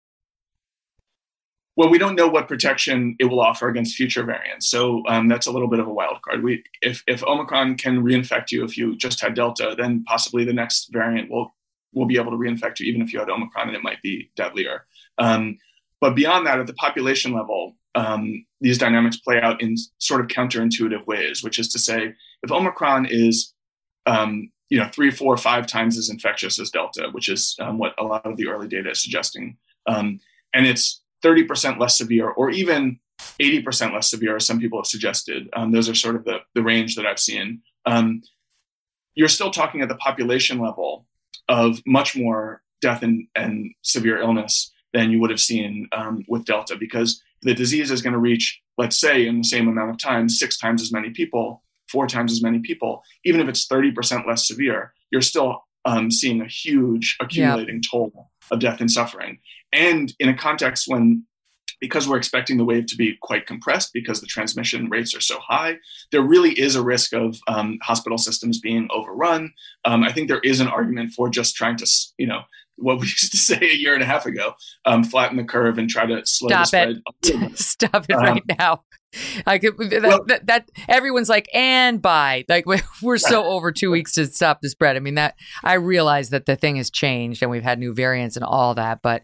Well, 1.81 1.89
we 1.89 1.97
don't 1.97 2.15
know 2.15 2.28
what 2.28 2.47
protection 2.47 3.16
it 3.19 3.24
will 3.24 3.40
offer 3.40 3.66
against 3.66 3.97
future 3.97 4.23
variants, 4.23 4.69
so 4.69 5.02
um, 5.09 5.28
that's 5.28 5.47
a 5.47 5.51
little 5.51 5.66
bit 5.66 5.81
of 5.81 5.86
a 5.86 5.90
wild 5.94 6.20
card. 6.20 6.43
We, 6.43 6.62
if 6.82 7.02
if 7.07 7.24
Omicron 7.24 7.77
can 7.77 8.05
reinfect 8.05 8.52
you 8.52 8.65
if 8.65 8.77
you 8.77 8.98
just 8.98 9.19
had 9.19 9.32
Delta, 9.32 9.74
then 9.78 10.05
possibly 10.05 10.44
the 10.44 10.52
next 10.52 10.93
variant 10.93 11.31
will 11.31 11.55
will 11.94 12.05
be 12.05 12.19
able 12.19 12.32
to 12.32 12.36
reinfect 12.36 12.81
you 12.81 12.86
even 12.86 13.01
if 13.01 13.15
you 13.15 13.19
had 13.19 13.31
Omicron, 13.31 13.69
and 13.69 13.77
it 13.78 13.82
might 13.82 14.02
be 14.02 14.31
deadlier. 14.36 14.85
Um, 15.16 15.57
but 16.02 16.15
beyond 16.15 16.47
that, 16.47 16.61
at 16.61 16.66
the 16.66 16.74
population 16.74 17.32
level, 17.32 17.77
um, 17.94 18.44
these 18.61 18.77
dynamics 18.77 19.16
play 19.16 19.40
out 19.40 19.62
in 19.62 19.74
sort 19.97 20.20
of 20.20 20.27
counterintuitive 20.27 21.07
ways, 21.07 21.43
which 21.43 21.59
is 21.59 21.69
to 21.69 21.78
say, 21.78 22.12
if 22.43 22.52
Omicron 22.52 23.07
is 23.07 23.55
um, 24.05 24.51
you 24.69 24.78
know 24.78 24.90
three, 24.93 25.11
four, 25.11 25.35
five 25.39 25.66
times 25.66 25.97
as 25.97 26.11
infectious 26.11 26.61
as 26.61 26.69
Delta, 26.69 27.09
which 27.12 27.31
is 27.31 27.57
um, 27.59 27.78
what 27.78 27.94
a 27.98 28.05
lot 28.05 28.27
of 28.27 28.36
the 28.36 28.48
early 28.48 28.69
data 28.69 28.90
is 28.90 29.02
suggesting, 29.02 29.57
um, 29.86 30.20
and 30.52 30.66
it's 30.66 30.99
30% 31.24 31.78
less 31.78 31.98
severe, 31.98 32.28
or 32.28 32.51
even 32.51 32.98
80% 33.40 33.92
less 33.92 34.10
severe, 34.10 34.36
as 34.36 34.47
some 34.47 34.60
people 34.60 34.78
have 34.78 34.86
suggested. 34.86 35.48
Um, 35.55 35.72
those 35.72 35.88
are 35.88 35.94
sort 35.94 36.16
of 36.16 36.24
the, 36.24 36.38
the 36.55 36.62
range 36.62 36.97
that 36.97 37.06
I've 37.06 37.18
seen. 37.18 37.62
Um, 37.86 38.22
you're 39.14 39.28
still 39.28 39.51
talking 39.51 39.82
at 39.82 39.88
the 39.88 39.97
population 39.97 40.59
level 40.59 41.06
of 41.48 41.80
much 41.86 42.16
more 42.16 42.62
death 42.80 43.02
and, 43.02 43.26
and 43.34 43.72
severe 43.82 44.20
illness 44.20 44.72
than 44.92 45.10
you 45.10 45.20
would 45.20 45.30
have 45.30 45.40
seen 45.40 45.88
um, 45.92 46.24
with 46.28 46.44
Delta 46.44 46.76
because 46.76 47.22
the 47.42 47.55
disease 47.55 47.90
is 47.90 48.02
going 48.02 48.12
to 48.12 48.18
reach, 48.18 48.60
let's 48.78 48.98
say, 48.98 49.26
in 49.26 49.38
the 49.38 49.44
same 49.44 49.68
amount 49.68 49.90
of 49.90 49.98
time, 49.98 50.28
six 50.28 50.59
times 50.59 50.82
as 50.82 50.92
many 50.92 51.10
people, 51.10 51.62
four 51.88 52.06
times 52.06 52.32
as 52.32 52.42
many 52.42 52.59
people. 52.60 53.02
Even 53.24 53.40
if 53.40 53.48
it's 53.48 53.66
30% 53.66 54.26
less 54.26 54.47
severe, 54.47 54.92
you're 55.10 55.22
still 55.22 55.64
um, 55.84 56.10
seeing 56.10 56.40
a 56.40 56.47
huge 56.47 57.16
accumulating 57.20 57.76
yeah. 57.76 57.90
toll 57.90 58.30
of 58.51 58.60
death 58.60 58.81
and 58.81 58.90
suffering. 58.90 59.39
And 59.72 60.12
in 60.18 60.28
a 60.28 60.36
context 60.36 60.86
when 60.89 61.24
because 61.81 62.06
we're 62.06 62.18
expecting 62.18 62.59
the 62.59 62.64
wave 62.64 62.86
to 62.86 62.97
be 62.97 63.16
quite 63.22 63.47
compressed 63.47 63.93
because 63.93 64.20
the 64.20 64.27
transmission 64.27 64.90
rates 64.90 65.14
are 65.16 65.20
so 65.20 65.39
high, 65.39 65.78
there 66.12 66.22
really 66.22 66.52
is 66.52 66.77
a 66.77 66.85
risk 66.85 67.14
of 67.14 67.39
um, 67.48 67.78
hospital 67.82 68.18
systems 68.18 68.60
being 68.60 68.86
overrun. 68.94 69.52
Um, 69.86 70.05
I 70.05 70.12
think 70.12 70.28
there 70.28 70.40
is 70.40 70.60
an 70.60 70.68
argument 70.68 71.12
for 71.12 71.31
just 71.31 71.56
trying 71.56 71.77
to, 71.78 71.86
you 72.18 72.27
know, 72.27 72.43
what 72.81 72.98
we 72.98 73.07
used 73.07 73.31
to 73.32 73.39
say 73.39 73.59
a 73.61 73.74
year 73.74 73.94
and 73.94 74.02
a 74.02 74.07
half 74.07 74.27
ago, 74.27 74.55
um, 74.85 75.05
flatten 75.05 75.36
the 75.36 75.44
curve 75.44 75.78
and 75.78 75.89
try 75.89 76.07
to 76.07 76.24
slow 76.24 76.48
Stop 76.48 76.61
the 76.61 76.66
spread. 76.66 77.02
It. 77.24 77.59
Stop 77.59 78.07
it 78.09 78.15
right 78.16 78.43
um, 78.51 78.57
now. 78.59 78.82
I 79.44 79.59
could 79.59 79.77
that, 79.90 80.02
well, 80.02 80.24
that, 80.27 80.47
that, 80.47 80.69
everyone's 80.89 81.28
like 81.28 81.48
and 81.52 82.01
by 82.01 82.44
like 82.48 82.65
we're 83.02 83.19
so 83.19 83.44
over 83.44 83.73
two 83.73 83.90
weeks 83.90 84.12
to 84.15 84.27
stop 84.27 84.61
the 84.61 84.69
spread. 84.69 84.97
I 84.97 85.01
mean 85.01 85.16
that 85.16 85.35
I 85.65 85.74
realize 85.74 86.31
that 86.31 86.47
the 86.47 86.55
thing 86.55 86.77
has 86.77 86.90
changed 86.90 87.43
and 87.43 87.51
we've 87.51 87.65
had 87.65 87.81
new 87.81 87.93
variants 87.93 88.36
and 88.36 88.44
all 88.44 88.74
that, 88.77 89.01
but 89.02 89.23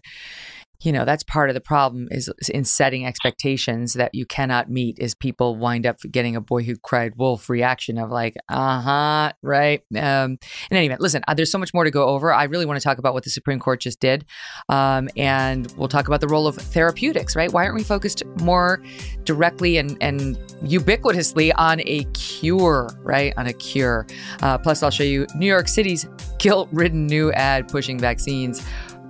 you 0.82 0.92
know 0.92 1.04
that's 1.04 1.22
part 1.22 1.48
of 1.50 1.54
the 1.54 1.60
problem 1.60 2.08
is 2.10 2.30
in 2.52 2.64
setting 2.64 3.06
expectations 3.06 3.94
that 3.94 4.14
you 4.14 4.26
cannot 4.26 4.70
meet 4.70 4.98
is 4.98 5.14
people 5.14 5.56
wind 5.56 5.86
up 5.86 5.98
getting 6.10 6.36
a 6.36 6.40
boy 6.40 6.62
who 6.62 6.76
cried 6.76 7.14
wolf 7.16 7.48
reaction 7.48 7.98
of 7.98 8.10
like 8.10 8.36
uh-huh 8.48 9.32
right? 9.42 9.82
Um 9.96 10.38
in 10.70 10.76
any 10.76 10.86
event 10.86 11.00
listen 11.00 11.22
uh, 11.28 11.34
there's 11.34 11.50
so 11.50 11.58
much 11.58 11.72
more 11.72 11.84
to 11.84 11.90
go 11.90 12.06
over. 12.06 12.32
I 12.32 12.44
really 12.44 12.66
want 12.66 12.78
to 12.80 12.84
talk 12.84 12.98
about 12.98 13.14
what 13.14 13.24
the 13.24 13.30
supreme 13.30 13.58
court 13.58 13.80
just 13.80 14.00
did 14.00 14.24
um, 14.68 15.08
and 15.16 15.72
we'll 15.76 15.88
talk 15.88 16.08
about 16.08 16.20
the 16.20 16.28
role 16.28 16.46
of 16.46 16.56
therapeutics 16.56 17.36
right? 17.36 17.52
Why 17.52 17.64
aren't 17.64 17.76
we 17.76 17.84
focused 17.84 18.22
more 18.40 18.82
directly 19.24 19.78
and 19.78 19.96
and 20.00 20.36
ubiquitously 20.62 21.52
on 21.56 21.80
a 21.86 22.04
cure 22.12 22.90
right? 23.02 23.32
On 23.36 23.46
a 23.46 23.52
cure. 23.52 24.06
Uh, 24.42 24.58
plus 24.58 24.82
i'll 24.82 24.90
show 24.90 25.04
you 25.04 25.26
new 25.36 25.46
york 25.46 25.68
city's 25.68 26.06
guilt-ridden 26.38 27.06
new 27.06 27.32
ad 27.32 27.68
pushing 27.68 27.98
vaccines 27.98 28.64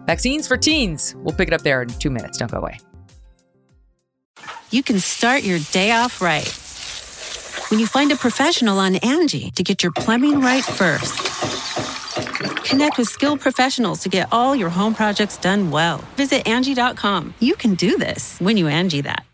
Vaccines 0.06 0.46
for 0.48 0.56
teens. 0.56 1.14
We'll 1.18 1.34
pick 1.34 1.48
it 1.48 1.54
up 1.54 1.62
there 1.62 1.82
in 1.82 1.88
two 1.88 2.10
minutes. 2.10 2.38
Don't 2.38 2.50
go 2.50 2.58
away. 2.58 2.78
You 4.70 4.82
can 4.82 4.98
start 4.98 5.42
your 5.42 5.58
day 5.72 5.92
off 5.92 6.20
right 6.20 6.46
when 7.70 7.80
you 7.80 7.86
find 7.86 8.12
a 8.12 8.16
professional 8.16 8.78
on 8.78 8.94
Angi 8.94 9.52
to 9.54 9.62
get 9.62 9.82
your 9.82 9.92
plumbing 9.92 10.40
right 10.40 10.64
first. 10.64 11.22
Connect 12.64 12.98
with 12.98 13.08
skilled 13.08 13.40
professionals 13.40 14.00
to 14.00 14.08
get 14.08 14.28
all 14.32 14.56
your 14.56 14.70
home 14.70 14.94
projects 14.94 15.36
done 15.36 15.70
well. 15.70 15.98
Visit 16.16 16.44
Angi.com. 16.44 17.34
You 17.38 17.54
can 17.54 17.74
do 17.74 17.96
this 17.96 18.38
when 18.40 18.56
you 18.56 18.66
Angie 18.66 19.02
that. 19.02 19.24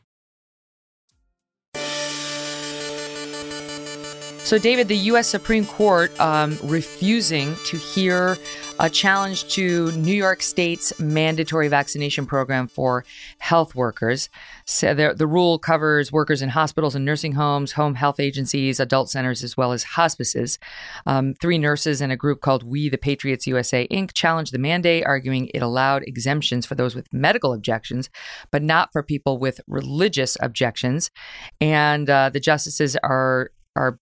So, 4.44 4.59
David, 4.59 4.89
the 4.89 4.97
U.S. 4.97 5.28
Supreme 5.28 5.64
Court 5.64 6.19
um, 6.20 6.59
refusing 6.64 7.55
to 7.64 7.77
hear 7.77 8.36
a 8.81 8.90
challenge 8.90 9.48
to 9.55 9.93
New 9.93 10.14
York 10.14 10.43
State's 10.43 10.98
mandatory 10.98 11.69
vaccination 11.69 12.27
program 12.27 12.66
for 12.66 13.05
health 13.39 13.77
workers. 13.77 14.28
So 14.64 14.93
the, 14.93 15.14
the 15.16 15.27
rule 15.28 15.60
covers 15.60 16.10
workers 16.10 16.43
in 16.43 16.48
hospitals 16.48 16.97
and 16.97 17.05
nursing 17.05 17.32
homes, 17.32 17.73
home 17.73 17.94
health 17.94 18.19
agencies, 18.19 18.81
adult 18.81 19.09
centers, 19.09 19.44
as 19.44 19.56
well 19.56 19.70
as 19.70 19.85
hospices. 19.85 20.59
Um, 21.06 21.35
three 21.35 21.59
nurses 21.59 22.01
and 22.01 22.10
a 22.10 22.16
group 22.16 22.40
called 22.40 22.64
We 22.64 22.89
the 22.89 22.98
Patriots 22.98 23.47
USA 23.47 23.86
Inc. 23.89 24.12
challenged 24.12 24.52
the 24.52 24.59
mandate, 24.59 25.06
arguing 25.06 25.48
it 25.55 25.62
allowed 25.62 26.02
exemptions 26.02 26.66
for 26.66 26.74
those 26.74 26.97
with 26.97 27.12
medical 27.12 27.52
objections, 27.52 28.10
but 28.51 28.64
not 28.64 28.90
for 28.93 29.05
people 29.05 29.39
with 29.39 29.60
religious 29.69 30.36
objections. 30.40 31.12
And 31.60 32.10
uh, 32.10 32.31
the 32.31 32.40
justices 32.40 32.97
are 32.97 33.51
are 33.74 33.98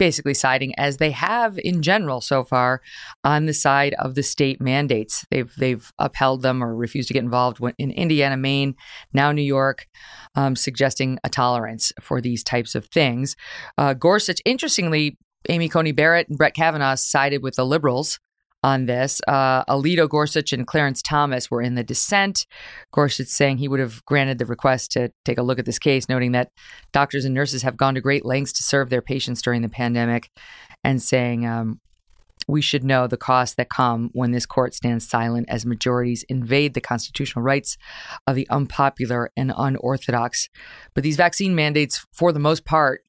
basically 0.00 0.32
siding 0.32 0.74
as 0.78 0.96
they 0.96 1.10
have 1.10 1.58
in 1.62 1.82
general 1.82 2.22
so 2.22 2.42
far 2.42 2.80
on 3.22 3.44
the 3.44 3.52
side 3.52 3.94
of 3.98 4.14
the 4.14 4.22
state 4.22 4.58
mandates. 4.60 5.26
They've 5.30 5.52
they've 5.58 5.92
upheld 5.98 6.40
them 6.40 6.64
or 6.64 6.74
refused 6.74 7.08
to 7.08 7.14
get 7.14 7.22
involved 7.22 7.60
in 7.78 7.90
Indiana, 7.90 8.38
Maine, 8.38 8.74
now 9.12 9.30
New 9.30 9.42
York, 9.42 9.86
um, 10.34 10.56
suggesting 10.56 11.18
a 11.22 11.28
tolerance 11.28 11.92
for 12.00 12.22
these 12.22 12.42
types 12.42 12.74
of 12.74 12.86
things. 12.86 13.36
Uh, 13.76 13.92
Gorsuch, 13.92 14.40
interestingly, 14.46 15.18
Amy 15.50 15.68
Coney 15.68 15.92
Barrett 15.92 16.28
and 16.28 16.38
Brett 16.38 16.54
Kavanaugh 16.54 16.94
sided 16.94 17.42
with 17.42 17.56
the 17.56 17.66
liberals 17.66 18.18
on 18.62 18.86
this. 18.86 19.20
Uh, 19.26 19.64
Alito 19.64 20.08
Gorsuch 20.08 20.52
and 20.52 20.66
Clarence 20.66 21.02
Thomas 21.02 21.50
were 21.50 21.62
in 21.62 21.74
the 21.74 21.84
dissent. 21.84 22.46
Gorsuch 22.92 23.28
saying 23.28 23.58
he 23.58 23.68
would 23.68 23.80
have 23.80 24.04
granted 24.04 24.38
the 24.38 24.46
request 24.46 24.92
to 24.92 25.12
take 25.24 25.38
a 25.38 25.42
look 25.42 25.58
at 25.58 25.64
this 25.64 25.78
case, 25.78 26.08
noting 26.08 26.32
that 26.32 26.50
doctors 26.92 27.24
and 27.24 27.34
nurses 27.34 27.62
have 27.62 27.76
gone 27.76 27.94
to 27.94 28.00
great 28.00 28.24
lengths 28.24 28.52
to 28.54 28.62
serve 28.62 28.90
their 28.90 29.02
patients 29.02 29.42
during 29.42 29.62
the 29.62 29.68
pandemic, 29.68 30.30
and 30.84 31.02
saying 31.02 31.46
um, 31.46 31.80
we 32.46 32.60
should 32.60 32.84
know 32.84 33.06
the 33.06 33.16
costs 33.16 33.54
that 33.56 33.70
come 33.70 34.10
when 34.12 34.32
this 34.32 34.46
court 34.46 34.74
stands 34.74 35.08
silent 35.08 35.46
as 35.48 35.64
majorities 35.64 36.24
invade 36.28 36.74
the 36.74 36.80
constitutional 36.80 37.42
rights 37.42 37.76
of 38.26 38.34
the 38.34 38.48
unpopular 38.50 39.30
and 39.36 39.52
unorthodox. 39.56 40.48
But 40.94 41.04
these 41.04 41.16
vaccine 41.16 41.54
mandates, 41.54 42.06
for 42.12 42.32
the 42.32 42.38
most 42.38 42.64
part, 42.64 43.02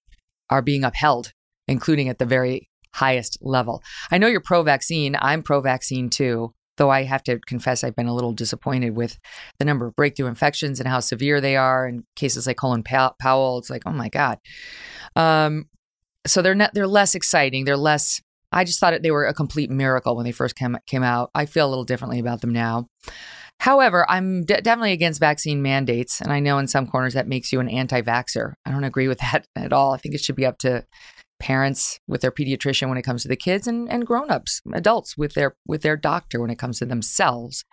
are 0.49 0.61
being 0.61 0.84
upheld, 0.84 1.34
including 1.68 2.10
at 2.10 2.19
the 2.19 2.26
very 2.26 2.69
highest 2.93 3.38
level. 3.41 3.84
I 4.11 4.18
know 4.18 4.27
you're 4.27 4.41
pro 4.41 4.63
vaccine. 4.63 5.15
I'm 5.19 5.43
pro 5.43 5.61
vaccine 5.61 6.09
too, 6.09 6.53
though 6.77 6.89
I 6.89 7.03
have 7.03 7.23
to 7.23 7.39
confess 7.47 7.84
I've 7.84 7.95
been 7.95 8.07
a 8.07 8.13
little 8.13 8.34
disappointed 8.34 8.95
with 8.95 9.18
the 9.59 9.65
number 9.65 9.88
of 9.88 9.95
breakthrough 9.95 10.27
infections 10.27 10.80
and 10.80 10.88
how 10.88 10.99
severe 10.99 11.41
they 11.41 11.55
are. 11.55 11.85
And 11.85 12.03
cases 12.15 12.47
like 12.47 12.57
Colin 12.57 12.84
Powell, 12.84 13.57
it's 13.57 13.69
like, 13.69 13.84
oh 13.85 13.91
my 13.91 14.09
God. 14.09 14.39
Um, 15.15 15.65
so 16.27 16.41
they're 16.41 16.55
not, 16.55 16.73
they're 16.73 16.88
less 16.88 17.15
exciting. 17.15 17.65
They're 17.65 17.77
less 17.77 18.22
I 18.51 18.63
just 18.63 18.80
thought 18.80 19.01
they 19.01 19.11
were 19.11 19.26
a 19.26 19.34
complete 19.34 19.69
miracle 19.69 20.15
when 20.15 20.26
they 20.26 20.31
first 20.31 20.55
came 20.55 20.77
came 20.85 21.03
out. 21.03 21.31
I 21.34 21.45
feel 21.45 21.68
a 21.68 21.69
little 21.69 21.85
differently 21.85 22.19
about 22.19 22.41
them 22.41 22.51
now. 22.51 22.88
However, 23.59 24.09
I'm 24.09 24.43
de- 24.43 24.61
definitely 24.61 24.91
against 24.91 25.19
vaccine 25.19 25.61
mandates, 25.61 26.19
and 26.19 26.34
I 26.34 26.39
know 26.39 26.57
in 26.57 26.68
some 26.68 26.88
corners 26.88 27.13
that 27.13 27.27
makes 27.27 27.53
you 27.53 27.59
an 27.59 27.69
anti-vaxer. 27.69 28.53
I 28.65 28.72
don't 28.72 28.84
agree 28.84 29.07
with 29.07 29.19
that 29.31 29.45
at 29.55 29.72
all. 29.72 29.93
I 29.93 29.97
think 29.97 30.15
it 30.15 30.22
should 30.22 30.35
be 30.35 30.45
up 30.45 30.57
to 30.59 30.85
parents 31.41 31.99
with 32.07 32.22
their 32.22 32.31
pediatrician 32.31 32.88
when 32.88 32.97
it 32.97 33.01
comes 33.01 33.23
to 33.23 33.27
the 33.27 33.35
kids 33.35 33.65
and, 33.65 33.89
and 33.91 34.05
grown-ups 34.05 34.61
adults 34.73 35.18
with 35.18 35.34
their 35.34 35.55
with 35.65 35.81
their 35.81 35.97
doctor 35.97 36.39
when 36.39 36.51
it 36.51 36.59
comes 36.59 36.77
to 36.77 36.85
themselves 36.85 37.65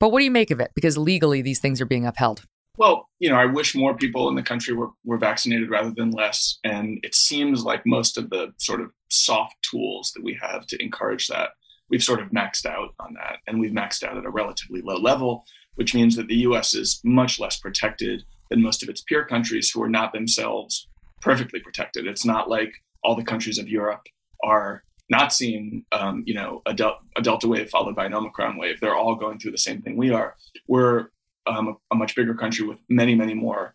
but 0.00 0.10
what 0.10 0.18
do 0.18 0.24
you 0.24 0.30
make 0.30 0.50
of 0.50 0.60
it 0.60 0.72
because 0.74 0.98
legally 0.98 1.40
these 1.40 1.60
things 1.60 1.80
are 1.80 1.86
being 1.86 2.04
upheld 2.04 2.42
well, 2.76 3.08
you 3.20 3.30
know, 3.30 3.36
I 3.36 3.44
wish 3.44 3.76
more 3.76 3.96
people 3.96 4.28
in 4.28 4.34
the 4.34 4.42
country 4.42 4.74
were, 4.74 4.90
were 5.04 5.16
vaccinated 5.16 5.70
rather 5.70 5.92
than 5.92 6.10
less. 6.10 6.58
And 6.64 6.98
it 7.04 7.14
seems 7.14 7.62
like 7.62 7.86
most 7.86 8.18
of 8.18 8.30
the 8.30 8.52
sort 8.58 8.80
of 8.80 8.92
soft 9.10 9.54
tools 9.62 10.10
that 10.14 10.24
we 10.24 10.36
have 10.42 10.66
to 10.66 10.82
encourage 10.82 11.28
that, 11.28 11.50
we've 11.88 12.02
sort 12.02 12.20
of 12.20 12.30
maxed 12.30 12.66
out 12.66 12.88
on 12.98 13.14
that. 13.14 13.38
And 13.46 13.60
we've 13.60 13.70
maxed 13.70 14.02
out 14.02 14.16
at 14.16 14.24
a 14.24 14.30
relatively 14.30 14.82
low 14.82 14.96
level, 14.96 15.44
which 15.76 15.94
means 15.94 16.16
that 16.16 16.26
the 16.26 16.38
US 16.38 16.74
is 16.74 17.00
much 17.04 17.38
less 17.38 17.60
protected 17.60 18.24
than 18.50 18.62
most 18.62 18.82
of 18.82 18.88
its 18.88 19.02
peer 19.02 19.24
countries 19.24 19.70
who 19.70 19.82
are 19.82 19.88
not 19.88 20.12
themselves 20.12 20.88
perfectly 21.20 21.60
protected. 21.60 22.06
It's 22.06 22.24
not 22.24 22.50
like 22.50 22.72
all 23.04 23.14
the 23.14 23.24
countries 23.24 23.58
of 23.58 23.68
Europe 23.68 24.06
are 24.42 24.82
not 25.10 25.32
seeing, 25.32 25.84
um, 25.92 26.22
you 26.26 26.34
know, 26.34 26.62
a, 26.66 26.74
del- 26.74 27.00
a 27.16 27.22
delta 27.22 27.46
wave 27.46 27.68
followed 27.68 27.94
by 27.94 28.06
an 28.06 28.14
omicron 28.14 28.56
wave. 28.56 28.80
They're 28.80 28.96
all 28.96 29.14
going 29.14 29.38
through 29.38 29.52
the 29.52 29.58
same 29.58 29.82
thing 29.82 29.96
we 29.96 30.10
are. 30.10 30.34
We're 30.66 31.08
um, 31.46 31.76
a, 31.92 31.94
much 31.94 32.16
bigger 32.16 32.34
country 32.34 32.66
with 32.66 32.78
many, 32.88 33.14
many 33.14 33.34
more 33.34 33.74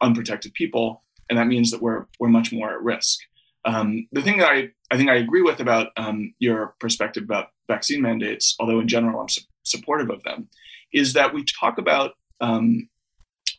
unprotected 0.00 0.54
people, 0.54 1.02
and 1.28 1.38
that 1.38 1.46
means 1.46 1.70
that 1.70 1.82
we're 1.82 2.06
we're 2.18 2.28
much 2.28 2.52
more 2.52 2.72
at 2.72 2.82
risk. 2.82 3.18
Um, 3.64 4.08
the 4.12 4.22
thing 4.22 4.38
that 4.38 4.50
I, 4.50 4.70
I 4.90 4.96
think 4.96 5.10
I 5.10 5.16
agree 5.16 5.42
with 5.42 5.60
about 5.60 5.88
um, 5.96 6.34
your 6.38 6.74
perspective 6.80 7.22
about 7.22 7.48
vaccine 7.68 8.02
mandates, 8.02 8.56
although 8.58 8.80
in 8.80 8.88
general 8.88 9.20
I'm 9.20 9.28
su- 9.28 9.42
supportive 9.62 10.10
of 10.10 10.22
them, 10.24 10.48
is 10.92 11.12
that 11.12 11.32
we 11.32 11.44
talk 11.44 11.78
about 11.78 12.12
um, 12.40 12.88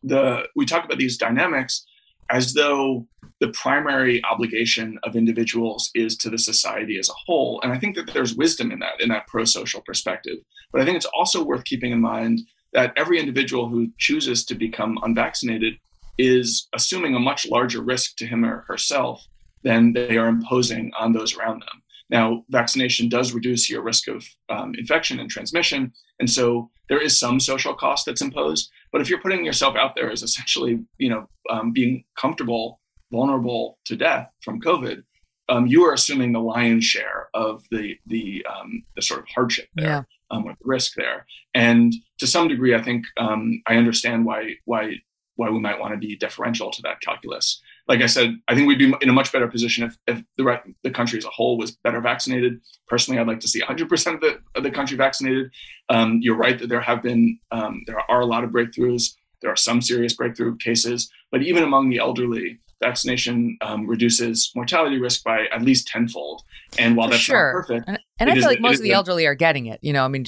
the 0.01 0.47
we 0.55 0.65
talk 0.65 0.83
about 0.83 0.97
these 0.97 1.17
dynamics 1.17 1.85
as 2.29 2.53
though 2.53 3.07
the 3.39 3.49
primary 3.49 4.23
obligation 4.23 4.97
of 5.03 5.15
individuals 5.15 5.91
is 5.95 6.17
to 6.17 6.29
the 6.29 6.37
society 6.37 6.97
as 6.97 7.09
a 7.09 7.13
whole. 7.25 7.59
And 7.61 7.73
I 7.73 7.77
think 7.77 7.95
that 7.95 8.13
there's 8.13 8.35
wisdom 8.35 8.71
in 8.71 8.79
that, 8.79 9.01
in 9.01 9.09
that 9.09 9.27
pro-social 9.27 9.81
perspective. 9.81 10.37
But 10.71 10.81
I 10.81 10.85
think 10.85 10.97
it's 10.97 11.05
also 11.13 11.43
worth 11.43 11.65
keeping 11.65 11.91
in 11.91 11.99
mind 11.99 12.41
that 12.71 12.93
every 12.95 13.19
individual 13.19 13.67
who 13.67 13.89
chooses 13.97 14.45
to 14.45 14.55
become 14.55 14.97
unvaccinated 15.03 15.75
is 16.17 16.67
assuming 16.73 17.15
a 17.15 17.19
much 17.19 17.45
larger 17.45 17.81
risk 17.81 18.15
to 18.17 18.25
him 18.25 18.45
or 18.45 18.61
herself 18.67 19.25
than 19.63 19.93
they 19.93 20.17
are 20.17 20.27
imposing 20.27 20.91
on 20.97 21.13
those 21.13 21.35
around 21.35 21.61
them. 21.61 21.82
Now, 22.13 22.45
vaccination 22.49 23.09
does 23.09 23.33
reduce 23.33 23.69
your 23.69 23.81
risk 23.81 24.07
of 24.07 24.25
um, 24.47 24.73
infection 24.77 25.19
and 25.19 25.29
transmission, 25.29 25.91
and 26.19 26.29
so 26.29 26.69
there 26.87 27.01
is 27.01 27.19
some 27.19 27.39
social 27.41 27.73
cost 27.73 28.05
that's 28.05 28.21
imposed. 28.21 28.71
But 28.93 29.01
if 29.01 29.09
you're 29.09 29.21
putting 29.21 29.43
yourself 29.43 29.75
out 29.75 29.95
there 29.95 30.09
as 30.09 30.23
essentially, 30.23 30.79
you 30.97 31.09
know, 31.09 31.27
um, 31.49 31.73
being 31.73 32.05
comfortable, 32.17 32.79
vulnerable 33.11 33.79
to 33.85 33.97
death 33.97 34.29
from 34.41 34.61
COVID, 34.61 35.03
um, 35.49 35.67
you 35.67 35.83
are 35.83 35.93
assuming 35.93 36.31
the 36.31 36.39
lion's 36.39 36.85
share 36.85 37.27
of 37.33 37.65
the 37.71 37.97
the 38.05 38.45
um, 38.45 38.83
the 38.95 39.01
sort 39.01 39.19
of 39.19 39.27
hardship 39.27 39.67
there. 39.75 39.87
Yeah 39.87 40.03
um, 40.33 40.45
or 40.45 40.53
the 40.53 40.65
risk 40.65 40.95
there. 40.95 41.25
And 41.53 41.93
to 42.19 42.27
some 42.27 42.47
degree, 42.47 42.75
I 42.75 42.81
think 42.81 43.05
um, 43.17 43.61
I 43.67 43.75
understand 43.75 44.25
why 44.25 44.55
why 44.65 44.95
why 45.35 45.49
we 45.49 45.59
might 45.59 45.79
want 45.79 45.93
to 45.93 45.97
be 45.97 46.15
deferential 46.15 46.71
to 46.71 46.81
that 46.83 47.01
calculus. 47.01 47.61
Like 47.87 48.01
I 48.01 48.05
said, 48.05 48.35
I 48.47 48.55
think 48.55 48.67
we'd 48.67 48.79
be 48.79 48.93
in 49.01 49.09
a 49.09 49.13
much 49.13 49.31
better 49.31 49.47
position 49.47 49.83
if, 49.83 49.97
if 50.07 50.23
the, 50.37 50.59
the 50.83 50.91
country 50.91 51.17
as 51.17 51.25
a 51.25 51.29
whole 51.29 51.57
was 51.57 51.71
better 51.71 51.99
vaccinated. 51.99 52.61
Personally, 52.87 53.19
I'd 53.19 53.27
like 53.27 53.41
to 53.41 53.47
see 53.47 53.61
100% 53.61 54.13
of 54.13 54.21
the, 54.21 54.39
of 54.55 54.63
the 54.63 54.71
country 54.71 54.95
vaccinated. 54.95 55.51
Um, 55.89 56.19
you're 56.21 56.37
right 56.37 56.57
that 56.59 56.69
there 56.69 56.81
have 56.81 57.03
been, 57.03 57.39
um, 57.51 57.83
there 57.85 57.99
are 58.09 58.21
a 58.21 58.25
lot 58.25 58.43
of 58.43 58.51
breakthroughs. 58.51 59.13
There 59.41 59.51
are 59.51 59.57
some 59.57 59.81
serious 59.81 60.13
breakthrough 60.13 60.55
cases, 60.57 61.11
but 61.29 61.43
even 61.43 61.63
among 61.63 61.89
the 61.89 61.97
elderly, 61.97 62.59
vaccination 62.83 63.57
um, 63.61 63.87
reduces 63.87 64.51
mortality 64.55 64.99
risk 64.99 65.23
by 65.23 65.45
at 65.51 65.61
least 65.61 65.87
tenfold. 65.87 66.43
And 66.77 66.95
while 66.97 67.09
that's 67.09 67.21
sure. 67.21 67.53
not 67.53 67.67
perfect, 67.67 67.87
and, 67.87 67.99
and 68.19 68.29
I 68.29 68.33
feel 68.33 68.43
is, 68.43 68.45
like 68.45 68.59
most 68.59 68.77
of 68.77 68.83
the 68.83 68.91
elderly 68.91 69.25
are 69.25 69.35
getting 69.35 69.67
it. 69.67 69.79
You 69.81 69.93
know, 69.93 70.05
I 70.05 70.07
mean, 70.07 70.25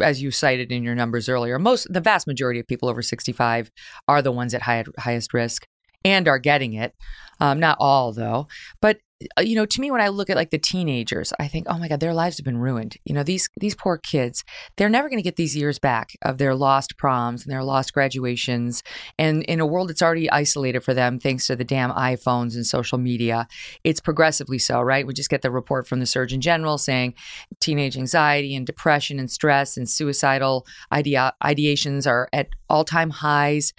as 0.00 0.22
you 0.22 0.30
cited 0.30 0.70
in 0.70 0.82
your 0.82 0.94
numbers 0.94 1.28
earlier, 1.28 1.58
most 1.58 1.86
the 1.90 2.00
vast 2.00 2.26
majority 2.26 2.60
of 2.60 2.66
people 2.66 2.88
over 2.88 3.02
sixty 3.02 3.32
five 3.32 3.70
are 4.06 4.22
the 4.22 4.32
ones 4.32 4.54
at 4.54 4.62
high, 4.62 4.84
highest 4.98 5.34
risk 5.34 5.66
and 6.04 6.28
are 6.28 6.38
getting 6.38 6.74
it. 6.74 6.94
Um, 7.40 7.60
not 7.60 7.76
all 7.80 8.12
though, 8.12 8.48
but 8.80 8.98
Uh, 9.36 9.40
you 9.40 9.56
know, 9.56 9.66
to 9.66 9.80
me, 9.80 9.90
when 9.90 10.00
I 10.00 10.08
look 10.08 10.30
at 10.30 10.36
like 10.36 10.50
the 10.50 10.58
teenagers, 10.58 11.32
I 11.40 11.48
think, 11.48 11.66
oh 11.68 11.76
my 11.76 11.88
God, 11.88 11.98
their 11.98 12.14
lives 12.14 12.36
have 12.38 12.44
been 12.44 12.58
ruined. 12.58 12.96
You 13.04 13.14
know, 13.14 13.24
these 13.24 13.48
these 13.58 13.74
poor 13.74 13.98
kids, 13.98 14.44
they're 14.76 14.88
never 14.88 15.08
going 15.08 15.18
to 15.18 15.24
get 15.24 15.34
these 15.34 15.56
years 15.56 15.80
back 15.80 16.12
of 16.22 16.38
their 16.38 16.54
lost 16.54 16.96
proms 16.96 17.42
and 17.42 17.52
their 17.52 17.64
lost 17.64 17.92
graduations, 17.92 18.84
and 19.18 19.42
in 19.44 19.58
a 19.58 19.66
world 19.66 19.88
that's 19.88 20.02
already 20.02 20.30
isolated 20.30 20.80
for 20.80 20.94
them 20.94 21.18
thanks 21.18 21.48
to 21.48 21.56
the 21.56 21.64
damn 21.64 21.90
iPhones 21.90 22.54
and 22.54 22.64
social 22.64 22.96
media, 22.96 23.48
it's 23.82 24.00
progressively 24.00 24.58
so, 24.58 24.80
right? 24.80 25.06
We 25.06 25.14
just 25.14 25.30
get 25.30 25.42
the 25.42 25.50
report 25.50 25.88
from 25.88 25.98
the 25.98 26.06
Surgeon 26.06 26.40
General 26.40 26.78
saying 26.78 27.14
teenage 27.60 27.96
anxiety 27.96 28.54
and 28.54 28.64
depression 28.64 29.18
and 29.18 29.28
stress 29.28 29.76
and 29.76 29.88
suicidal 29.88 30.64
idea- 30.92 31.34
ideations 31.42 32.06
are 32.06 32.28
at 32.32 32.50
all 32.70 32.84
time 32.84 33.10
highs, 33.10 33.72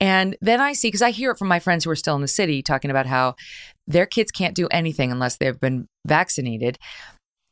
and 0.00 0.36
then 0.40 0.60
I 0.60 0.72
see 0.72 0.88
because 0.88 1.02
I 1.02 1.12
hear 1.12 1.30
it 1.30 1.38
from 1.38 1.48
my 1.48 1.60
friends 1.60 1.84
who 1.84 1.90
are 1.90 1.96
still 1.96 2.16
in 2.16 2.22
the 2.22 2.28
city 2.28 2.60
talking 2.60 2.90
about 2.90 3.06
how 3.06 3.36
their 3.90 4.06
kids 4.06 4.30
can't 4.30 4.54
do 4.54 4.68
anything 4.70 5.10
unless 5.10 5.36
they've 5.36 5.60
been 5.60 5.86
vaccinated. 6.06 6.78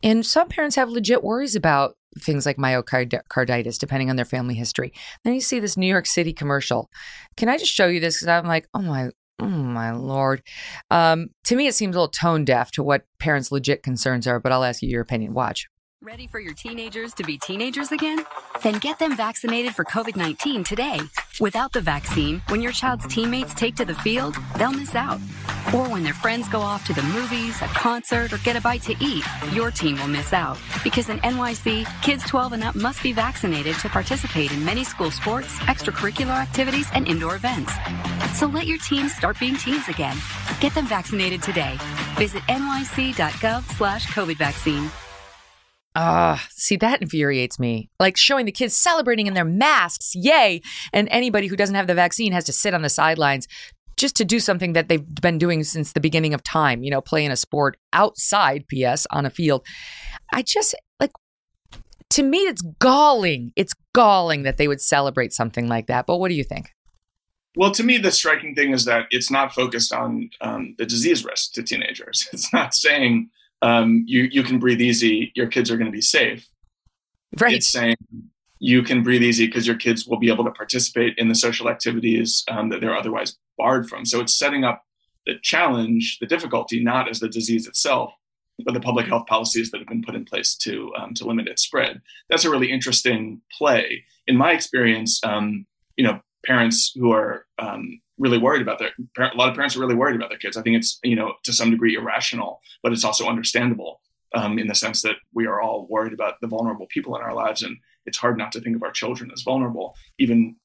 And 0.02 0.24
some 0.24 0.48
parents 0.48 0.76
have 0.76 0.88
legit 0.88 1.24
worries 1.24 1.56
about 1.56 1.94
things 2.18 2.46
like 2.46 2.56
myocarditis, 2.56 3.78
depending 3.78 4.10
on 4.10 4.16
their 4.16 4.24
family 4.24 4.54
history. 4.54 4.92
Then 5.24 5.34
you 5.34 5.40
see 5.40 5.58
this 5.58 5.76
New 5.76 5.86
York 5.86 6.06
City 6.06 6.32
commercial. 6.32 6.88
Can 7.36 7.48
I 7.48 7.58
just 7.58 7.72
show 7.72 7.86
you 7.86 8.00
this? 8.00 8.16
Because 8.16 8.28
I'm 8.28 8.46
like, 8.46 8.68
oh 8.74 8.82
my, 8.82 9.10
oh 9.40 9.46
my 9.46 9.92
lord. 9.92 10.42
Um, 10.90 11.28
to 11.44 11.56
me, 11.56 11.66
it 11.66 11.74
seems 11.74 11.96
a 11.96 11.98
little 11.98 12.12
tone 12.12 12.44
deaf 12.44 12.70
to 12.72 12.82
what 12.82 13.04
parents' 13.18 13.50
legit 13.50 13.82
concerns 13.82 14.26
are. 14.26 14.38
But 14.38 14.52
I'll 14.52 14.64
ask 14.64 14.82
you 14.82 14.88
your 14.88 15.02
opinion. 15.02 15.34
Watch. 15.34 15.68
Ready 16.00 16.28
for 16.28 16.38
your 16.38 16.54
teenagers 16.54 17.12
to 17.14 17.24
be 17.24 17.38
teenagers 17.38 17.90
again? 17.90 18.24
Then 18.62 18.78
get 18.78 19.00
them 19.00 19.16
vaccinated 19.16 19.74
for 19.74 19.84
COVID 19.84 20.14
19 20.14 20.62
today. 20.62 21.00
Without 21.40 21.72
the 21.72 21.80
vaccine, 21.80 22.40
when 22.50 22.62
your 22.62 22.70
child's 22.70 23.08
teammates 23.08 23.52
take 23.52 23.74
to 23.76 23.84
the 23.84 23.96
field, 23.96 24.36
they'll 24.56 24.70
miss 24.70 24.94
out. 24.94 25.18
Or 25.74 25.88
when 25.88 26.04
their 26.04 26.14
friends 26.14 26.48
go 26.48 26.60
off 26.60 26.86
to 26.86 26.92
the 26.92 27.02
movies, 27.02 27.60
a 27.62 27.66
concert, 27.66 28.32
or 28.32 28.38
get 28.38 28.54
a 28.54 28.60
bite 28.60 28.82
to 28.82 28.94
eat, 29.00 29.24
your 29.52 29.72
team 29.72 29.98
will 29.98 30.06
miss 30.06 30.32
out. 30.32 30.56
Because 30.84 31.08
in 31.08 31.18
NYC, 31.18 31.84
kids 32.00 32.24
12 32.28 32.52
and 32.52 32.62
up 32.62 32.76
must 32.76 33.02
be 33.02 33.12
vaccinated 33.12 33.74
to 33.80 33.88
participate 33.88 34.52
in 34.52 34.64
many 34.64 34.84
school 34.84 35.10
sports, 35.10 35.58
extracurricular 35.66 36.40
activities, 36.40 36.86
and 36.94 37.08
indoor 37.08 37.34
events. 37.34 37.72
So 38.34 38.46
let 38.46 38.68
your 38.68 38.78
teens 38.78 39.16
start 39.16 39.36
being 39.40 39.56
teens 39.56 39.88
again. 39.88 40.16
Get 40.60 40.76
them 40.76 40.86
vaccinated 40.86 41.42
today. 41.42 41.76
Visit 42.16 42.42
nyc.gov 42.44 43.64
slash 43.76 44.06
COVID 44.06 44.36
vaccine. 44.36 44.88
Ah, 46.00 46.46
see, 46.52 46.76
that 46.76 47.02
infuriates 47.02 47.58
me. 47.58 47.90
Like 47.98 48.16
showing 48.16 48.46
the 48.46 48.52
kids 48.52 48.76
celebrating 48.76 49.26
in 49.26 49.34
their 49.34 49.44
masks, 49.44 50.12
yay! 50.14 50.62
And 50.92 51.08
anybody 51.10 51.48
who 51.48 51.56
doesn't 51.56 51.74
have 51.74 51.88
the 51.88 51.94
vaccine 51.94 52.30
has 52.30 52.44
to 52.44 52.52
sit 52.52 52.72
on 52.72 52.82
the 52.82 52.88
sidelines 52.88 53.48
just 53.96 54.14
to 54.14 54.24
do 54.24 54.38
something 54.38 54.74
that 54.74 54.88
they've 54.88 55.04
been 55.20 55.38
doing 55.38 55.64
since 55.64 55.94
the 55.94 56.00
beginning 56.00 56.34
of 56.34 56.44
time, 56.44 56.84
you 56.84 56.90
know, 56.92 57.00
playing 57.00 57.32
a 57.32 57.36
sport 57.36 57.78
outside 57.92 58.64
PS 58.68 59.08
on 59.10 59.26
a 59.26 59.30
field. 59.30 59.66
I 60.32 60.42
just 60.42 60.76
like, 61.00 61.10
to 62.10 62.22
me, 62.22 62.38
it's 62.42 62.62
galling. 62.78 63.50
It's 63.56 63.74
galling 63.92 64.44
that 64.44 64.56
they 64.56 64.68
would 64.68 64.80
celebrate 64.80 65.32
something 65.32 65.66
like 65.66 65.88
that. 65.88 66.06
But 66.06 66.18
what 66.18 66.28
do 66.28 66.36
you 66.36 66.44
think? 66.44 66.70
Well, 67.56 67.72
to 67.72 67.82
me, 67.82 67.98
the 67.98 68.12
striking 68.12 68.54
thing 68.54 68.72
is 68.72 68.84
that 68.84 69.06
it's 69.10 69.32
not 69.32 69.52
focused 69.52 69.92
on 69.92 70.30
um, 70.42 70.76
the 70.78 70.86
disease 70.86 71.24
risk 71.24 71.54
to 71.54 71.64
teenagers. 71.64 72.28
It's 72.32 72.52
not 72.52 72.72
saying 72.72 73.30
um, 73.62 74.04
you 74.06 74.28
you 74.30 74.42
can 74.42 74.58
breathe 74.58 74.80
easy. 74.80 75.32
Your 75.34 75.46
kids 75.46 75.70
are 75.70 75.76
going 75.76 75.90
to 75.90 75.96
be 75.96 76.00
safe. 76.00 76.46
Right. 77.38 77.54
It's 77.54 77.68
saying 77.68 77.96
you 78.58 78.82
can 78.82 79.02
breathe 79.02 79.22
easy 79.22 79.46
because 79.46 79.66
your 79.66 79.76
kids 79.76 80.06
will 80.06 80.18
be 80.18 80.30
able 80.30 80.44
to 80.44 80.50
participate 80.50 81.16
in 81.18 81.28
the 81.28 81.34
social 81.34 81.68
activities 81.68 82.44
um, 82.50 82.68
that 82.70 82.80
they're 82.80 82.96
otherwise 82.96 83.36
barred 83.56 83.88
from. 83.88 84.04
So 84.04 84.20
it's 84.20 84.38
setting 84.38 84.64
up 84.64 84.82
the 85.26 85.34
challenge, 85.42 86.18
the 86.20 86.26
difficulty, 86.26 86.82
not 86.82 87.08
as 87.08 87.20
the 87.20 87.28
disease 87.28 87.66
itself, 87.66 88.14
but 88.64 88.74
the 88.74 88.80
public 88.80 89.06
health 89.06 89.26
policies 89.26 89.70
that 89.70 89.78
have 89.78 89.86
been 89.86 90.02
put 90.02 90.14
in 90.14 90.24
place 90.24 90.56
to 90.56 90.92
um, 90.96 91.14
to 91.14 91.26
limit 91.26 91.48
its 91.48 91.62
spread. 91.62 92.00
That's 92.28 92.44
a 92.44 92.50
really 92.50 92.72
interesting 92.72 93.40
play. 93.56 94.04
In 94.26 94.36
my 94.36 94.52
experience, 94.52 95.20
um, 95.24 95.66
you 95.96 96.04
know, 96.04 96.20
parents 96.44 96.92
who 96.94 97.12
are 97.12 97.46
um, 97.58 98.00
really 98.18 98.38
worried 98.38 98.62
about 98.62 98.78
their 98.78 98.90
a 99.18 99.36
lot 99.36 99.48
of 99.48 99.54
parents 99.54 99.76
are 99.76 99.80
really 99.80 99.94
worried 99.94 100.16
about 100.16 100.28
their 100.28 100.38
kids. 100.38 100.56
I 100.56 100.62
think 100.62 100.76
it's 100.76 100.98
you 101.02 101.16
know 101.16 101.34
to 101.44 101.52
some 101.52 101.70
degree 101.70 101.94
irrational, 101.94 102.60
but 102.82 102.92
it's 102.92 103.04
also 103.04 103.26
understandable 103.26 104.00
um, 104.34 104.58
in 104.58 104.66
the 104.66 104.74
sense 104.74 105.02
that 105.02 105.16
we 105.32 105.46
are 105.46 105.60
all 105.60 105.86
worried 105.88 106.12
about 106.12 106.34
the 106.40 106.48
vulnerable 106.48 106.86
people 106.88 107.16
in 107.16 107.22
our 107.22 107.34
lives, 107.34 107.62
and 107.62 107.76
it's 108.06 108.18
hard 108.18 108.38
not 108.38 108.52
to 108.52 108.60
think 108.60 108.76
of 108.76 108.82
our 108.82 108.92
children 108.92 109.30
as 109.32 109.42
vulnerable, 109.42 109.94
even 110.18 110.56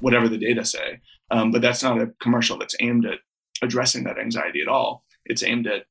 whatever 0.00 0.28
the 0.28 0.38
data 0.38 0.64
say. 0.64 1.00
Um, 1.30 1.50
but 1.50 1.62
that's 1.62 1.82
not 1.82 2.00
a 2.00 2.12
commercial 2.20 2.58
that's 2.58 2.76
aimed 2.80 3.06
at 3.06 3.18
addressing 3.62 4.04
that 4.04 4.18
anxiety 4.18 4.62
at 4.62 4.68
all. 4.68 5.04
It's 5.26 5.42
aimed 5.42 5.66
at 5.66 5.84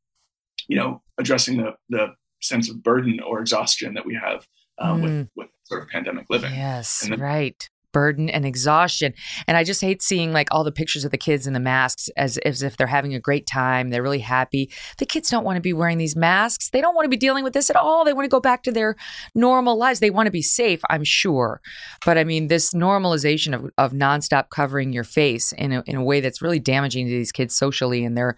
you 0.68 0.78
know 0.78 1.02
addressing 1.18 1.58
the 1.58 1.76
the 1.90 2.16
sense 2.42 2.70
of 2.70 2.82
burden 2.82 3.20
or 3.20 3.42
exhaustion 3.42 3.94
that 3.96 4.06
we 4.06 4.16
have 4.16 4.48
um, 4.78 5.02
mm. 5.02 5.04
with 5.04 5.30
with 5.36 5.48
sort 5.64 5.84
of 5.84 5.90
pandemic 5.90 6.26
living. 6.30 6.54
Yes, 6.54 7.02
then, 7.08 7.20
right 7.20 7.70
burden 7.92 8.30
and 8.30 8.46
exhaustion. 8.46 9.14
And 9.48 9.58
I 9.58 9.64
just 9.64 9.82
hate 9.82 10.02
seeing 10.02 10.34
like 10.34 10.48
all 10.52 10.64
the 10.64 10.72
pictures 10.72 11.06
of 11.06 11.12
the 11.12 11.18
kids 11.18 11.48
in 11.48 11.54
the 11.54 11.60
masks 11.60 12.10
as, 12.18 12.38
as 12.40 12.62
if 12.62 12.78
they're 12.78 12.88
having 12.88 13.14
a 13.14 13.20
great 13.20 13.48
time. 13.48 13.90
They're 13.90 14.04
really 14.04 14.20
happy. 14.20 14.72
The 14.98 15.06
kids 15.06 15.30
don't 15.30 15.44
want 15.44 15.58
to 15.58 15.62
be 15.62 15.74
wearing 15.74 15.98
these 15.98 16.16
masks. 16.16 16.70
They 16.70 16.82
don't 16.82 16.96
want 16.96 17.06
to 17.06 17.10
be 17.10 17.18
dealing 17.18 17.44
with 17.44 17.54
this 17.54 17.70
at 17.70 17.76
all. 17.76 18.06
They 18.06 18.14
want 18.14 18.26
to 18.26 18.30
go 18.30 18.40
back 18.40 18.64
to 18.64 18.72
their 18.72 18.96
normal 19.36 19.78
lives. 19.78 20.00
They 20.00 20.10
want 20.10 20.28
to 20.28 20.32
be 20.32 20.42
safe, 20.42 20.82
I'm 20.90 21.04
sure. 21.04 21.62
But 22.06 22.18
I 22.18 22.24
mean, 22.24 22.48
this 22.48 22.74
normalization 22.74 23.54
of, 23.54 23.70
of 23.78 23.94
nonstop 23.94 24.50
covering 24.50 24.94
your 24.94 25.04
face 25.04 25.52
in 25.54 25.72
a, 25.72 25.84
in 25.86 25.96
a 25.96 26.04
way 26.04 26.22
that's 26.22 26.42
really 26.42 26.60
damaging 26.60 27.06
to 27.06 27.12
these 27.12 27.32
kids 27.32 27.56
socially 27.56 28.04
and 28.04 28.18
their 28.18 28.36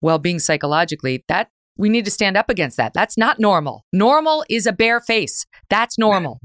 well 0.00 0.18
being 0.18 0.38
psychologically, 0.38 1.24
that 1.28 1.48
we 1.76 1.88
need 1.88 2.04
to 2.04 2.10
stand 2.10 2.36
up 2.36 2.48
against 2.48 2.76
that. 2.76 2.92
That's 2.94 3.18
not 3.18 3.40
normal. 3.40 3.84
Normal 3.92 4.44
is 4.48 4.66
a 4.66 4.72
bare 4.72 5.00
face. 5.00 5.44
That's 5.70 5.98
normal. 5.98 6.40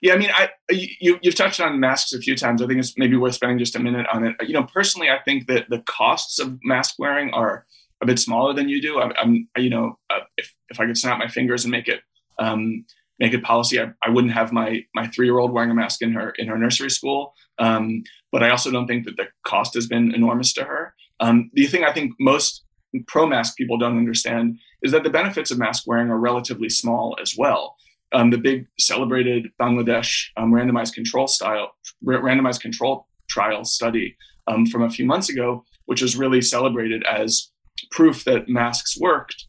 Yeah, 0.00 0.14
I 0.14 0.18
mean, 0.18 0.30
I 0.34 0.50
you 0.70 1.18
you've 1.22 1.34
touched 1.34 1.60
on 1.60 1.80
masks 1.80 2.12
a 2.12 2.18
few 2.18 2.36
times. 2.36 2.62
I 2.62 2.66
think 2.66 2.78
it's 2.78 2.96
maybe 2.96 3.16
worth 3.16 3.34
spending 3.34 3.58
just 3.58 3.76
a 3.76 3.80
minute 3.80 4.06
on 4.12 4.24
it. 4.24 4.36
You 4.46 4.54
know, 4.54 4.64
personally, 4.64 5.08
I 5.08 5.18
think 5.20 5.46
that 5.46 5.68
the 5.70 5.82
costs 5.86 6.38
of 6.38 6.58
mask 6.62 6.96
wearing 6.98 7.30
are 7.30 7.66
a 8.02 8.06
bit 8.06 8.18
smaller 8.18 8.52
than 8.52 8.68
you 8.68 8.80
do. 8.82 9.00
I'm, 9.00 9.12
I'm 9.18 9.48
you 9.56 9.70
know, 9.70 9.98
uh, 10.10 10.20
if 10.36 10.54
if 10.68 10.80
I 10.80 10.86
could 10.86 10.98
snap 10.98 11.18
my 11.18 11.28
fingers 11.28 11.64
and 11.64 11.72
make 11.72 11.88
it 11.88 12.00
um, 12.38 12.84
make 13.18 13.32
it 13.32 13.42
policy, 13.42 13.80
I, 13.80 13.92
I 14.02 14.10
wouldn't 14.10 14.34
have 14.34 14.52
my 14.52 14.82
my 14.94 15.06
three 15.08 15.26
year 15.26 15.38
old 15.38 15.52
wearing 15.52 15.70
a 15.70 15.74
mask 15.74 16.02
in 16.02 16.12
her 16.12 16.30
in 16.38 16.48
her 16.48 16.58
nursery 16.58 16.90
school. 16.90 17.34
Um, 17.58 18.02
but 18.32 18.42
I 18.42 18.50
also 18.50 18.70
don't 18.70 18.86
think 18.86 19.06
that 19.06 19.16
the 19.16 19.28
cost 19.44 19.74
has 19.74 19.86
been 19.86 20.14
enormous 20.14 20.52
to 20.54 20.64
her. 20.64 20.94
Um, 21.20 21.50
the 21.54 21.66
thing 21.66 21.84
I 21.84 21.92
think 21.92 22.12
most 22.20 22.64
pro 23.08 23.26
mask 23.26 23.56
people 23.56 23.78
don't 23.78 23.96
understand 23.96 24.58
is 24.82 24.92
that 24.92 25.04
the 25.04 25.10
benefits 25.10 25.50
of 25.50 25.58
mask 25.58 25.84
wearing 25.86 26.10
are 26.10 26.18
relatively 26.18 26.68
small 26.68 27.16
as 27.20 27.34
well 27.36 27.75
um, 28.12 28.30
the 28.30 28.38
big 28.38 28.66
celebrated 28.78 29.48
Bangladesh 29.60 30.26
um, 30.36 30.52
randomized 30.52 30.94
control 30.94 31.26
style, 31.26 31.72
r- 32.06 32.14
randomized 32.20 32.60
control 32.60 33.06
trial 33.28 33.64
study 33.64 34.16
um, 34.46 34.66
from 34.66 34.82
a 34.82 34.90
few 34.90 35.04
months 35.04 35.28
ago, 35.28 35.64
which 35.86 36.02
was 36.02 36.16
really 36.16 36.40
celebrated 36.40 37.04
as 37.04 37.50
proof 37.90 38.24
that 38.24 38.48
masks 38.48 38.98
worked, 38.98 39.46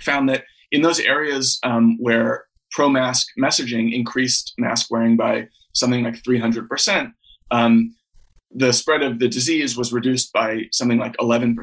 found 0.00 0.28
that 0.28 0.44
in 0.72 0.82
those 0.82 1.00
areas 1.00 1.58
um, 1.62 1.96
where 2.00 2.46
pro-mask 2.72 3.28
messaging 3.38 3.94
increased 3.94 4.54
mask 4.58 4.90
wearing 4.90 5.16
by 5.16 5.46
something 5.72 6.02
like 6.02 6.22
300%, 6.22 7.12
um, 7.50 7.94
the 8.50 8.72
spread 8.72 9.02
of 9.02 9.18
the 9.18 9.28
disease 9.28 9.76
was 9.76 9.92
reduced 9.92 10.32
by 10.32 10.62
something 10.72 10.98
like 10.98 11.16
11%. 11.18 11.56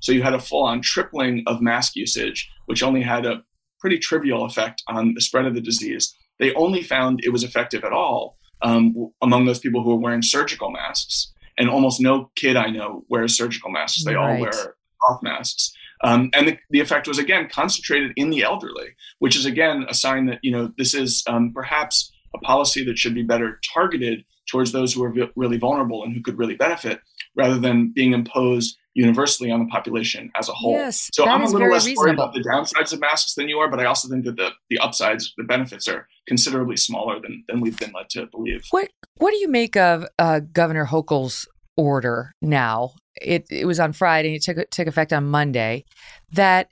So 0.00 0.12
you 0.12 0.22
had 0.22 0.34
a 0.34 0.40
full-on 0.40 0.82
tripling 0.82 1.44
of 1.46 1.60
mask 1.60 1.94
usage, 1.94 2.50
which 2.66 2.82
only 2.82 3.02
had 3.02 3.24
a 3.24 3.42
pretty 3.82 3.98
trivial 3.98 4.44
effect 4.44 4.82
on 4.86 5.12
the 5.12 5.20
spread 5.20 5.44
of 5.44 5.54
the 5.54 5.60
disease. 5.60 6.16
They 6.38 6.54
only 6.54 6.82
found 6.82 7.20
it 7.22 7.30
was 7.30 7.42
effective 7.42 7.84
at 7.84 7.92
all 7.92 8.38
um, 8.62 9.10
among 9.20 9.44
those 9.44 9.58
people 9.58 9.82
who 9.82 9.90
were 9.90 10.00
wearing 10.00 10.22
surgical 10.22 10.70
masks. 10.70 11.32
And 11.58 11.68
almost 11.68 12.00
no 12.00 12.30
kid 12.36 12.56
I 12.56 12.68
know 12.68 13.04
wears 13.08 13.36
surgical 13.36 13.70
masks. 13.70 14.04
They 14.04 14.14
right. 14.14 14.36
all 14.36 14.40
wear 14.40 14.76
cloth 15.00 15.22
masks. 15.22 15.72
Um, 16.04 16.30
and 16.32 16.48
the, 16.48 16.58
the, 16.70 16.80
effect 16.80 17.06
was 17.06 17.18
again 17.18 17.48
concentrated 17.52 18.12
in 18.16 18.30
the 18.30 18.42
elderly, 18.42 18.90
which 19.18 19.36
is 19.36 19.44
again 19.44 19.84
a 19.88 19.94
sign 19.94 20.26
that 20.26 20.38
you 20.42 20.50
know 20.50 20.72
this 20.78 20.94
is 20.94 21.22
um, 21.28 21.52
perhaps 21.54 22.10
a 22.34 22.38
policy 22.38 22.84
that 22.84 22.98
should 22.98 23.14
be 23.14 23.22
better 23.22 23.60
targeted 23.74 24.24
towards 24.50 24.72
those 24.72 24.92
who 24.92 25.04
are 25.04 25.12
v- 25.12 25.30
really 25.36 25.58
vulnerable 25.58 26.02
and 26.02 26.14
who 26.14 26.22
could 26.22 26.38
really 26.38 26.56
benefit, 26.56 27.00
rather 27.36 27.58
than 27.58 27.92
being 27.94 28.12
imposed 28.12 28.76
universally 28.94 29.50
on 29.50 29.60
the 29.60 29.66
population 29.66 30.30
as 30.36 30.48
a 30.48 30.52
whole. 30.52 30.72
Yes, 30.72 31.10
so 31.12 31.26
I'm 31.26 31.42
a 31.42 31.46
little 31.46 31.70
less 31.70 31.86
reasonable. 31.86 32.04
worried 32.04 32.14
about 32.14 32.34
the 32.34 32.40
downsides 32.40 32.92
of 32.92 33.00
masks 33.00 33.34
than 33.34 33.48
you 33.48 33.58
are, 33.58 33.68
but 33.68 33.80
I 33.80 33.84
also 33.84 34.08
think 34.08 34.24
that 34.24 34.36
the 34.36 34.50
the 34.70 34.78
upsides, 34.78 35.32
the 35.36 35.44
benefits 35.44 35.88
are 35.88 36.08
considerably 36.26 36.76
smaller 36.76 37.20
than 37.20 37.44
than 37.48 37.60
we've 37.60 37.78
been 37.78 37.92
led 37.92 38.10
to 38.10 38.26
believe. 38.26 38.64
What 38.70 38.88
what 39.16 39.30
do 39.30 39.38
you 39.38 39.48
make 39.48 39.76
of 39.76 40.04
uh, 40.18 40.40
Governor 40.40 40.86
Hochul's 40.86 41.48
order 41.76 42.32
now? 42.42 42.92
It 43.20 43.46
it 43.50 43.66
was 43.66 43.80
on 43.80 43.92
Friday. 43.92 44.34
It 44.34 44.42
took 44.42 44.70
took 44.70 44.86
effect 44.86 45.12
on 45.12 45.26
Monday. 45.26 45.84
That 46.30 46.68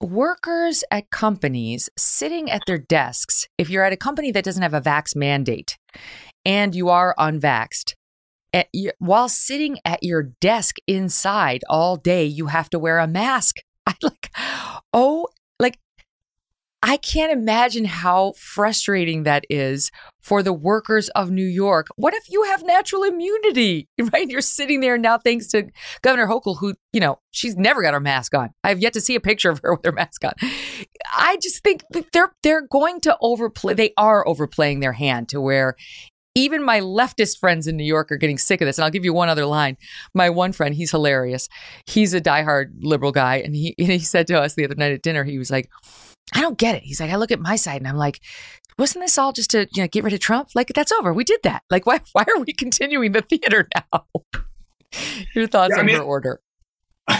workers 0.00 0.84
at 0.90 1.10
companies 1.10 1.88
sitting 1.96 2.50
at 2.50 2.62
their 2.66 2.78
desks, 2.78 3.46
if 3.58 3.70
you're 3.70 3.84
at 3.84 3.92
a 3.92 3.96
company 3.96 4.30
that 4.32 4.44
doesn't 4.44 4.62
have 4.62 4.74
a 4.74 4.80
vax 4.80 5.16
mandate 5.16 5.78
and 6.44 6.74
you 6.74 6.88
are 6.90 7.14
unvaxxed, 7.18 7.94
at, 8.54 8.68
while 8.98 9.28
sitting 9.28 9.78
at 9.84 10.02
your 10.02 10.22
desk 10.22 10.76
inside 10.86 11.64
all 11.68 11.96
day, 11.96 12.24
you 12.24 12.46
have 12.46 12.70
to 12.70 12.78
wear 12.78 12.98
a 12.98 13.08
mask. 13.08 13.56
I 13.86 13.94
like, 14.00 14.30
oh, 14.94 15.28
like, 15.60 15.78
I 16.82 16.96
can't 16.98 17.32
imagine 17.32 17.84
how 17.84 18.32
frustrating 18.38 19.24
that 19.24 19.44
is 19.50 19.90
for 20.20 20.42
the 20.42 20.52
workers 20.52 21.08
of 21.10 21.30
New 21.30 21.46
York. 21.46 21.88
What 21.96 22.14
if 22.14 22.30
you 22.30 22.44
have 22.44 22.62
natural 22.62 23.02
immunity, 23.02 23.88
right? 24.12 24.28
You're 24.28 24.40
sitting 24.40 24.80
there 24.80 24.96
now, 24.96 25.18
thanks 25.18 25.48
to 25.48 25.68
Governor 26.02 26.26
Hochul, 26.26 26.58
who, 26.58 26.74
you 26.92 27.00
know, 27.00 27.18
she's 27.30 27.56
never 27.56 27.82
got 27.82 27.94
her 27.94 28.00
mask 28.00 28.34
on. 28.34 28.50
I've 28.62 28.80
yet 28.80 28.92
to 28.94 29.00
see 29.00 29.14
a 29.14 29.20
picture 29.20 29.50
of 29.50 29.60
her 29.62 29.74
with 29.76 29.84
her 29.84 29.92
mask 29.92 30.24
on. 30.24 30.32
I 31.14 31.38
just 31.42 31.62
think 31.62 31.82
they're 32.12 32.32
they're 32.42 32.66
going 32.66 33.00
to 33.00 33.16
overplay. 33.20 33.74
They 33.74 33.92
are 33.96 34.26
overplaying 34.26 34.80
their 34.80 34.92
hand 34.92 35.28
to 35.30 35.40
where 35.40 35.76
even 36.34 36.64
my 36.64 36.80
leftist 36.80 37.38
friends 37.38 37.66
in 37.66 37.76
New 37.76 37.84
York 37.84 38.10
are 38.10 38.16
getting 38.16 38.38
sick 38.38 38.60
of 38.60 38.66
this. 38.66 38.78
And 38.78 38.84
I'll 38.84 38.90
give 38.90 39.04
you 39.04 39.12
one 39.12 39.28
other 39.28 39.46
line. 39.46 39.76
My 40.14 40.30
one 40.30 40.52
friend, 40.52 40.74
he's 40.74 40.90
hilarious. 40.90 41.48
He's 41.86 42.12
a 42.12 42.20
diehard 42.20 42.72
liberal 42.80 43.12
guy. 43.12 43.36
And 43.36 43.54
he, 43.54 43.74
and 43.78 43.88
he 43.88 44.00
said 44.00 44.26
to 44.28 44.40
us 44.40 44.54
the 44.54 44.64
other 44.64 44.74
night 44.74 44.92
at 44.92 45.02
dinner, 45.02 45.24
he 45.24 45.38
was 45.38 45.50
like, 45.50 45.70
I 46.34 46.40
don't 46.40 46.58
get 46.58 46.74
it. 46.74 46.82
He's 46.82 47.00
like, 47.00 47.10
I 47.10 47.16
look 47.16 47.30
at 47.30 47.40
my 47.40 47.56
side 47.56 47.80
and 47.80 47.88
I'm 47.88 47.96
like, 47.96 48.20
wasn't 48.78 49.04
this 49.04 49.18
all 49.18 49.32
just 49.32 49.50
to 49.50 49.68
you 49.72 49.82
know, 49.82 49.88
get 49.88 50.02
rid 50.02 50.12
of 50.12 50.20
Trump? 50.20 50.48
Like, 50.54 50.68
that's 50.74 50.90
over. 50.90 51.12
We 51.12 51.22
did 51.22 51.40
that. 51.44 51.62
Like, 51.70 51.86
why, 51.86 52.00
why 52.12 52.24
are 52.34 52.40
we 52.40 52.52
continuing 52.52 53.12
the 53.12 53.22
theater 53.22 53.68
now? 53.74 54.06
Your 55.34 55.46
thoughts 55.46 55.72
yeah, 55.74 55.80
on 55.80 55.84
I 55.84 55.86
mean, 55.86 55.96
her 55.96 56.02
order? 56.02 56.40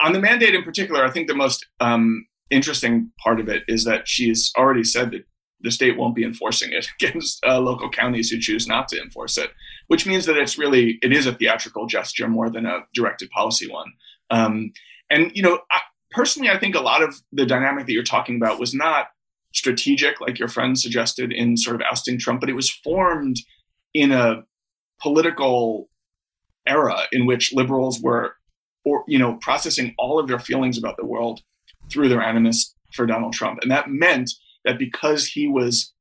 On 0.00 0.12
the 0.12 0.18
mandate 0.18 0.54
in 0.54 0.64
particular, 0.64 1.04
I 1.04 1.10
think 1.10 1.28
the 1.28 1.34
most 1.34 1.64
um, 1.78 2.26
interesting 2.50 3.12
part 3.22 3.38
of 3.38 3.48
it 3.48 3.62
is 3.68 3.84
that 3.84 4.08
she's 4.08 4.52
already 4.56 4.82
said 4.82 5.12
that 5.12 5.24
the 5.62 5.70
state 5.70 5.96
won't 5.96 6.14
be 6.14 6.24
enforcing 6.24 6.72
it 6.72 6.88
against 7.00 7.44
uh, 7.46 7.60
local 7.60 7.90
counties 7.90 8.30
who 8.30 8.38
choose 8.38 8.66
not 8.66 8.88
to 8.88 9.00
enforce 9.00 9.36
it, 9.38 9.50
which 9.88 10.06
means 10.06 10.26
that 10.26 10.36
it's 10.36 10.58
really 10.58 10.98
it 11.02 11.12
is 11.12 11.26
a 11.26 11.34
theatrical 11.34 11.86
gesture 11.86 12.28
more 12.28 12.50
than 12.50 12.66
a 12.66 12.80
directed 12.94 13.30
policy 13.30 13.70
one. 13.70 13.92
Um, 14.30 14.72
and 15.10 15.30
you 15.34 15.42
know, 15.42 15.60
I, 15.70 15.80
personally, 16.10 16.50
I 16.50 16.58
think 16.58 16.74
a 16.74 16.80
lot 16.80 17.02
of 17.02 17.20
the 17.32 17.46
dynamic 17.46 17.86
that 17.86 17.92
you're 17.92 18.02
talking 18.02 18.36
about 18.36 18.58
was 18.58 18.74
not 18.74 19.08
strategic, 19.54 20.20
like 20.20 20.38
your 20.38 20.48
friend 20.48 20.78
suggested 20.78 21.32
in 21.32 21.56
sort 21.56 21.76
of 21.76 21.82
ousting 21.90 22.18
Trump, 22.18 22.40
but 22.40 22.48
it 22.48 22.54
was 22.54 22.70
formed 22.70 23.36
in 23.94 24.12
a 24.12 24.42
political 25.00 25.88
era 26.66 27.00
in 27.12 27.26
which 27.26 27.52
liberals 27.52 28.00
were, 28.00 28.36
or 28.84 29.04
you 29.06 29.18
know, 29.18 29.34
processing 29.34 29.94
all 29.98 30.18
of 30.18 30.28
their 30.28 30.38
feelings 30.38 30.78
about 30.78 30.96
the 30.96 31.04
world 31.04 31.42
through 31.90 32.08
their 32.08 32.22
animus 32.22 32.74
for 32.94 33.06
Donald 33.06 33.32
Trump, 33.32 33.58
and 33.62 33.70
that 33.70 33.88
meant 33.88 34.30
that 34.64 34.78
because 34.78 35.26
he 35.26 35.48
was 35.48 35.92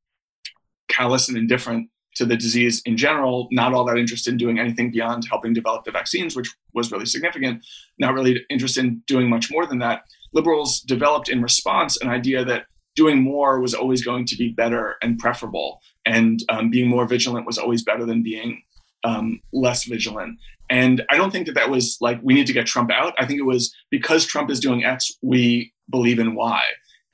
callous 0.87 1.29
and 1.29 1.37
indifferent 1.37 1.89
to 2.15 2.25
the 2.25 2.35
disease 2.35 2.81
in 2.85 2.97
general, 2.97 3.47
not 3.51 3.73
all 3.73 3.85
that 3.85 3.97
interested 3.97 4.31
in 4.31 4.37
doing 4.37 4.59
anything 4.59 4.91
beyond 4.91 5.25
helping 5.29 5.53
develop 5.53 5.85
the 5.85 5.91
vaccines, 5.91 6.35
which 6.35 6.53
was 6.73 6.91
really 6.91 7.05
significant, 7.05 7.65
not 7.99 8.13
really 8.13 8.45
interested 8.49 8.83
in 8.83 9.01
doing 9.07 9.29
much 9.29 9.49
more 9.49 9.65
than 9.65 9.79
that. 9.79 10.03
Liberals 10.33 10.81
developed 10.81 11.29
in 11.29 11.41
response 11.41 12.01
an 12.01 12.09
idea 12.09 12.43
that 12.43 12.65
doing 12.95 13.21
more 13.21 13.61
was 13.61 13.73
always 13.73 14.03
going 14.03 14.25
to 14.25 14.35
be 14.35 14.49
better 14.49 14.97
and 15.01 15.17
preferable, 15.17 15.79
and 16.05 16.43
um, 16.49 16.69
being 16.69 16.89
more 16.89 17.07
vigilant 17.07 17.45
was 17.45 17.57
always 17.57 17.83
better 17.83 18.05
than 18.05 18.21
being 18.21 18.61
um, 19.03 19.39
less 19.53 19.85
vigilant. 19.85 20.37
And 20.69 21.03
I 21.09 21.17
don't 21.17 21.31
think 21.31 21.47
that 21.47 21.55
that 21.55 21.69
was 21.69 21.97
like, 22.01 22.19
we 22.21 22.33
need 22.33 22.47
to 22.47 22.53
get 22.53 22.65
Trump 22.65 22.91
out. 22.91 23.13
I 23.17 23.25
think 23.25 23.39
it 23.39 23.45
was 23.45 23.73
because 23.89 24.25
Trump 24.25 24.49
is 24.49 24.59
doing 24.59 24.83
X, 24.83 25.11
we 25.21 25.73
believe 25.89 26.19
in 26.19 26.35
Y. 26.35 26.63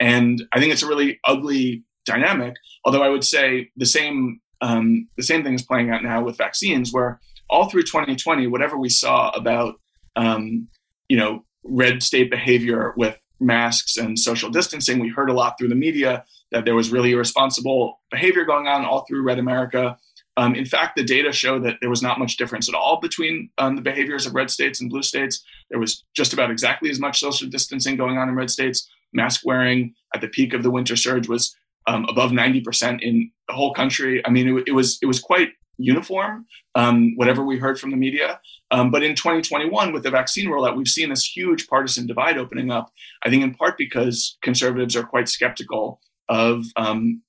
And 0.00 0.42
I 0.52 0.60
think 0.60 0.72
it's 0.72 0.82
a 0.82 0.88
really 0.88 1.20
ugly 1.24 1.84
dynamic. 2.06 2.54
Although 2.84 3.02
I 3.02 3.08
would 3.08 3.24
say 3.24 3.70
the 3.76 3.86
same 3.86 4.40
um, 4.60 5.08
the 5.16 5.22
same 5.22 5.44
thing 5.44 5.54
is 5.54 5.62
playing 5.62 5.90
out 5.90 6.02
now 6.02 6.22
with 6.22 6.36
vaccines, 6.36 6.92
where 6.92 7.20
all 7.48 7.68
through 7.68 7.84
2020, 7.84 8.46
whatever 8.48 8.76
we 8.76 8.88
saw 8.88 9.30
about 9.30 9.76
um, 10.16 10.68
you 11.08 11.16
know 11.16 11.44
red 11.64 12.02
state 12.02 12.30
behavior 12.30 12.94
with 12.96 13.18
masks 13.40 13.96
and 13.96 14.18
social 14.18 14.50
distancing, 14.50 14.98
we 14.98 15.08
heard 15.08 15.30
a 15.30 15.34
lot 15.34 15.56
through 15.58 15.68
the 15.68 15.74
media 15.74 16.24
that 16.50 16.64
there 16.64 16.74
was 16.74 16.90
really 16.90 17.12
irresponsible 17.12 18.00
behavior 18.10 18.44
going 18.44 18.66
on 18.66 18.84
all 18.84 19.04
through 19.04 19.22
Red 19.22 19.38
America. 19.38 19.96
Um, 20.36 20.54
in 20.54 20.64
fact, 20.64 20.96
the 20.96 21.02
data 21.02 21.32
show 21.32 21.58
that 21.60 21.78
there 21.80 21.90
was 21.90 22.02
not 22.02 22.18
much 22.18 22.36
difference 22.36 22.68
at 22.68 22.74
all 22.74 23.00
between 23.00 23.50
um, 23.58 23.74
the 23.74 23.82
behaviors 23.82 24.24
of 24.24 24.34
red 24.34 24.50
states 24.50 24.80
and 24.80 24.88
blue 24.88 25.02
states. 25.02 25.44
There 25.68 25.80
was 25.80 26.04
just 26.14 26.32
about 26.32 26.50
exactly 26.50 26.90
as 26.90 27.00
much 27.00 27.18
social 27.18 27.48
distancing 27.48 27.96
going 27.96 28.18
on 28.18 28.28
in 28.28 28.36
red 28.36 28.50
states. 28.50 28.88
Mask 29.12 29.42
wearing 29.44 29.94
at 30.14 30.20
the 30.20 30.28
peak 30.28 30.54
of 30.54 30.62
the 30.62 30.70
winter 30.70 30.96
surge 30.96 31.28
was 31.28 31.54
um, 31.86 32.04
above 32.08 32.30
90% 32.30 33.00
in 33.00 33.30
the 33.48 33.54
whole 33.54 33.72
country. 33.72 34.24
I 34.26 34.30
mean, 34.30 34.58
it, 34.58 34.68
it 34.68 34.72
was 34.72 34.98
it 35.02 35.06
was 35.06 35.20
quite 35.20 35.50
uniform, 35.78 36.44
um, 36.74 37.14
whatever 37.16 37.44
we 37.44 37.56
heard 37.56 37.80
from 37.80 37.90
the 37.90 37.96
media. 37.96 38.40
Um, 38.70 38.90
but 38.90 39.02
in 39.02 39.14
2021, 39.14 39.92
with 39.92 40.02
the 40.02 40.10
vaccine 40.10 40.48
rollout, 40.48 40.76
we've 40.76 40.88
seen 40.88 41.08
this 41.08 41.24
huge 41.24 41.66
partisan 41.68 42.06
divide 42.06 42.36
opening 42.36 42.70
up. 42.70 42.90
I 43.24 43.30
think 43.30 43.42
in 43.42 43.54
part 43.54 43.78
because 43.78 44.36
conservatives 44.42 44.96
are 44.96 45.04
quite 45.04 45.28
skeptical 45.28 46.00
of 46.28 46.66
um, 46.76 47.22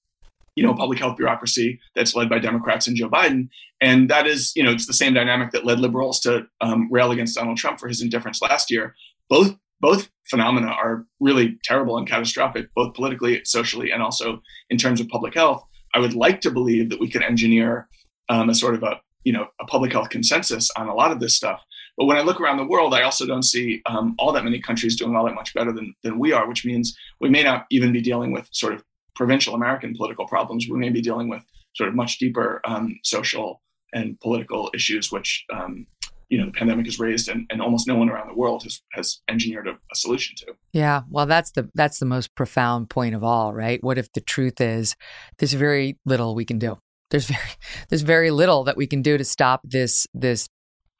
you 0.55 0.63
know 0.63 0.73
public 0.73 0.99
health 0.99 1.15
bureaucracy 1.15 1.79
that's 1.95 2.15
led 2.15 2.27
by 2.29 2.39
Democrats 2.39 2.87
and 2.87 2.97
Joe 2.97 3.09
Biden, 3.09 3.49
and 3.79 4.09
that 4.09 4.27
is 4.27 4.51
you 4.55 4.63
know 4.63 4.71
it's 4.71 4.87
the 4.87 4.93
same 4.93 5.13
dynamic 5.13 5.51
that 5.51 5.65
led 5.65 5.79
liberals 5.79 6.19
to 6.21 6.47
um, 6.59 6.89
rail 6.91 7.11
against 7.11 7.35
Donald 7.35 7.57
Trump 7.57 7.79
for 7.79 7.87
his 7.87 8.01
indifference 8.01 8.41
last 8.41 8.69
year. 8.69 8.95
Both 9.29 9.55
both 9.79 10.09
phenomena 10.29 10.67
are 10.67 11.05
really 11.19 11.57
terrible 11.63 11.97
and 11.97 12.07
catastrophic, 12.07 12.67
both 12.75 12.93
politically, 12.93 13.41
socially, 13.45 13.91
and 13.91 14.01
also 14.01 14.41
in 14.69 14.77
terms 14.77 15.01
of 15.01 15.07
public 15.07 15.33
health. 15.33 15.63
I 15.93 15.99
would 15.99 16.13
like 16.13 16.41
to 16.41 16.51
believe 16.51 16.89
that 16.89 16.99
we 16.99 17.09
could 17.09 17.23
engineer 17.23 17.87
um, 18.29 18.49
a 18.49 18.55
sort 18.55 18.75
of 18.75 18.83
a 18.83 18.99
you 19.23 19.33
know 19.33 19.47
a 19.59 19.65
public 19.65 19.91
health 19.91 20.09
consensus 20.09 20.69
on 20.77 20.87
a 20.87 20.93
lot 20.93 21.11
of 21.11 21.19
this 21.19 21.35
stuff. 21.35 21.63
But 21.97 22.05
when 22.05 22.17
I 22.17 22.21
look 22.21 22.39
around 22.39 22.57
the 22.57 22.67
world, 22.67 22.93
I 22.93 23.01
also 23.01 23.25
don't 23.25 23.43
see 23.43 23.81
um, 23.85 24.15
all 24.17 24.31
that 24.31 24.45
many 24.45 24.61
countries 24.61 24.95
doing 24.95 25.15
all 25.15 25.25
that 25.25 25.35
much 25.35 25.53
better 25.53 25.71
than 25.71 25.93
than 26.03 26.19
we 26.19 26.31
are, 26.31 26.47
which 26.47 26.65
means 26.65 26.95
we 27.19 27.29
may 27.29 27.43
not 27.43 27.65
even 27.71 27.91
be 27.91 28.01
dealing 28.01 28.31
with 28.31 28.47
sort 28.51 28.73
of 28.73 28.83
provincial 29.15 29.55
American 29.55 29.95
political 29.95 30.27
problems. 30.27 30.67
We 30.69 30.77
may 30.77 30.89
be 30.89 31.01
dealing 31.01 31.27
with 31.27 31.43
sort 31.75 31.89
of 31.89 31.95
much 31.95 32.19
deeper 32.19 32.61
um, 32.65 32.97
social 33.03 33.61
and 33.93 34.19
political 34.19 34.69
issues, 34.73 35.11
which 35.11 35.45
um, 35.51 35.87
you 36.29 36.37
know 36.37 36.45
the 36.45 36.51
pandemic 36.51 36.85
has 36.85 36.99
raised 36.99 37.27
and, 37.27 37.45
and 37.49 37.61
almost 37.61 37.87
no 37.87 37.95
one 37.95 38.09
around 38.09 38.27
the 38.27 38.35
world 38.35 38.63
has 38.63 38.81
has 38.93 39.19
engineered 39.27 39.67
a, 39.67 39.71
a, 39.71 39.95
solution 39.95 40.35
to. 40.37 40.53
Yeah 40.71 41.01
well 41.09 41.25
that's 41.25 41.51
the 41.51 41.69
that's 41.75 41.99
the 41.99 42.05
most 42.05 42.33
profound 42.35 42.89
point 42.89 43.15
of 43.15 43.23
all 43.23 43.53
right? 43.53 43.83
What 43.83 43.97
if 43.97 44.11
the 44.13 44.21
truth 44.21 44.61
is 44.61 44.95
there's 45.37 45.53
very 45.53 45.97
little 46.05 46.35
we 46.35 46.45
can 46.45 46.59
do. 46.59 46.77
There's 47.09 47.25
very 47.25 47.49
there's 47.89 48.03
very 48.03 48.31
little 48.31 48.63
that 48.65 48.77
we 48.77 48.87
can 48.87 49.01
do 49.01 49.17
to 49.17 49.25
stop 49.25 49.61
this 49.63 50.07
this 50.13 50.47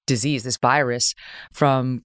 disease, 0.08 0.44
this 0.44 0.58
virus 0.58 1.14
from 1.54 2.04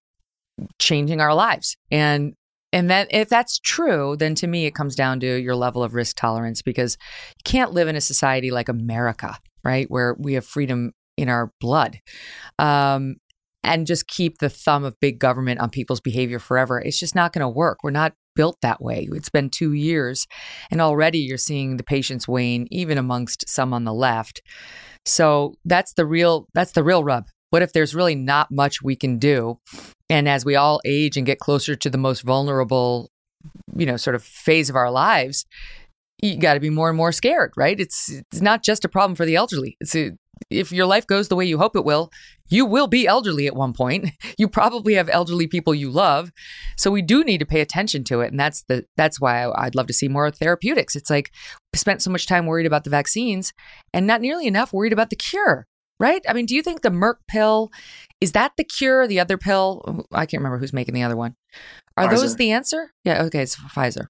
changing 0.79 1.21
our 1.21 1.35
lives. 1.35 1.77
And 1.91 2.35
and 2.73 2.91
that 2.91 3.09
if 3.11 3.29
that's 3.29 3.59
true, 3.61 4.17
then 4.17 4.35
to 4.37 4.47
me 4.47 4.67
it 4.67 4.75
comes 4.75 4.95
down 4.95 5.21
to 5.21 5.41
your 5.41 5.57
level 5.57 5.83
of 5.83 5.95
risk 5.95 6.17
tolerance 6.17 6.61
because 6.61 6.99
you 7.31 7.43
can't 7.45 7.73
live 7.73 7.89
in 7.89 7.97
a 7.97 8.01
society 8.01 8.51
like 8.51 8.69
America, 8.69 9.39
right, 9.63 9.91
where 9.91 10.15
we 10.19 10.35
have 10.35 10.45
freedom 10.45 10.93
in 11.17 11.29
our 11.29 11.53
blood. 11.61 12.01
Um, 12.59 13.17
and 13.63 13.87
just 13.87 14.07
keep 14.07 14.39
the 14.39 14.51
thumb 14.51 14.85
of 14.85 15.01
big 15.01 15.19
government 15.19 15.59
on 15.59 15.71
people's 15.71 16.01
behavior 16.01 16.39
forever. 16.39 16.79
It's 16.79 17.01
just 17.01 17.15
not 17.15 17.33
going 17.33 17.41
to 17.41 17.49
work. 17.49 17.79
We're 17.83 17.91
not 17.91 18.13
built 18.37 18.59
that 18.61 18.83
way. 18.83 19.09
It's 19.13 19.31
been 19.31 19.49
two 19.49 19.73
years, 19.73 20.27
and 20.71 20.81
already 20.81 21.19
you're 21.19 21.39
seeing 21.39 21.77
the 21.77 21.83
patience 21.83 22.29
wane, 22.29 22.67
even 22.71 22.99
amongst 22.99 23.49
some 23.49 23.73
on 23.73 23.85
the 23.85 23.95
left. 23.95 24.43
So 25.07 25.55
that's 25.65 25.95
the 25.95 26.07
real 26.07 26.47
that's 26.55 26.73
the 26.73 26.85
real 26.85 27.05
rub. 27.05 27.25
What 27.51 27.63
if 27.63 27.73
there's 27.73 27.95
really 27.95 28.15
not 28.15 28.51
much 28.51 28.83
we 28.83 28.97
can 28.97 29.19
do? 29.19 29.59
And 30.11 30.29
as 30.29 30.45
we 30.45 30.57
all 30.57 30.81
age 30.85 31.17
and 31.17 31.25
get 31.25 31.39
closer 31.39 31.77
to 31.77 31.89
the 31.89 31.99
most 31.99 32.23
vulnerable, 32.23 33.11
you 33.77 33.87
know, 33.87 33.97
sort 33.97 34.17
of 34.17 34.23
phase 34.23 34.69
of 34.69 34.77
our 34.77 34.91
lives, 34.91 35.47
you 36.25 36.37
got 36.39 36.55
to 36.55 36.61
be 36.61 36.71
more 36.71 36.89
and 36.89 36.97
more 36.97 37.13
scared, 37.13 37.53
right? 37.57 37.79
It's 37.79 38.11
it's 38.11 38.41
not 38.41 38.63
just 38.63 38.85
a 38.85 38.89
problem 38.89 39.15
for 39.15 39.27
the 39.27 39.37
elderly. 39.37 39.77
It's 39.81 39.95
a, 39.95 40.13
if 40.51 40.73
your 40.73 40.87
life 40.87 41.07
goes 41.07 41.29
the 41.29 41.37
way 41.37 41.45
you 41.45 41.59
hope 41.59 41.77
it 41.77 41.85
will, 41.85 42.11
you 42.49 42.65
will 42.65 42.87
be 42.87 43.07
elderly 43.07 43.47
at 43.47 43.55
one 43.55 43.73
point. 43.73 44.11
You 44.37 44.49
probably 44.49 44.95
have 44.95 45.09
elderly 45.11 45.47
people 45.47 45.77
you 45.77 45.91
love. 45.91 46.33
So 46.77 46.91
we 46.91 47.03
do 47.03 47.23
need 47.23 47.39
to 47.39 47.47
pay 47.47 47.61
attention 47.61 48.03
to 48.05 48.21
it. 48.21 48.33
And 48.33 48.41
that's 48.41 48.65
the 48.65 48.85
that's 48.97 49.21
why 49.21 49.49
I'd 49.55 49.77
love 49.77 49.87
to 49.87 49.93
see 49.93 50.09
more 50.09 50.29
therapeutics. 50.31 50.97
It's 50.97 51.11
like 51.11 51.31
we 51.73 51.79
spent 51.79 52.03
so 52.03 52.11
much 52.11 52.27
time 52.27 52.47
worried 52.47 52.67
about 52.67 52.83
the 52.83 52.91
vaccines 52.91 53.53
and 53.93 54.07
not 54.07 54.21
nearly 54.21 54.47
enough 54.47 54.73
worried 54.73 54.93
about 54.93 55.11
the 55.11 55.17
cure. 55.17 55.67
Right? 56.01 56.23
I 56.29 56.33
mean, 56.33 56.47
do 56.47 56.57
you 56.57 56.63
think 56.63 56.83
the 56.83 56.91
Merck 56.91 57.19
pill 57.29 57.71
is 58.21 58.33
that 58.33 58.53
the 58.57 58.65
cure? 58.65 59.07
The 59.07 59.21
other 59.21 59.39
pill? 59.39 60.05
I 60.11 60.27
can't 60.27 60.41
remember 60.41 60.59
who's 60.59 60.73
making 60.73 60.95
the 60.95 61.05
other 61.05 61.17
one. 61.17 61.37
Are 61.97 62.09
Pfizer. 62.09 62.11
those 62.11 62.37
the 62.37 62.51
answer? 62.51 62.91
Yeah, 63.05 63.23
okay, 63.25 63.43
it's 63.43 63.55
Pfizer. 63.55 64.07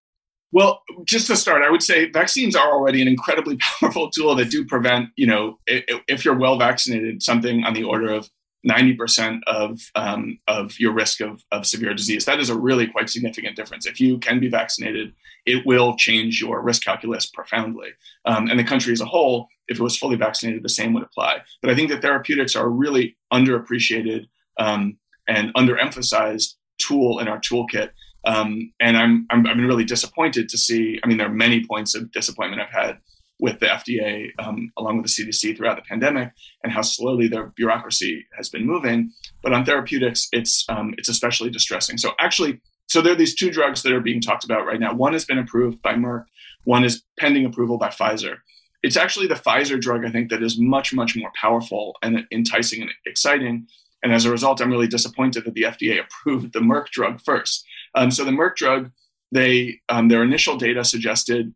Well, 0.53 0.83
just 1.05 1.27
to 1.29 1.37
start, 1.37 1.63
I 1.63 1.71
would 1.71 1.83
say 1.83 2.11
vaccines 2.11 2.55
are 2.55 2.71
already 2.71 3.03
an 3.03 3.09
incredibly 3.09 3.59
powerful 3.81 4.11
tool 4.11 4.35
that 4.37 4.51
do 4.51 4.65
prevent, 4.65 5.11
you 5.17 5.27
know, 5.27 5.59
if 5.67 6.25
you're 6.25 6.39
well 6.39 6.59
vaccinated, 6.59 7.23
something 7.23 7.65
on 7.65 7.75
the 7.75 7.85
order 7.85 8.13
of 8.13 8.29
90% 8.67 9.41
of, 9.47 9.81
um, 9.95 10.39
of 10.49 10.79
your 10.81 10.93
risk 10.93 11.21
of, 11.21 11.43
of 11.53 11.67
severe 11.67 11.93
disease. 11.93 12.25
That 12.25 12.41
is 12.41 12.49
a 12.49 12.59
really 12.59 12.87
quite 12.87 13.11
significant 13.11 13.57
difference. 13.57 13.87
If 13.87 14.01
you 14.01 14.19
can 14.19 14.41
be 14.41 14.49
vaccinated, 14.49 15.13
it 15.45 15.67
will 15.67 15.97
change 15.97 16.41
your 16.41 16.63
risk 16.63 16.85
calculus 16.85 17.27
profoundly. 17.27 17.91
Um, 18.25 18.49
and 18.49 18.59
the 18.59 18.65
country 18.65 18.93
as 18.93 19.01
a 19.01 19.07
whole, 19.07 19.49
if 19.69 19.79
it 19.79 19.83
was 19.83 19.99
fully 19.99 20.17
vaccinated, 20.17 20.63
the 20.63 20.69
same 20.69 20.95
would 20.95 21.03
apply. 21.03 21.39
But 21.61 21.71
I 21.71 21.75
think 21.75 21.91
that 21.91 22.01
therapeutics 22.01 22.57
are 22.57 22.67
a 22.67 22.71
really 22.71 23.17
underappreciated 23.33 24.27
um, 24.59 24.99
and 25.29 25.53
underemphasized 25.55 26.55
tool 26.79 27.19
in 27.19 27.29
our 27.29 27.39
toolkit. 27.39 27.91
Um, 28.27 28.73
and 28.81 28.97
I'm, 28.97 29.27
I'm 29.31 29.47
I've 29.47 29.57
been 29.57 29.67
really 29.67 29.85
disappointed 29.85 30.49
to 30.49 30.59
see. 30.59 30.99
I 31.03 31.07
mean, 31.07 31.19
there 31.19 31.27
are 31.27 31.33
many 31.33 31.65
points 31.67 31.95
of 31.95 32.11
disappointment 32.13 32.63
I've 32.63 32.87
had 32.87 32.99
with 33.41 33.61
the 33.61 33.67
FDA, 33.67 34.31
um, 34.39 34.71
along 34.79 34.97
with 34.97 35.07
the 35.07 35.25
CDC, 35.25 35.57
throughout 35.57 35.77
the 35.77 35.83
pandemic, 35.83 36.31
and 36.63 36.73
how 36.73 36.83
slowly 36.83 37.29
their 37.29 37.49
bureaucracy 37.57 38.25
has 38.37 38.49
been 38.49 38.67
moving. 38.67 39.11
But 39.43 39.53
on 39.53 39.65
therapeutics, 39.65 40.29
it's 40.33 40.65
um, 40.69 40.95
it's 40.97 41.09
especially 41.09 41.51
distressing. 41.51 41.99
So 41.99 42.13
actually, 42.19 42.61
so 42.89 43.01
there 43.01 43.13
are 43.13 43.17
these 43.17 43.35
two 43.35 43.51
drugs 43.51 43.83
that 43.83 43.93
are 43.93 44.01
being 44.01 44.21
talked 44.21 44.45
about 44.45 44.67
right 44.67 44.81
now. 44.81 44.95
One 44.95 45.13
has 45.13 45.25
been 45.25 45.39
approved 45.39 45.83
by 45.83 45.95
Merck. 45.95 46.25
One 46.65 46.85
is 46.85 47.03
pending 47.19 47.45
approval 47.45 47.77
by 47.77 47.89
Pfizer. 47.89 48.37
It's 48.83 48.97
actually 48.97 49.27
the 49.27 49.35
Pfizer 49.35 49.81
drug, 49.81 50.05
I 50.05 50.11
think, 50.11 50.31
that 50.31 50.43
is 50.43 50.59
much 50.59 50.95
much 50.95 51.17
more 51.17 51.31
powerful 51.35 51.97
and 52.03 52.27
enticing 52.31 52.83
and 52.83 52.91
exciting. 53.07 53.67
And 54.03 54.13
as 54.13 54.27
a 54.27 54.31
result, 54.31 54.61
I'm 54.61 54.71
really 54.71 54.87
disappointed 54.87 55.45
that 55.45 55.55
the 55.55 55.63
FDA 55.63 55.99
approved 55.99 56.53
the 56.53 56.61
Merck 56.61 56.89
drug 56.89 57.21
first. 57.23 57.67
Um, 57.95 58.11
so 58.11 58.25
the 58.25 58.31
Merck 58.31 58.57
drug, 58.57 58.91
they 59.33 59.81
um, 59.89 60.09
their 60.09 60.23
initial 60.23 60.57
data 60.57 60.85
suggested 60.85 61.53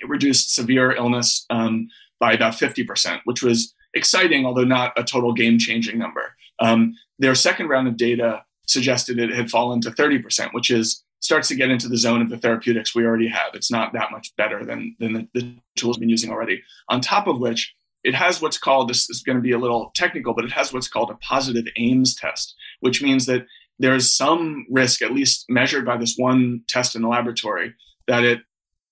it 0.00 0.08
reduced 0.08 0.54
severe 0.54 0.92
illness 0.92 1.46
um, 1.50 1.88
by 2.20 2.32
about 2.32 2.54
50%, 2.54 3.20
which 3.24 3.42
was 3.42 3.74
exciting, 3.94 4.46
although 4.46 4.64
not 4.64 4.92
a 4.96 5.04
total 5.04 5.32
game 5.32 5.58
changing 5.58 5.98
number. 5.98 6.34
Um, 6.60 6.94
their 7.18 7.34
second 7.34 7.68
round 7.68 7.88
of 7.88 7.96
data 7.96 8.44
suggested 8.66 9.18
it 9.18 9.30
had 9.30 9.50
fallen 9.50 9.80
to 9.80 9.90
30%, 9.90 10.52
which 10.52 10.70
is 10.70 11.02
starts 11.20 11.48
to 11.48 11.56
get 11.56 11.70
into 11.70 11.88
the 11.88 11.96
zone 11.96 12.22
of 12.22 12.30
the 12.30 12.38
therapeutics 12.38 12.94
we 12.94 13.04
already 13.04 13.26
have. 13.26 13.54
It's 13.54 13.70
not 13.70 13.92
that 13.92 14.12
much 14.12 14.34
better 14.36 14.64
than, 14.64 14.94
than 15.00 15.12
the, 15.14 15.28
the 15.34 15.56
tools 15.76 15.96
we've 15.96 16.02
been 16.02 16.08
using 16.08 16.30
already. 16.30 16.62
On 16.88 17.00
top 17.00 17.26
of 17.26 17.40
which, 17.40 17.74
it 18.04 18.14
has 18.14 18.40
what's 18.40 18.58
called 18.58 18.88
this 18.88 19.10
is 19.10 19.22
going 19.22 19.36
to 19.36 19.42
be 19.42 19.52
a 19.52 19.58
little 19.58 19.90
technical, 19.94 20.32
but 20.32 20.44
it 20.44 20.52
has 20.52 20.72
what's 20.72 20.88
called 20.88 21.10
a 21.10 21.16
positive 21.16 21.64
Ames 21.76 22.14
test, 22.14 22.54
which 22.80 23.02
means 23.02 23.26
that 23.26 23.46
there 23.78 23.94
is 23.94 24.16
some 24.16 24.66
risk, 24.70 25.02
at 25.02 25.12
least 25.12 25.44
measured 25.48 25.84
by 25.86 25.96
this 25.96 26.14
one 26.16 26.62
test 26.68 26.96
in 26.96 27.02
the 27.02 27.08
laboratory, 27.08 27.74
that 28.06 28.24
it 28.24 28.40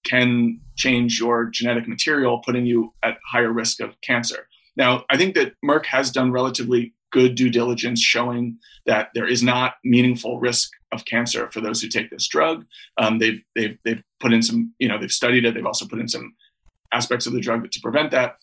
can 0.04 0.60
change 0.76 1.18
your 1.18 1.46
genetic 1.46 1.88
material, 1.88 2.42
putting 2.44 2.66
you 2.66 2.92
at 3.02 3.18
higher 3.26 3.52
risk 3.52 3.80
of 3.80 4.00
cancer. 4.00 4.46
Now, 4.76 5.04
I 5.10 5.16
think 5.16 5.34
that 5.34 5.54
Merck 5.64 5.86
has 5.86 6.10
done 6.10 6.30
relatively 6.30 6.94
good 7.10 7.34
due 7.34 7.50
diligence 7.50 8.00
showing 8.00 8.58
that 8.84 9.08
there 9.14 9.26
is 9.26 9.42
not 9.42 9.74
meaningful 9.84 10.38
risk 10.38 10.70
of 10.92 11.04
cancer 11.06 11.50
for 11.50 11.60
those 11.60 11.80
who 11.80 11.88
take 11.88 12.10
this 12.10 12.28
drug. 12.28 12.64
Um, 12.98 13.18
they've, 13.18 13.42
they've, 13.54 13.78
they've 13.84 14.02
put 14.20 14.32
in 14.32 14.42
some, 14.42 14.74
you 14.78 14.88
know, 14.88 14.98
they've 14.98 15.10
studied 15.10 15.44
it. 15.44 15.54
They've 15.54 15.66
also 15.66 15.86
put 15.86 15.98
in 15.98 16.08
some 16.08 16.34
aspects 16.92 17.26
of 17.26 17.32
the 17.32 17.40
drug 17.40 17.68
to 17.70 17.80
prevent 17.80 18.10
that. 18.12 18.36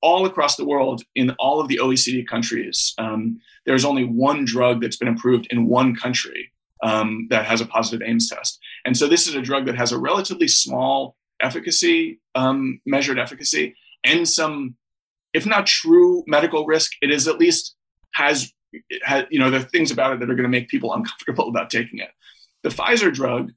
All 0.00 0.26
across 0.26 0.56
the 0.56 0.64
world, 0.64 1.02
in 1.14 1.30
all 1.38 1.60
of 1.60 1.68
the 1.68 1.78
OECD 1.82 2.26
countries, 2.26 2.94
um, 2.98 3.40
there's 3.66 3.84
only 3.84 4.04
one 4.04 4.44
drug 4.44 4.80
that's 4.80 4.96
been 4.96 5.08
approved 5.08 5.46
in 5.50 5.66
one 5.66 5.94
country 5.94 6.52
um, 6.82 7.26
that 7.30 7.44
has 7.46 7.60
a 7.60 7.66
positive 7.66 8.06
Ames 8.06 8.30
test. 8.30 8.60
And 8.84 8.96
so 8.96 9.08
this 9.08 9.26
is 9.26 9.34
a 9.34 9.42
drug 9.42 9.66
that 9.66 9.76
has 9.76 9.92
a 9.92 9.98
relatively 9.98 10.48
small 10.48 11.16
efficacy, 11.42 12.20
um, 12.34 12.80
measured 12.86 13.18
efficacy, 13.18 13.74
and 14.04 14.28
some, 14.28 14.76
if 15.32 15.46
not 15.46 15.66
true 15.66 16.22
medical 16.26 16.64
risk, 16.66 16.92
it 17.02 17.10
is 17.10 17.26
at 17.26 17.38
least 17.38 17.74
has, 18.14 18.52
has 19.02 19.24
you 19.30 19.38
know, 19.38 19.50
there 19.50 19.60
are 19.60 19.64
things 19.64 19.90
about 19.90 20.12
it 20.12 20.20
that 20.20 20.30
are 20.30 20.34
going 20.34 20.44
to 20.44 20.48
make 20.48 20.68
people 20.68 20.92
uncomfortable 20.92 21.48
about 21.48 21.70
taking 21.70 21.98
it. 21.98 22.10
The 22.62 22.70
Pfizer 22.70 23.12
drug 23.12 23.52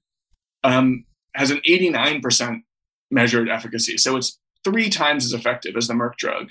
um, 0.64 1.06
has 1.36 1.52
an 1.52 1.62
89% 1.68 2.62
measured 3.10 3.50
efficacy. 3.50 3.98
So 3.98 4.16
it's 4.16 4.40
three 4.64 4.90
times 4.90 5.26
as 5.26 5.34
effective 5.34 5.76
as 5.76 5.88
the 5.88 5.94
Merck 5.94 6.16
drug. 6.16 6.50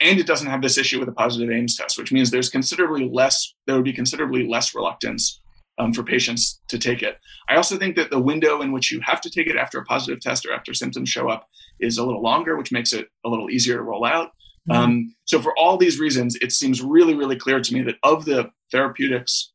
And 0.00 0.18
it 0.18 0.26
doesn't 0.26 0.48
have 0.48 0.62
this 0.62 0.76
issue 0.76 1.00
with 1.00 1.08
a 1.08 1.12
positive 1.12 1.50
Ames 1.50 1.76
test, 1.76 1.96
which 1.96 2.12
means 2.12 2.30
there's 2.30 2.50
considerably 2.50 3.08
less, 3.08 3.54
there 3.66 3.76
would 3.76 3.84
be 3.84 3.92
considerably 3.92 4.46
less 4.46 4.74
reluctance 4.74 5.40
um, 5.78 5.92
for 5.92 6.02
patients 6.02 6.60
to 6.68 6.78
take 6.78 7.02
it. 7.02 7.18
I 7.48 7.56
also 7.56 7.76
think 7.76 7.96
that 7.96 8.10
the 8.10 8.20
window 8.20 8.60
in 8.62 8.72
which 8.72 8.90
you 8.90 9.00
have 9.00 9.20
to 9.22 9.30
take 9.30 9.46
it 9.46 9.56
after 9.56 9.78
a 9.78 9.84
positive 9.84 10.20
test 10.20 10.44
or 10.46 10.52
after 10.52 10.74
symptoms 10.74 11.08
show 11.08 11.28
up 11.28 11.48
is 11.80 11.98
a 11.98 12.04
little 12.04 12.22
longer, 12.22 12.56
which 12.56 12.72
makes 12.72 12.92
it 12.92 13.08
a 13.24 13.28
little 13.28 13.50
easier 13.50 13.76
to 13.76 13.82
roll 13.82 14.04
out. 14.04 14.28
Mm-hmm. 14.68 14.72
Um, 14.72 15.14
so, 15.24 15.40
for 15.40 15.56
all 15.56 15.76
these 15.76 16.00
reasons, 16.00 16.36
it 16.36 16.50
seems 16.52 16.82
really, 16.82 17.14
really 17.14 17.36
clear 17.36 17.60
to 17.60 17.74
me 17.74 17.82
that 17.82 17.96
of 18.02 18.24
the 18.24 18.50
therapeutics 18.72 19.52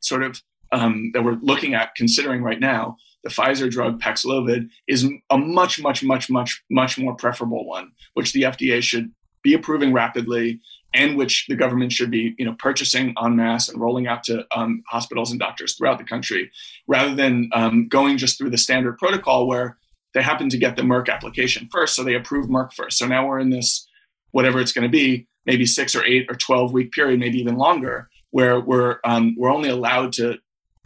sort 0.00 0.22
of 0.22 0.40
um, 0.72 1.10
that 1.14 1.24
we're 1.24 1.38
looking 1.42 1.74
at 1.74 1.94
considering 1.96 2.42
right 2.42 2.60
now, 2.60 2.96
the 3.24 3.30
Pfizer 3.30 3.70
drug 3.70 4.00
Paxlovid 4.00 4.68
is 4.86 5.08
a 5.30 5.38
much, 5.38 5.80
much, 5.80 6.02
much, 6.02 6.30
much, 6.30 6.62
much 6.70 6.98
more 6.98 7.14
preferable 7.14 7.66
one, 7.66 7.92
which 8.14 8.32
the 8.32 8.42
FDA 8.42 8.82
should 8.82 9.12
be 9.42 9.54
approving 9.54 9.92
rapidly 9.92 10.60
and 10.94 11.16
which 11.16 11.46
the 11.48 11.56
government 11.56 11.92
should 11.92 12.10
be 12.10 12.34
you 12.38 12.44
know 12.44 12.54
purchasing 12.58 13.14
en 13.22 13.36
masse 13.36 13.68
and 13.68 13.80
rolling 13.80 14.06
out 14.06 14.22
to 14.24 14.46
um, 14.56 14.82
hospitals 14.88 15.30
and 15.30 15.38
doctors 15.38 15.74
throughout 15.74 15.98
the 15.98 16.04
country 16.04 16.50
rather 16.86 17.14
than 17.14 17.50
um, 17.52 17.88
going 17.88 18.16
just 18.16 18.38
through 18.38 18.50
the 18.50 18.58
standard 18.58 18.96
protocol 18.98 19.46
where 19.46 19.76
they 20.14 20.22
happen 20.22 20.48
to 20.48 20.58
get 20.58 20.76
the 20.76 20.82
merck 20.82 21.08
application 21.08 21.68
first 21.70 21.94
so 21.94 22.02
they 22.02 22.14
approve 22.14 22.46
merck 22.46 22.72
first. 22.72 22.98
So 22.98 23.06
now 23.06 23.26
we're 23.26 23.38
in 23.38 23.50
this 23.50 23.86
whatever 24.30 24.60
it's 24.60 24.72
going 24.72 24.84
to 24.84 24.88
be 24.88 25.26
maybe 25.46 25.66
six 25.66 25.94
or 25.94 26.04
eight 26.04 26.26
or 26.28 26.34
12 26.34 26.72
week 26.72 26.92
period 26.92 27.20
maybe 27.20 27.38
even 27.38 27.56
longer 27.56 28.08
where 28.30 28.60
we're 28.60 28.98
um, 29.04 29.34
we're 29.38 29.52
only 29.52 29.68
allowed 29.68 30.12
to 30.14 30.38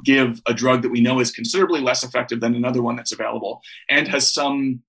give 0.04 0.40
a 0.46 0.54
drug 0.54 0.82
that 0.82 0.90
we 0.90 1.00
know 1.00 1.20
is 1.20 1.30
considerably 1.30 1.80
less 1.80 2.02
effective 2.02 2.40
than 2.40 2.54
another 2.54 2.82
one 2.82 2.96
that's 2.96 3.12
available 3.12 3.60
and 3.88 4.08
has 4.08 4.32
some 4.32 4.82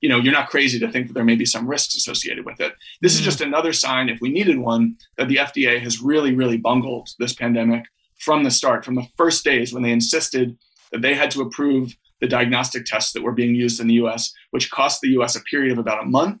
you 0.00 0.08
know 0.08 0.18
you're 0.18 0.32
not 0.32 0.50
crazy 0.50 0.78
to 0.78 0.88
think 0.90 1.06
that 1.06 1.14
there 1.14 1.24
may 1.24 1.36
be 1.36 1.46
some 1.46 1.66
risks 1.66 1.96
associated 1.96 2.44
with 2.44 2.60
it 2.60 2.74
this 3.00 3.14
mm-hmm. 3.14 3.20
is 3.20 3.24
just 3.24 3.40
another 3.40 3.72
sign 3.72 4.08
if 4.08 4.20
we 4.20 4.28
needed 4.28 4.58
one 4.58 4.96
that 5.16 5.28
the 5.28 5.36
fda 5.36 5.80
has 5.80 6.00
really 6.00 6.34
really 6.34 6.58
bungled 6.58 7.08
this 7.18 7.32
pandemic 7.32 7.86
from 8.18 8.44
the 8.44 8.50
start 8.50 8.84
from 8.84 8.94
the 8.94 9.06
first 9.16 9.44
days 9.44 9.72
when 9.72 9.82
they 9.82 9.92
insisted 9.92 10.56
that 10.90 11.00
they 11.00 11.14
had 11.14 11.30
to 11.30 11.40
approve 11.40 11.96
the 12.20 12.28
diagnostic 12.28 12.84
tests 12.84 13.12
that 13.12 13.22
were 13.22 13.32
being 13.32 13.54
used 13.54 13.80
in 13.80 13.86
the 13.86 13.94
us 13.94 14.32
which 14.50 14.70
cost 14.70 15.00
the 15.00 15.08
us 15.10 15.36
a 15.36 15.40
period 15.42 15.72
of 15.72 15.78
about 15.78 16.02
a 16.02 16.06
month 16.06 16.40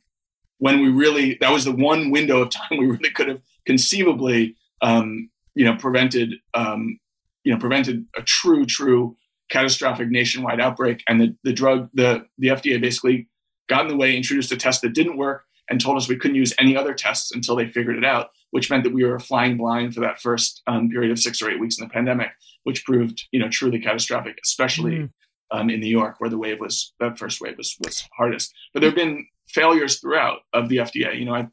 when 0.58 0.80
we 0.80 0.88
really 0.88 1.36
that 1.40 1.52
was 1.52 1.64
the 1.64 1.72
one 1.72 2.10
window 2.10 2.42
of 2.42 2.50
time 2.50 2.78
we 2.78 2.86
really 2.86 3.10
could 3.10 3.28
have 3.28 3.40
conceivably 3.64 4.56
um, 4.82 5.30
you 5.54 5.64
know 5.64 5.76
prevented 5.76 6.34
um, 6.54 6.98
you 7.44 7.52
know 7.52 7.58
prevented 7.58 8.06
a 8.16 8.22
true 8.22 8.64
true 8.64 9.16
catastrophic 9.52 10.08
nationwide 10.08 10.60
outbreak. 10.60 11.04
And 11.06 11.20
the, 11.20 11.36
the 11.44 11.52
drug 11.52 11.90
the 11.94 12.24
the 12.38 12.48
fda 12.48 12.80
basically 12.80 13.28
got 13.68 13.82
in 13.82 13.88
the 13.88 13.96
way 13.96 14.16
introduced 14.16 14.50
a 14.50 14.56
test 14.56 14.82
that 14.82 14.94
didn't 14.94 15.18
work 15.18 15.44
and 15.68 15.80
told 15.80 15.96
us 15.96 16.08
we 16.08 16.16
couldn't 16.16 16.36
use 16.36 16.54
any 16.58 16.76
other 16.76 16.94
tests 16.94 17.30
until 17.32 17.54
they 17.54 17.68
figured 17.68 17.96
it 17.96 18.04
out 18.04 18.30
which 18.50 18.70
meant 18.70 18.84
that 18.84 18.92
we 18.92 19.04
were 19.04 19.18
flying 19.18 19.56
blind 19.56 19.94
for 19.94 20.00
that 20.00 20.20
first 20.20 20.62
um, 20.66 20.90
period 20.90 21.10
of 21.10 21.18
six 21.18 21.40
or 21.40 21.50
eight 21.50 21.60
weeks 21.60 21.78
in 21.78 21.86
the 21.86 21.92
pandemic 21.92 22.30
which 22.64 22.84
proved 22.84 23.22
you 23.30 23.38
know 23.38 23.48
truly 23.48 23.78
catastrophic 23.78 24.38
especially 24.44 24.92
mm. 24.92 25.10
um, 25.50 25.68
in 25.70 25.80
new 25.80 25.86
york 25.86 26.16
where 26.18 26.30
the 26.30 26.38
wave 26.38 26.58
was 26.58 26.94
that 26.98 27.18
first 27.18 27.40
wave 27.40 27.56
was 27.58 27.76
was 27.84 28.08
hardest. 28.16 28.52
But 28.72 28.80
there 28.80 28.90
have 28.90 28.96
been 28.96 29.26
failures 29.48 30.00
throughout 30.00 30.40
of 30.54 30.68
the 30.70 30.78
fda 30.78 31.18
you 31.18 31.26
know 31.26 31.34
I, 31.34 31.48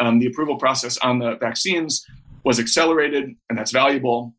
um, 0.00 0.18
the 0.18 0.26
approval 0.26 0.56
process 0.56 0.98
on 0.98 1.20
the 1.20 1.36
vaccines 1.36 2.04
was 2.44 2.58
accelerated 2.58 3.30
and 3.48 3.56
that's 3.56 3.70
valuable 3.70 4.34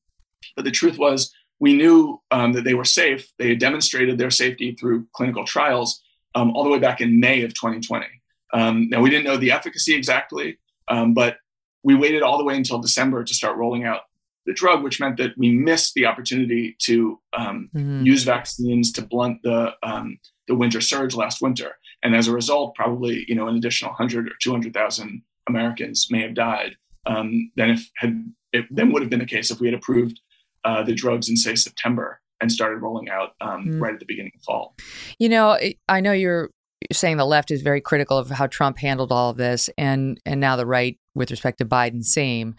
but 0.56 0.66
the 0.66 0.72
truth 0.72 0.98
was, 0.98 1.34
we 1.60 1.74
knew 1.74 2.22
um, 2.32 2.54
that 2.54 2.64
they 2.64 2.74
were 2.74 2.86
safe. 2.86 3.28
They 3.40 3.50
had 3.50 3.60
demonstrated 3.60 4.18
their 4.18 4.32
safety 4.32 4.74
through 4.74 5.08
clinical 5.14 5.46
trials 5.46 6.02
um, 6.36 6.52
all 6.52 6.64
the 6.64 6.70
way 6.70 6.80
back 6.80 7.02
in 7.02 7.20
May 7.20 7.44
of 7.44 7.54
2020. 7.54 8.06
Um, 8.54 8.90
now, 8.90 9.02
we 9.02 9.10
didn't 9.10 9.26
know 9.26 9.38
the 9.38 9.52
efficacy 9.52 9.96
exactly, 9.96 10.58
um, 10.88 11.14
but 11.14 11.38
we 11.84 11.96
waited 11.96 12.22
all 12.22 12.38
the 12.38 12.44
way 12.44 12.56
until 12.56 12.80
December 12.80 13.24
to 13.24 13.34
start 13.34 13.58
rolling 13.58 13.86
out 13.86 14.02
the 14.46 14.54
drug, 14.54 14.84
which 14.84 15.00
meant 15.00 15.18
that 15.18 15.38
we 15.38 15.52
missed 15.52 15.94
the 15.94 16.06
opportunity 16.06 16.76
to 16.80 17.20
um, 17.34 17.70
mm-hmm. 17.76 18.06
use 18.06 18.24
vaccines 18.24 18.92
to 18.94 19.02
blunt 19.02 19.42
the 19.44 19.74
um, 19.84 20.20
the 20.48 20.56
winter 20.56 20.82
surge 20.82 21.16
last 21.16 21.42
winter. 21.42 21.78
And 22.04 22.16
as 22.16 22.28
a 22.28 22.32
result, 22.34 22.76
probably 22.76 23.26
you 23.28 23.36
know 23.36 23.48
an 23.48 23.56
additional 23.56 23.92
100 23.92 24.28
or 24.28 24.34
200,000 24.42 25.22
Americans 25.48 26.08
may 26.12 26.22
have 26.22 26.34
died 26.36 26.76
um, 27.06 27.52
than 27.56 27.72
if 27.72 27.90
had 27.98 28.24
it 28.52 28.66
then 28.70 28.92
would 28.92 29.02
have 29.02 29.10
been 29.10 29.20
the 29.20 29.26
case 29.26 29.52
if 29.52 29.60
we 29.60 29.68
had 29.68 29.74
approved 29.76 30.20
uh, 30.66 30.84
the 30.84 30.94
drugs 30.94 31.30
in 31.30 31.38
say 31.38 31.56
September 31.56 32.20
and 32.42 32.52
started 32.52 32.78
rolling 32.78 33.10
out 33.10 33.30
um, 33.40 33.66
mm. 33.66 33.82
right 33.82 33.94
at 33.94 34.00
the 34.00 34.06
beginning 34.06 34.32
of 34.36 34.42
fall. 34.44 34.76
You 35.20 35.30
know, 35.30 35.58
I 35.88 36.02
know 36.02 36.12
you're 36.12 36.50
saying 36.92 37.18
the 37.18 37.26
left 37.26 37.52
is 37.52 37.62
very 37.62 37.82
critical 37.82 38.18
of 38.18 38.30
how 38.30 38.48
Trump 38.48 38.78
handled 38.78 39.12
all 39.12 39.30
of 39.30 39.38
this, 39.38 39.70
and 39.78 40.20
and 40.26 40.42
now 40.42 40.56
the 40.56 40.66
right 40.66 40.98
with 41.14 41.32
respect 41.32 41.60
to 41.60 41.66
Biden, 41.66 42.04
same. 42.04 42.56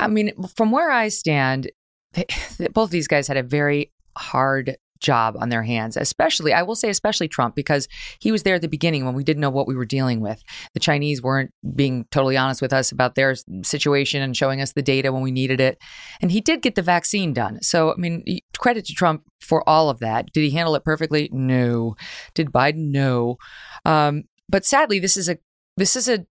I 0.00 0.08
mean, 0.08 0.32
from 0.56 0.70
where 0.70 0.90
I 0.90 1.08
stand, 1.08 1.70
they, 2.12 2.26
both 2.72 2.90
these 2.90 3.08
guys 3.08 3.28
had 3.28 3.36
a 3.36 3.42
very 3.42 3.92
hard 4.16 4.76
job 5.00 5.36
on 5.38 5.48
their 5.48 5.62
hands, 5.62 5.96
especially, 5.96 6.52
I 6.52 6.62
will 6.62 6.74
say, 6.74 6.88
especially 6.88 7.28
Trump, 7.28 7.54
because 7.54 7.88
he 8.20 8.32
was 8.32 8.42
there 8.42 8.56
at 8.56 8.62
the 8.62 8.68
beginning 8.68 9.04
when 9.04 9.14
we 9.14 9.24
didn't 9.24 9.40
know 9.40 9.50
what 9.50 9.66
we 9.66 9.76
were 9.76 9.84
dealing 9.84 10.20
with. 10.20 10.42
The 10.74 10.80
Chinese 10.80 11.22
weren't 11.22 11.52
being 11.74 12.06
totally 12.10 12.36
honest 12.36 12.62
with 12.62 12.72
us 12.72 12.92
about 12.92 13.14
their 13.14 13.34
situation 13.62 14.22
and 14.22 14.36
showing 14.36 14.60
us 14.60 14.72
the 14.72 14.82
data 14.82 15.12
when 15.12 15.22
we 15.22 15.30
needed 15.30 15.60
it. 15.60 15.78
And 16.20 16.30
he 16.30 16.40
did 16.40 16.62
get 16.62 16.74
the 16.74 16.82
vaccine 16.82 17.32
done. 17.32 17.62
So, 17.62 17.92
I 17.92 17.96
mean, 17.96 18.24
credit 18.58 18.84
to 18.86 18.94
Trump 18.94 19.22
for 19.40 19.66
all 19.68 19.90
of 19.90 20.00
that. 20.00 20.32
Did 20.32 20.42
he 20.42 20.50
handle 20.50 20.74
it 20.74 20.84
perfectly? 20.84 21.28
No. 21.32 21.96
Did 22.34 22.52
Biden? 22.52 22.90
No. 22.90 23.38
Um, 23.84 24.24
but 24.48 24.64
sadly, 24.64 24.98
this 24.98 25.16
is 25.16 25.28
a 25.28 25.38
this 25.76 25.94
is 25.94 26.08
a 26.08 26.26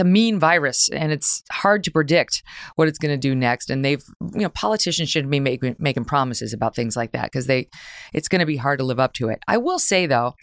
a 0.00 0.04
mean 0.04 0.38
virus 0.38 0.88
and 0.90 1.12
it's 1.12 1.42
hard 1.52 1.84
to 1.84 1.90
predict 1.90 2.42
what 2.76 2.88
it's 2.88 2.98
going 2.98 3.12
to 3.12 3.18
do 3.18 3.34
next 3.34 3.70
and 3.70 3.84
they've 3.84 4.04
you 4.34 4.40
know 4.40 4.48
politicians 4.50 5.08
shouldn't 5.10 5.30
be 5.30 5.40
making 5.40 5.76
making 5.78 6.04
promises 6.04 6.52
about 6.52 6.74
things 6.74 6.96
like 6.96 7.12
that 7.12 7.24
because 7.24 7.46
they 7.46 7.68
it's 8.12 8.28
going 8.28 8.40
to 8.40 8.46
be 8.46 8.56
hard 8.56 8.78
to 8.78 8.84
live 8.84 9.00
up 9.00 9.12
to 9.12 9.28
it 9.28 9.38
i 9.46 9.56
will 9.56 9.78
say 9.78 10.06
though 10.06 10.34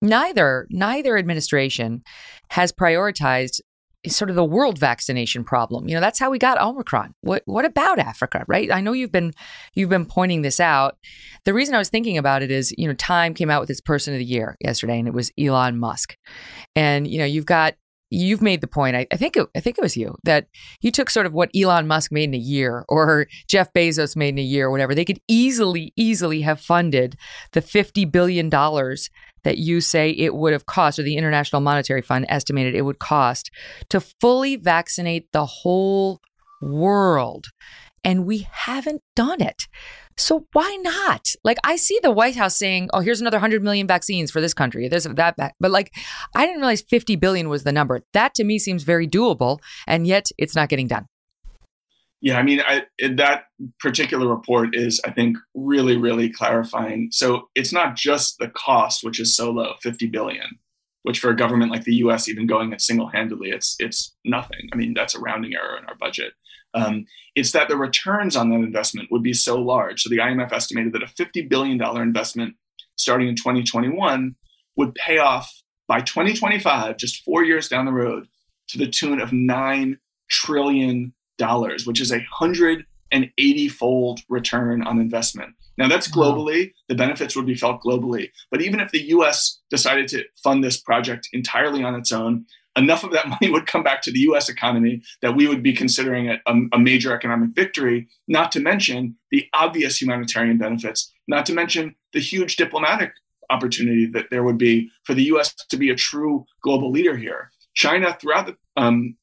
neither 0.00 0.66
neither 0.70 1.16
administration 1.16 2.02
has 2.50 2.72
prioritized 2.72 3.60
sort 4.08 4.30
of 4.30 4.36
the 4.36 4.44
world 4.44 4.78
vaccination 4.78 5.44
problem. 5.44 5.86
You 5.86 5.94
know, 5.94 6.00
that's 6.00 6.18
how 6.18 6.30
we 6.30 6.38
got 6.38 6.60
Omicron. 6.60 7.14
What 7.20 7.42
what 7.44 7.64
about 7.64 7.98
Africa, 7.98 8.44
right? 8.48 8.72
I 8.72 8.80
know 8.80 8.92
you've 8.92 9.12
been 9.12 9.32
you've 9.74 9.90
been 9.90 10.06
pointing 10.06 10.42
this 10.42 10.58
out. 10.58 10.96
The 11.44 11.52
reason 11.52 11.74
I 11.74 11.78
was 11.78 11.90
thinking 11.90 12.16
about 12.16 12.42
it 12.42 12.50
is, 12.50 12.72
you 12.78 12.88
know, 12.88 12.94
Time 12.94 13.34
came 13.34 13.50
out 13.50 13.60
with 13.60 13.70
its 13.70 13.80
person 13.80 14.14
of 14.14 14.18
the 14.18 14.24
year 14.24 14.56
yesterday 14.60 14.98
and 14.98 15.06
it 15.06 15.14
was 15.14 15.30
Elon 15.38 15.78
Musk. 15.78 16.16
And 16.74 17.06
you 17.06 17.18
know, 17.18 17.24
you've 17.24 17.46
got 17.46 17.74
you've 18.10 18.42
made 18.42 18.60
the 18.60 18.66
point. 18.66 18.96
I, 18.96 19.06
I, 19.12 19.16
think 19.16 19.36
it, 19.36 19.48
I 19.54 19.60
think 19.60 19.78
it 19.78 19.82
was 19.82 19.96
you 19.96 20.16
that 20.24 20.46
you 20.80 20.90
took 20.90 21.08
sort 21.08 21.26
of 21.26 21.32
what 21.32 21.50
Elon 21.54 21.86
Musk 21.86 22.12
made 22.12 22.24
in 22.24 22.34
a 22.34 22.38
year, 22.38 22.84
or 22.88 23.26
Jeff 23.46 23.72
Bezos 23.72 24.16
made 24.16 24.30
in 24.30 24.38
a 24.38 24.42
year, 24.42 24.66
or 24.66 24.70
whatever. 24.70 24.94
They 24.94 25.04
could 25.04 25.20
easily, 25.28 25.92
easily 25.96 26.42
have 26.42 26.60
funded 26.60 27.16
the 27.52 27.62
fifty 27.62 28.04
billion 28.04 28.48
dollars 28.48 29.10
that 29.42 29.58
you 29.58 29.80
say 29.80 30.10
it 30.10 30.34
would 30.34 30.52
have 30.52 30.66
cost, 30.66 30.98
or 30.98 31.02
the 31.02 31.16
International 31.16 31.60
Monetary 31.60 32.02
Fund 32.02 32.26
estimated 32.28 32.74
it 32.74 32.82
would 32.82 32.98
cost 32.98 33.50
to 33.88 34.00
fully 34.00 34.56
vaccinate 34.56 35.32
the 35.32 35.46
whole 35.46 36.20
world, 36.60 37.46
and 38.04 38.26
we 38.26 38.46
haven't 38.50 39.02
done 39.14 39.40
it. 39.40 39.68
So 40.16 40.46
why 40.52 40.76
not? 40.82 41.34
Like 41.44 41.58
I 41.64 41.76
see 41.76 41.98
the 42.02 42.10
White 42.10 42.36
House 42.36 42.56
saying, 42.56 42.90
"Oh, 42.92 43.00
here's 43.00 43.20
another 43.20 43.36
100 43.36 43.62
million 43.62 43.86
vaccines 43.86 44.30
for 44.30 44.40
this 44.40 44.54
country." 44.54 44.88
There's 44.88 45.04
that 45.04 45.36
but 45.58 45.70
like 45.70 45.92
I 46.34 46.46
didn't 46.46 46.60
realize 46.60 46.82
50 46.82 47.16
billion 47.16 47.48
was 47.48 47.64
the 47.64 47.72
number. 47.72 48.02
That 48.12 48.34
to 48.34 48.44
me 48.44 48.58
seems 48.58 48.82
very 48.82 49.08
doable 49.08 49.58
and 49.86 50.06
yet 50.06 50.28
it's 50.38 50.54
not 50.54 50.68
getting 50.68 50.88
done. 50.88 51.06
Yeah, 52.22 52.38
I 52.38 52.42
mean, 52.42 52.60
I, 52.60 52.82
that 53.14 53.44
particular 53.78 54.28
report 54.28 54.76
is, 54.76 55.00
I 55.06 55.10
think, 55.10 55.38
really, 55.54 55.96
really 55.96 56.30
clarifying. 56.30 57.08
So 57.12 57.48
it's 57.54 57.72
not 57.72 57.96
just 57.96 58.38
the 58.38 58.48
cost, 58.48 59.02
which 59.02 59.18
is 59.18 59.34
so 59.34 59.50
low, 59.50 59.72
50 59.80 60.06
billion, 60.08 60.58
which 61.02 61.18
for 61.18 61.30
a 61.30 61.36
government 61.36 61.72
like 61.72 61.84
the 61.84 61.94
U.S., 61.94 62.28
even 62.28 62.46
going 62.46 62.74
it 62.74 62.82
single-handedly, 62.82 63.50
it's 63.50 63.74
it's 63.78 64.14
nothing. 64.22 64.68
I 64.70 64.76
mean, 64.76 64.92
that's 64.92 65.14
a 65.14 65.20
rounding 65.20 65.54
error 65.54 65.78
in 65.78 65.86
our 65.86 65.94
budget. 65.94 66.34
Um, 66.74 67.06
it's 67.34 67.52
that 67.52 67.68
the 67.68 67.76
returns 67.76 68.36
on 68.36 68.50
that 68.50 68.56
investment 68.56 69.10
would 69.10 69.22
be 69.22 69.32
so 69.32 69.56
large. 69.56 70.02
So 70.02 70.10
the 70.10 70.18
IMF 70.18 70.52
estimated 70.52 70.92
that 70.92 71.02
a 71.02 71.06
$50 71.06 71.48
billion 71.48 71.80
investment 71.98 72.54
starting 72.96 73.28
in 73.28 73.36
2021 73.36 74.36
would 74.76 74.94
pay 74.94 75.18
off 75.18 75.50
by 75.88 76.00
2025, 76.00 76.96
just 76.96 77.24
four 77.24 77.44
years 77.44 77.68
down 77.68 77.86
the 77.86 77.92
road, 77.92 78.28
to 78.68 78.78
the 78.78 78.86
tune 78.86 79.20
of 79.20 79.30
$9 79.30 79.96
trillion, 80.28 81.12
which 81.84 82.00
is 82.00 82.12
a 82.12 82.16
180 82.16 83.68
fold 83.68 84.20
return 84.28 84.82
on 84.82 85.00
investment. 85.00 85.54
Now, 85.78 85.88
that's 85.88 86.08
globally, 86.08 86.72
the 86.88 86.94
benefits 86.94 87.34
would 87.34 87.46
be 87.46 87.54
felt 87.54 87.82
globally. 87.82 88.30
But 88.50 88.60
even 88.60 88.80
if 88.80 88.90
the 88.90 89.08
US 89.08 89.60
decided 89.70 90.08
to 90.08 90.24
fund 90.42 90.62
this 90.62 90.80
project 90.80 91.28
entirely 91.32 91.82
on 91.82 91.94
its 91.94 92.12
own, 92.12 92.44
enough 92.76 93.04
of 93.04 93.12
that 93.12 93.28
money 93.40 93.50
would 93.50 93.66
come 93.66 93.82
back 93.82 94.02
to 94.02 94.12
the 94.12 94.20
US 94.20 94.48
economy 94.48 95.02
that 95.22 95.36
we 95.36 95.48
would 95.48 95.62
be 95.62 95.72
considering 95.72 96.28
a, 96.28 96.38
a, 96.46 96.78
major 96.78 97.14
economic 97.14 97.50
victory, 97.54 98.08
not 98.28 98.52
to 98.52 98.60
mention 98.60 99.16
the 99.30 99.46
obvious 99.54 100.00
humanitarian 100.00 100.58
benefits, 100.58 101.12
not 101.28 101.46
to 101.46 101.54
mention 101.54 101.94
the 102.12 102.20
huge 102.20 102.56
diplomatic 102.56 103.12
opportunity 103.50 104.06
that 104.06 104.26
there 104.30 104.44
would 104.44 104.58
be 104.58 104.90
for 105.04 105.14
the 105.14 105.24
US 105.24 105.54
to 105.54 105.76
be 105.76 105.90
a 105.90 105.96
true 105.96 106.44
global 106.62 106.90
leader 106.90 107.16
here. 107.16 107.50
China, 107.74 108.16
throughout 108.20 108.46
the, 108.46 108.56
um, 108.76 109.16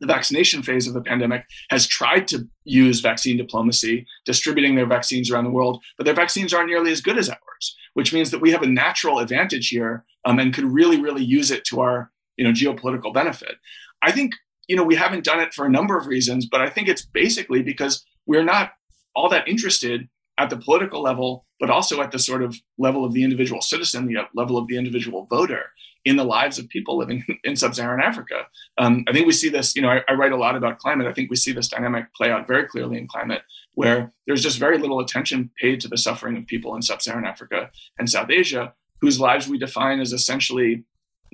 the 0.00 0.06
vaccination 0.06 0.62
phase 0.62 0.86
of 0.86 0.94
the 0.94 1.00
pandemic, 1.00 1.44
has 1.70 1.86
tried 1.86 2.26
to 2.28 2.46
use 2.64 3.00
vaccine 3.00 3.36
diplomacy, 3.36 4.06
distributing 4.24 4.74
their 4.74 4.86
vaccines 4.86 5.30
around 5.30 5.44
the 5.44 5.50
world, 5.50 5.82
but 5.96 6.04
their 6.04 6.14
vaccines 6.14 6.52
aren't 6.52 6.68
nearly 6.68 6.90
as 6.90 7.00
good 7.00 7.18
as 7.18 7.28
ours, 7.28 7.76
which 7.94 8.12
means 8.12 8.30
that 8.30 8.40
we 8.40 8.50
have 8.50 8.62
a 8.62 8.66
natural 8.66 9.18
advantage 9.18 9.68
here 9.68 10.04
um, 10.24 10.38
and 10.38 10.54
could 10.54 10.64
really, 10.64 11.00
really 11.00 11.24
use 11.24 11.50
it 11.50 11.64
to 11.66 11.80
our 11.80 12.10
you 12.36 12.44
know, 12.44 12.52
geopolitical 12.52 13.12
benefit. 13.12 13.56
I 14.02 14.12
think 14.12 14.34
you 14.68 14.76
know 14.76 14.84
we 14.84 14.94
haven't 14.94 15.24
done 15.24 15.40
it 15.40 15.54
for 15.54 15.66
a 15.66 15.70
number 15.70 15.96
of 15.96 16.06
reasons, 16.06 16.46
but 16.46 16.60
I 16.60 16.70
think 16.70 16.88
it's 16.88 17.04
basically 17.04 17.62
because 17.62 18.04
we're 18.26 18.44
not 18.44 18.72
all 19.14 19.28
that 19.28 19.48
interested 19.48 20.08
at 20.38 20.50
the 20.50 20.56
political 20.56 21.00
level, 21.00 21.46
but 21.60 21.70
also 21.70 22.02
at 22.02 22.10
the 22.10 22.18
sort 22.18 22.42
of 22.42 22.56
level 22.78 23.04
of 23.04 23.12
the 23.12 23.22
individual 23.22 23.60
citizen, 23.60 24.06
the 24.06 24.18
level 24.34 24.58
of 24.58 24.66
the 24.66 24.76
individual 24.76 25.26
voter 25.30 25.66
in 26.04 26.16
the 26.16 26.24
lives 26.24 26.58
of 26.58 26.68
people 26.68 26.98
living 26.98 27.24
in 27.44 27.56
sub-Saharan 27.56 28.02
Africa. 28.02 28.46
Um, 28.78 29.04
I 29.08 29.12
think 29.12 29.26
we 29.26 29.32
see 29.32 29.48
this. 29.48 29.74
You 29.74 29.82
know, 29.82 29.90
I, 29.90 30.02
I 30.08 30.14
write 30.14 30.32
a 30.32 30.36
lot 30.36 30.56
about 30.56 30.78
climate. 30.78 31.06
I 31.06 31.12
think 31.12 31.30
we 31.30 31.36
see 31.36 31.52
this 31.52 31.68
dynamic 31.68 32.12
play 32.14 32.30
out 32.30 32.46
very 32.46 32.66
clearly 32.66 32.98
in 32.98 33.08
climate, 33.08 33.42
where 33.74 34.12
there's 34.26 34.42
just 34.42 34.58
very 34.58 34.78
little 34.78 35.00
attention 35.00 35.50
paid 35.60 35.80
to 35.80 35.88
the 35.88 35.96
suffering 35.96 36.36
of 36.36 36.46
people 36.46 36.74
in 36.74 36.82
sub-Saharan 36.82 37.24
Africa 37.24 37.70
and 37.98 38.10
South 38.10 38.30
Asia, 38.30 38.74
whose 39.00 39.20
lives 39.20 39.48
we 39.48 39.58
define 39.58 40.00
as 40.00 40.12
essentially 40.12 40.84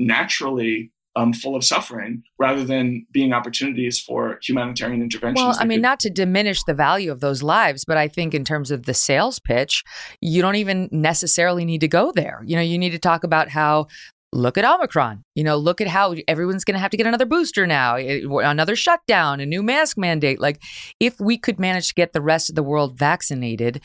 naturally 0.00 0.90
um, 1.16 1.32
full 1.32 1.56
of 1.56 1.64
suffering 1.64 2.22
rather 2.38 2.64
than 2.64 3.06
being 3.12 3.32
opportunities 3.32 4.00
for 4.00 4.38
humanitarian 4.42 5.02
interventions. 5.02 5.44
Well, 5.44 5.56
I 5.58 5.64
mean, 5.64 5.78
could- 5.78 5.82
not 5.82 6.00
to 6.00 6.10
diminish 6.10 6.62
the 6.64 6.74
value 6.74 7.10
of 7.10 7.20
those 7.20 7.42
lives, 7.42 7.84
but 7.84 7.96
I 7.96 8.08
think 8.08 8.32
in 8.34 8.44
terms 8.44 8.70
of 8.70 8.86
the 8.86 8.94
sales 8.94 9.38
pitch, 9.38 9.82
you 10.20 10.40
don't 10.40 10.54
even 10.54 10.88
necessarily 10.92 11.64
need 11.64 11.80
to 11.80 11.88
go 11.88 12.12
there. 12.12 12.42
You 12.46 12.56
know, 12.56 12.62
you 12.62 12.78
need 12.78 12.90
to 12.90 12.98
talk 12.98 13.24
about 13.24 13.48
how 13.48 13.88
look 14.32 14.56
at 14.56 14.64
Omicron. 14.64 15.24
You 15.34 15.44
know, 15.44 15.56
look 15.56 15.80
at 15.80 15.88
how 15.88 16.14
everyone's 16.28 16.64
going 16.64 16.74
to 16.74 16.80
have 16.80 16.90
to 16.90 16.96
get 16.96 17.06
another 17.06 17.26
booster 17.26 17.66
now, 17.66 17.96
eh, 17.96 18.20
another 18.24 18.76
shutdown, 18.76 19.40
a 19.40 19.46
new 19.46 19.62
mask 19.62 19.98
mandate. 19.98 20.40
Like, 20.40 20.62
if 21.00 21.18
we 21.20 21.38
could 21.38 21.58
manage 21.58 21.88
to 21.88 21.94
get 21.94 22.12
the 22.12 22.20
rest 22.20 22.48
of 22.48 22.56
the 22.56 22.62
world 22.62 22.98
vaccinated, 22.98 23.80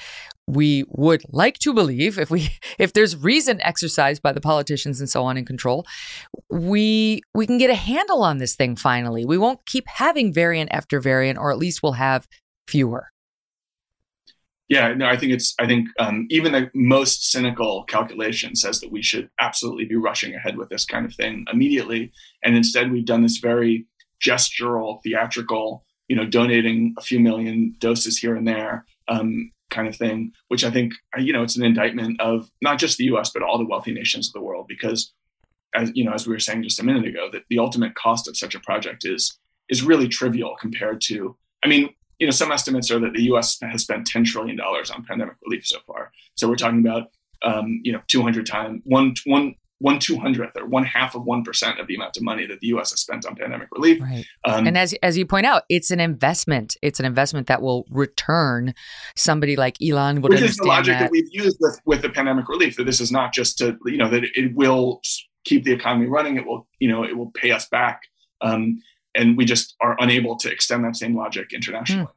we 0.48 0.84
would 0.90 1.24
like 1.30 1.58
to 1.60 1.74
believe 1.74 2.20
if 2.20 2.30
we 2.30 2.50
if 2.80 2.94
there's 2.94 3.18
reason 3.18 3.60
exercised 3.62 4.22
by 4.22 4.32
the 4.32 4.42
politicians 4.42 5.00
and 5.00 5.10
so 5.10 5.24
on 5.24 5.38
in 5.38 5.46
control 5.46 5.86
we 6.50 7.22
we 7.34 7.48
can 7.48 7.58
get 7.58 7.72
a 7.72 7.76
handle 7.76 8.22
on 8.22 8.38
this 8.38 8.56
thing 8.56 8.76
finally 8.76 9.26
we 9.26 9.40
won't 9.40 9.66
keep 9.66 9.88
having 9.88 10.32
variant 10.32 10.72
after 10.72 11.00
variant 11.00 11.40
or 11.40 11.52
at 11.52 11.58
least 11.58 11.82
we'll 11.82 11.94
have 11.94 12.28
fewer 12.68 13.10
yeah 14.68 14.94
no 14.94 15.06
i 15.08 15.16
think 15.18 15.32
it's 15.32 15.54
i 15.60 15.68
think 15.68 15.88
um, 16.00 16.28
even 16.30 16.52
the 16.52 16.70
most 16.74 17.32
cynical 17.32 17.84
calculation 17.84 18.56
says 18.56 18.80
that 18.80 18.92
we 18.92 19.02
should 19.02 19.30
absolutely 19.40 19.86
be 19.86 19.96
rushing 19.96 20.34
ahead 20.34 20.58
with 20.58 20.70
this 20.70 20.86
kind 20.86 21.06
of 21.06 21.14
thing 21.14 21.46
immediately 21.52 22.12
and 22.44 22.56
instead 22.56 22.92
we've 22.92 23.06
done 23.06 23.24
this 23.24 23.38
very 23.38 23.86
gestural 24.24 25.02
theatrical 25.04 25.84
you 26.08 26.16
know 26.16 26.26
donating 26.26 26.94
a 26.98 27.02
few 27.02 27.20
million 27.20 27.76
doses 27.80 28.18
here 28.18 28.36
and 28.36 28.48
there 28.48 28.86
um, 29.08 29.52
kind 29.70 29.88
of 29.88 29.96
thing, 29.96 30.32
which 30.48 30.64
I 30.64 30.72
think, 30.72 30.94
you 31.18 31.34
know, 31.34 31.44
it's 31.44 31.58
an 31.58 31.66
indictment 31.66 32.20
of 32.22 32.50
not 32.62 32.80
just 32.80 32.98
the 32.98 33.06
US, 33.06 33.32
but 33.32 33.44
all 33.44 33.58
the 33.58 33.66
wealthy 33.66 33.92
nations 33.92 34.28
of 34.28 34.34
the 34.34 34.42
world. 34.42 34.68
Because, 34.68 35.14
as 35.74 35.92
you 35.94 36.04
know, 36.04 36.14
as 36.14 36.28
we 36.28 36.34
were 36.34 36.40
saying 36.40 36.64
just 36.64 36.80
a 36.80 36.86
minute 36.86 37.06
ago, 37.06 37.30
that 37.32 37.44
the 37.50 37.60
ultimate 37.60 37.96
cost 37.96 38.28
of 38.28 38.38
such 38.38 38.56
a 38.56 38.60
project 38.60 39.06
is 39.06 39.38
is 39.68 39.84
really 39.84 40.08
trivial 40.08 40.56
compared 40.60 41.02
to, 41.02 41.36
I 41.64 41.68
mean, 41.68 41.90
you 42.20 42.28
know, 42.28 42.32
some 42.32 42.52
estimates 42.52 42.90
are 42.92 43.00
that 43.00 43.14
the 43.14 43.24
US 43.34 43.58
has 43.62 43.84
spent 43.84 44.08
$10 44.08 44.26
trillion 44.26 44.60
on 44.60 45.06
pandemic 45.06 45.36
relief 45.46 45.66
so 45.66 45.80
far. 45.86 46.12
So 46.36 46.48
we're 46.48 46.56
talking 46.56 46.80
about, 46.80 47.12
um, 47.44 47.82
you 47.84 47.92
know, 47.92 48.02
200 48.08 48.46
times, 48.46 48.82
one, 48.86 49.14
one, 49.26 49.56
one 49.80 50.00
two 50.00 50.18
hundredth 50.18 50.58
or 50.58 50.66
one 50.66 50.86
half 50.86 51.16
of 51.16 51.24
one 51.26 51.44
percent 51.44 51.80
of 51.80 51.88
the 51.88 51.96
amount 51.96 52.16
of 52.16 52.24
money 52.24 52.46
that 52.48 52.60
the 52.60 52.68
U.S. 52.68 52.92
has 52.92 53.02
spent 53.02 53.26
on 53.26 53.36
pandemic 53.36 53.68
relief. 53.72 54.02
Right. 54.02 54.26
Um, 54.46 54.68
and 54.68 54.78
as 54.78 54.96
as 55.04 55.18
you 55.18 55.26
point 55.26 55.46
out, 55.46 55.64
it's 55.70 55.92
an 55.92 56.00
investment. 56.00 56.78
It's 56.82 57.00
an 57.00 57.06
investment 57.06 57.48
that 57.48 57.62
will 57.62 57.86
return. 57.90 58.74
Somebody 59.16 59.56
like 59.56 59.76
Elon 59.82 60.22
would 60.22 60.32
which 60.32 60.42
is 60.42 60.58
the 60.58 60.64
logic 60.64 60.94
that. 60.94 61.00
that. 61.00 61.12
we've 61.12 61.28
used 61.30 61.58
with 61.60 61.80
with 61.86 62.02
the 62.02 62.10
pandemic 62.10 62.48
relief. 62.48 62.78
That 62.78 62.86
this 62.86 63.02
is 63.02 63.12
not 63.12 63.34
just 63.34 63.58
to 63.58 63.78
you 63.86 63.98
know 63.98 64.10
that 64.10 64.24
it 64.24 64.56
will 64.56 65.02
keep 65.44 65.66
the 65.66 65.74
economy 65.74 66.08
running. 66.08 66.38
It 66.38 66.46
will 66.46 66.68
you 66.80 66.88
know 66.88 67.04
it 67.04 67.18
will 67.18 67.32
pay 67.32 67.52
us 67.52 67.68
back. 67.68 68.04
Um, 68.42 68.82
and 69.16 69.38
we 69.38 69.46
just 69.46 69.76
are 69.82 69.96
unable 70.00 70.36
to 70.38 70.52
extend 70.52 70.84
that 70.86 70.96
same 70.96 71.16
logic 71.16 71.54
internationally. 71.54 72.06
Mm. 72.06 72.12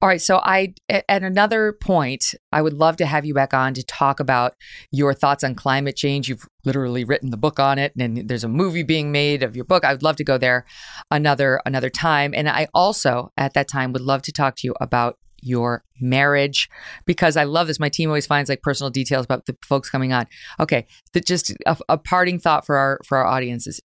All 0.00 0.08
right. 0.08 0.20
So, 0.20 0.38
I, 0.38 0.74
at 0.88 1.22
another 1.22 1.72
point, 1.72 2.34
I 2.52 2.62
would 2.62 2.72
love 2.72 2.96
to 2.98 3.06
have 3.06 3.24
you 3.24 3.34
back 3.34 3.52
on 3.52 3.74
to 3.74 3.82
talk 3.84 4.20
about 4.20 4.54
your 4.92 5.12
thoughts 5.12 5.42
on 5.42 5.54
climate 5.54 5.96
change. 5.96 6.28
You've 6.28 6.46
literally 6.64 7.04
written 7.04 7.30
the 7.30 7.36
book 7.36 7.58
on 7.58 7.78
it, 7.78 7.92
and 7.98 8.28
there's 8.28 8.44
a 8.44 8.48
movie 8.48 8.82
being 8.82 9.10
made 9.10 9.42
of 9.42 9.56
your 9.56 9.64
book. 9.64 9.84
I 9.84 9.92
would 9.92 10.02
love 10.02 10.16
to 10.16 10.24
go 10.24 10.38
there 10.38 10.64
another 11.10 11.60
another 11.66 11.90
time. 11.90 12.32
And 12.34 12.48
I 12.48 12.68
also, 12.74 13.32
at 13.36 13.54
that 13.54 13.68
time, 13.68 13.92
would 13.92 14.02
love 14.02 14.22
to 14.22 14.32
talk 14.32 14.56
to 14.56 14.66
you 14.66 14.74
about 14.80 15.18
your 15.42 15.84
marriage 16.00 16.68
because 17.04 17.36
I 17.36 17.44
love 17.44 17.66
this. 17.66 17.80
My 17.80 17.88
team 17.88 18.08
always 18.08 18.26
finds 18.26 18.48
like 18.48 18.62
personal 18.62 18.90
details 18.90 19.24
about 19.24 19.46
the 19.46 19.56
folks 19.64 19.90
coming 19.90 20.12
on. 20.12 20.26
Okay, 20.60 20.86
the, 21.12 21.20
just 21.20 21.52
a, 21.66 21.76
a, 21.88 21.98
parting 21.98 22.38
thought 22.38 22.66
for 22.66 22.76
our 22.76 23.00
for 23.04 23.18
our 23.18 23.26
audiences. 23.26 23.80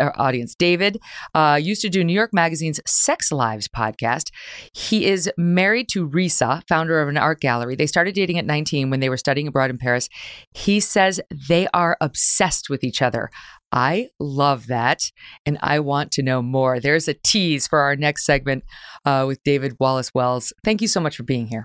Our 0.00 0.14
audience, 0.18 0.54
David 0.54 0.98
uh, 1.34 1.58
used 1.62 1.82
to 1.82 1.88
do 1.88 2.04
New 2.04 2.12
York 2.12 2.30
Magazine's 2.32 2.80
Sex 2.86 3.32
Lives 3.32 3.68
podcast. 3.68 4.30
He 4.72 5.06
is 5.06 5.30
married 5.36 5.88
to 5.90 6.08
Risa, 6.08 6.62
founder 6.68 7.00
of 7.00 7.08
an 7.08 7.16
art 7.16 7.40
gallery. 7.40 7.76
They 7.76 7.86
started 7.86 8.14
dating 8.14 8.38
at 8.38 8.46
19 8.46 8.90
when 8.90 9.00
they 9.00 9.08
were 9.08 9.16
studying 9.16 9.48
abroad 9.48 9.70
in 9.70 9.78
Paris. 9.78 10.08
He 10.52 10.80
says 10.80 11.20
they 11.48 11.68
are 11.74 11.96
obsessed 12.00 12.70
with 12.70 12.84
each 12.84 13.02
other. 13.02 13.30
I 13.72 14.08
love 14.20 14.68
that. 14.68 15.00
And 15.44 15.58
I 15.60 15.80
want 15.80 16.12
to 16.12 16.22
know 16.22 16.42
more. 16.42 16.80
There's 16.80 17.08
a 17.08 17.14
tease 17.14 17.66
for 17.66 17.80
our 17.80 17.96
next 17.96 18.24
segment 18.24 18.64
uh, 19.04 19.24
with 19.26 19.42
David 19.44 19.74
Wallace 19.78 20.14
Wells. 20.14 20.52
Thank 20.64 20.80
you 20.80 20.88
so 20.88 21.00
much 21.00 21.16
for 21.16 21.24
being 21.24 21.46
here. 21.48 21.55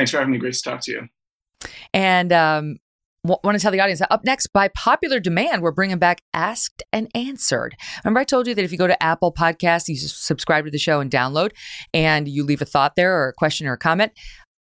Thanks 0.00 0.12
for 0.12 0.16
having 0.16 0.32
me. 0.32 0.38
Great 0.38 0.54
to 0.54 0.62
talk 0.62 0.80
to 0.84 0.92
you. 0.92 1.08
And 1.92 2.32
um, 2.32 2.78
want 3.22 3.54
to 3.54 3.58
tell 3.58 3.70
the 3.70 3.80
audience 3.80 3.98
that 3.98 4.10
up 4.10 4.24
next, 4.24 4.46
by 4.46 4.68
popular 4.68 5.20
demand, 5.20 5.60
we're 5.60 5.72
bringing 5.72 5.98
back 5.98 6.22
Asked 6.32 6.82
and 6.90 7.10
Answered. 7.14 7.76
Remember, 8.02 8.20
I 8.20 8.24
told 8.24 8.46
you 8.46 8.54
that 8.54 8.64
if 8.64 8.72
you 8.72 8.78
go 8.78 8.86
to 8.86 9.02
Apple 9.02 9.30
Podcasts, 9.30 9.88
you 9.88 9.96
subscribe 9.96 10.64
to 10.64 10.70
the 10.70 10.78
show 10.78 11.00
and 11.00 11.10
download, 11.10 11.50
and 11.92 12.26
you 12.28 12.44
leave 12.44 12.62
a 12.62 12.64
thought 12.64 12.96
there 12.96 13.14
or 13.14 13.28
a 13.28 13.34
question 13.34 13.66
or 13.66 13.74
a 13.74 13.78
comment, 13.78 14.12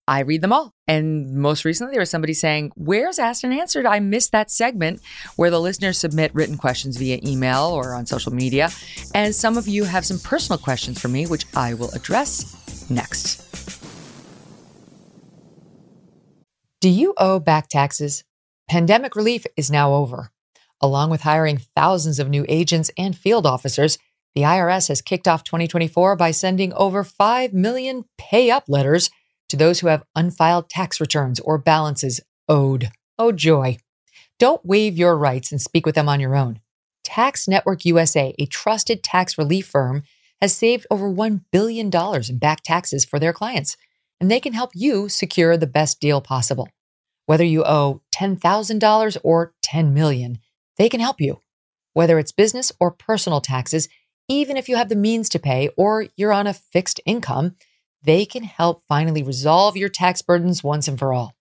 I 0.09 0.21
read 0.21 0.41
them 0.41 0.55
all. 0.55 0.73
And 0.89 1.35
most 1.35 1.67
recently, 1.67 1.93
there 1.93 2.01
was 2.01 2.09
somebody 2.09 2.33
saying, 2.33 2.73
Where's 2.77 3.19
Asked 3.19 3.45
and 3.45 3.53
Answered? 3.53 3.85
I 3.85 4.01
missed 4.01 4.33
that 4.33 4.51
segment 4.51 5.03
where 5.37 5.51
the 5.51 5.61
listeners 5.61 5.99
submit 5.99 6.35
written 6.35 6.57
questions 6.57 6.97
via 6.97 7.21
email 7.23 7.65
or 7.65 7.93
on 7.93 8.07
social 8.07 8.33
media. 8.33 8.71
And 9.15 9.35
some 9.35 9.59
of 9.59 9.69
you 9.69 9.85
have 9.85 10.07
some 10.07 10.19
personal 10.19 10.59
questions 10.59 10.99
for 10.99 11.09
me, 11.09 11.27
which 11.27 11.45
I 11.55 11.75
will 11.75 11.91
address 11.91 12.89
next. 12.89 13.46
Do 16.83 16.91
you 16.91 17.15
owe 17.17 17.41
back 17.41 17.69
taxes? 17.69 18.23
Pandemic 18.69 19.17
relief 19.17 19.47
is 19.57 19.71
now 19.71 19.95
over. 19.95 20.31
Along 20.83 21.09
with 21.09 21.23
hiring 21.23 21.57
thousands 21.57 22.19
of 22.19 22.29
new 22.29 22.45
agents 22.51 22.91
and 22.99 23.17
field 23.17 23.47
officers, 23.47 23.97
the 24.35 24.43
IRS 24.43 24.89
has 24.89 25.01
kicked 25.01 25.27
off 25.27 25.43
2024 25.43 26.17
by 26.17 26.33
sending 26.33 26.75
over 26.75 27.03
5 27.03 27.55
million 27.55 28.05
pay 28.19 28.51
up 28.51 28.65
letters 28.69 29.09
to 29.49 29.57
those 29.57 29.81
who 29.81 29.87
have 29.87 30.05
unfiled 30.15 30.69
tax 30.69 31.01
returns 31.01 31.41
or 31.41 31.57
balances 31.57 32.21
owed. 32.47 32.91
Oh, 33.19 33.33
joy. 33.33 33.79
Don't 34.39 34.65
waive 34.67 34.99
your 34.99 35.17
rights 35.17 35.51
and 35.51 35.63
speak 35.63 35.87
with 35.87 35.95
them 35.95 36.11
on 36.11 36.21
your 36.21 36.37
own. 36.37 36.61
Tax 37.05 37.49
Network 37.49 37.87
USA, 37.87 38.35
a 38.39 38.45
trusted 38.45 39.03
tax 39.03 39.39
relief 39.39 39.67
firm, 39.67 40.03
has 40.43 40.55
saved 40.55 40.87
over 40.91 41.11
$1 41.11 41.41
billion 41.51 41.91
in 42.29 42.39
back 42.39 42.63
taxes 42.63 43.07
for 43.07 43.19
their 43.19 43.33
clients, 43.33 43.79
and 44.21 44.31
they 44.31 44.41
can 44.41 44.53
help 44.53 44.71
you 44.75 45.09
secure 45.09 45.57
the 45.57 45.67
best 45.67 46.01
deal 46.01 46.21
possible. 46.21 46.69
Whether 47.27 47.45
you 47.45 47.65
owe 47.65 48.03
$10,000 48.15 49.17
or 49.23 49.55
10 49.63 49.93
million, 49.95 50.39
they 50.79 50.89
can 50.89 51.01
help 51.01 51.21
you. 51.21 51.39
Whether 51.93 52.19
it's 52.19 52.33
business 52.33 52.73
or 52.79 52.91
personal 52.91 53.41
taxes, 53.41 53.89
even 54.29 54.57
if 54.57 54.69
you 54.69 54.77
have 54.77 54.89
the 54.89 54.97
means 54.97 55.29
to 55.31 55.39
pay 55.39 55.71
or 55.77 56.07
you're 56.17 56.33
on 56.33 56.47
a 56.47 56.55
fixed 56.55 57.01
income, 57.05 57.57
they 58.03 58.25
can 58.25 58.45
help 58.45 58.83
finally 58.89 59.23
resolve 59.23 59.77
your 59.77 59.89
tax 59.89 60.23
burdens 60.23 60.63
once 60.63 60.89
and 60.89 60.99
for 60.99 61.13
all. 61.13 61.35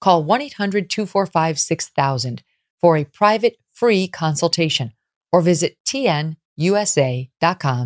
Call 0.00 0.24
1 0.24 0.42
800 0.42 0.90
245 0.90 1.58
6000 1.58 2.42
for 2.80 2.96
a 2.96 3.04
private 3.04 3.56
free 3.72 4.08
consultation 4.08 4.92
or 5.32 5.40
visit 5.40 5.76
tnusa.com 5.86 6.30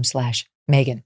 slash 0.05 0.47
Megyn. 0.71 1.03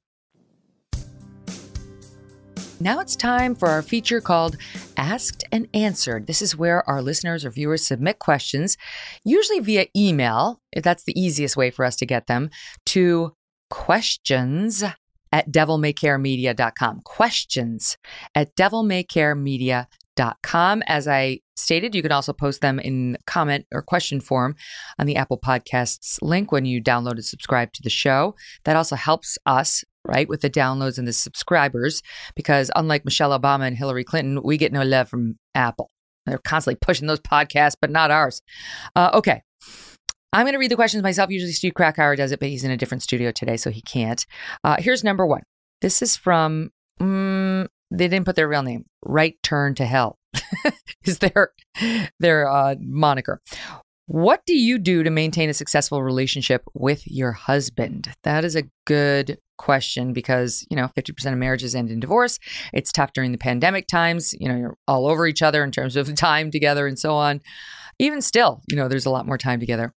Now 2.79 3.01
it's 3.01 3.17
time 3.17 3.55
for 3.55 3.69
our 3.69 3.81
feature 3.81 4.21
called 4.21 4.57
Asked 4.99 5.45
and 5.51 5.67
Answered. 5.73 6.27
This 6.27 6.43
is 6.43 6.57
where 6.57 6.89
our 6.89 7.01
listeners 7.01 7.45
or 7.45 7.51
viewers 7.51 7.87
submit 7.87 8.19
questions, 8.19 8.77
usually 9.25 9.61
via 9.61 9.87
email, 9.97 10.61
if 10.73 10.85
that's 10.85 11.05
the 11.05 11.19
easiest 11.19 11.57
way 11.57 11.71
for 11.71 11.87
us 11.87 11.97
to 11.97 12.07
get 12.07 12.27
them, 12.27 12.51
to 12.87 13.33
questions 13.71 14.85
at 15.33 15.51
devilmaycaremedia.com. 15.51 17.01
Questions 17.03 17.97
at 18.35 18.55
devilmaycaremedia.com 18.57 19.87
com. 20.43 20.83
As 20.87 21.07
I 21.07 21.41
stated, 21.57 21.95
you 21.95 22.03
can 22.03 22.13
also 22.13 22.33
post 22.33 22.61
them 22.61 22.79
in 22.79 23.17
comment 23.27 23.67
or 23.73 23.83
question 23.83 24.21
form 24.21 24.57
on 24.99 25.07
the 25.07 25.17
Apple 25.17 25.39
Podcasts 25.39 26.19
link 26.23 26.53
when 26.53 26.65
you 26.65 26.83
download 26.83 27.13
and 27.13 27.25
subscribe 27.25 27.73
to 27.75 27.83
the 27.83 27.91
show. 27.91 28.35
That 28.65 28.77
also 28.77 28.97
helps 28.97 29.39
us, 29.47 29.85
right, 30.07 30.29
with 30.29 30.41
the 30.41 30.51
downloads 30.51 30.99
and 30.99 31.07
the 31.07 31.13
subscribers, 31.13 32.03
because 32.35 32.71
unlike 32.77 33.05
Michelle 33.05 33.39
Obama 33.39 33.67
and 33.67 33.77
Hillary 33.77 34.05
Clinton, 34.05 34.43
we 34.43 34.57
get 34.57 34.73
no 34.73 34.83
love 34.83 35.09
from 35.09 35.37
Apple. 35.55 35.91
They're 36.27 36.39
constantly 36.39 36.79
pushing 36.81 37.07
those 37.07 37.21
podcasts, 37.21 37.77
but 37.81 37.91
not 37.91 38.11
ours. 38.11 38.43
Uh, 38.95 39.11
okay. 39.15 39.43
I'm 40.33 40.45
going 40.45 40.55
to 40.55 40.59
read 40.59 40.71
the 40.71 40.77
questions 40.77 41.03
myself. 41.03 41.31
Usually 41.31 41.53
Steve 41.53 41.75
Krakauer 41.75 42.17
does 42.17 42.33
it, 42.33 42.41
but 42.41 42.49
he's 42.49 42.65
in 42.65 42.71
a 42.71 42.77
different 42.77 43.03
studio 43.03 43.31
today, 43.31 43.57
so 43.57 43.71
he 43.71 43.81
can't. 43.81 44.27
Uh, 44.65 44.77
here's 44.79 45.05
number 45.05 45.25
one. 45.25 45.43
This 45.81 46.03
is 46.03 46.17
from 46.17 46.71
mm, 47.01 47.67
they 47.91 48.09
didn't 48.09 48.27
put 48.27 48.37
their 48.37 48.49
real 48.49 48.63
name. 48.63 48.85
Right 49.05 49.37
turn 49.43 49.75
to 49.77 49.87
hell 49.87 50.19
is 51.05 51.19
their 51.19 51.53
their 52.21 52.49
uh, 52.49 52.75
moniker. 52.81 53.41
What 54.07 54.43
do 54.47 54.55
you 54.55 54.79
do 54.79 55.03
to 55.03 55.11
maintain 55.11 55.51
a 55.51 55.55
successful 55.55 56.01
relationship 56.01 56.63
with 56.75 57.07
your 57.09 57.33
husband? 57.33 58.09
That 58.23 58.45
is 58.45 58.55
a 58.55 58.63
good 58.85 59.39
question 59.59 60.13
because, 60.13 60.65
you 60.71 60.77
know, 60.77 60.89
50% 60.97 61.33
of 61.33 61.39
marriages 61.39 61.75
end 61.75 61.91
in 61.91 61.99
divorce. 61.99 62.39
It's 62.73 62.93
tough 62.93 63.13
during 63.15 63.33
the 63.33 63.39
pandemic 63.39 63.89
times. 63.89 64.33
You 64.39 64.49
know, 64.49 64.57
you're 64.57 64.77
all 64.87 65.09
over 65.09 65.27
each 65.27 65.43
other 65.43 65.65
in 65.65 65.73
terms 65.73 65.97
of 65.97 66.15
time 66.15 66.53
together 66.53 66.87
and 66.87 66.97
so 66.97 67.15
on. 67.15 67.41
Even 67.99 68.23
still, 68.23 68.63
you 68.71 68.77
know, 68.77 68.87
there's 68.87 69.07
a 69.07 69.11
lot 69.11 69.27
more 69.27 69.39
time 69.39 69.59
together. 69.59 69.93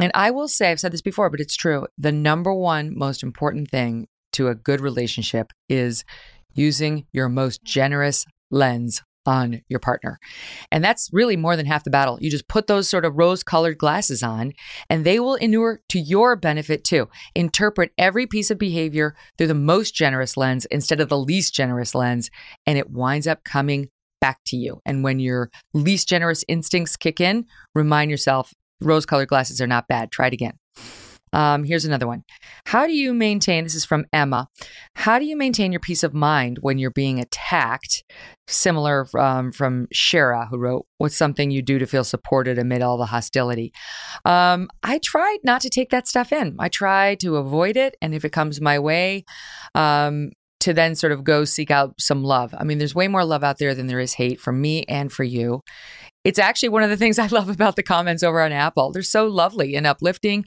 And 0.00 0.10
I 0.14 0.30
will 0.30 0.48
say, 0.48 0.70
I've 0.70 0.80
said 0.80 0.92
this 0.92 1.02
before, 1.02 1.28
but 1.28 1.40
it's 1.40 1.56
true. 1.56 1.86
The 1.98 2.12
number 2.12 2.54
one 2.54 2.96
most 2.96 3.22
important 3.22 3.70
thing 3.70 4.08
to 4.32 4.48
a 4.48 4.54
good 4.54 4.80
relationship 4.80 5.52
is 5.68 6.04
using 6.54 7.06
your 7.12 7.28
most 7.28 7.62
generous 7.62 8.24
lens 8.50 9.02
on 9.26 9.62
your 9.68 9.80
partner. 9.80 10.18
And 10.70 10.84
that's 10.84 11.10
really 11.12 11.36
more 11.36 11.56
than 11.56 11.66
half 11.66 11.84
the 11.84 11.90
battle. 11.90 12.18
You 12.20 12.30
just 12.30 12.48
put 12.48 12.66
those 12.66 12.88
sort 12.88 13.04
of 13.04 13.16
rose 13.16 13.42
colored 13.42 13.78
glasses 13.78 14.22
on, 14.22 14.52
and 14.88 15.04
they 15.04 15.20
will 15.20 15.34
inure 15.34 15.80
to 15.90 15.98
your 15.98 16.36
benefit 16.36 16.84
too. 16.84 17.08
Interpret 17.34 17.92
every 17.98 18.26
piece 18.26 18.50
of 18.50 18.58
behavior 18.58 19.14
through 19.36 19.48
the 19.48 19.54
most 19.54 19.94
generous 19.94 20.36
lens 20.36 20.66
instead 20.66 21.00
of 21.00 21.08
the 21.08 21.18
least 21.18 21.54
generous 21.54 21.94
lens, 21.94 22.30
and 22.66 22.78
it 22.78 22.90
winds 22.90 23.26
up 23.26 23.44
coming 23.44 23.88
back 24.20 24.40
to 24.46 24.56
you. 24.56 24.80
And 24.86 25.04
when 25.04 25.20
your 25.20 25.50
least 25.72 26.08
generous 26.08 26.44
instincts 26.48 26.96
kick 26.96 27.20
in, 27.20 27.46
remind 27.74 28.10
yourself 28.10 28.54
rose 28.80 29.06
colored 29.06 29.28
glasses 29.28 29.60
are 29.60 29.66
not 29.66 29.88
bad. 29.88 30.10
Try 30.10 30.28
it 30.28 30.32
again. 30.32 30.58
Um, 31.34 31.64
here's 31.64 31.84
another 31.84 32.06
one. 32.06 32.22
How 32.64 32.86
do 32.86 32.92
you 32.92 33.12
maintain, 33.12 33.64
this 33.64 33.74
is 33.74 33.84
from 33.84 34.06
Emma, 34.12 34.48
how 34.94 35.18
do 35.18 35.24
you 35.24 35.36
maintain 35.36 35.72
your 35.72 35.80
peace 35.80 36.04
of 36.04 36.14
mind 36.14 36.58
when 36.62 36.78
you're 36.78 36.92
being 36.92 37.18
attacked? 37.18 38.04
Similar 38.46 39.06
um, 39.18 39.50
from 39.50 39.88
Shara, 39.92 40.48
who 40.48 40.58
wrote, 40.58 40.86
What's 40.98 41.16
something 41.16 41.50
you 41.50 41.60
do 41.60 41.78
to 41.78 41.86
feel 41.86 42.04
supported 42.04 42.58
amid 42.58 42.82
all 42.82 42.96
the 42.96 43.06
hostility? 43.06 43.72
Um, 44.24 44.68
I 44.82 45.00
tried 45.02 45.38
not 45.42 45.60
to 45.62 45.70
take 45.70 45.90
that 45.90 46.06
stuff 46.06 46.32
in. 46.32 46.54
I 46.58 46.68
try 46.68 47.16
to 47.16 47.36
avoid 47.36 47.76
it. 47.76 47.96
And 48.00 48.14
if 48.14 48.24
it 48.24 48.30
comes 48.30 48.60
my 48.60 48.78
way, 48.78 49.24
um, 49.74 50.30
to 50.60 50.72
then 50.72 50.94
sort 50.94 51.12
of 51.12 51.24
go 51.24 51.44
seek 51.44 51.70
out 51.70 51.94
some 52.00 52.22
love. 52.22 52.54
I 52.56 52.64
mean, 52.64 52.78
there's 52.78 52.94
way 52.94 53.06
more 53.06 53.24
love 53.24 53.44
out 53.44 53.58
there 53.58 53.74
than 53.74 53.86
there 53.86 54.00
is 54.00 54.14
hate 54.14 54.40
for 54.40 54.50
me 54.50 54.84
and 54.84 55.12
for 55.12 55.24
you. 55.24 55.60
It's 56.24 56.38
actually 56.38 56.70
one 56.70 56.82
of 56.82 56.90
the 56.90 56.96
things 56.96 57.18
I 57.18 57.26
love 57.26 57.48
about 57.48 57.76
the 57.76 57.82
comments 57.82 58.22
over 58.22 58.40
on 58.40 58.52
Apple. 58.52 58.92
They're 58.92 59.02
so 59.02 59.26
lovely 59.26 59.76
and 59.76 59.86
uplifting. 59.86 60.44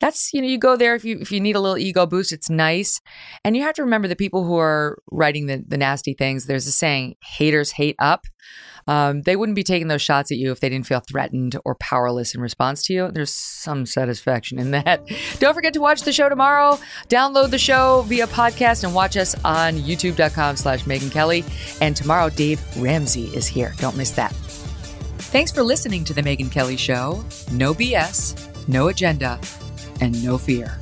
That's, 0.00 0.32
you 0.32 0.40
know, 0.40 0.48
you 0.48 0.58
go 0.58 0.76
there 0.76 0.94
if 0.94 1.04
you 1.04 1.18
if 1.20 1.30
you 1.30 1.40
need 1.40 1.56
a 1.56 1.60
little 1.60 1.78
ego 1.78 2.06
boost, 2.06 2.32
it's 2.32 2.50
nice. 2.50 3.00
And 3.44 3.56
you 3.56 3.62
have 3.62 3.74
to 3.74 3.82
remember 3.82 4.08
the 4.08 4.16
people 4.16 4.44
who 4.44 4.56
are 4.56 5.02
writing 5.10 5.46
the, 5.46 5.62
the 5.66 5.76
nasty 5.76 6.14
things, 6.14 6.46
there's 6.46 6.66
a 6.66 6.72
saying, 6.72 7.16
haters 7.22 7.72
hate 7.72 7.96
up. 7.98 8.26
Um, 8.88 9.20
they 9.22 9.36
wouldn't 9.36 9.54
be 9.54 9.62
taking 9.62 9.88
those 9.88 10.00
shots 10.00 10.32
at 10.32 10.38
you 10.38 10.50
if 10.50 10.60
they 10.60 10.70
didn't 10.70 10.86
feel 10.86 11.00
threatened 11.00 11.56
or 11.66 11.74
powerless 11.74 12.34
in 12.34 12.40
response 12.40 12.82
to 12.84 12.94
you. 12.94 13.10
There's 13.10 13.32
some 13.32 13.84
satisfaction 13.84 14.58
in 14.58 14.70
that. 14.70 15.06
Don't 15.38 15.52
forget 15.52 15.74
to 15.74 15.80
watch 15.80 16.02
the 16.02 16.12
show 16.12 16.30
tomorrow. 16.30 16.78
Download 17.08 17.50
the 17.50 17.58
show 17.58 18.02
via 18.06 18.26
podcast 18.28 18.84
and 18.84 18.94
watch 18.94 19.18
us 19.18 19.36
on 19.44 19.74
youtube.com 19.74 20.56
slash 20.56 20.84
Megyn 20.84 21.12
Kelly. 21.12 21.44
And 21.82 21.94
tomorrow, 21.94 22.30
Dave 22.30 22.62
Ramsey 22.78 23.24
is 23.36 23.46
here. 23.46 23.74
Don't 23.76 23.96
miss 23.96 24.12
that. 24.12 24.34
Thanks 25.30 25.52
for 25.52 25.62
listening 25.62 26.04
to 26.04 26.14
The 26.14 26.22
Megyn 26.22 26.50
Kelly 26.50 26.78
Show. 26.78 27.22
No 27.52 27.74
BS, 27.74 28.66
no 28.66 28.88
agenda, 28.88 29.38
and 30.00 30.24
no 30.24 30.38
fear. 30.38 30.80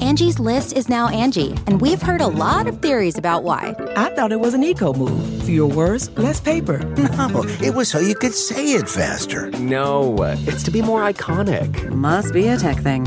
Angie's 0.00 0.38
list 0.38 0.76
is 0.76 0.88
now 0.88 1.08
Angi, 1.08 1.50
and 1.66 1.80
we've 1.80 2.00
heard 2.00 2.20
a 2.20 2.26
lot 2.26 2.66
of 2.66 2.80
theories 2.80 3.18
about 3.18 3.42
why. 3.42 3.74
I 3.96 4.14
thought 4.14 4.32
it 4.32 4.40
was 4.40 4.54
an 4.54 4.62
eco 4.64 4.92
move. 4.92 5.42
Fewer 5.42 5.72
words, 5.72 6.10
less 6.18 6.40
paper. 6.40 6.78
No, 7.20 7.44
it 7.60 7.74
was 7.74 7.88
so 7.88 7.98
you 7.98 8.14
could 8.14 8.32
say 8.34 8.72
it 8.72 8.88
faster. 8.88 9.50
No, 9.52 10.16
it's 10.46 10.62
to 10.62 10.70
be 10.70 10.80
more 10.80 11.02
iconic. 11.02 11.90
Must 11.90 12.32
be 12.32 12.48
a 12.48 12.56
tech 12.56 12.78
thing. 12.78 13.06